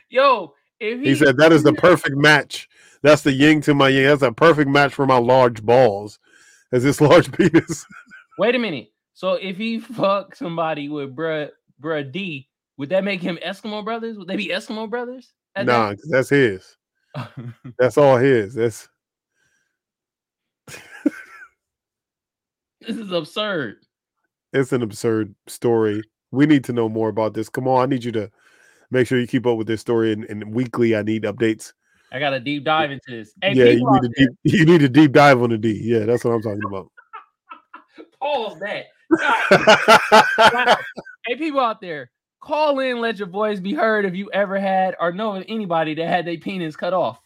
yo. 0.09 0.53
If 0.79 0.99
he, 0.99 1.09
He 1.09 1.15
said 1.15 1.37
that 1.37 1.51
is 1.51 1.63
the 1.63 1.73
perfect 1.89 2.15
match. 2.17 2.67
That's 3.03 3.21
the 3.23 3.31
yin 3.31 3.61
to 3.61 3.73
my 3.73 3.89
yang. 3.89 4.05
That's 4.07 4.21
a 4.21 4.31
perfect 4.31 4.69
match 4.69 4.93
for 4.93 5.05
my 5.05 5.17
large 5.17 5.63
balls. 5.63 6.19
As 6.71 6.83
this 6.83 7.01
large 7.01 7.31
penis. 7.31 7.85
wait 8.37 8.55
a 8.55 8.59
minute. 8.59 8.89
So 9.13 9.33
if 9.33 9.57
he 9.57 9.79
fucked 9.79 10.37
somebody 10.37 10.87
with 10.89 11.15
bruh 11.15 11.49
bruh 11.81 12.09
D, 12.11 12.47
would 12.77 12.89
that 12.89 13.03
make 13.03 13.21
him 13.21 13.37
Eskimo 13.45 13.83
brothers? 13.83 14.17
Would 14.17 14.27
they 14.27 14.35
be 14.37 14.47
Eskimo 14.49 14.89
brothers? 14.89 15.33
at 15.55 15.65
that- 15.65 15.97
that's 16.09 16.29
his. 16.29 16.77
That's 17.77 17.97
all 17.97 18.15
his. 18.15 18.53
That's 18.53 18.87
this 22.79 22.97
is 22.97 23.11
absurd. 23.11 23.77
it's 24.53 24.71
an 24.71 24.81
absurd 24.81 25.35
story. 25.47 26.01
We 26.31 26.45
need 26.45 26.63
to 26.65 26.73
know 26.73 26.87
more 26.89 27.09
about 27.09 27.33
this. 27.33 27.49
Come 27.49 27.67
on, 27.67 27.81
I 27.83 27.85
need 27.85 28.03
you 28.03 28.11
to 28.13 28.31
make 28.89 29.07
sure 29.07 29.19
you 29.19 29.27
keep 29.27 29.45
up 29.45 29.57
with 29.57 29.67
this 29.67 29.81
story 29.81 30.13
and, 30.13 30.23
and 30.25 30.53
weekly 30.53 30.95
I 30.95 31.01
need 31.03 31.23
updates. 31.23 31.73
I 32.11 32.19
got 32.19 32.33
a 32.33 32.39
deep 32.39 32.63
dive 32.65 32.91
into 32.91 33.09
this. 33.09 33.33
Hey, 33.41 33.53
yeah, 33.53 33.65
you 33.65 33.89
need 33.89 34.01
to 34.01 34.09
deep 34.17 34.29
you 34.59 34.65
need 34.65 34.79
to 34.81 34.89
deep 34.89 35.11
dive 35.13 35.41
on 35.41 35.49
the 35.49 35.57
D. 35.57 35.79
Yeah, 35.83 36.05
that's 36.05 36.23
what 36.25 36.33
I'm 36.33 36.41
talking 36.41 36.61
about. 36.65 36.91
pause 38.19 38.59
that. 38.59 38.87
Hey, 41.27 41.35
people 41.35 41.59
out 41.59 41.79
there, 41.81 42.09
call 42.39 42.79
in, 42.79 42.99
let 42.99 43.19
your 43.19 43.27
voice 43.27 43.59
be 43.59 43.75
heard 43.75 44.05
if 44.05 44.15
you 44.15 44.31
ever 44.31 44.59
had 44.59 44.95
or 44.99 45.11
know 45.11 45.35
of 45.35 45.45
anybody 45.47 45.93
that 45.93 46.07
had 46.07 46.25
their 46.25 46.37
penis 46.37 46.75
cut 46.75 46.93
off. 46.93 47.19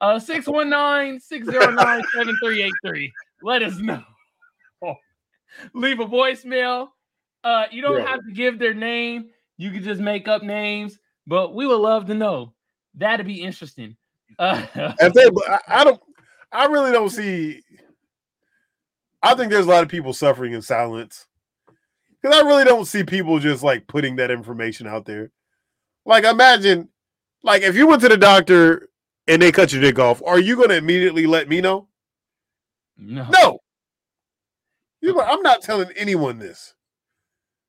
Uh 0.00 0.20
619-609-7383. 0.20 3.10
Let 3.42 3.62
us 3.64 3.78
know. 3.78 4.04
Leave 5.74 5.98
a 6.00 6.06
voicemail. 6.06 6.90
Uh, 7.42 7.64
you 7.72 7.82
don't 7.82 7.98
Yeah. 7.98 8.06
have 8.06 8.24
to 8.24 8.30
give 8.32 8.58
their 8.60 8.74
name. 8.74 9.30
You 9.56 9.70
can 9.72 9.82
just 9.82 10.00
make 10.00 10.28
up 10.28 10.42
names, 10.42 10.98
but 11.26 11.52
we 11.54 11.66
would 11.66 11.80
love 11.80 12.06
to 12.06 12.14
know. 12.14 12.52
That'd 12.94 13.26
be 13.26 13.42
interesting. 13.42 13.96
If 14.38 15.12
they, 15.12 15.28
I, 15.48 15.58
I 15.68 15.84
don't, 15.84 16.00
I 16.52 16.66
really 16.66 16.92
don't 16.92 17.10
see. 17.10 17.62
I 19.22 19.34
think 19.34 19.50
there's 19.50 19.66
a 19.66 19.70
lot 19.70 19.82
of 19.82 19.88
people 19.88 20.12
suffering 20.12 20.52
in 20.52 20.62
silence 20.62 21.26
because 22.20 22.36
I 22.36 22.46
really 22.46 22.64
don't 22.64 22.84
see 22.84 23.02
people 23.02 23.38
just 23.38 23.62
like 23.62 23.86
putting 23.86 24.16
that 24.16 24.30
information 24.30 24.86
out 24.86 25.04
there. 25.04 25.30
Like, 26.04 26.24
imagine, 26.24 26.88
like, 27.42 27.62
if 27.62 27.74
you 27.74 27.86
went 27.86 28.02
to 28.02 28.08
the 28.08 28.16
doctor 28.16 28.88
and 29.26 29.42
they 29.42 29.50
cut 29.50 29.72
your 29.72 29.82
dick 29.82 29.98
off, 29.98 30.22
are 30.24 30.38
you 30.38 30.56
going 30.56 30.68
to 30.68 30.76
immediately 30.76 31.26
let 31.26 31.48
me 31.48 31.60
know? 31.60 31.88
no. 32.96 33.28
No. 33.30 33.58
You're 35.00 35.14
like, 35.14 35.28
I'm 35.30 35.42
not 35.42 35.62
telling 35.62 35.90
anyone 35.96 36.38
this. 36.38 36.74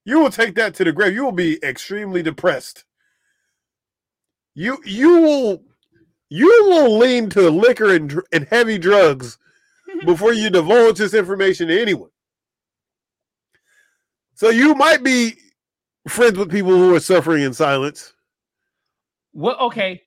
You 0.05 0.19
will 0.19 0.31
take 0.31 0.55
that 0.55 0.73
to 0.75 0.83
the 0.83 0.91
grave. 0.91 1.13
You 1.13 1.25
will 1.25 1.33
be 1.33 1.59
extremely 1.63 2.23
depressed. 2.23 2.85
You 4.55 4.79
you 4.85 5.21
will 5.21 5.63
you 6.29 6.47
will 6.67 6.97
lean 6.97 7.29
to 7.31 7.49
liquor 7.49 7.93
and, 7.95 8.21
and 8.31 8.45
heavy 8.49 8.77
drugs 8.77 9.37
before 10.05 10.33
you 10.33 10.49
divulge 10.49 10.97
this 10.97 11.13
information 11.13 11.67
to 11.69 11.81
anyone. 11.81 12.09
So 14.35 14.49
you 14.49 14.75
might 14.75 15.03
be 15.03 15.33
friends 16.07 16.37
with 16.37 16.51
people 16.51 16.71
who 16.71 16.95
are 16.95 16.99
suffering 16.99 17.43
in 17.43 17.53
silence. 17.53 18.13
What? 19.31 19.59
Okay. 19.59 20.01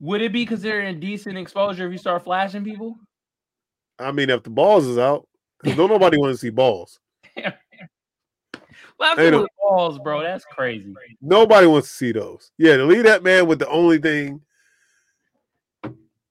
Would 0.00 0.20
it 0.20 0.32
be 0.32 0.44
considered 0.46 0.82
indecent 0.82 1.38
exposure 1.38 1.86
if 1.86 1.92
you 1.92 1.98
start 1.98 2.22
flashing 2.24 2.64
people? 2.64 2.96
I 3.98 4.12
mean, 4.12 4.28
if 4.30 4.42
the 4.42 4.50
balls 4.50 4.86
is 4.86 4.98
out, 4.98 5.26
'cause 5.64 5.74
don't 5.74 5.88
nobody 5.88 6.18
want 6.18 6.32
to 6.34 6.38
see 6.38 6.50
balls. 6.50 7.00
Flashing 8.98 9.24
Ain't 9.24 9.32
no- 9.32 9.42
with 9.42 9.50
balls, 9.60 9.98
bro. 9.98 10.22
That's 10.22 10.44
crazy. 10.44 10.94
Nobody 11.20 11.66
wants 11.66 11.88
to 11.88 11.94
see 11.94 12.12
those. 12.12 12.50
Yeah, 12.58 12.76
to 12.76 12.84
leave 12.84 13.04
that 13.04 13.22
man 13.22 13.46
with 13.46 13.58
the 13.58 13.68
only 13.68 13.98
thing, 13.98 14.40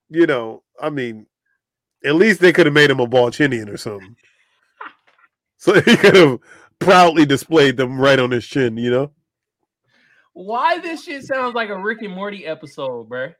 you 0.10 0.26
know, 0.28 0.64
I 0.82 0.90
mean, 0.90 1.26
at 2.04 2.16
least 2.16 2.40
they 2.40 2.54
could 2.54 2.66
have 2.66 2.74
made 2.76 2.90
him 2.90 3.00
a 3.00 3.08
Balchinian 3.08 3.70
or 3.72 3.78
something. 3.78 4.16
So 5.58 5.74
he 5.82 5.96
could 5.98 6.16
have 6.16 6.40
proudly 6.78 7.26
displayed 7.26 7.76
them 7.78 8.00
right 8.00 8.20
on 8.20 8.30
his 8.30 8.46
chin, 8.46 8.78
you 8.78 8.92
know? 8.92 9.12
Why 10.34 10.78
this 10.78 11.06
shit 11.06 11.24
sounds 11.24 11.56
like 11.56 11.70
a 11.70 11.78
Rick 11.78 12.04
and 12.04 12.14
Morty 12.14 12.46
episode, 12.46 13.10
bro? 13.10 13.32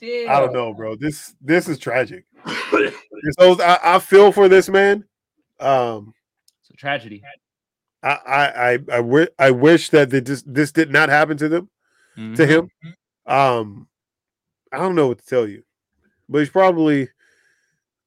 Damn. 0.00 0.30
I 0.30 0.40
don't 0.40 0.52
know, 0.52 0.72
bro. 0.72 0.96
This 0.96 1.34
this 1.40 1.68
is 1.68 1.78
tragic. 1.78 2.24
so 3.38 3.60
I, 3.62 3.78
I 3.96 3.98
feel 3.98 4.32
for 4.32 4.48
this 4.48 4.68
man. 4.68 5.04
Um 5.58 6.14
It's 6.62 6.70
a 6.70 6.76
tragedy. 6.76 7.22
I 8.02 8.08
I 8.26 8.46
I 8.72 8.98
I, 8.98 9.28
I 9.38 9.50
wish 9.50 9.90
that 9.90 10.10
this 10.10 10.42
this 10.46 10.72
did 10.72 10.90
not 10.90 11.10
happen 11.10 11.36
to 11.36 11.48
them 11.48 11.68
to 12.16 12.20
Mhm. 12.22 12.48
him. 12.48 12.70
Um, 13.30 13.88
I 14.72 14.78
don't 14.78 14.94
know 14.94 15.08
what 15.08 15.18
to 15.20 15.26
tell 15.26 15.46
you, 15.48 15.62
but 16.28 16.38
he's 16.38 16.50
probably 16.50 17.08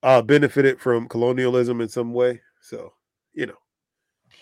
uh 0.03 0.21
benefited 0.21 0.79
from 0.81 1.07
colonialism 1.07 1.79
in 1.81 1.87
some 1.89 2.13
way. 2.13 2.41
So 2.61 2.93
you 3.33 3.45
know, 3.47 3.57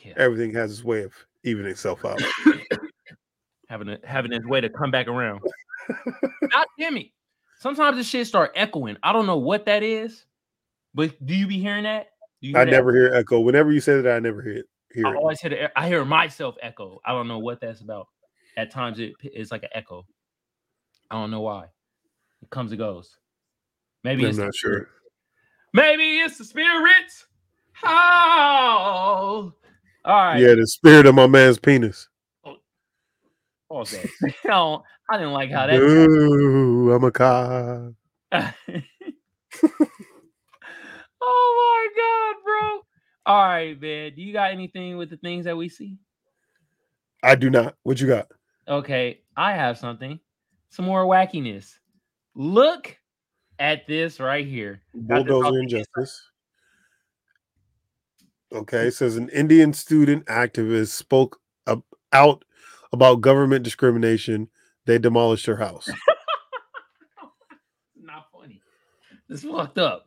Yeah. 0.04 0.14
everything 0.18 0.54
has 0.54 0.72
its 0.72 0.84
way 0.84 1.04
of 1.04 1.14
evening 1.44 1.68
itself 1.68 2.04
out. 2.06 2.22
Having 3.70 3.88
a, 3.90 3.98
having 4.04 4.32
his 4.34 4.46
way 4.46 4.60
to 4.60 4.68
come 4.70 4.92
back 4.92 5.08
around. 5.08 5.40
Not 6.42 6.68
Jimmy. 6.78 7.14
Sometimes 7.60 7.96
this 7.96 8.06
shit 8.08 8.28
start 8.28 8.52
echoing. 8.54 8.98
I 9.02 9.14
don't 9.14 9.26
know 9.26 9.38
what 9.38 9.66
that 9.68 9.82
is, 9.82 10.26
but 10.94 11.14
do 11.26 11.34
you 11.34 11.48
be 11.48 11.58
hearing 11.58 11.84
that? 11.84 12.08
Do 12.42 12.50
you 12.50 12.58
I 12.58 12.66
that? 12.66 12.72
never 12.72 12.92
hear 12.94 13.14
echo. 13.14 13.40
Whenever 13.40 13.72
you 13.72 13.80
say 13.80 14.02
that, 14.02 14.14
I 14.14 14.20
never 14.20 14.42
hear 14.42 14.58
it. 14.58 14.66
Hear 14.94 15.08
I 15.08 15.12
it. 15.12 15.16
always 15.16 15.40
hear 15.40 15.50
the, 15.52 15.80
I 15.80 15.88
hear 15.88 16.04
myself 16.04 16.56
echo. 16.62 17.00
I 17.06 17.14
don't 17.14 17.30
know 17.30 17.40
what 17.40 17.62
that's 17.62 17.80
about. 17.80 18.08
At 18.58 18.72
times 18.72 19.00
it, 19.00 19.14
it's 19.24 19.52
like 19.52 19.64
an 19.64 19.70
echo. 19.74 20.06
I 21.12 21.16
don't 21.16 21.30
know 21.30 21.42
why. 21.42 21.66
It 22.42 22.50
comes 22.50 22.72
and 22.72 22.80
goes. 22.80 23.18
Maybe 24.06 24.24
I'm 24.24 24.30
it's 24.30 24.40
not 24.40 24.56
sure. 24.56 24.88
Maybe 25.74 26.20
it's 26.20 26.38
the 26.38 26.46
spirits. 26.46 27.26
Oh, 27.84 29.54
All 30.06 30.16
right. 30.16 30.40
Yeah, 30.40 30.56
the 30.56 30.66
spirit 30.68 31.06
of 31.06 31.16
my 31.16 31.28
man's 31.28 31.60
penis. 31.60 32.08
Pause 33.68 33.92
that. 33.92 34.34
no, 34.46 34.84
I 35.10 35.18
didn't 35.18 35.34
like 35.34 35.52
how 35.52 35.68
that. 35.68 35.76
Ooh, 35.76 36.94
I'm 36.94 37.04
a 37.04 37.12
cop. 37.12 37.94
oh 38.34 38.48
my 41.22 41.88
god, 41.98 42.36
bro. 42.44 42.80
All 43.26 43.44
right, 43.46 43.80
man. 43.80 44.14
Do 44.16 44.22
you 44.22 44.32
got 44.32 44.52
anything 44.52 44.96
with 44.96 45.10
the 45.10 45.18
things 45.18 45.44
that 45.44 45.58
we 45.58 45.68
see? 45.68 45.98
I 47.22 47.36
do 47.36 47.50
not. 47.50 47.76
What 47.84 48.00
you 48.00 48.08
got? 48.08 48.28
Okay, 48.68 49.20
I 49.36 49.54
have 49.54 49.78
something. 49.78 50.20
Some 50.72 50.86
more 50.86 51.06
wackiness. 51.06 51.78
Look 52.34 52.98
at 53.60 53.86
this 53.88 54.20
right 54.20 54.48
here. 54.48 54.82
Bulldozer 54.96 55.60
injustice. 55.60 56.32
Okay, 58.54 58.88
it 58.88 58.94
says 58.94 59.18
an 59.18 59.30
Indian 59.30 59.74
student 59.74 60.26
activist 60.26 60.90
spoke 60.90 61.40
up, 61.68 61.84
out 62.12 62.44
about 62.92 63.22
government 63.22 63.64
discrimination. 63.64 64.50
They 64.86 64.98
demolished 64.98 65.46
her 65.46 65.58
house. 65.58 65.90
Not 67.96 68.26
funny. 68.34 68.62
This 69.30 69.44
fucked 69.44 69.78
up. 69.78 70.06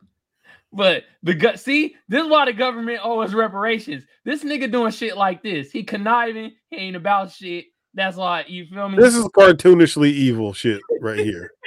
But 0.73 1.03
the 1.23 1.33
gut 1.33 1.59
see, 1.59 1.95
this 2.09 2.23
is 2.23 2.29
why 2.29 2.45
the 2.45 2.53
government 2.53 2.99
owes 3.03 3.33
reparations. 3.33 4.03
This 4.25 4.43
nigga 4.43 4.71
doing 4.71 4.91
shit 4.91 5.15
like 5.15 5.41
this. 5.41 5.71
He 5.71 5.83
conniving, 5.83 6.51
he 6.69 6.75
ain't 6.75 6.97
about 6.97 7.31
shit. 7.31 7.65
That's 7.95 8.17
like 8.17 8.49
you 8.49 8.65
feel 8.67 8.89
me? 8.89 8.97
This 8.97 9.15
is 9.15 9.25
cartoonishly 9.29 10.11
evil 10.11 10.53
shit 10.53 10.81
right 11.01 11.19
here. 11.19 11.51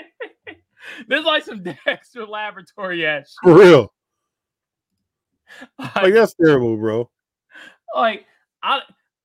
This 1.07 1.21
is 1.21 1.27
like 1.27 1.45
some 1.45 1.63
Dexter 1.63 2.27
laboratory 2.27 3.05
ass 3.07 3.35
For 3.43 3.59
real. 3.59 3.93
Like 5.79 5.95
Like, 5.97 6.15
that's 6.15 6.35
terrible, 6.35 6.77
bro. 6.77 7.11
like 7.95 8.25
I 8.63 8.81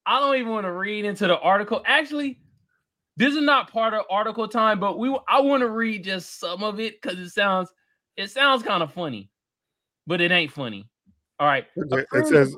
I 0.06 0.20
don't 0.20 0.36
even 0.36 0.52
want 0.52 0.66
to 0.66 0.72
read 0.74 1.06
into 1.06 1.26
the 1.26 1.40
article. 1.40 1.82
Actually, 1.86 2.40
this 3.16 3.34
is 3.34 3.42
not 3.42 3.72
part 3.72 3.94
of 3.94 4.06
article 4.10 4.48
time, 4.48 4.80
but 4.80 5.00
we 5.00 5.18
I 5.28 5.40
want 5.42 5.62
to 5.62 5.70
read 5.70 6.04
just 6.04 6.40
some 6.40 6.64
of 6.64 6.80
it 6.80 7.02
because 7.02 7.18
it 7.18 7.30
sounds 7.30 7.70
it 8.18 8.30
sounds 8.30 8.62
kind 8.62 8.84
of 8.84 8.94
funny, 8.94 9.30
but 10.06 10.20
it 10.20 10.32
ain't 10.32 10.52
funny. 10.52 10.90
All 11.40 11.48
right. 11.48 11.66
It 11.76 12.28
says 12.28 12.56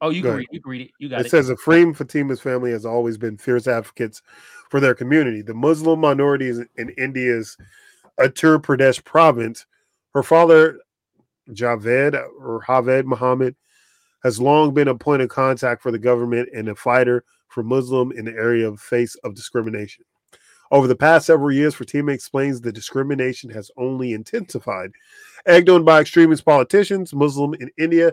Oh, 0.00 0.10
you 0.10 0.22
Go 0.22 0.30
can 0.30 0.38
read. 0.38 0.48
You 0.50 0.60
can 0.60 0.70
read 0.70 0.80
it. 0.82 0.90
You 0.98 1.08
got 1.08 1.20
it 1.20 1.26
it. 1.26 1.30
says 1.30 1.48
Afreen 1.48 1.96
Fatima's 1.96 2.40
family 2.40 2.70
has 2.70 2.84
always 2.84 3.16
been 3.16 3.38
fierce 3.38 3.66
advocates 3.66 4.22
for 4.70 4.80
their 4.80 4.94
community. 4.94 5.42
The 5.42 5.54
Muslim 5.54 6.00
minorities 6.00 6.60
in 6.76 6.90
India's 6.90 7.56
Uttar 8.20 8.58
Pradesh 8.58 9.02
province. 9.04 9.66
Her 10.12 10.22
father, 10.22 10.78
Javed 11.50 12.14
or 12.14 12.62
Javed 12.66 13.04
Muhammad, 13.04 13.56
has 14.22 14.40
long 14.40 14.74
been 14.74 14.88
a 14.88 14.94
point 14.94 15.22
of 15.22 15.28
contact 15.28 15.82
for 15.82 15.90
the 15.90 15.98
government 15.98 16.48
and 16.54 16.68
a 16.68 16.74
fighter 16.74 17.24
for 17.48 17.62
Muslim 17.62 18.12
in 18.12 18.24
the 18.24 18.32
area 18.32 18.68
of 18.68 18.80
face 18.80 19.14
of 19.16 19.34
discrimination. 19.34 20.04
Over 20.72 20.88
the 20.88 20.96
past 20.96 21.26
several 21.26 21.52
years, 21.52 21.74
Fatima 21.74 22.12
explains 22.12 22.60
the 22.60 22.72
discrimination 22.72 23.50
has 23.50 23.70
only 23.76 24.12
intensified. 24.12 24.90
Egged 25.46 25.70
on 25.70 25.84
by 25.84 26.00
extremist 26.00 26.44
politicians, 26.44 27.14
Muslim 27.14 27.54
in 27.54 27.70
India 27.78 28.12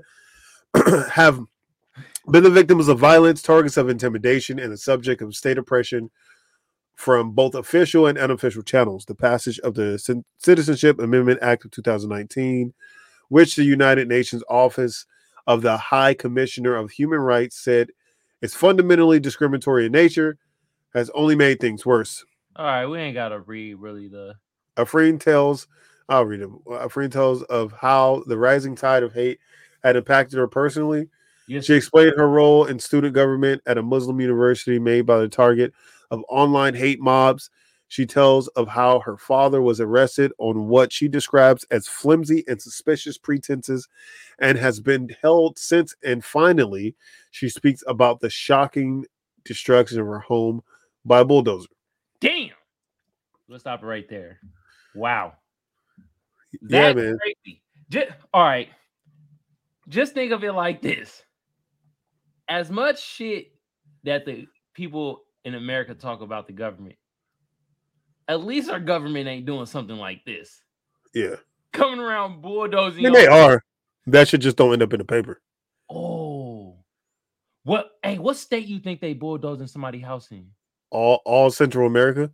have 1.11 1.39
been 2.29 2.43
the 2.43 2.49
victims 2.49 2.87
of 2.87 2.99
violence, 2.99 3.41
targets 3.41 3.77
of 3.77 3.89
intimidation, 3.89 4.59
and 4.59 4.71
the 4.71 4.77
subject 4.77 5.21
of 5.21 5.35
state 5.35 5.57
oppression 5.57 6.09
from 6.95 7.31
both 7.31 7.55
official 7.55 8.07
and 8.07 8.17
unofficial 8.17 8.63
channels. 8.63 9.05
The 9.05 9.15
passage 9.15 9.59
of 9.59 9.73
the 9.73 9.97
Cit- 9.97 10.25
Citizenship 10.37 10.99
Amendment 10.99 11.39
Act 11.41 11.65
of 11.65 11.71
2019, 11.71 12.73
which 13.29 13.55
the 13.55 13.63
United 13.63 14.07
Nations 14.07 14.43
Office 14.49 15.05
of 15.47 15.61
the 15.61 15.77
High 15.77 16.13
Commissioner 16.13 16.75
of 16.75 16.91
Human 16.91 17.19
Rights 17.19 17.57
said 17.57 17.89
is 18.41 18.53
fundamentally 18.53 19.19
discriminatory 19.19 19.85
in 19.85 19.91
nature, 19.91 20.37
has 20.93 21.09
only 21.15 21.35
made 21.35 21.59
things 21.59 21.85
worse. 21.85 22.23
All 22.55 22.65
right, 22.65 22.85
we 22.85 22.99
ain't 22.99 23.15
gotta 23.15 23.39
read 23.39 23.75
really 23.75 24.07
the. 24.07 24.35
Afreen 24.77 25.19
tells, 25.19 25.67
I'll 26.07 26.25
read 26.25 26.41
him. 26.41 26.59
Afreen 26.67 27.11
tells 27.11 27.41
of 27.43 27.71
how 27.71 28.23
the 28.27 28.37
rising 28.37 28.75
tide 28.75 29.03
of 29.03 29.13
hate 29.13 29.39
had 29.83 29.95
impacted 29.95 30.37
her 30.37 30.47
personally. 30.47 31.09
Yes, 31.47 31.65
She 31.65 31.73
explained 31.73 32.13
her 32.17 32.29
role 32.29 32.65
in 32.65 32.79
student 32.79 33.13
government 33.13 33.61
at 33.65 33.77
a 33.77 33.83
Muslim 33.83 34.21
university 34.21 34.79
made 34.79 35.05
by 35.05 35.17
the 35.17 35.27
target 35.27 35.73
of 36.11 36.23
online 36.29 36.73
hate 36.73 37.01
mobs. 37.01 37.49
She 37.89 38.05
tells 38.05 38.47
of 38.49 38.67
how 38.67 39.01
her 39.01 39.17
father 39.17 39.61
was 39.61 39.79
arrested 39.79 40.31
on 40.39 40.67
what 40.67 40.91
she 40.91 41.07
describes 41.07 41.63
as 41.69 41.87
flimsy 41.87 42.43
and 42.47 42.59
suspicious 42.59 43.17
pretenses 43.19 43.87
and 44.39 44.57
has 44.57 44.79
been 44.79 45.09
held 45.21 45.59
since. 45.59 45.95
And 46.03 46.25
finally, 46.25 46.95
she 47.29 47.49
speaks 47.49 47.83
about 47.85 48.19
the 48.19 48.31
shocking 48.31 49.05
destruction 49.45 49.99
of 49.99 50.07
her 50.07 50.19
home 50.19 50.63
by 51.05 51.19
a 51.19 51.25
bulldozer. 51.25 51.67
damn. 52.19 52.49
Let's 53.47 53.61
stop 53.61 53.83
it 53.83 53.85
right 53.85 54.09
there. 54.09 54.39
Wow. 54.95 55.33
Yeah, 56.67 56.93
man. 56.93 57.17
crazy. 57.19 57.61
Just, 57.89 58.11
all 58.33 58.43
right. 58.43 58.69
Just 59.89 60.13
think 60.13 60.31
of 60.31 60.43
it 60.43 60.53
like 60.53 60.81
this. 60.81 61.21
As 62.49 62.69
much 62.69 63.01
shit 63.01 63.53
that 64.03 64.25
the 64.25 64.47
people 64.73 65.23
in 65.45 65.55
America 65.55 65.93
talk 65.93 66.21
about 66.21 66.47
the 66.47 66.53
government, 66.53 66.95
at 68.27 68.43
least 68.43 68.69
our 68.69 68.79
government 68.79 69.27
ain't 69.27 69.45
doing 69.45 69.65
something 69.65 69.97
like 69.97 70.23
this. 70.25 70.61
Yeah. 71.13 71.35
Coming 71.71 71.99
around 71.99 72.41
bulldozing. 72.41 73.11
they 73.11 73.27
are. 73.27 73.63
That 74.07 74.27
should 74.27 74.41
just 74.41 74.57
don't 74.57 74.73
end 74.73 74.83
up 74.83 74.93
in 74.93 74.99
the 74.99 75.05
paper. 75.05 75.41
Oh. 75.89 76.75
What 77.63 77.91
hey, 78.03 78.17
what 78.17 78.35
state 78.35 78.67
you 78.67 78.79
think 78.79 78.99
they 78.99 79.13
bulldozing 79.13 79.67
somebody's 79.67 80.03
house 80.03 80.29
in? 80.31 80.47
All, 80.89 81.21
all 81.25 81.49
Central 81.49 81.87
America. 81.87 82.29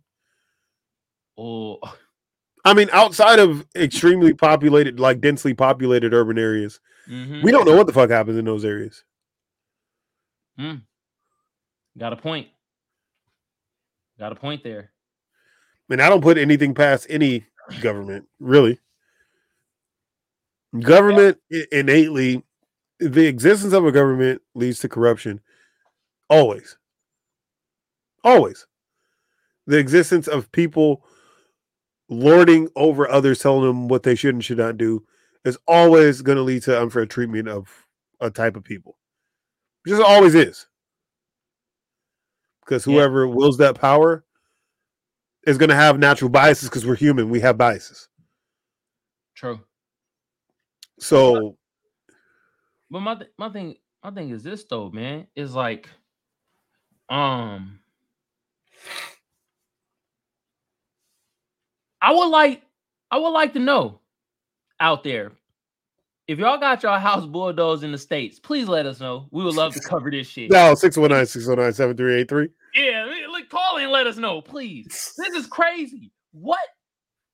Oh, 1.38 1.78
I 2.64 2.74
mean, 2.74 2.88
outside 2.92 3.38
of 3.38 3.64
extremely 3.74 4.34
populated, 4.34 5.00
like 5.00 5.20
densely 5.20 5.54
populated 5.54 6.12
urban 6.12 6.38
areas, 6.38 6.80
mhm. 7.08 7.42
we 7.42 7.52
don't 7.52 7.64
know 7.64 7.76
what 7.76 7.86
the 7.86 7.92
fuck 7.92 8.10
happens 8.10 8.36
in 8.36 8.44
those 8.44 8.64
areas. 8.64 9.04
Hmm. 10.60 10.74
got 11.96 12.12
a 12.12 12.16
point. 12.16 12.48
Got 14.18 14.32
a 14.32 14.34
point 14.34 14.62
there. 14.62 14.90
I 15.88 15.92
mean, 15.92 16.00
I 16.00 16.10
don't 16.10 16.20
put 16.20 16.36
anything 16.36 16.74
past 16.74 17.06
any 17.08 17.46
government, 17.80 18.28
really. 18.38 18.78
Government 20.78 21.38
i- 21.50 21.66
innately, 21.72 22.44
the 22.98 23.26
existence 23.26 23.72
of 23.72 23.86
a 23.86 23.92
government 23.92 24.42
leads 24.54 24.80
to 24.80 24.88
corruption. 24.90 25.40
Always. 26.28 26.76
Always. 28.22 28.66
The 29.66 29.78
existence 29.78 30.28
of 30.28 30.52
people 30.52 31.06
lording 32.10 32.68
over 32.76 33.10
others, 33.10 33.38
telling 33.38 33.64
them 33.64 33.88
what 33.88 34.02
they 34.02 34.14
should 34.14 34.34
and 34.34 34.44
should 34.44 34.58
not 34.58 34.76
do, 34.76 35.06
is 35.46 35.56
always 35.66 36.20
going 36.20 36.36
to 36.36 36.42
lead 36.42 36.62
to 36.64 36.82
unfair 36.82 37.06
treatment 37.06 37.48
of 37.48 37.86
a 38.20 38.30
type 38.30 38.56
of 38.56 38.64
people. 38.64 38.98
Just 39.86 40.02
always 40.02 40.34
is. 40.34 40.66
Because 42.60 42.86
Yeah. 42.86 42.94
whoever 42.94 43.26
wills 43.26 43.58
that 43.58 43.74
power 43.74 44.24
is 45.46 45.58
going 45.58 45.70
to 45.70 45.74
have 45.74 45.98
natural 45.98 46.28
biases 46.30 46.68
because 46.68 46.84
we're 46.86 46.96
human. 46.96 47.30
We 47.30 47.40
have 47.40 47.56
biases. 47.56 48.08
True. 49.34 49.60
So, 50.98 51.56
But 52.90 53.00
my 53.00 53.14
th- 53.14 53.30
my 53.38 53.48
thing 53.50 53.76
my 54.04 54.10
thing 54.10 54.30
is 54.30 54.42
this 54.42 54.64
though, 54.64 54.90
man. 54.90 55.26
Is 55.34 55.54
like, 55.54 55.88
um, 57.08 57.80
I 62.02 62.12
would 62.12 62.26
like 62.28 62.62
I 63.10 63.18
would 63.18 63.30
like 63.30 63.54
to 63.54 63.58
know 63.58 64.00
out 64.78 65.04
there 65.04 65.32
if 66.30 66.38
y'all 66.38 66.58
got 66.58 66.82
y'all 66.84 67.00
house 67.00 67.26
bulldozed 67.26 67.82
in 67.82 67.90
the 67.90 67.98
states. 67.98 68.38
Please 68.38 68.68
let 68.68 68.86
us 68.86 69.00
know. 69.00 69.26
We 69.32 69.42
would 69.42 69.56
love 69.56 69.74
to 69.74 69.80
cover 69.80 70.10
this 70.12 70.28
shit. 70.28 70.50
no, 70.50 70.74
619 70.76 71.26
609 71.26 71.72
7383. 71.72 72.48
Yeah, 72.74 73.12
look, 73.32 73.48
call 73.50 73.78
and 73.78 73.90
let 73.90 74.06
us 74.06 74.16
know, 74.16 74.40
please. 74.40 74.86
This 75.18 75.34
is 75.34 75.46
crazy. 75.48 76.12
What? 76.32 76.60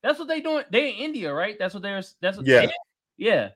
That's 0.03 0.19
what 0.19 0.29
they 0.29 0.41
doing. 0.41 0.65
They 0.73 0.89
in 0.91 0.95
India, 0.97 1.35
right? 1.35 1.57
That's 1.59 1.75
what 1.75 1.83
they're. 1.83 2.03
That's 2.23 2.39
what, 2.39 2.47
Yeah. 2.47 2.67
they- 2.67 2.73
yeah. 3.19 3.49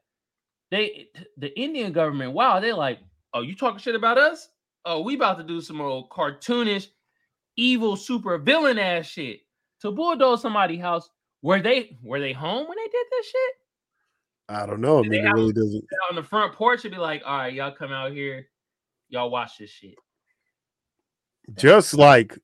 They 0.70 1.08
the 1.38 1.58
Indian 1.58 1.92
government. 1.92 2.32
Wow, 2.32 2.60
they 2.60 2.72
like. 2.72 2.98
Oh, 3.32 3.40
you 3.40 3.56
talking 3.56 3.78
shit 3.78 3.94
about 3.94 4.18
us? 4.18 4.48
Oh, 4.84 5.00
we 5.00 5.14
about 5.14 5.38
to 5.38 5.44
do 5.44 5.60
some 5.62 5.80
old 5.80 6.10
cartoonish, 6.10 6.88
evil, 7.56 7.96
super 7.96 8.36
villain 8.38 8.78
ass 8.78 9.06
shit 9.06 9.40
to 9.80 9.90
bulldoze 9.90 10.42
somebody's 10.42 10.80
house. 10.80 11.08
Were 11.42 11.60
they 11.60 11.96
were 12.02 12.20
they 12.20 12.32
home 12.34 12.68
when 12.68 12.76
they 12.76 12.88
did 12.88 13.06
this 13.10 13.26
shit? 13.26 13.54
I 14.50 14.66
don't 14.66 14.80
know. 14.80 14.98
I 14.98 15.02
mean, 15.02 15.24
it 15.24 15.32
really 15.32 15.52
doesn't. 15.52 15.84
On 16.10 16.16
the 16.16 16.24
front 16.24 16.54
porch, 16.54 16.80
it'd 16.80 16.90
be 16.90 16.98
like, 16.98 17.22
all 17.24 17.38
right, 17.38 17.54
y'all 17.54 17.70
come 17.70 17.92
out 17.92 18.10
here, 18.10 18.48
y'all 19.08 19.30
watch 19.30 19.58
this 19.58 19.70
shit. 19.70 19.94
Just 21.54 21.94
like 21.94 22.36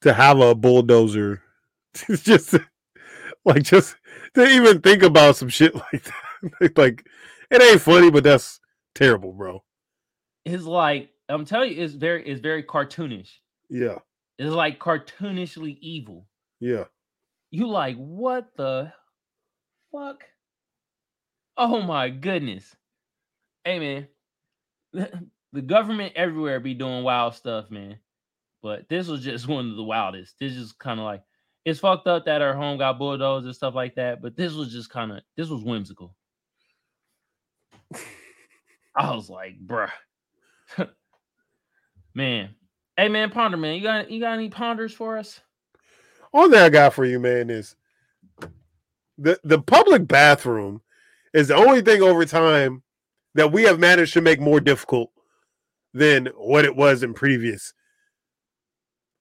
to 0.00 0.14
have 0.14 0.40
a 0.40 0.54
bulldozer, 0.54 1.42
it's 2.08 2.22
just 2.24 2.54
like 3.44 3.62
just 3.62 3.96
to 4.34 4.48
even 4.48 4.80
think 4.80 5.02
about 5.02 5.36
some 5.36 5.50
shit 5.50 5.74
like 5.92 6.04
that. 6.04 6.72
like, 6.78 7.06
it 7.50 7.60
ain't 7.60 7.82
funny, 7.82 8.10
but 8.10 8.24
that's 8.24 8.58
terrible, 8.94 9.32
bro. 9.32 9.62
It's 10.46 10.64
like 10.64 11.10
I'm 11.28 11.44
telling 11.44 11.72
you, 11.72 11.84
it's 11.84 11.92
very 11.92 12.26
it's 12.26 12.40
very 12.40 12.62
cartoonish. 12.62 13.32
Yeah. 13.68 13.98
It's 14.38 14.50
like 14.50 14.78
cartoonishly 14.78 15.76
evil. 15.80 16.26
Yeah. 16.58 16.84
You 17.50 17.68
like 17.68 17.96
what 17.96 18.48
the 18.56 18.92
fuck? 19.92 20.24
Oh 21.60 21.82
my 21.82 22.08
goodness. 22.08 22.76
Hey 23.64 24.06
man, 24.92 25.20
the 25.52 25.62
government 25.62 26.12
everywhere 26.14 26.60
be 26.60 26.72
doing 26.72 27.02
wild 27.02 27.34
stuff, 27.34 27.68
man. 27.68 27.98
But 28.62 28.88
this 28.88 29.08
was 29.08 29.24
just 29.24 29.48
one 29.48 29.68
of 29.68 29.76
the 29.76 29.82
wildest. 29.82 30.36
This 30.38 30.52
is 30.52 30.70
kind 30.72 31.00
of 31.00 31.04
like 31.04 31.22
it's 31.64 31.80
fucked 31.80 32.06
up 32.06 32.26
that 32.26 32.42
our 32.42 32.54
home 32.54 32.78
got 32.78 33.00
bulldozed 33.00 33.44
and 33.44 33.56
stuff 33.56 33.74
like 33.74 33.96
that. 33.96 34.22
But 34.22 34.36
this 34.36 34.52
was 34.52 34.72
just 34.72 34.88
kind 34.88 35.10
of 35.10 35.20
this 35.36 35.48
was 35.48 35.64
whimsical. 35.64 36.14
I 38.96 39.14
was 39.14 39.28
like, 39.28 39.54
bruh. 39.64 39.90
man. 42.14 42.50
Hey 42.96 43.08
man, 43.08 43.30
ponder 43.30 43.56
man. 43.56 43.74
You 43.74 43.82
got 43.82 44.12
you 44.12 44.20
got 44.20 44.34
any 44.34 44.48
ponders 44.48 44.94
for 44.94 45.18
us? 45.18 45.40
All 46.32 46.48
that 46.50 46.66
I 46.66 46.68
got 46.68 46.94
for 46.94 47.04
you, 47.04 47.18
man, 47.18 47.50
is 47.50 47.74
the 49.18 49.40
the 49.42 49.60
public 49.60 50.06
bathroom 50.06 50.82
is 51.38 51.48
the 51.48 51.54
only 51.54 51.80
thing 51.82 52.02
over 52.02 52.24
time 52.24 52.82
that 53.34 53.52
we 53.52 53.62
have 53.62 53.78
managed 53.78 54.12
to 54.14 54.20
make 54.20 54.40
more 54.40 54.60
difficult 54.60 55.10
than 55.94 56.26
what 56.36 56.64
it 56.64 56.74
was 56.74 57.02
in 57.02 57.14
previous. 57.14 57.72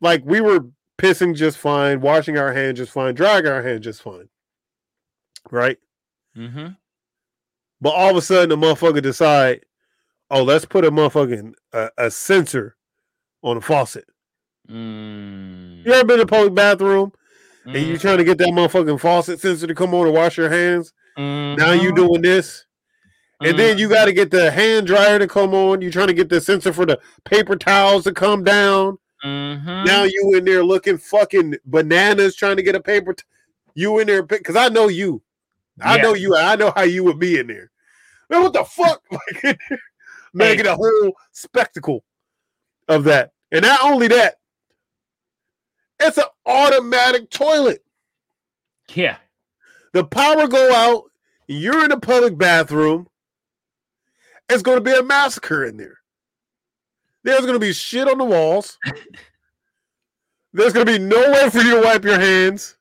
Like 0.01 0.23
we 0.25 0.41
were 0.41 0.65
pissing 0.97 1.35
just 1.35 1.57
fine, 1.57 2.01
washing 2.01 2.37
our 2.37 2.53
hands 2.53 2.79
just 2.79 2.91
fine, 2.91 3.13
drying 3.13 3.45
our 3.45 3.61
hands 3.61 3.83
just 3.83 4.01
fine. 4.01 4.29
Right? 5.51 5.77
Mm-hmm. 6.35 6.69
But 7.79 7.89
all 7.91 8.09
of 8.09 8.17
a 8.17 8.21
sudden, 8.21 8.49
the 8.49 8.57
motherfucker 8.57 9.01
decide, 9.01 9.63
oh, 10.31 10.43
let's 10.43 10.65
put 10.65 10.85
a 10.85 10.91
motherfucking 10.91 11.53
a, 11.73 11.89
a 11.97 12.11
sensor 12.11 12.75
on 13.43 13.57
a 13.57 13.61
faucet. 13.61 14.05
Mm. 14.69 15.85
You 15.85 15.93
ever 15.93 16.05
been 16.05 16.19
in 16.19 16.23
a 16.23 16.27
public 16.27 16.55
bathroom 16.55 17.11
and 17.65 17.75
you 17.75 17.95
Mm. 17.95 18.01
trying 18.01 18.17
to 18.17 18.23
get 18.23 18.37
that 18.39 18.49
motherfucking 18.49 18.99
faucet 18.99 19.39
sensor 19.39 19.67
to 19.67 19.75
come 19.75 19.93
on 19.93 20.07
and 20.07 20.15
wash 20.15 20.37
your 20.37 20.49
hands? 20.49 20.93
Now 21.17 21.71
you 21.73 21.91
Mhm. 21.91 21.95
doing 21.95 22.21
this, 22.21 22.65
and 23.41 23.57
then 23.57 23.75
Mhm. 23.75 23.79
you 23.79 23.89
got 23.89 24.05
to 24.05 24.13
get 24.13 24.29
the 24.31 24.51
hand 24.51 24.87
dryer 24.87 25.17
to 25.19 25.27
come 25.27 25.53
on. 25.53 25.81
You 25.81 25.89
trying 25.91 26.07
to 26.07 26.13
get 26.13 26.29
the 26.29 26.39
sensor 26.39 26.71
for 26.73 26.85
the 26.85 26.99
paper 27.25 27.55
towels 27.55 28.03
to 28.03 28.13
come 28.13 28.43
down. 28.43 28.99
Mhm. 29.23 29.85
Now 29.85 30.03
you 30.03 30.33
in 30.35 30.45
there 30.45 30.63
looking 30.63 30.97
fucking 30.97 31.55
bananas 31.65 32.35
trying 32.35 32.57
to 32.57 32.63
get 32.63 32.75
a 32.75 32.79
paper. 32.79 33.13
T- 33.13 33.23
you 33.73 33.97
in 33.99 34.07
there 34.07 34.21
because 34.23 34.55
I 34.55 34.69
know 34.69 34.87
you. 34.89 35.21
I 35.81 35.95
Yeah. 35.97 36.01
know 36.03 36.13
you. 36.13 36.35
I 36.35 36.55
know 36.55 36.71
how 36.75 36.83
you 36.83 37.03
would 37.03 37.19
be 37.19 37.39
in 37.39 37.47
there. 37.47 37.71
Man, 38.29 38.43
what 38.43 38.53
the 38.53 38.63
fuck? 38.65 39.01
Like, 40.33 40.57
making 40.57 40.67
a 40.67 40.75
whole 40.75 41.17
spectacle 41.31 42.03
of 42.87 43.05
that. 43.05 43.31
And 43.51 43.63
not 43.63 43.79
only 43.83 44.07
that, 44.09 44.35
it's 45.99 46.17
an 46.17 46.25
automatic 46.45 47.29
toilet. 47.31 47.83
yeah. 48.93 49.17
The 49.93 50.03
power 50.03 50.47
go 50.47 50.73
out, 50.73 51.05
you're 51.47 51.85
in 51.85 51.91
a 51.91 51.99
public 51.99 52.37
bathroom. 52.37 53.07
It's 54.49 54.63
going 54.63 54.77
to 54.77 54.83
be 54.83 54.93
a 54.93 55.03
massacre 55.03 55.65
in 55.65 55.77
there. 55.77 55.97
There's 57.23 57.41
going 57.41 57.53
to 57.53 57.59
be 57.59 57.73
shit 57.73 58.07
on 58.07 58.17
the 58.17 58.25
walls. 58.25 58.77
There's 60.53 60.73
going 60.73 60.85
to 60.85 60.91
be 60.91 60.99
no 60.99 61.31
way 61.31 61.49
for 61.49 61.59
you 61.59 61.75
to 61.75 61.81
wipe 61.81 62.05
your 62.05 62.19
hands 62.19 62.77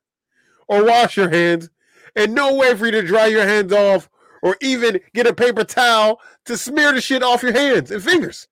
or 0.68 0.84
wash 0.84 1.16
your 1.16 1.28
hands, 1.28 1.68
and 2.14 2.34
no 2.34 2.54
way 2.54 2.74
for 2.74 2.86
you 2.86 2.92
to 2.92 3.02
dry 3.02 3.26
your 3.26 3.46
hands 3.46 3.72
off 3.72 4.08
or 4.42 4.56
even 4.60 5.00
get 5.14 5.26
a 5.26 5.34
paper 5.34 5.64
towel 5.64 6.20
to 6.44 6.56
smear 6.56 6.92
the 6.92 7.00
shit 7.00 7.22
off 7.22 7.42
your 7.42 7.52
hands 7.52 7.90
and 7.90 8.02
fingers. 8.02 8.46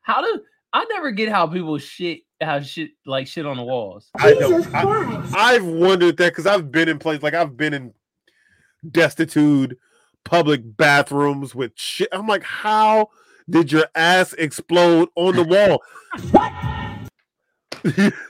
How 0.00 0.22
do 0.22 0.42
I 0.72 0.84
never 0.86 1.10
get 1.10 1.28
how 1.28 1.46
people 1.46 1.78
shit 1.78 2.20
how 2.42 2.60
shit 2.60 2.90
like 3.06 3.26
shit 3.26 3.46
on 3.46 3.56
the 3.56 3.62
walls? 3.62 4.10
I 4.18 4.32
know. 4.32 4.58
Jesus 4.58 4.74
I, 4.74 4.82
Christ. 4.82 5.34
I've 5.36 5.64
wondered 5.64 6.16
that 6.18 6.32
because 6.32 6.46
I've 6.46 6.70
been 6.70 6.88
in 6.88 6.98
places 6.98 7.22
like 7.22 7.34
I've 7.34 7.56
been 7.56 7.74
in 7.74 7.94
destitute 8.90 9.78
public 10.24 10.60
bathrooms 10.76 11.54
with 11.54 11.72
shit. 11.74 12.08
I'm 12.12 12.26
like, 12.26 12.42
how 12.42 13.10
did 13.48 13.72
your 13.72 13.86
ass 13.94 14.32
explode 14.34 15.08
on 15.14 15.36
the 15.36 15.44
wall? 15.44 15.82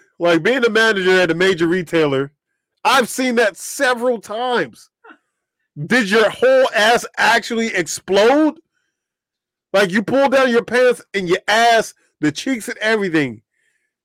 like 0.19 0.43
being 0.43 0.65
a 0.65 0.71
manager 0.71 1.21
at 1.21 1.31
a 1.31 1.35
major 1.35 1.67
retailer, 1.67 2.33
I've 2.85 3.09
seen 3.09 3.37
that 3.37 3.57
several 3.57 4.21
times. 4.21 4.91
Did 5.87 6.11
your 6.11 6.29
whole 6.29 6.69
ass 6.75 7.07
actually 7.17 7.69
explode? 7.75 8.59
Like 9.73 9.91
you 9.91 10.03
pulled 10.03 10.33
down 10.33 10.51
your 10.51 10.65
pants 10.65 11.03
and 11.15 11.29
your 11.29 11.39
ass, 11.49 11.95
the 12.21 12.31
cheeks 12.31 12.69
and 12.69 12.77
everything, 12.79 13.43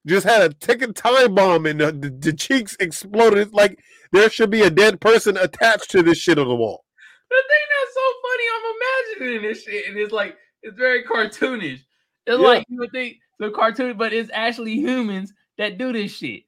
just 0.07 0.25
had 0.25 0.41
a 0.41 0.53
ticking 0.53 0.93
time 0.93 1.35
bomb 1.35 1.65
and 1.65 1.79
the, 1.81 1.91
the, 1.91 2.09
the 2.09 2.33
cheeks 2.33 2.75
exploded. 2.79 3.39
It's 3.39 3.53
Like 3.53 3.79
there 4.11 4.29
should 4.29 4.49
be 4.49 4.61
a 4.61 4.69
dead 4.69 4.99
person 5.01 5.37
attached 5.37 5.91
to 5.91 6.01
this 6.03 6.17
shit 6.17 6.39
on 6.39 6.47
the 6.47 6.55
wall. 6.55 6.83
The 7.29 7.43
thing 7.47 7.59
that's 7.81 7.93
so 7.93 8.01
funny, 8.23 8.43
I'm 8.55 9.27
imagining 9.35 9.49
this 9.49 9.63
shit, 9.63 9.87
and 9.89 9.97
it's 9.97 10.13
like 10.13 10.37
it's 10.63 10.77
very 10.77 11.03
cartoonish. 11.03 11.81
It's 11.81 11.85
Yeah. 12.27 12.35
like 12.35 12.65
you 12.69 12.79
would 12.79 12.91
think 12.91 13.17
the 13.39 13.51
cartoon, 13.51 13.97
but 13.97 14.13
it's 14.13 14.31
actually 14.33 14.75
humans 14.75 15.33
that 15.57 15.77
do 15.77 15.91
this 15.93 16.15
shit. 16.15 16.43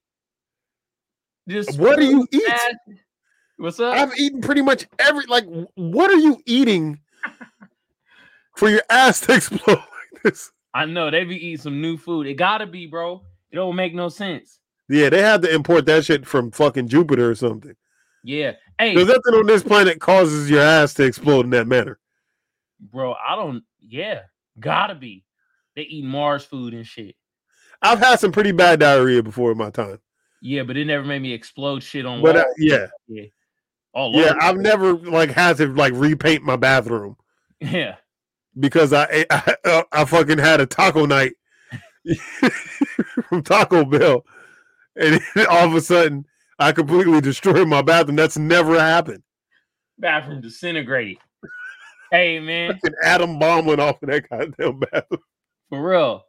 Just 1.47 1.77
What 1.79 1.97
do 1.99 2.05
you 2.05 2.27
eat? 2.31 2.47
ass- 2.49 2.73
What's 3.57 3.79
up? 3.79 3.93
I've 3.93 4.17
eaten 4.17 4.39
pretty 4.41 4.61
much 4.61 4.87
every 4.99 5.25
like. 5.25 5.45
What 5.75 6.09
are 6.11 6.17
you 6.17 6.41
eating 6.45 6.99
for 8.55 8.69
your 8.69 8.83
ass 8.89 9.19
to 9.21 9.33
explode 9.35 9.77
like 9.77 10.23
this? 10.23 10.49
I 10.73 10.85
know 10.85 11.11
they 11.11 11.23
be 11.25 11.35
eating 11.35 11.57
some 11.57 11.81
new 11.81 11.97
food. 11.97 12.25
It 12.27 12.35
gotta 12.35 12.65
be, 12.67 12.87
bro. 12.87 13.21
It 13.51 13.55
don't 13.55 13.75
make 13.75 13.93
no 13.95 14.09
sense. 14.09 14.59
Yeah, 14.87 15.09
they 15.09 15.21
had 15.21 15.41
to 15.43 15.53
import 15.53 15.85
that 15.87 16.05
shit 16.05 16.25
from 16.25 16.51
fucking 16.51 16.87
Jupiter 16.87 17.29
or 17.29 17.35
something. 17.35 17.75
Yeah. 18.23 18.53
Hey, 18.77 18.95
There's 18.95 19.07
nothing 19.07 19.33
on 19.35 19.45
this 19.45 19.63
planet 19.63 19.99
causes 19.99 20.49
your 20.49 20.61
ass 20.61 20.93
to 20.95 21.03
explode 21.03 21.45
in 21.45 21.51
that 21.51 21.67
manner. 21.67 21.99
bro, 22.79 23.13
I 23.13 23.35
don't. 23.35 23.63
Yeah, 23.87 24.21
gotta 24.59 24.95
be. 24.95 25.23
They 25.75 25.83
eat 25.83 26.03
Mars 26.05 26.43
food 26.43 26.73
and 26.73 26.85
shit. 26.85 27.15
I've 27.81 27.99
had 27.99 28.19
some 28.19 28.31
pretty 28.31 28.51
bad 28.51 28.79
diarrhea 28.81 29.23
before 29.23 29.51
in 29.53 29.57
my 29.57 29.69
time, 29.69 29.99
Yeah, 30.41 30.63
but 30.63 30.75
it 30.75 30.85
never 30.85 31.05
made 31.05 31.21
me 31.21 31.31
explode 31.33 31.81
shit 31.81 32.05
on. 32.05 32.21
but 32.21 32.35
uh, 32.35 32.45
yeah, 32.57 32.87
yeah. 33.07 33.25
All 33.93 34.13
yeah. 34.13 34.33
I've 34.41 34.57
never 34.57 34.93
like 34.93 35.31
had 35.31 35.57
to 35.57 35.67
like 35.67 35.93
repaint 35.95 36.43
my 36.43 36.55
bathroom 36.57 37.15
yeah. 37.61 37.95
because 38.59 38.91
I 38.93 39.25
I, 39.31 39.55
uh, 39.65 39.83
I 39.91 40.05
fucking 40.05 40.37
had 40.39 40.59
a 40.61 40.65
taco 40.65 41.05
night 41.05 41.33
from 43.27 43.43
Taco 43.43 43.83
Bell, 43.85 44.25
and 44.95 45.21
all 45.49 45.67
of 45.67 45.75
a 45.75 45.81
sudden 45.81 46.25
I 46.57 46.71
completely 46.71 47.19
destroyed 47.21 47.67
my 47.67 47.81
bathroom. 47.81 48.15
That's 48.15 48.37
never 48.37 48.79
happened. 48.79 49.23
Bathroom 49.97 50.41
disintegrated. 50.41 51.17
hey 52.11 52.39
man, 52.39 52.79
An 52.83 52.93
atom 53.03 53.39
bomb 53.39 53.65
went 53.65 53.81
off 53.81 54.01
in 54.03 54.09
that 54.09 54.29
goddamn 54.29 54.79
bathroom. 54.79 55.21
for 55.69 55.89
real. 55.89 56.23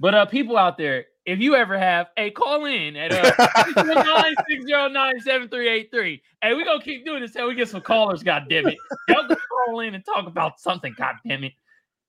But 0.00 0.14
uh, 0.14 0.24
people 0.26 0.56
out 0.56 0.78
there, 0.78 1.04
if 1.26 1.38
you 1.38 1.54
ever 1.54 1.78
have, 1.78 2.08
hey, 2.16 2.30
call 2.32 2.64
in 2.64 2.96
at 2.96 3.12
uh, 3.12 3.30
609-609-7383. 3.68 6.20
Hey, 6.42 6.54
we 6.54 6.64
gonna 6.64 6.82
keep 6.82 7.04
doing 7.06 7.20
this 7.22 7.32
till 7.32 7.46
we 7.46 7.54
get 7.54 7.68
some 7.68 7.82
callers. 7.82 8.22
God 8.24 8.46
damn 8.48 8.66
it, 8.68 8.78
y'all 9.08 9.28
can 9.28 9.36
call 9.66 9.78
in 9.80 9.94
and 9.94 10.04
talk 10.04 10.26
about 10.26 10.58
something. 10.58 10.92
God 10.98 11.14
damn 11.26 11.44
it. 11.44 11.52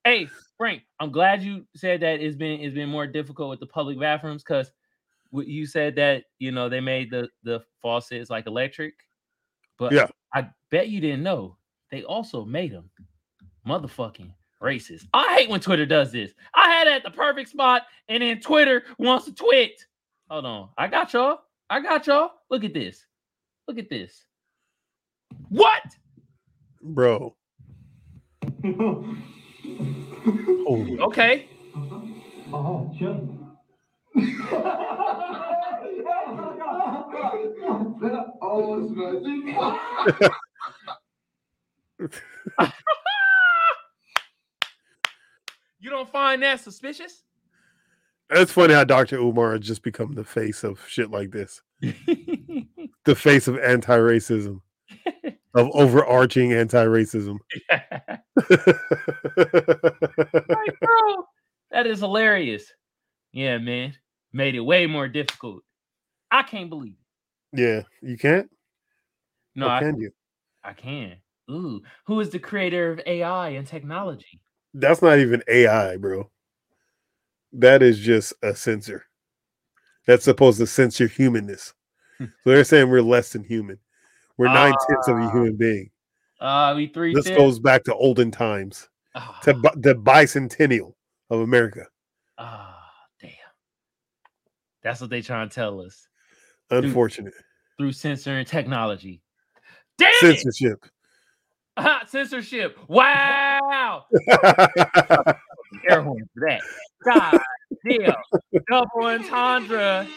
Hey, 0.04 0.28
Frank, 0.64 0.84
I'm 1.02 1.12
glad 1.12 1.44
you 1.44 1.66
said 1.76 2.00
that 2.00 2.22
it's 2.22 2.38
been 2.38 2.62
it's 2.62 2.74
been 2.74 2.88
more 2.88 3.06
difficult 3.06 3.50
with 3.50 3.60
the 3.60 3.66
public 3.66 4.00
bathrooms 4.00 4.44
because 4.44 4.72
you 5.34 5.66
said 5.66 5.94
that 5.98 6.24
you 6.40 6.54
know 6.54 6.70
they 6.70 6.80
made 6.80 7.12
the 7.12 7.28
the 7.44 7.60
faucets 7.82 8.30
like 8.30 8.48
electric, 8.48 8.94
but 9.78 9.92
Yeah. 9.92 10.08
I 10.34 10.48
bet 10.70 10.88
you 10.88 11.02
didn't 11.02 11.22
know 11.22 11.58
they 11.92 12.04
also 12.04 12.46
made 12.46 12.72
them 12.72 12.90
motherfucking 13.68 14.32
racist. 14.62 15.06
I 15.14 15.36
hate 15.36 15.50
when 15.50 15.60
Twitter 15.60 15.86
does 15.86 16.14
this. 16.14 16.32
I 16.56 16.70
had 16.70 16.88
it 16.88 16.94
at 16.94 17.04
the 17.04 17.12
perfect 17.12 17.50
spot, 17.50 17.82
and 18.08 18.24
then 18.24 18.40
Twitter 18.40 18.84
wants 18.98 19.26
to 19.26 19.34
twit. 19.34 19.84
Hold 20.30 20.46
on, 20.46 20.70
I 20.78 20.88
got 20.88 21.12
y'all. 21.12 21.40
I 21.70 21.82
got 21.82 22.08
y'all. 22.08 22.32
Look 22.50 22.64
at 22.64 22.74
this. 22.74 23.06
Look 23.68 23.78
at 23.78 23.90
this. 23.90 24.24
What? 25.50 25.84
Bro. 26.82 27.36
Holy 30.66 31.00
Okay. 31.00 31.48
Oh, 32.54 32.94
sure. 33.00 33.20
You 45.80 45.90
don't 45.90 46.10
find 46.10 46.42
that 46.44 46.60
suspicious? 46.62 47.24
It's 48.30 48.52
funny 48.52 48.74
how 48.74 48.84
Dr. 48.84 49.18
Umar 49.18 49.52
has 49.54 49.62
just 49.62 49.84
become 49.84 50.14
the 50.14 50.24
face 50.24 50.64
of 50.64 50.80
shit 50.88 51.12
like 51.12 51.32
this. 51.32 51.62
The 53.06 53.16
face 53.16 53.50
of 53.50 53.60
anti-racism. 53.60 54.62
of 55.54 55.70
overarching 55.74 56.54
anti-racism. 56.54 57.38
like, 60.50 60.80
bro, 60.80 61.26
that 61.72 61.86
is 61.86 62.00
hilarious. 62.00 62.72
Yeah, 63.32 63.58
man. 63.58 63.96
Made 64.32 64.56
it 64.56 64.62
way 64.62 64.88
more 64.88 65.08
difficult. 65.08 65.64
I 66.32 66.42
can't 66.44 66.70
believe 66.70 66.96
it. 67.54 67.60
yeah, 67.60 67.82
you 68.02 68.18
can't? 68.18 68.50
No, 69.56 69.68
or 69.68 69.72
I, 69.72 69.80
can 69.80 70.00
you? 70.00 70.12
I 70.64 70.74
can. 70.74 71.18
Ooh, 71.52 71.82
who 72.06 72.20
is 72.20 72.32
the 72.32 72.40
creator 72.40 72.92
of 72.92 73.02
AI 73.06 73.50
and 73.50 73.68
technology? 73.68 74.40
That's 74.74 75.02
not 75.02 75.20
even 75.20 75.44
AI, 75.48 75.98
bro. 75.98 76.32
That 77.52 77.84
is 77.84 78.00
just 78.00 78.34
a 78.42 78.56
sensor. 78.56 79.06
That's 80.08 80.24
supposed 80.24 80.58
to 80.58 80.68
censor 80.68 81.08
humanness. 81.08 81.74
Hmm. 82.18 82.26
so 82.44 82.50
they're 82.50 82.64
saying 82.64 82.90
we're 82.90 83.02
less 83.02 83.32
than 83.32 83.44
human. 83.44 83.80
We're 84.38 84.48
nine 84.48 84.74
tenths 84.90 85.08
of 85.08 85.18
a 85.18 85.22
Ah. 85.22 85.32
human 85.32 85.56
being. 85.56 85.90
Uh, 86.40 86.74
we 86.76 86.88
three. 86.88 87.14
This 87.14 87.30
goes 87.30 87.60
back 87.60 87.84
to 87.86 87.94
olden 87.96 88.32
times, 88.32 88.90
Ah, 89.16 89.40
to 89.44 89.54
bi- 89.54 89.72
the 89.76 89.96
bicentennial 89.96 90.94
of 91.30 91.40
America. 91.42 91.86
ah, 92.38 92.90
damn. 93.22 93.30
That's 94.82 95.00
what 95.02 95.10
they 95.10 95.22
trying 95.22 95.50
to 95.50 95.56
tell 95.56 95.80
us 95.82 96.08
Unfortunate 96.70 97.34
through 97.78 97.92
censoring 97.94 98.46
technology. 98.46 99.22
Damn 99.98 100.10
it! 100.24 100.40
censorship. 100.40 100.86
Ah, 101.78 102.04
censorship. 102.08 102.78
Wow. 102.88 104.06
Air 105.90 106.02
horn 106.02 106.28
for 106.34 106.48
that. 106.48 106.62
God 107.06 107.40
damn. 107.88 108.14
Double 108.70 109.06
entendre. 109.08 110.08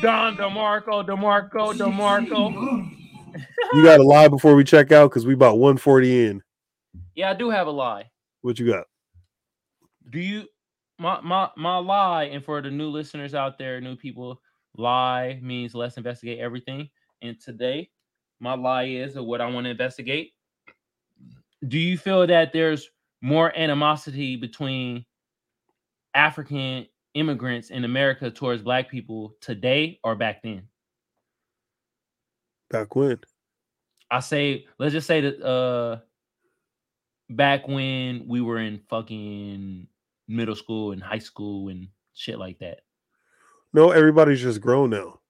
Don 0.00 0.36
DeMarco, 0.36 1.04
DeMarco, 1.06 1.74
DeMarco. 1.74 2.98
You 3.72 3.84
got 3.84 3.96
to 3.96 4.02
lie 4.02 4.28
before 4.28 4.54
we 4.54 4.64
check 4.64 4.92
out 4.92 5.10
because 5.10 5.26
we 5.26 5.34
about 5.34 5.58
140 5.58 6.26
in. 6.26 6.42
Yeah, 7.14 7.30
I 7.30 7.34
do 7.34 7.50
have 7.50 7.66
a 7.66 7.70
lie. 7.70 8.10
What 8.42 8.58
you 8.58 8.70
got? 8.70 8.84
Do 10.10 10.18
you 10.18 10.46
my 10.98 11.20
my 11.20 11.50
my 11.56 11.76
lie, 11.78 12.24
and 12.24 12.44
for 12.44 12.60
the 12.60 12.70
new 12.70 12.88
listeners 12.88 13.34
out 13.34 13.58
there, 13.58 13.80
new 13.80 13.96
people, 13.96 14.40
lie 14.76 15.38
means 15.42 15.74
let's 15.74 15.96
investigate 15.96 16.38
everything. 16.38 16.88
And 17.22 17.40
today, 17.40 17.90
my 18.40 18.54
lie 18.54 18.84
is 18.84 19.16
of 19.16 19.24
what 19.24 19.40
I 19.40 19.46
want 19.46 19.64
to 19.64 19.70
investigate. 19.70 20.32
Do 21.68 21.78
you 21.78 21.96
feel 21.96 22.26
that 22.26 22.52
there's 22.52 22.88
more 23.20 23.56
animosity 23.56 24.36
between 24.36 25.04
African 26.14 26.86
immigrants 27.14 27.70
in 27.70 27.84
America 27.84 28.30
towards 28.30 28.62
black 28.62 28.90
people 28.90 29.36
today 29.40 30.00
or 30.02 30.16
back 30.16 30.42
then? 30.42 30.62
Back 32.72 32.96
when? 32.96 33.18
I 34.10 34.20
say, 34.20 34.66
let's 34.78 34.92
just 34.92 35.06
say 35.06 35.20
that 35.20 35.42
uh 35.42 35.98
back 37.30 37.68
when 37.68 38.26
we 38.26 38.40
were 38.40 38.58
in 38.58 38.80
fucking 38.90 39.86
middle 40.26 40.56
school 40.56 40.92
and 40.92 41.02
high 41.02 41.18
school 41.18 41.68
and 41.68 41.88
shit 42.14 42.38
like 42.38 42.58
that. 42.58 42.80
No, 43.72 43.90
everybody's 43.90 44.42
just 44.42 44.60
grown 44.60 44.90
now. 44.90 45.20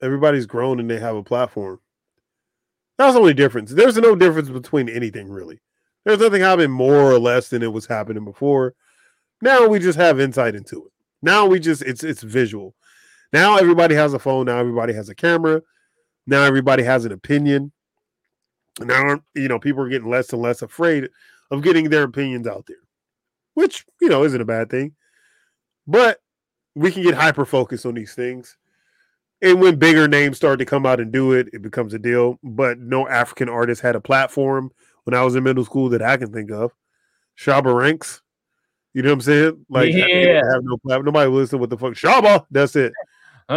Everybody's 0.00 0.46
grown 0.46 0.80
and 0.80 0.90
they 0.90 0.98
have 0.98 1.16
a 1.16 1.22
platform. 1.22 1.80
That's 2.98 3.14
the 3.14 3.20
only 3.20 3.34
difference. 3.34 3.72
There's 3.72 3.96
no 3.96 4.14
difference 4.14 4.48
between 4.48 4.88
anything 4.88 5.28
really. 5.28 5.60
There's 6.04 6.18
nothing 6.18 6.42
happening 6.42 6.70
more 6.70 7.12
or 7.12 7.18
less 7.18 7.48
than 7.48 7.62
it 7.62 7.72
was 7.72 7.86
happening 7.86 8.24
before. 8.24 8.74
Now 9.40 9.66
we 9.66 9.78
just 9.78 9.98
have 9.98 10.20
insight 10.20 10.54
into 10.54 10.86
it. 10.86 10.92
Now 11.22 11.46
we 11.46 11.60
just 11.60 11.82
it's 11.82 12.02
it's 12.04 12.22
visual. 12.22 12.74
Now 13.32 13.56
everybody 13.56 13.94
has 13.94 14.12
a 14.12 14.18
phone. 14.18 14.46
Now 14.46 14.58
everybody 14.58 14.92
has 14.92 15.08
a 15.08 15.14
camera. 15.14 15.62
Now 16.26 16.42
everybody 16.42 16.82
has 16.82 17.04
an 17.04 17.12
opinion. 17.12 17.72
And 18.80 18.88
now 18.88 19.20
you 19.34 19.48
know 19.48 19.58
people 19.58 19.82
are 19.82 19.88
getting 19.88 20.08
less 20.10 20.32
and 20.32 20.40
less 20.40 20.62
afraid 20.62 21.10
of 21.50 21.62
getting 21.62 21.90
their 21.90 22.04
opinions 22.04 22.46
out 22.46 22.66
there, 22.66 22.76
which 23.54 23.84
you 24.00 24.08
know 24.08 24.24
isn't 24.24 24.40
a 24.40 24.46
bad 24.46 24.70
thing. 24.70 24.94
But 25.86 26.20
we 26.74 26.90
can 26.90 27.02
get 27.02 27.14
hyper 27.14 27.44
focused 27.44 27.84
on 27.84 27.94
these 27.94 28.14
things. 28.14 28.56
And 29.42 29.60
when 29.60 29.76
bigger 29.76 30.06
names 30.06 30.36
start 30.36 30.60
to 30.60 30.64
come 30.64 30.86
out 30.86 31.00
and 31.00 31.12
do 31.12 31.32
it, 31.32 31.48
it 31.52 31.62
becomes 31.62 31.92
a 31.92 31.98
deal. 31.98 32.38
But 32.42 32.78
no 32.78 33.08
African 33.08 33.48
artist 33.48 33.82
had 33.82 33.96
a 33.96 34.00
platform 34.00 34.70
when 35.04 35.14
I 35.14 35.22
was 35.24 35.34
in 35.34 35.42
middle 35.42 35.64
school 35.64 35.88
that 35.90 36.00
I 36.00 36.16
can 36.16 36.32
think 36.32 36.50
of. 36.50 36.72
Shabba 37.36 37.74
Ranks, 37.74 38.22
you 38.94 39.02
know 39.02 39.08
what 39.10 39.14
I'm 39.14 39.20
saying? 39.22 39.66
Like, 39.68 39.92
Yeah. 39.92 40.42
have 40.52 40.62
no 40.62 40.76
platform. 40.78 41.06
Nobody 41.06 41.28
will 41.28 41.38
listen 41.38 41.58
to 41.58 41.60
what 41.60 41.70
the 41.70 41.78
fuck 41.78 41.94
Shabba. 41.94 42.46
That's 42.50 42.76
it. 42.76 42.92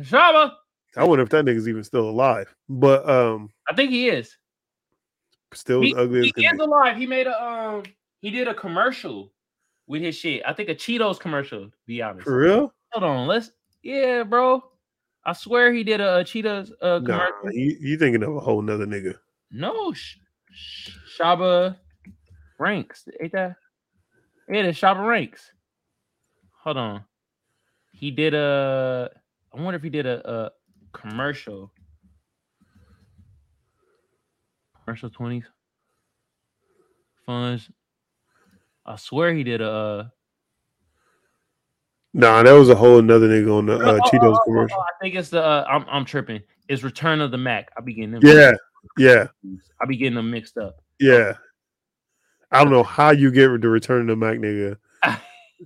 Shabba. 0.00 0.52
I 0.96 1.04
wonder 1.04 1.22
if 1.22 1.28
that 1.30 1.44
nigga's 1.44 1.68
even 1.68 1.84
still 1.84 2.08
alive. 2.08 2.54
But 2.68 3.08
um, 3.08 3.50
I 3.68 3.74
think 3.74 3.90
he 3.90 4.08
is. 4.08 4.36
still 5.52 5.82
He, 5.82 5.92
as 5.92 5.98
ugly 5.98 6.32
he 6.34 6.46
is 6.46 6.58
alive. 6.58 6.96
He 6.96 7.06
made 7.06 7.26
a 7.26 7.42
um 7.42 7.82
he 8.20 8.30
did 8.30 8.48
a 8.48 8.54
commercial 8.54 9.32
with 9.86 10.02
his 10.02 10.16
shit. 10.16 10.42
I 10.46 10.52
think 10.52 10.68
a 10.68 10.74
Cheetos 10.74 11.20
commercial, 11.20 11.66
to 11.66 11.72
be 11.86 12.02
honest. 12.02 12.24
For 12.24 12.38
real? 12.38 12.72
Hold 12.92 13.04
on, 13.04 13.26
let's 13.26 13.50
yeah, 13.82 14.22
bro. 14.22 14.62
I 15.24 15.32
swear 15.32 15.72
he 15.72 15.84
did 15.84 16.00
a, 16.00 16.18
a 16.18 16.24
Cheetos 16.24 16.70
uh 16.80 16.98
Nah, 17.00 17.26
commercial. 17.26 17.52
you, 17.52 17.76
you 17.80 17.98
thinking 17.98 18.22
of 18.22 18.36
a 18.36 18.40
whole 18.40 18.62
nother 18.62 18.86
nigga. 18.86 19.16
No, 19.50 19.92
Sh- 19.92 20.16
Sh- 20.50 20.96
Shabba 21.18 21.76
Ranks. 22.58 23.06
Ain't 23.20 23.32
that? 23.32 23.56
Yeah, 24.48 24.62
the 24.62 24.68
Shabba 24.68 25.06
Ranks. 25.06 25.50
Hold 26.62 26.78
on. 26.78 27.04
He 27.92 28.10
did 28.10 28.34
a. 28.34 29.10
I 29.52 29.60
wonder 29.60 29.76
if 29.76 29.82
he 29.82 29.90
did 29.90 30.06
a, 30.06 30.30
a 30.30 30.50
commercial. 30.96 31.72
Commercial 34.84 35.10
twenties. 35.10 35.44
Funds. 37.24 37.68
I 38.84 38.96
swear 38.96 39.34
he 39.34 39.44
did 39.44 39.60
a. 39.60 39.70
uh, 39.70 40.08
Nah, 42.14 42.42
that 42.42 42.52
was 42.52 42.70
a 42.70 42.74
whole 42.74 42.98
another 42.98 43.28
nigga 43.28 43.58
on 43.58 43.66
the 43.66 43.74
uh, 43.74 43.98
oh, 44.02 44.08
Cheetos 44.08 44.22
oh, 44.22 44.38
oh, 44.40 44.44
commercial. 44.44 44.78
oh, 44.78 44.82
I 44.82 45.02
think 45.02 45.16
it's 45.16 45.28
the. 45.28 45.42
Uh, 45.42 45.66
I'm 45.68 45.84
I'm 45.90 46.04
tripping. 46.04 46.40
It's 46.68 46.82
Return 46.82 47.20
of 47.20 47.30
the 47.30 47.36
Mack. 47.36 47.68
I 47.76 47.82
be 47.82 47.92
getting 47.92 48.12
them. 48.12 48.22
Yeah, 48.24 48.52
yeah, 48.96 49.26
I 49.80 49.86
be 49.86 49.96
getting 49.98 50.14
them 50.14 50.30
mixed 50.30 50.56
up. 50.56 50.76
yeah. 50.98 51.34
I 52.52 52.62
don't 52.62 52.72
know 52.72 52.84
how 52.84 53.10
you 53.10 53.32
get 53.32 53.60
the 53.60 53.68
return 53.68 54.02
of 54.02 54.06
the 54.06 54.16
Mack 54.16 54.38
nigga 54.38 54.78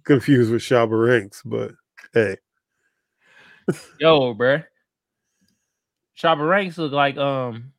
confused 0.05 0.51
with 0.51 0.63
Shabba 0.63 1.07
Ranks, 1.09 1.43
but 1.45 1.73
hey, 2.15 2.39
Yo, 3.99 4.35
bruh. 4.35 4.65
Shabba 6.21 6.49
Ranks 6.49 6.79
look 6.79 6.93
like 6.93 7.17
um 7.17 7.73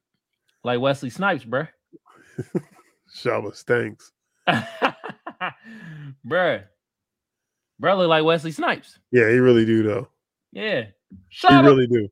like 0.64 0.80
Wesley 0.80 1.10
Snipes, 1.10 1.46
bruh. 1.46 1.68
Shabba 3.16 3.56
stinks. 3.56 4.12
bruh. 4.48 4.96
Bruh 7.82 7.98
look 7.98 8.10
like 8.10 8.24
Wesley 8.24 8.52
Snipes. 8.52 9.00
Yeah, 9.12 9.30
he 9.30 9.38
really 9.38 9.66
do 9.66 9.84
though. 9.84 10.08
Yeah. 10.52 10.86
He 11.30 11.48
Shabba. 11.48 11.66
really 11.66 11.88
do. 11.88 12.08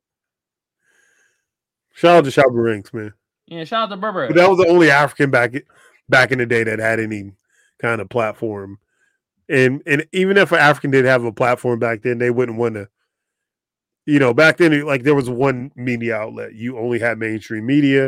Shout 1.94 2.18
out 2.18 2.24
to 2.24 2.30
Shabba 2.30 2.64
Ranks, 2.64 2.94
man. 2.94 3.12
yeah, 3.46 3.64
shout 3.64 3.90
out 3.90 3.94
to 3.94 4.00
Burber. 4.00 4.28
But 4.28 4.36
that 4.36 4.48
was 4.48 4.58
the 4.58 4.68
only 4.68 4.90
African 4.90 5.30
back 5.30 5.54
back 6.08 6.32
in 6.32 6.38
the 6.38 6.46
day 6.46 6.64
that 6.64 6.78
had 6.78 7.00
any 7.00 7.32
kind 7.78 8.00
of 8.00 8.08
platform. 8.08 8.78
And 9.48 9.82
and 9.86 10.06
even 10.12 10.36
if 10.36 10.52
an 10.52 10.58
African 10.58 10.92
did 10.92 11.04
have 11.04 11.24
a 11.24 11.32
platform 11.32 11.78
back 11.78 12.02
then, 12.02 12.18
they 12.18 12.30
wouldn't 12.30 12.58
want 12.58 12.74
to. 12.76 12.88
You 14.10 14.18
know, 14.18 14.34
back 14.34 14.56
then, 14.56 14.84
like 14.84 15.04
there 15.04 15.14
was 15.14 15.30
one 15.30 15.70
media 15.76 16.16
outlet. 16.16 16.54
You 16.54 16.76
only 16.78 16.98
had 16.98 17.16
mainstream 17.18 17.64
media, 17.64 18.06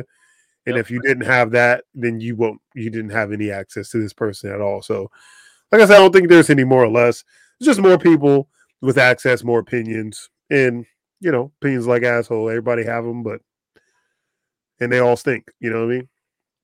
and 0.67 0.75
Yep. 0.75 0.85
if 0.85 0.91
you 0.91 1.01
didn't 1.01 1.27
have 1.27 1.53
that, 1.53 1.85
then 1.95 2.19
you 2.21 2.35
won't. 2.35 2.61
You 2.75 2.91
didn't 2.91 3.11
have 3.11 3.31
any 3.31 3.53
access 3.53 3.91
to 3.91 3.99
this 3.99 4.13
person 4.13 4.51
at 4.51 4.61
all. 4.61 4.83
So, 4.83 5.09
like 5.71 5.81
I 5.81 5.87
said, 5.87 5.97
I 5.97 6.01
don't 6.01 6.13
think 6.13 6.29
there's 6.29 6.51
any 6.51 6.65
more 6.65 6.83
or 6.83 6.91
less. 6.91 7.23
It's 7.61 7.67
just 7.67 7.79
more 7.81 7.99
people 7.99 8.49
with 8.81 8.99
access, 8.99 9.45
more 9.45 9.61
opinions, 9.61 10.29
and 10.51 10.85
you 11.21 11.31
know, 11.31 11.53
opinions 11.61 11.87
like 11.87 12.03
asshole. 12.03 12.49
Everybody 12.49 12.83
have 12.85 13.05
them, 13.05 13.23
but 13.23 13.41
and 14.81 14.91
they 14.91 14.99
all 14.99 15.17
stink. 15.17 15.53
You 15.61 15.71
know 15.71 15.87
what 15.87 15.95
I 15.95 15.99
mean? 15.99 16.09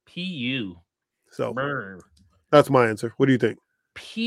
PU. 0.06 0.74
So 1.31 1.55
that's 2.51 2.70
my 2.70 2.89
answer. 2.89 3.15
What 3.19 3.27
do 3.27 3.32
you 3.32 3.39
think? 3.39 3.59
PU. 3.94 4.19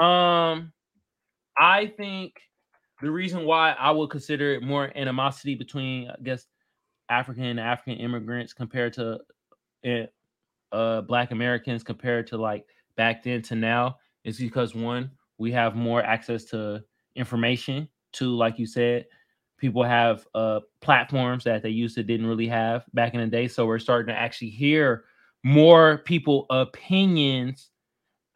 Um, 0.00 0.72
I 1.58 1.86
think 1.96 2.34
the 3.02 3.10
reason 3.10 3.44
why 3.44 3.72
I 3.72 3.90
would 3.90 4.10
consider 4.10 4.54
it 4.54 4.62
more 4.62 4.92
animosity 4.96 5.54
between, 5.54 6.10
I 6.10 6.16
guess, 6.22 6.46
African 7.10 7.44
and 7.44 7.60
African 7.60 8.00
immigrants 8.00 8.52
compared 8.52 8.92
to 8.94 9.20
eh, 9.84 10.06
uh 10.72 11.02
Black 11.02 11.32
Americans 11.32 11.84
compared 11.84 12.26
to 12.28 12.38
like 12.38 12.66
back 12.96 13.22
then 13.24 13.42
to 13.42 13.56
now 13.56 13.96
is 14.24 14.38
because 14.38 14.74
one, 14.74 15.10
we 15.38 15.52
have 15.52 15.76
more 15.76 16.02
access 16.02 16.44
to 16.46 16.84
information. 17.16 17.88
Two, 18.12 18.36
like 18.36 18.58
you 18.58 18.66
said, 18.66 19.06
people 19.58 19.82
have 19.84 20.26
uh 20.34 20.60
platforms 20.80 21.44
that 21.44 21.62
they 21.62 21.70
used 21.70 21.96
to 21.96 22.02
didn't 22.02 22.26
really 22.26 22.48
have 22.48 22.84
back 22.94 23.14
in 23.14 23.20
the 23.20 23.26
day. 23.26 23.48
So 23.48 23.66
we're 23.66 23.78
starting 23.78 24.14
to 24.14 24.18
actually 24.20 24.50
hear 24.50 25.04
more 25.44 25.98
people 25.98 26.46
opinions 26.50 27.70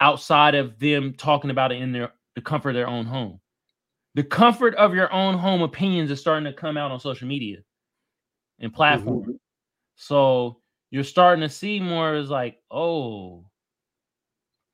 outside 0.00 0.54
of 0.54 0.78
them 0.78 1.14
talking 1.14 1.50
about 1.50 1.72
it 1.72 1.80
in 1.80 1.92
their 1.92 2.12
the 2.34 2.40
comfort 2.40 2.70
of 2.70 2.74
their 2.74 2.88
own 2.88 3.04
home. 3.04 3.40
The 4.14 4.24
comfort 4.24 4.74
of 4.74 4.94
your 4.94 5.12
own 5.12 5.36
home 5.36 5.62
opinions 5.62 6.10
is 6.10 6.20
starting 6.20 6.44
to 6.44 6.52
come 6.52 6.76
out 6.76 6.90
on 6.90 7.00
social 7.00 7.28
media 7.28 7.58
and 8.58 8.70
mm-hmm. 8.70 8.76
platforms. 8.76 9.36
So 9.96 10.60
you're 10.90 11.04
starting 11.04 11.42
to 11.42 11.48
see 11.48 11.80
more 11.80 12.14
as 12.14 12.30
like, 12.30 12.58
oh, 12.70 13.44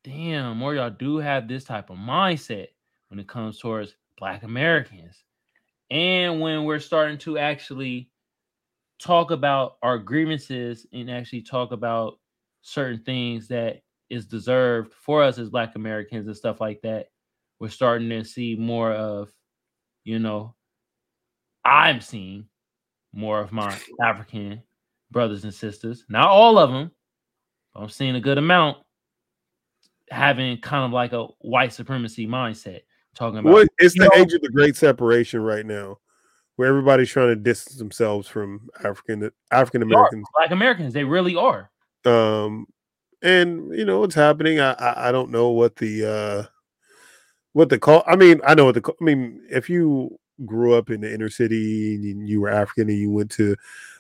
damn, 0.05 0.57
more 0.57 0.74
y'all 0.74 0.90
do 0.90 1.19
have 1.19 1.48
this 1.48 1.65
type 1.65 1.90
of 1.90 1.98
mindset 1.98 2.69
when 3.09 3.19
it 3.19 3.28
comes 3.28 3.59
towards 3.59 3.94
Black 4.19 4.43
Americans. 4.43 5.23
And 5.90 6.40
when 6.40 6.65
we're 6.65 6.81
starting 6.81 7.19
to 7.19 7.39
actually 7.39 8.11
talk 8.98 9.31
about 9.31 9.77
our 9.82 9.98
grievances 9.98 10.86
and 10.93 11.11
actually 11.11 11.43
talk 11.43 11.73
about 11.73 12.19
certain 12.62 13.03
things 13.05 13.48
that 13.48 13.82
is 14.10 14.26
deserved 14.26 14.92
for 14.92 15.22
us 15.22 15.38
as 15.38 15.50
Black 15.50 15.74
Americans 15.76 16.26
and 16.26 16.36
stuff 16.36 16.60
like 16.60 16.80
that, 16.82 17.06
we're 17.58 17.68
starting 17.68 18.08
to 18.10 18.24
see 18.24 18.54
more 18.56 18.92
of, 18.92 19.30
you 20.04 20.18
know, 20.18 20.54
I'm 21.64 22.00
seeing 22.00 22.46
more 23.12 23.40
of 23.40 23.52
my 23.52 23.76
African 24.02 24.62
brothers 25.10 25.44
and 25.44 25.54
sisters, 25.54 26.04
not 26.08 26.28
all 26.28 26.58
of 26.58 26.70
them, 26.70 26.90
but 27.74 27.80
I'm 27.80 27.88
seeing 27.88 28.14
a 28.16 28.20
good 28.20 28.38
amount 28.38 28.78
having 30.10 30.58
kind 30.60 30.84
of 30.84 30.92
like 30.92 31.12
a 31.12 31.26
white 31.40 31.72
supremacy 31.72 32.26
mindset, 32.26 32.80
talking 33.14 33.38
about 33.38 33.52
What 33.52 33.68
it's 33.78 33.94
the 33.98 34.04
know- 34.04 34.10
age 34.22 34.32
of 34.34 34.40
the 34.42 34.50
great 34.50 34.76
separation 34.76 35.40
right 35.40 35.66
now, 35.66 35.98
where 36.56 36.68
everybody's 36.68 37.10
trying 37.10 37.28
to 37.28 37.36
distance 37.36 37.76
themselves 37.78 38.28
from 38.28 38.68
African 38.84 39.30
African 39.50 39.82
Americans. 39.82 40.26
Black 40.34 40.52
Americans, 40.52 40.94
they 40.94 41.04
really 41.04 41.34
are. 41.34 41.70
Um, 42.04 42.66
and 43.22 43.74
you 43.76 43.84
know 43.84 44.01
what's 44.01 44.14
happening. 44.14 44.60
I, 44.60 44.72
I 44.72 45.09
I 45.09 45.12
don't 45.12 45.30
know 45.30 45.51
what 45.51 45.76
the 45.76 46.05
uh 46.05 46.43
what 47.52 47.70
the 47.70 47.78
call. 47.78 48.05
I 48.06 48.16
mean, 48.16 48.40
I 48.47 48.55
know 48.55 48.66
what 48.66 48.74
the. 48.74 48.80
call- 48.82 48.97
I 49.01 49.05
mean, 49.05 49.40
if 49.51 49.70
you 49.70 50.18
grew 50.44 50.74
up 50.74 50.90
in 50.90 51.01
the 51.01 51.12
inner 51.12 51.30
city 51.30 51.94
and 51.94 52.28
you 52.28 52.43
were 52.43 52.51
African 52.51 52.90
and 52.90 52.98
you 52.98 53.10
went 53.10 53.30
to 53.32 53.56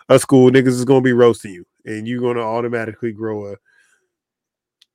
a 0.08 0.18
school, 0.18 0.50
niggas 0.50 0.68
is 0.68 0.84
gonna 0.84 1.00
be 1.00 1.12
roasting 1.14 1.52
you, 1.52 1.64
and 1.84 2.06
you're 2.06 2.20
gonna 2.20 2.40
automatically 2.46 3.12
grow 3.12 3.52
a, 3.52 3.56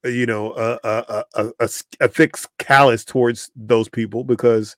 a, 0.03 0.11
you 0.11 0.25
know, 0.25 0.51
a 0.53 2.07
thick 2.07 2.35
callous 2.59 3.03
towards 3.03 3.51
those 3.55 3.89
people 3.89 4.23
because 4.23 4.75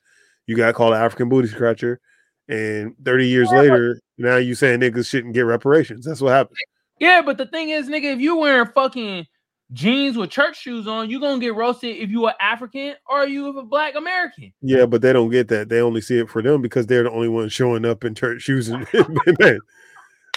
you 0.47 0.55
got 0.55 0.75
called 0.75 0.93
an 0.93 1.01
African 1.01 1.27
booty 1.29 1.49
scratcher, 1.49 1.99
and 2.47 2.95
30 3.03 3.27
years 3.27 3.51
later, 3.51 3.99
now 4.17 4.37
you 4.37 4.55
saying 4.55 4.79
niggas 4.79 5.09
shouldn't 5.09 5.33
get 5.33 5.41
reparations. 5.41 6.05
That's 6.05 6.21
what 6.21 6.31
happened. 6.31 6.57
Yeah, 6.99 7.21
but 7.21 7.37
the 7.37 7.47
thing 7.47 7.69
is, 7.69 7.89
nigga, 7.89 8.13
if 8.13 8.19
you 8.19 8.37
wearing 8.37 8.69
fucking 8.73 9.25
jeans 9.71 10.17
with 10.17 10.29
church 10.29 10.59
shoes 10.59 10.87
on, 10.87 11.09
you're 11.09 11.21
gonna 11.21 11.39
get 11.39 11.55
roasted 11.55 11.95
if 11.97 12.09
you 12.09 12.25
are 12.25 12.35
African 12.39 12.95
or 13.09 13.25
you 13.25 13.57
a 13.57 13.63
black 13.63 13.95
American. 13.95 14.53
Yeah, 14.61 14.85
but 14.85 15.01
they 15.01 15.13
don't 15.13 15.29
get 15.29 15.47
that. 15.49 15.69
They 15.69 15.81
only 15.81 16.01
see 16.01 16.19
it 16.19 16.29
for 16.29 16.41
them 16.41 16.61
because 16.61 16.85
they're 16.85 17.03
the 17.03 17.11
only 17.11 17.29
ones 17.29 17.53
showing 17.53 17.85
up 17.85 18.03
in 18.03 18.15
church 18.15 18.43
shoes 18.43 18.69
and. 18.69 18.87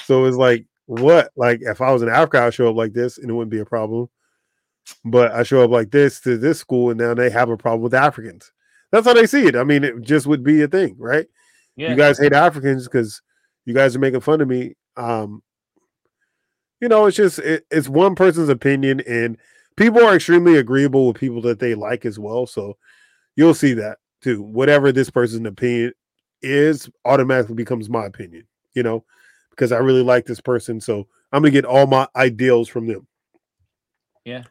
So 0.07 0.25
it's 0.25 0.37
like, 0.37 0.67
what? 0.87 1.33
Like, 1.37 1.61
if 1.63 1.81
I 1.81 1.93
was 1.93 2.03
in 2.03 2.09
Africa, 2.09 2.43
I'd 2.43 2.55
show 2.55 2.71
up 2.71 2.77
like 2.77 2.93
this 2.93 3.19
and 3.19 3.29
it 3.29 3.33
wouldn't 3.33 3.51
be 3.51 3.59
a 3.59 3.65
problem. 3.65 4.09
But 5.05 5.33
I 5.33 5.43
show 5.43 5.65
up 5.65 5.71
like 5.71 5.91
this 5.91 6.21
to 6.21 6.39
this 6.39 6.61
school 6.61 6.91
and 6.91 7.01
now 7.01 7.13
they 7.13 7.29
have 7.29 7.51
a 7.51 7.57
problem 7.57 7.83
with 7.83 7.95
Africans. 7.95 8.53
That's 8.93 9.07
how 9.07 9.15
they 9.15 9.27
see 9.27 9.47
it. 9.47 9.57
I 9.57 9.65
mean, 9.65 9.83
it 9.83 10.01
just 10.03 10.29
would 10.29 10.45
be 10.45 10.63
a 10.63 10.69
thing, 10.69 10.95
right? 10.97 11.27
Yeah, 11.75 11.91
You 11.91 11.97
guys 11.97 12.21
hate 12.21 12.33
Africans 12.33 12.85
because 12.85 13.21
you 13.65 13.75
guys 13.75 13.97
are 13.97 13.99
making 13.99 14.21
fun 14.21 14.41
of 14.41 14.47
me. 14.47 14.75
Um, 14.97 15.43
you 16.81 16.89
know, 16.89 17.07
it's 17.07 17.17
just 17.17 17.39
it, 17.39 17.65
it's 17.71 17.89
one 17.89 18.15
person's 18.15 18.49
opinion, 18.49 19.01
and 19.07 19.39
people 19.77 20.05
are 20.05 20.15
extremely 20.15 20.57
agreeable 20.57 21.07
with 21.07 21.17
people 21.17 21.41
that 21.43 21.59
they 21.59 21.75
like 21.75 22.05
as 22.05 22.19
well. 22.19 22.47
So 22.47 22.77
you'll 23.35 23.55
see 23.55 23.75
that 23.75 23.99
too. 24.23 24.43
Whatever 24.43 24.93
this 24.93 25.11
person's 25.11 25.47
opinion 25.47 25.93
is, 26.43 26.91
automatically 27.05 27.55
becomes 27.55 27.89
my 27.89 28.07
opinion. 28.07 28.47
You 28.75 28.83
know, 28.83 29.05
because 29.51 29.73
I 29.73 29.79
really 29.79 30.03
like 30.03 30.27
this 30.27 30.41
person, 30.41 30.81
so 30.81 31.07
I'm 31.33 31.43
gonna 31.43 31.51
get 31.51 31.65
all 31.65 31.87
my 31.87 32.07
ideals 32.15 32.69
from 32.69 32.87
them. 32.87 33.07
Yeah. 34.25 34.45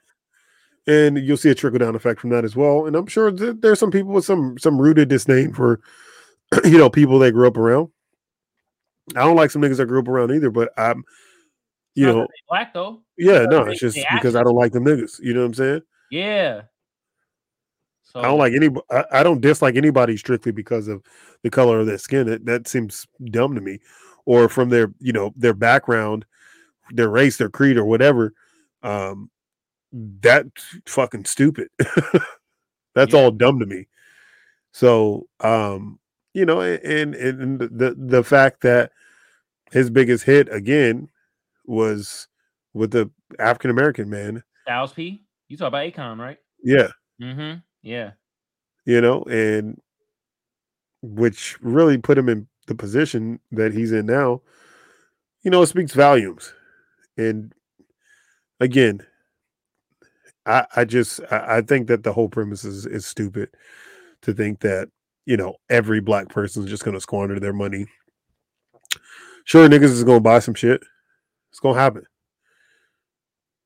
And 0.87 1.17
you'll 1.17 1.37
see 1.37 1.49
a 1.49 1.55
trickle 1.55 1.79
down 1.79 1.95
effect 1.95 2.19
from 2.19 2.29
that 2.29 2.45
as 2.45 2.55
well. 2.55 2.85
And 2.85 2.95
I'm 2.95 3.07
sure 3.07 3.31
there's 3.31 3.79
some 3.79 3.91
people 3.91 4.11
with 4.13 4.25
some 4.25 4.57
some 4.57 4.79
rooted 4.79 5.09
disdain 5.09 5.53
for 5.53 5.79
you 6.63 6.77
know 6.77 6.89
people 6.89 7.19
they 7.19 7.31
grew 7.31 7.47
up 7.47 7.57
around. 7.57 7.89
I 9.15 9.19
don't 9.19 9.35
like 9.35 9.51
some 9.51 9.61
niggas 9.61 9.77
that 9.77 9.85
grew 9.85 9.99
up 9.99 10.07
around 10.07 10.31
either, 10.31 10.49
but 10.49 10.71
I'm 10.77 11.03
you 11.95 12.05
know, 12.05 12.27
black 12.49 12.73
though. 12.73 13.01
yeah, 13.17 13.45
no, 13.45 13.65
they- 13.65 13.71
it's 13.71 13.79
just 13.81 13.97
because 14.13 14.35
I 14.35 14.43
don't 14.43 14.55
like 14.55 14.71
them 14.73 14.85
niggas. 14.85 15.19
You 15.21 15.33
know 15.33 15.41
what 15.41 15.47
I'm 15.47 15.53
saying? 15.55 15.81
Yeah. 16.11 16.61
So 18.03 18.19
I 18.19 18.23
don't 18.23 18.37
like 18.37 18.53
any. 18.53 18.69
I, 18.91 19.05
I 19.11 19.23
don't 19.23 19.41
dislike 19.41 19.75
anybody 19.75 20.15
strictly 20.17 20.51
because 20.51 20.87
of 20.87 21.03
the 21.43 21.49
color 21.49 21.79
of 21.79 21.87
their 21.87 21.97
skin. 21.97 22.27
That 22.27 22.45
that 22.45 22.67
seems 22.67 23.07
dumb 23.25 23.55
to 23.55 23.61
me, 23.61 23.79
or 24.25 24.47
from 24.47 24.69
their 24.69 24.93
you 24.99 25.11
know 25.11 25.33
their 25.35 25.53
background, 25.53 26.25
their 26.91 27.09
race, 27.09 27.37
their 27.37 27.49
creed, 27.49 27.77
or 27.77 27.85
whatever. 27.85 28.33
Um, 28.83 29.29
that's 29.91 30.77
fucking 30.85 31.25
stupid. 31.25 31.69
that's 32.93 33.13
Yeah. 33.13 33.19
all 33.19 33.31
dumb 33.31 33.59
to 33.59 33.65
me. 33.65 33.87
So, 34.71 35.27
um, 35.41 35.99
you 36.33 36.45
know, 36.45 36.61
and 36.61 37.15
and 37.15 37.59
the 37.59 37.95
the 37.97 38.23
fact 38.23 38.61
that 38.61 38.91
his 39.71 39.89
biggest 39.89 40.23
hit 40.25 40.47
again 40.53 41.09
was 41.67 42.27
with 42.73 42.91
the 42.91 43.09
African 43.39 43.71
American 43.71 44.09
man. 44.09 44.43
Styles 44.63 44.93
P. 44.93 45.23
You 45.47 45.57
talk 45.57 45.67
about 45.69 45.85
Akon, 45.85 46.19
right? 46.19 46.37
Yeah, 46.63 46.89
Mm-hmm. 47.21 47.59
Yeah. 47.83 48.11
you 48.85 48.99
know, 48.99 49.23
and 49.23 49.79
which 51.01 51.57
really 51.61 51.97
put 51.97 52.17
him 52.17 52.27
in 52.29 52.47
the 52.67 52.75
position 52.75 53.39
that 53.51 53.73
he's 53.73 53.91
in 53.91 54.05
now, 54.07 54.41
you 55.43 55.51
know, 55.51 55.61
it 55.61 55.67
speaks 55.67 55.93
volumes. 55.93 56.51
And 57.17 57.53
again, 58.59 59.05
I 60.45 60.65
I 60.75 60.85
just 60.85 61.21
I, 61.31 61.57
I 61.57 61.61
think 61.61 61.87
that 61.87 62.03
the 62.03 62.11
whole 62.13 62.27
premise 62.29 62.65
is 62.65 62.85
is 62.87 63.05
stupid 63.05 63.49
to 64.23 64.33
think 64.33 64.61
that, 64.61 64.89
you 65.25 65.37
know, 65.37 65.55
every 65.69 66.01
black 66.01 66.29
person 66.29 66.63
is 66.63 66.69
just 66.69 66.83
gonna 66.83 66.99
squander 66.99 67.39
their 67.39 67.53
money. 67.53 67.85
Sure, 69.45 69.69
niggas 69.69 69.83
is 69.83 70.03
gonna 70.03 70.19
buy 70.19 70.39
some 70.39 70.55
shit. 70.55 70.81
It's 71.55 71.61
gonna 71.61 71.79
happen. 71.79 72.03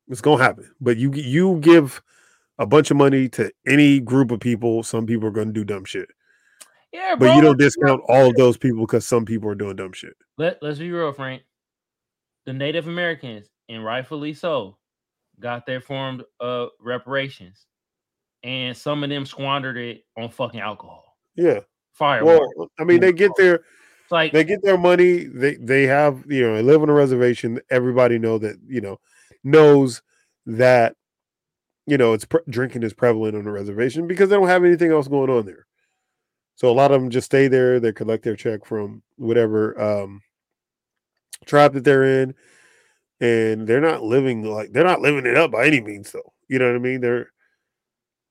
It's 0.09 0.21
gonna 0.21 0.43
happen. 0.43 0.69
But 0.79 0.97
you 0.97 1.11
you 1.11 1.57
give 1.59 2.03
a 2.59 2.67
bunch 2.67 2.91
of 2.91 2.97
money 2.97 3.27
to 3.29 3.51
any 3.67 3.99
group 3.99 4.29
of 4.29 4.39
people, 4.39 4.83
some 4.83 5.07
people 5.07 5.27
are 5.27 5.31
gonna 5.31 5.51
do 5.51 5.63
dumb 5.63 5.85
shit. 5.85 6.07
Yeah, 6.93 7.15
But 7.17 7.35
you 7.35 7.41
don't 7.41 7.57
discount 7.57 8.03
all 8.07 8.27
of 8.29 8.35
those 8.35 8.57
people 8.57 8.85
because 8.85 9.07
some 9.07 9.25
people 9.25 9.49
are 9.49 9.55
doing 9.55 9.75
dumb 9.75 9.93
shit. 9.93 10.13
Let, 10.37 10.61
let's 10.61 10.77
be 10.77 10.91
real, 10.91 11.11
Frank. 11.13 11.41
The 12.45 12.53
Native 12.53 12.87
Americans, 12.87 13.47
and 13.69 13.83
rightfully 13.83 14.35
so, 14.35 14.77
got 15.39 15.65
their 15.65 15.81
form 15.81 16.21
of 16.39 16.69
reparations. 16.79 17.65
And 18.43 18.77
some 18.77 19.03
of 19.03 19.09
them 19.09 19.25
squandered 19.25 19.77
it 19.77 20.03
on 20.15 20.29
fucking 20.29 20.59
alcohol. 20.59 21.17
Yeah. 21.35 21.61
Fire. 21.93 22.23
Well, 22.23 22.47
I 22.79 22.83
mean, 22.83 22.99
they 22.99 23.13
get 23.13 23.31
their 23.35 23.61
like 24.11 24.31
they 24.31 24.43
get 24.43 24.61
their 24.61 24.77
money. 24.77 25.25
They 25.25 25.55
they 25.55 25.83
have 25.83 26.23
you 26.27 26.47
know 26.47 26.55
they 26.55 26.61
live 26.61 26.81
on 26.81 26.89
a 26.89 26.93
reservation. 26.93 27.59
Everybody 27.69 28.19
know 28.19 28.37
that 28.37 28.57
you 28.67 28.81
know 28.81 28.99
knows 29.43 30.01
that 30.45 30.95
you 31.85 31.97
know 31.97 32.13
it's 32.13 32.25
pre- 32.25 32.41
drinking 32.49 32.83
is 32.83 32.93
prevalent 32.93 33.35
on 33.35 33.45
the 33.45 33.51
reservation 33.51 34.07
because 34.07 34.29
they 34.29 34.35
don't 34.35 34.47
have 34.47 34.63
anything 34.63 34.91
else 34.91 35.07
going 35.07 35.29
on 35.29 35.45
there. 35.45 35.65
So 36.55 36.69
a 36.69 36.73
lot 36.73 36.91
of 36.91 37.01
them 37.01 37.09
just 37.09 37.25
stay 37.25 37.47
there. 37.47 37.79
They 37.79 37.93
collect 37.93 38.23
their 38.23 38.35
check 38.35 38.65
from 38.65 39.01
whatever 39.15 39.79
um, 39.81 40.21
tribe 41.45 41.73
that 41.73 41.83
they're 41.83 42.21
in, 42.21 42.35
and 43.21 43.67
they're 43.67 43.81
not 43.81 44.03
living 44.03 44.43
like 44.43 44.71
they're 44.71 44.83
not 44.83 45.01
living 45.01 45.25
it 45.25 45.37
up 45.37 45.51
by 45.51 45.65
any 45.65 45.81
means. 45.81 46.11
Though 46.11 46.33
you 46.47 46.59
know 46.59 46.67
what 46.67 46.75
I 46.75 46.79
mean. 46.79 47.01
They're 47.01 47.31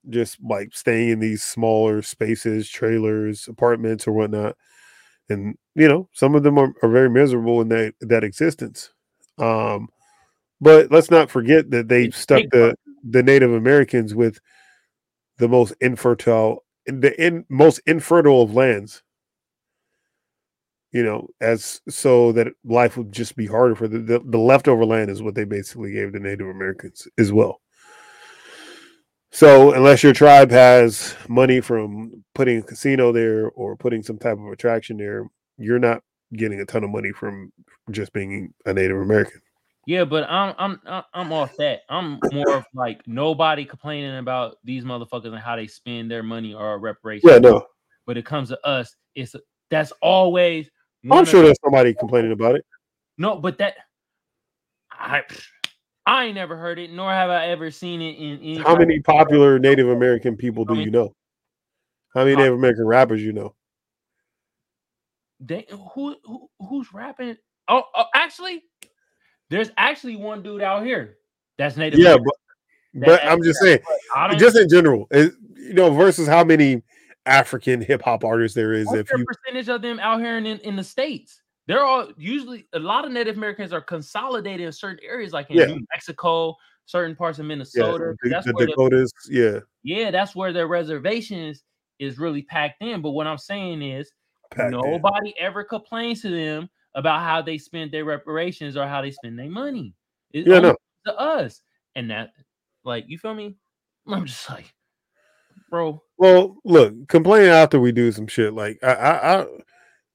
just 0.08 0.38
like 0.42 0.74
staying 0.74 1.10
in 1.10 1.18
these 1.20 1.42
smaller 1.42 2.02
spaces, 2.02 2.68
trailers, 2.68 3.46
apartments, 3.48 4.06
or 4.06 4.12
whatnot 4.12 4.56
and 5.28 5.56
you 5.74 5.88
know 5.88 6.08
some 6.12 6.34
of 6.34 6.42
them 6.42 6.58
are, 6.58 6.72
are 6.82 6.88
very 6.88 7.10
miserable 7.10 7.60
in 7.60 7.68
that 7.68 7.94
that 8.00 8.24
existence. 8.24 8.90
Um 9.38 9.88
but 10.60 10.90
let's 10.90 11.10
not 11.10 11.30
forget 11.30 11.70
that 11.70 11.88
they 11.88 12.10
stuck 12.10 12.42
the 12.50 12.74
the 13.08 13.22
native 13.22 13.52
americans 13.52 14.14
with 14.14 14.40
the 15.38 15.48
most 15.48 15.72
infertile 15.80 16.64
the 16.86 17.14
in 17.24 17.44
most 17.48 17.80
infertile 17.86 18.42
of 18.42 18.54
lands. 18.54 19.02
You 20.92 21.04
know 21.04 21.28
as 21.40 21.80
so 21.88 22.32
that 22.32 22.48
life 22.64 22.96
would 22.96 23.12
just 23.12 23.36
be 23.36 23.46
harder 23.46 23.74
for 23.74 23.88
the, 23.88 23.98
the 23.98 24.20
the 24.24 24.38
leftover 24.38 24.86
land 24.86 25.10
is 25.10 25.22
what 25.22 25.34
they 25.34 25.44
basically 25.44 25.92
gave 25.92 26.12
the 26.12 26.18
native 26.20 26.48
americans 26.48 27.06
as 27.18 27.30
well 27.30 27.60
so 29.30 29.72
unless 29.72 30.02
your 30.02 30.12
tribe 30.12 30.50
has 30.50 31.14
money 31.28 31.60
from 31.60 32.24
putting 32.34 32.58
a 32.58 32.62
casino 32.62 33.12
there 33.12 33.50
or 33.50 33.76
putting 33.76 34.02
some 34.02 34.18
type 34.18 34.38
of 34.38 34.46
attraction 34.46 34.96
there, 34.96 35.28
you're 35.58 35.78
not 35.78 36.02
getting 36.34 36.60
a 36.60 36.64
ton 36.64 36.84
of 36.84 36.90
money 36.90 37.12
from 37.12 37.52
just 37.90 38.12
being 38.12 38.52
a 38.66 38.72
Native 38.72 38.98
American. 38.98 39.40
Yeah, 39.86 40.04
but 40.04 40.28
I'm 40.28 40.54
I'm 40.58 40.80
I'm- 41.14 41.32
off 41.32 41.56
that. 41.56 41.80
I'm 41.88 42.18
more 42.32 42.56
of 42.56 42.64
like 42.74 43.00
nobody 43.06 43.64
complaining 43.64 44.18
about 44.18 44.58
these 44.62 44.84
motherfuckers 44.84 45.26
and 45.32 45.38
how 45.38 45.56
they 45.56 45.66
spend 45.66 46.10
their 46.10 46.22
money 46.22 46.52
or 46.52 46.78
reparations. 46.78 47.30
Yeah, 47.30 47.38
no. 47.38 47.66
But 48.06 48.18
it 48.18 48.26
comes 48.26 48.50
to 48.50 48.66
us, 48.66 48.94
it's 49.14 49.34
that's 49.70 49.92
always. 50.02 50.68
I'm 51.10 51.24
sure 51.24 51.42
there's 51.42 51.56
somebody 51.64 51.94
complaining 51.94 52.32
about 52.32 52.56
it. 52.56 52.66
No, 53.16 53.36
but 53.36 53.56
that 53.58 53.76
I 54.90 55.22
I 56.08 56.24
ain't 56.24 56.36
never 56.36 56.56
heard 56.56 56.78
it, 56.78 56.90
nor 56.90 57.10
have 57.12 57.28
I 57.28 57.48
ever 57.48 57.70
seen 57.70 58.00
it 58.00 58.16
in 58.16 58.38
any. 58.38 58.56
How 58.56 58.74
many 58.74 58.98
popular 59.00 59.58
Native 59.58 59.88
American 59.90 60.36
people 60.38 60.64
do 60.64 60.70
How 60.70 60.74
many- 60.76 60.84
you 60.86 60.90
know? 60.90 61.14
How 62.14 62.24
many 62.24 62.36
Native 62.36 62.54
American 62.54 62.86
rappers 62.86 63.22
you 63.22 63.34
know? 63.34 63.54
They, 65.40 65.66
who 65.92 66.16
who 66.24 66.48
who's 66.60 66.92
rapping? 66.94 67.36
Oh, 67.68 67.82
oh, 67.94 68.04
actually, 68.14 68.62
there's 69.50 69.70
actually 69.76 70.16
one 70.16 70.42
dude 70.42 70.62
out 70.62 70.82
here 70.84 71.18
that's 71.58 71.76
native. 71.76 72.00
Yeah, 72.00 72.14
American. 72.14 72.24
but 72.94 73.06
but 73.06 73.24
I'm 73.24 73.42
just 73.42 73.60
saying, 73.60 73.80
I 74.16 74.34
just 74.34 74.56
in 74.56 74.68
general, 74.70 75.06
it- 75.10 75.34
you 75.56 75.74
know, 75.74 75.90
versus 75.92 76.26
how 76.26 76.42
many 76.42 76.82
African 77.26 77.82
hip 77.82 78.00
hop 78.00 78.24
artists 78.24 78.54
there 78.54 78.72
is. 78.72 78.86
What's 78.86 79.00
If 79.00 79.10
you 79.18 79.26
percentage 79.26 79.68
of 79.68 79.82
them 79.82 80.00
out 80.00 80.20
here 80.20 80.38
in, 80.38 80.46
in 80.46 80.74
the 80.76 80.84
states? 80.84 81.42
They're 81.68 81.84
all 81.84 82.08
usually 82.16 82.66
a 82.72 82.78
lot 82.78 83.04
of 83.04 83.12
Native 83.12 83.36
Americans 83.36 83.72
are 83.72 83.82
consolidated 83.82 84.66
in 84.66 84.72
certain 84.72 85.04
areas, 85.04 85.32
like 85.32 85.50
in 85.50 85.58
Yeah. 85.58 85.66
New 85.66 85.86
Mexico, 85.92 86.56
certain 86.86 87.14
parts 87.14 87.38
of 87.38 87.46
yeah, 87.46 87.56
the, 87.62 88.16
that's 88.24 88.46
the 88.46 88.52
where 88.54 88.66
the, 88.66 88.72
Dakotas, 88.72 89.12
yeah, 89.28 89.60
yeah, 89.82 90.10
that's 90.10 90.34
where 90.34 90.52
their 90.52 90.66
reservations 90.66 91.62
is 91.98 92.18
really 92.18 92.42
packed 92.42 92.82
in. 92.82 93.02
But 93.02 93.10
what 93.10 93.26
I'm 93.26 93.38
saying 93.38 93.82
is, 93.82 94.10
back 94.50 94.58
then. 94.58 94.70
Nobody 94.70 95.34
ever 95.38 95.62
complains 95.62 96.22
to 96.22 96.30
them 96.30 96.68
about 96.94 97.20
how 97.20 97.42
they 97.42 97.58
spend 97.58 97.92
their 97.92 98.04
reparations 98.04 98.76
or 98.76 98.86
how 98.86 99.02
they 99.02 99.10
spend 99.10 99.38
their 99.38 99.50
money. 99.50 99.94
It's 100.32 100.48
Yeah, 100.48 100.60
no. 100.60 100.76
to 101.06 101.18
us. 101.18 101.60
And 101.94 102.10
that, 102.10 102.30
like, 102.84 103.04
you 103.08 103.18
feel 103.18 103.34
me? 103.34 103.56
I'm 104.08 104.24
just 104.26 104.48
like, 104.48 104.72
bro, 105.70 106.02
Well, 106.16 106.56
look, 106.64 107.08
complain 107.08 107.48
after 107.50 107.78
we 107.78 107.92
do 107.92 108.10
some 108.10 108.26
shit. 108.26 108.54
Like, 108.54 108.78
I, 108.82 108.92
I, 108.94 109.40
I 109.40 109.46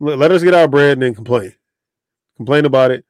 let, 0.03 0.31
us 0.31 0.43
get 0.43 0.53
our 0.53 0.67
bread 0.67 0.93
and 0.93 1.01
then 1.01 1.15
complain. 1.15 1.53
Complain 2.37 2.65
about 2.65 2.91
it. 2.91 3.05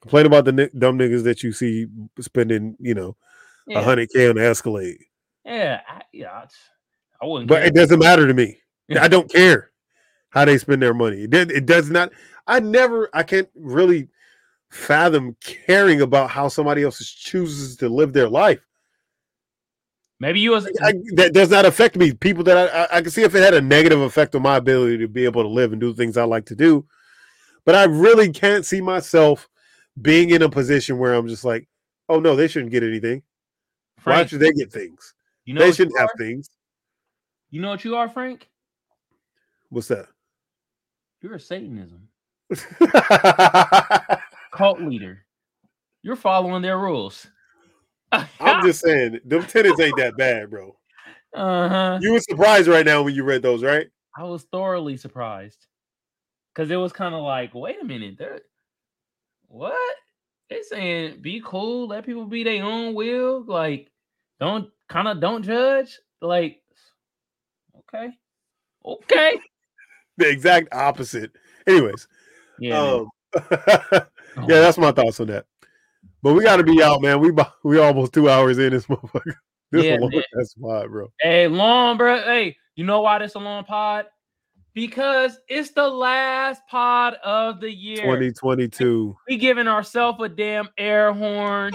Complain 0.00 0.26
about 0.26 0.44
the 0.44 0.52
ni- 0.52 0.68
dumb 0.78 0.98
niggas 0.98 1.24
that 1.24 1.42
you 1.42 1.52
see 1.52 1.86
spending, 2.20 2.76
you 2.78 2.94
know, 2.94 3.16
a 3.68 3.82
hundred 3.82 4.08
k 4.10 4.28
on 4.28 4.36
the 4.36 4.46
Escalade. 4.46 4.98
yeah, 5.44 5.80
I, 5.86 6.02
yeah, 6.12 6.30
I, 6.30 6.44
I 7.20 7.26
wouldn't. 7.26 7.48
But 7.48 7.58
care. 7.58 7.66
it 7.66 7.74
doesn't 7.74 7.98
matter 7.98 8.26
to 8.26 8.34
me. 8.34 8.58
I 8.98 9.08
don't 9.08 9.30
care 9.30 9.70
how 10.30 10.44
they 10.44 10.58
spend 10.58 10.80
their 10.82 10.94
money. 10.94 11.24
It, 11.24 11.34
it 11.34 11.66
does 11.66 11.90
not. 11.90 12.10
I 12.46 12.60
never. 12.60 13.10
I 13.12 13.22
can't 13.22 13.48
really 13.54 14.08
fathom 14.70 15.36
caring 15.40 16.00
about 16.00 16.30
how 16.30 16.48
somebody 16.48 16.82
else 16.82 16.98
chooses 16.98 17.76
to 17.76 17.88
live 17.88 18.12
their 18.12 18.28
life. 18.28 18.60
Maybe 20.20 20.38
you 20.38 20.50
was 20.50 20.66
I, 20.82 20.92
that 21.14 21.32
does 21.32 21.50
not 21.50 21.64
affect 21.64 21.96
me. 21.96 22.12
People 22.12 22.44
that 22.44 22.56
I, 22.56 22.82
I, 22.84 22.98
I 22.98 23.00
can 23.00 23.10
see 23.10 23.22
if 23.22 23.34
it 23.34 23.42
had 23.42 23.54
a 23.54 23.60
negative 23.60 24.00
effect 24.02 24.34
on 24.34 24.42
my 24.42 24.56
ability 24.56 24.98
to 24.98 25.08
be 25.08 25.24
able 25.24 25.42
to 25.42 25.48
live 25.48 25.72
and 25.72 25.80
do 25.80 25.94
things 25.94 26.18
I 26.18 26.24
like 26.24 26.44
to 26.46 26.54
do, 26.54 26.86
but 27.64 27.74
I 27.74 27.84
really 27.84 28.30
can't 28.30 28.66
see 28.66 28.82
myself 28.82 29.48
being 30.00 30.30
in 30.30 30.42
a 30.42 30.48
position 30.50 30.98
where 30.98 31.14
I'm 31.14 31.26
just 31.26 31.44
like, 31.44 31.66
oh 32.10 32.20
no, 32.20 32.36
they 32.36 32.48
shouldn't 32.48 32.70
get 32.70 32.82
anything. 32.82 33.22
Why 34.04 34.26
should 34.26 34.40
they 34.40 34.52
get 34.52 34.70
things? 34.70 35.14
You 35.46 35.54
know 35.54 35.60
they 35.60 35.72
shouldn't 35.72 35.98
have 35.98 36.10
things. 36.18 36.50
You 37.50 37.62
know 37.62 37.70
what 37.70 37.84
you 37.84 37.96
are, 37.96 38.08
Frank? 38.08 38.48
What's 39.70 39.88
that? 39.88 40.06
You're 41.22 41.34
a 41.34 41.40
Satanism 41.40 42.08
cult 44.52 44.80
leader. 44.80 45.24
You're 46.02 46.16
following 46.16 46.62
their 46.62 46.78
rules. 46.78 47.26
I'm 48.12 48.64
just 48.66 48.80
saying, 48.80 49.20
them 49.24 49.46
tenets 49.46 49.80
ain't 49.80 49.96
that 49.96 50.16
bad, 50.16 50.50
bro. 50.50 50.76
uh 51.34 51.68
huh. 51.68 51.98
You 52.00 52.12
were 52.12 52.20
surprised 52.20 52.68
right 52.68 52.84
now 52.84 53.02
when 53.02 53.14
you 53.14 53.24
read 53.24 53.42
those, 53.42 53.62
right? 53.62 53.88
I 54.16 54.24
was 54.24 54.44
thoroughly 54.44 54.96
surprised 54.96 55.66
because 56.52 56.70
it 56.70 56.76
was 56.76 56.92
kind 56.92 57.14
of 57.14 57.22
like, 57.22 57.54
wait 57.54 57.80
a 57.80 57.84
minute, 57.84 58.16
they're 58.18 58.40
what? 59.48 59.96
They 60.48 60.62
saying 60.62 61.20
be 61.20 61.40
cool, 61.44 61.88
let 61.88 62.04
people 62.04 62.24
be 62.24 62.42
their 62.42 62.64
own 62.64 62.94
will, 62.94 63.44
like 63.46 63.90
don't 64.40 64.68
kind 64.88 65.06
of 65.06 65.20
don't 65.20 65.42
judge, 65.42 65.98
like 66.20 66.60
okay, 67.78 68.10
okay, 68.84 69.40
The 70.16 70.28
exact 70.28 70.74
opposite. 70.74 71.30
Anyways, 71.66 72.08
yeah, 72.58 72.80
um, 72.80 73.08
yeah, 73.52 74.00
that's 74.48 74.78
my 74.78 74.90
thoughts 74.92 75.20
on 75.20 75.28
that. 75.28 75.46
But 76.22 76.34
we 76.34 76.42
got 76.44 76.56
to 76.56 76.64
be 76.64 76.82
out, 76.82 77.00
man. 77.02 77.20
We 77.20 77.32
we 77.64 77.78
almost 77.78 78.12
two 78.12 78.28
hours 78.28 78.58
in 78.58 78.70
this 78.70 78.86
motherfucker. 78.86 79.34
This 79.72 79.84
Yeah, 79.84 79.98
long 80.00 80.22
ass 80.40 80.54
pod, 80.60 80.90
bro. 80.90 81.12
Hey, 81.20 81.46
long, 81.48 81.96
bro. 81.96 82.22
Hey, 82.22 82.56
you 82.74 82.84
know 82.84 83.00
why 83.00 83.18
this 83.18 83.34
a 83.34 83.38
long 83.38 83.64
pod? 83.64 84.06
Because 84.72 85.38
it's 85.48 85.70
the 85.72 85.88
last 85.88 86.62
pod 86.68 87.14
of 87.24 87.60
the 87.60 87.72
year. 87.72 88.02
2022. 88.02 89.16
We 89.28 89.36
giving 89.36 89.66
ourselves 89.66 90.18
a 90.22 90.28
damn 90.28 90.68
air 90.78 91.12
horn. 91.12 91.72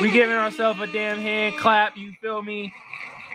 We 0.00 0.10
giving 0.10 0.36
ourselves 0.36 0.80
a 0.80 0.86
damn 0.88 1.18
hand 1.20 1.56
clap. 1.58 1.96
You 1.96 2.12
feel 2.20 2.42
me? 2.42 2.72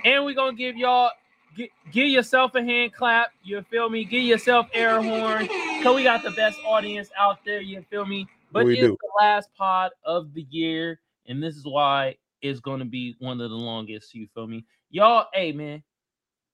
And 0.03 0.25
we 0.25 0.33
gonna 0.35 0.55
give 0.55 0.75
y'all 0.75 1.11
gi- 1.55 1.71
give 1.91 2.07
yourself 2.07 2.55
a 2.55 2.61
hand 2.61 2.93
clap. 2.93 3.31
You 3.43 3.61
feel 3.63 3.89
me? 3.89 4.03
Give 4.03 4.23
yourself 4.23 4.67
air 4.73 5.01
horn. 5.01 5.47
Cause 5.83 5.95
we 5.95 6.03
got 6.03 6.23
the 6.23 6.31
best 6.31 6.59
audience 6.65 7.09
out 7.17 7.39
there. 7.45 7.61
You 7.61 7.83
feel 7.89 8.05
me? 8.05 8.27
But 8.51 8.65
We 8.65 8.73
it's 8.73 8.81
do. 8.81 8.97
the 8.99 9.23
last 9.23 9.49
pod 9.57 9.91
of 10.03 10.33
the 10.33 10.45
year, 10.49 10.99
and 11.27 11.43
this 11.43 11.55
is 11.55 11.65
why 11.65 12.15
it's 12.41 12.59
gonna 12.59 12.85
be 12.85 13.15
one 13.19 13.41
of 13.41 13.49
the 13.49 13.55
longest. 13.55 14.13
You 14.13 14.27
feel 14.33 14.47
me? 14.47 14.65
Y'all, 14.89 15.27
hey 15.33 15.51
man, 15.51 15.83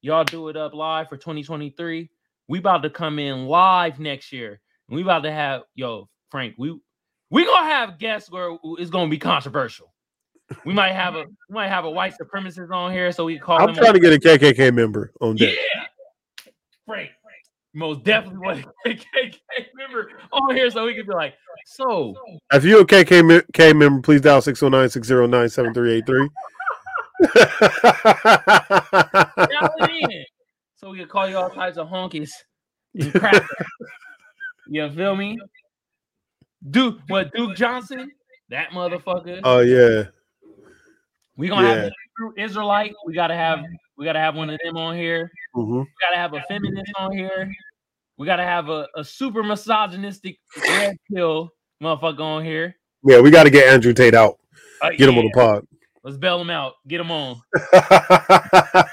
y'all 0.01 0.23
do 0.23 0.49
it 0.49 0.57
up 0.57 0.73
live 0.73 1.09
for 1.09 1.17
2023. 1.17 2.09
We 2.47 2.59
about 2.59 2.83
to 2.83 2.89
come 2.89 3.19
in 3.19 3.47
live 3.47 3.99
next 3.99 4.31
year. 4.31 4.59
And 4.87 4.95
we 4.95 5.01
about 5.01 5.23
to 5.23 5.31
have 5.31 5.63
yo, 5.75 6.09
Frank, 6.29 6.55
we 6.57 6.77
we 7.29 7.45
gonna 7.45 7.69
have 7.69 7.97
guests 7.99 8.31
where 8.31 8.57
it's 8.77 8.89
gonna 8.89 9.09
be 9.09 9.17
controversial. 9.17 9.93
We 10.65 10.73
might 10.73 10.93
have 10.93 11.15
a 11.15 11.25
we 11.49 11.53
might 11.53 11.69
have 11.69 11.85
a 11.85 11.89
white 11.89 12.13
supremacist 12.19 12.71
on 12.71 12.91
here, 12.91 13.11
so 13.11 13.25
we 13.25 13.39
call 13.39 13.59
I'm 13.61 13.73
trying 13.73 13.93
to 13.93 13.99
get 13.99 14.13
a 14.13 14.19
KKK 14.19 14.73
member 14.73 15.11
on 15.21 15.37
yeah. 15.37 15.51
Frank, 16.85 17.11
most 17.73 18.03
definitely 18.03 18.39
want 18.39 18.65
a 18.85 18.89
KKK 18.89 19.65
member 19.75 20.11
on 20.31 20.55
here, 20.55 20.69
so 20.69 20.85
we 20.85 20.93
can 20.93 21.05
be 21.05 21.13
like, 21.13 21.33
so 21.65 22.13
If 22.51 22.63
you're 22.63 22.81
a 22.81 22.85
KK 22.85 23.25
me- 23.27 23.41
K 23.53 23.73
member, 23.73 24.01
please 24.01 24.21
dial 24.21 24.41
609 24.41 24.89
609 24.89 25.49
7383. 25.49 26.29
dial 29.37 29.73
it 29.79 30.09
in. 30.11 30.25
so 30.75 30.89
we 30.89 30.97
can 30.99 31.07
call 31.07 31.29
you 31.29 31.37
all 31.37 31.49
types 31.49 31.77
of 31.77 31.87
honkies 31.87 32.31
and 32.95 33.13
you 34.67 34.89
feel 34.91 35.15
me? 35.15 35.37
Duke, 36.69 36.99
what 37.07 37.31
Duke 37.33 37.55
Johnson? 37.55 38.11
That 38.49 38.69
motherfucker. 38.69 39.39
Oh, 39.43 39.59
yeah. 39.59 40.03
We 41.35 41.47
gonna 41.47 41.67
have 41.67 41.77
Yeah. 41.85 41.89
Hebrew 42.17 42.43
Israelite. 42.43 42.93
We 43.05 43.13
gotta 43.13 43.35
have 43.35 43.63
we 43.97 44.05
gotta 44.05 44.19
have 44.19 44.35
one 44.35 44.49
of 44.49 44.59
them 44.63 44.77
on 44.77 44.95
here. 44.95 45.31
hmm 45.53 45.79
We 45.79 45.85
gotta 46.01 46.17
have 46.17 46.33
a 46.33 46.41
feminist 46.47 46.91
on 46.97 47.11
here. 47.11 47.51
We 48.17 48.25
gotta 48.25 48.43
have 48.43 48.69
a, 48.69 48.87
a 48.95 49.03
super 49.03 49.43
misogynistic 49.43 50.37
red 50.69 50.97
pill 51.13 51.51
motherfucker 51.81 52.19
on 52.21 52.45
here. 52.45 52.75
Yeah, 53.03 53.19
we 53.19 53.31
got 53.31 53.43
to 53.43 53.49
get 53.49 53.67
Andrew 53.67 53.93
Tate 53.93 54.15
out. 54.15 54.39
Uh, 54.81 54.91
Get 54.91 55.09
him 55.09 55.17
on 55.17 55.25
the 55.25 55.31
pod. 55.31 55.67
Let's 56.03 56.15
bail 56.15 56.39
him 56.39 56.49
out. 56.49 56.75
Get 56.87 57.01
him 57.01 57.11
on. 57.11 57.41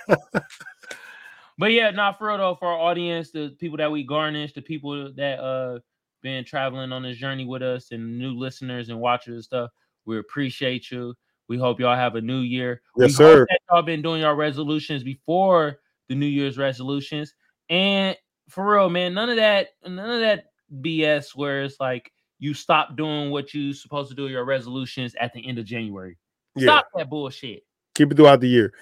But 1.60 1.72
yeah, 1.72 1.90
not 1.90 2.16
for 2.16 2.28
real 2.28 2.38
though. 2.38 2.54
For 2.54 2.68
our 2.68 2.78
audience, 2.78 3.32
the 3.32 3.54
people 3.60 3.76
that 3.76 3.92
we 3.92 4.02
garnish, 4.02 4.54
the 4.54 4.62
people 4.62 5.12
that 5.12 5.38
uh 5.40 5.80
been 6.22 6.42
traveling 6.42 6.90
on 6.90 7.02
this 7.02 7.18
journey 7.18 7.44
with 7.44 7.62
us, 7.62 7.92
and 7.92 8.18
new 8.18 8.30
listeners 8.32 8.88
and 8.88 8.98
watchers 8.98 9.34
and 9.34 9.44
stuff, 9.44 9.70
we 10.06 10.18
appreciate 10.18 10.90
you. 10.90 11.14
We 11.50 11.58
hope 11.58 11.80
y'all 11.80 11.96
have 11.96 12.14
a 12.14 12.20
new 12.20 12.38
year. 12.42 12.80
Yes, 12.96 13.08
we 13.08 13.12
sir. 13.14 13.38
Hope 13.40 13.48
that 13.50 13.60
y'all 13.68 13.82
been 13.82 14.02
doing 14.02 14.20
your 14.20 14.36
resolutions 14.36 15.02
before 15.02 15.80
the 16.08 16.14
New 16.14 16.26
Year's 16.26 16.56
resolutions, 16.56 17.34
and 17.68 18.16
for 18.48 18.72
real, 18.72 18.88
man, 18.88 19.14
none 19.14 19.28
of 19.30 19.34
that, 19.34 19.70
none 19.84 20.10
of 20.10 20.20
that 20.20 20.44
BS 20.80 21.34
where 21.34 21.64
it's 21.64 21.80
like 21.80 22.12
you 22.38 22.54
stop 22.54 22.96
doing 22.96 23.32
what 23.32 23.52
you 23.52 23.72
supposed 23.72 24.10
to 24.10 24.14
do 24.14 24.28
your 24.28 24.44
resolutions 24.44 25.16
at 25.20 25.32
the 25.32 25.44
end 25.44 25.58
of 25.58 25.64
January. 25.64 26.16
yeah, 26.54 26.66
Stop 26.66 26.86
that 26.94 27.10
bullshit. 27.10 27.64
keep 27.96 28.12
it 28.12 28.14
throughout 28.16 28.40
the 28.40 28.48
year. 28.48 28.72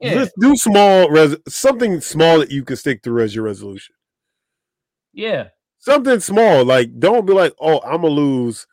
Yeah, 0.00 0.14
Just 0.14 0.32
do 0.40 0.56
small, 0.56 1.10
res- 1.10 1.36
something 1.46 2.00
small 2.00 2.38
that 2.38 2.50
you 2.50 2.64
can 2.64 2.76
stick 2.76 3.02
through 3.02 3.22
as 3.22 3.34
your 3.34 3.44
resolution. 3.44 3.94
yeah. 5.12 5.48
Something 5.78 6.20
small, 6.20 6.64
like 6.64 6.98
don't 6.98 7.26
be 7.26 7.34
like, 7.34 7.54
oh, 7.60 7.80
I'm 7.82 8.00
gonna 8.00 8.08
lose 8.08 8.66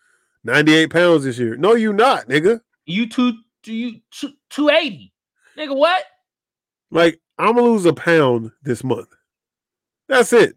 98 0.45 0.89
pounds 0.89 1.25
this 1.25 1.37
year. 1.37 1.57
No, 1.57 1.75
you 1.75 1.91
not, 1.91 2.29
nigga. 2.29 2.61
You 2.85 3.07
two, 3.07 3.33
do 3.63 3.73
you 3.73 4.01
two, 4.11 4.33
280. 4.49 5.13
Nigga, 5.57 5.75
what? 5.75 6.03
Like, 6.89 7.19
I'm 7.37 7.55
gonna 7.55 7.67
lose 7.67 7.85
a 7.85 7.93
pound 7.93 8.51
this 8.63 8.83
month. 8.83 9.09
That's 10.07 10.33
it. 10.33 10.55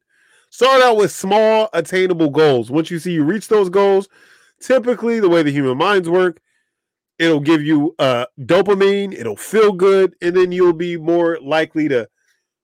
Start 0.50 0.82
out 0.82 0.96
with 0.96 1.10
small, 1.10 1.68
attainable 1.72 2.30
goals. 2.30 2.70
Once 2.70 2.90
you 2.90 2.98
see 2.98 3.12
you 3.12 3.24
reach 3.24 3.48
those 3.48 3.68
goals, 3.68 4.08
typically 4.60 5.20
the 5.20 5.28
way 5.28 5.42
the 5.42 5.50
human 5.50 5.76
minds 5.76 6.08
work, 6.08 6.40
it'll 7.18 7.40
give 7.40 7.62
you 7.62 7.94
uh 7.98 8.26
dopamine, 8.40 9.12
it'll 9.12 9.36
feel 9.36 9.72
good, 9.72 10.14
and 10.22 10.36
then 10.36 10.52
you'll 10.52 10.72
be 10.72 10.96
more 10.96 11.38
likely 11.40 11.88
to 11.88 12.08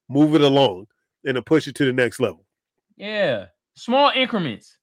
move 0.09 0.35
it 0.35 0.41
along 0.41 0.87
and 1.25 1.35
to 1.35 1.43
push 1.43 1.69
it 1.69 1.75
to 1.77 1.85
the 1.85 1.93
next 1.93 2.21
level. 2.21 2.45
Yeah. 2.97 3.47
Small 3.75 4.11
increments. 4.15 4.77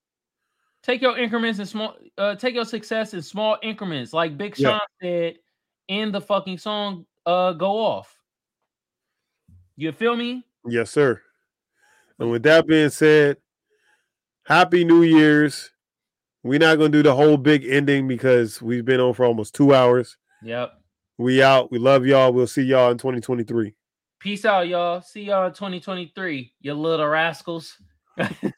Take 0.87 1.01
your 1.01 1.17
increments 1.17 1.59
and 1.59 1.67
small 1.67 1.95
uh 2.17 2.35
take 2.35 2.55
your 2.55 2.63
success 2.63 3.13
in 3.13 3.21
small 3.21 3.57
increments, 3.61 4.13
like 4.13 4.37
Big 4.37 4.57
Yeah. 4.57 4.69
Sean 4.69 4.79
said 5.01 5.35
in 5.89 6.13
the 6.13 6.21
fucking 6.21 6.57
song 6.57 7.05
uh 7.25 7.51
Go 7.51 7.77
Off. 7.77 8.15
You 9.75 9.91
feel 9.91 10.15
me? 10.15 10.45
Yes, 10.65 10.89
sir. 10.89 11.21
And 12.19 12.31
with 12.31 12.43
that 12.43 12.65
being 12.67 12.89
said, 12.89 13.37
happy 14.45 14.85
New 14.85 15.03
Year's. 15.03 15.71
We're 16.43 16.59
not 16.59 16.77
gonna 16.77 16.89
do 16.89 17.03
the 17.03 17.13
whole 17.13 17.35
big 17.35 17.65
ending 17.65 18.07
because 18.07 18.61
we've 18.61 18.85
been 18.85 19.01
on 19.01 19.13
for 19.13 19.25
almost 19.25 19.53
two 19.53 19.75
hours. 19.75 20.15
Yep. 20.41 20.71
We 21.17 21.43
out. 21.43 21.69
We 21.69 21.79
love 21.79 22.05
y'all. 22.05 22.31
We'll 22.31 22.47
see 22.47 22.63
y'all 22.63 22.91
in 22.91 22.97
2023. 22.97 23.75
Peace 24.19 24.45
out, 24.45 24.67
y'all. 24.67 25.01
See 25.01 25.23
y'all 25.23 25.47
in 25.47 25.53
2023, 25.53 26.53
you 26.61 26.73
little 26.73 27.07
rascals. 27.07 27.77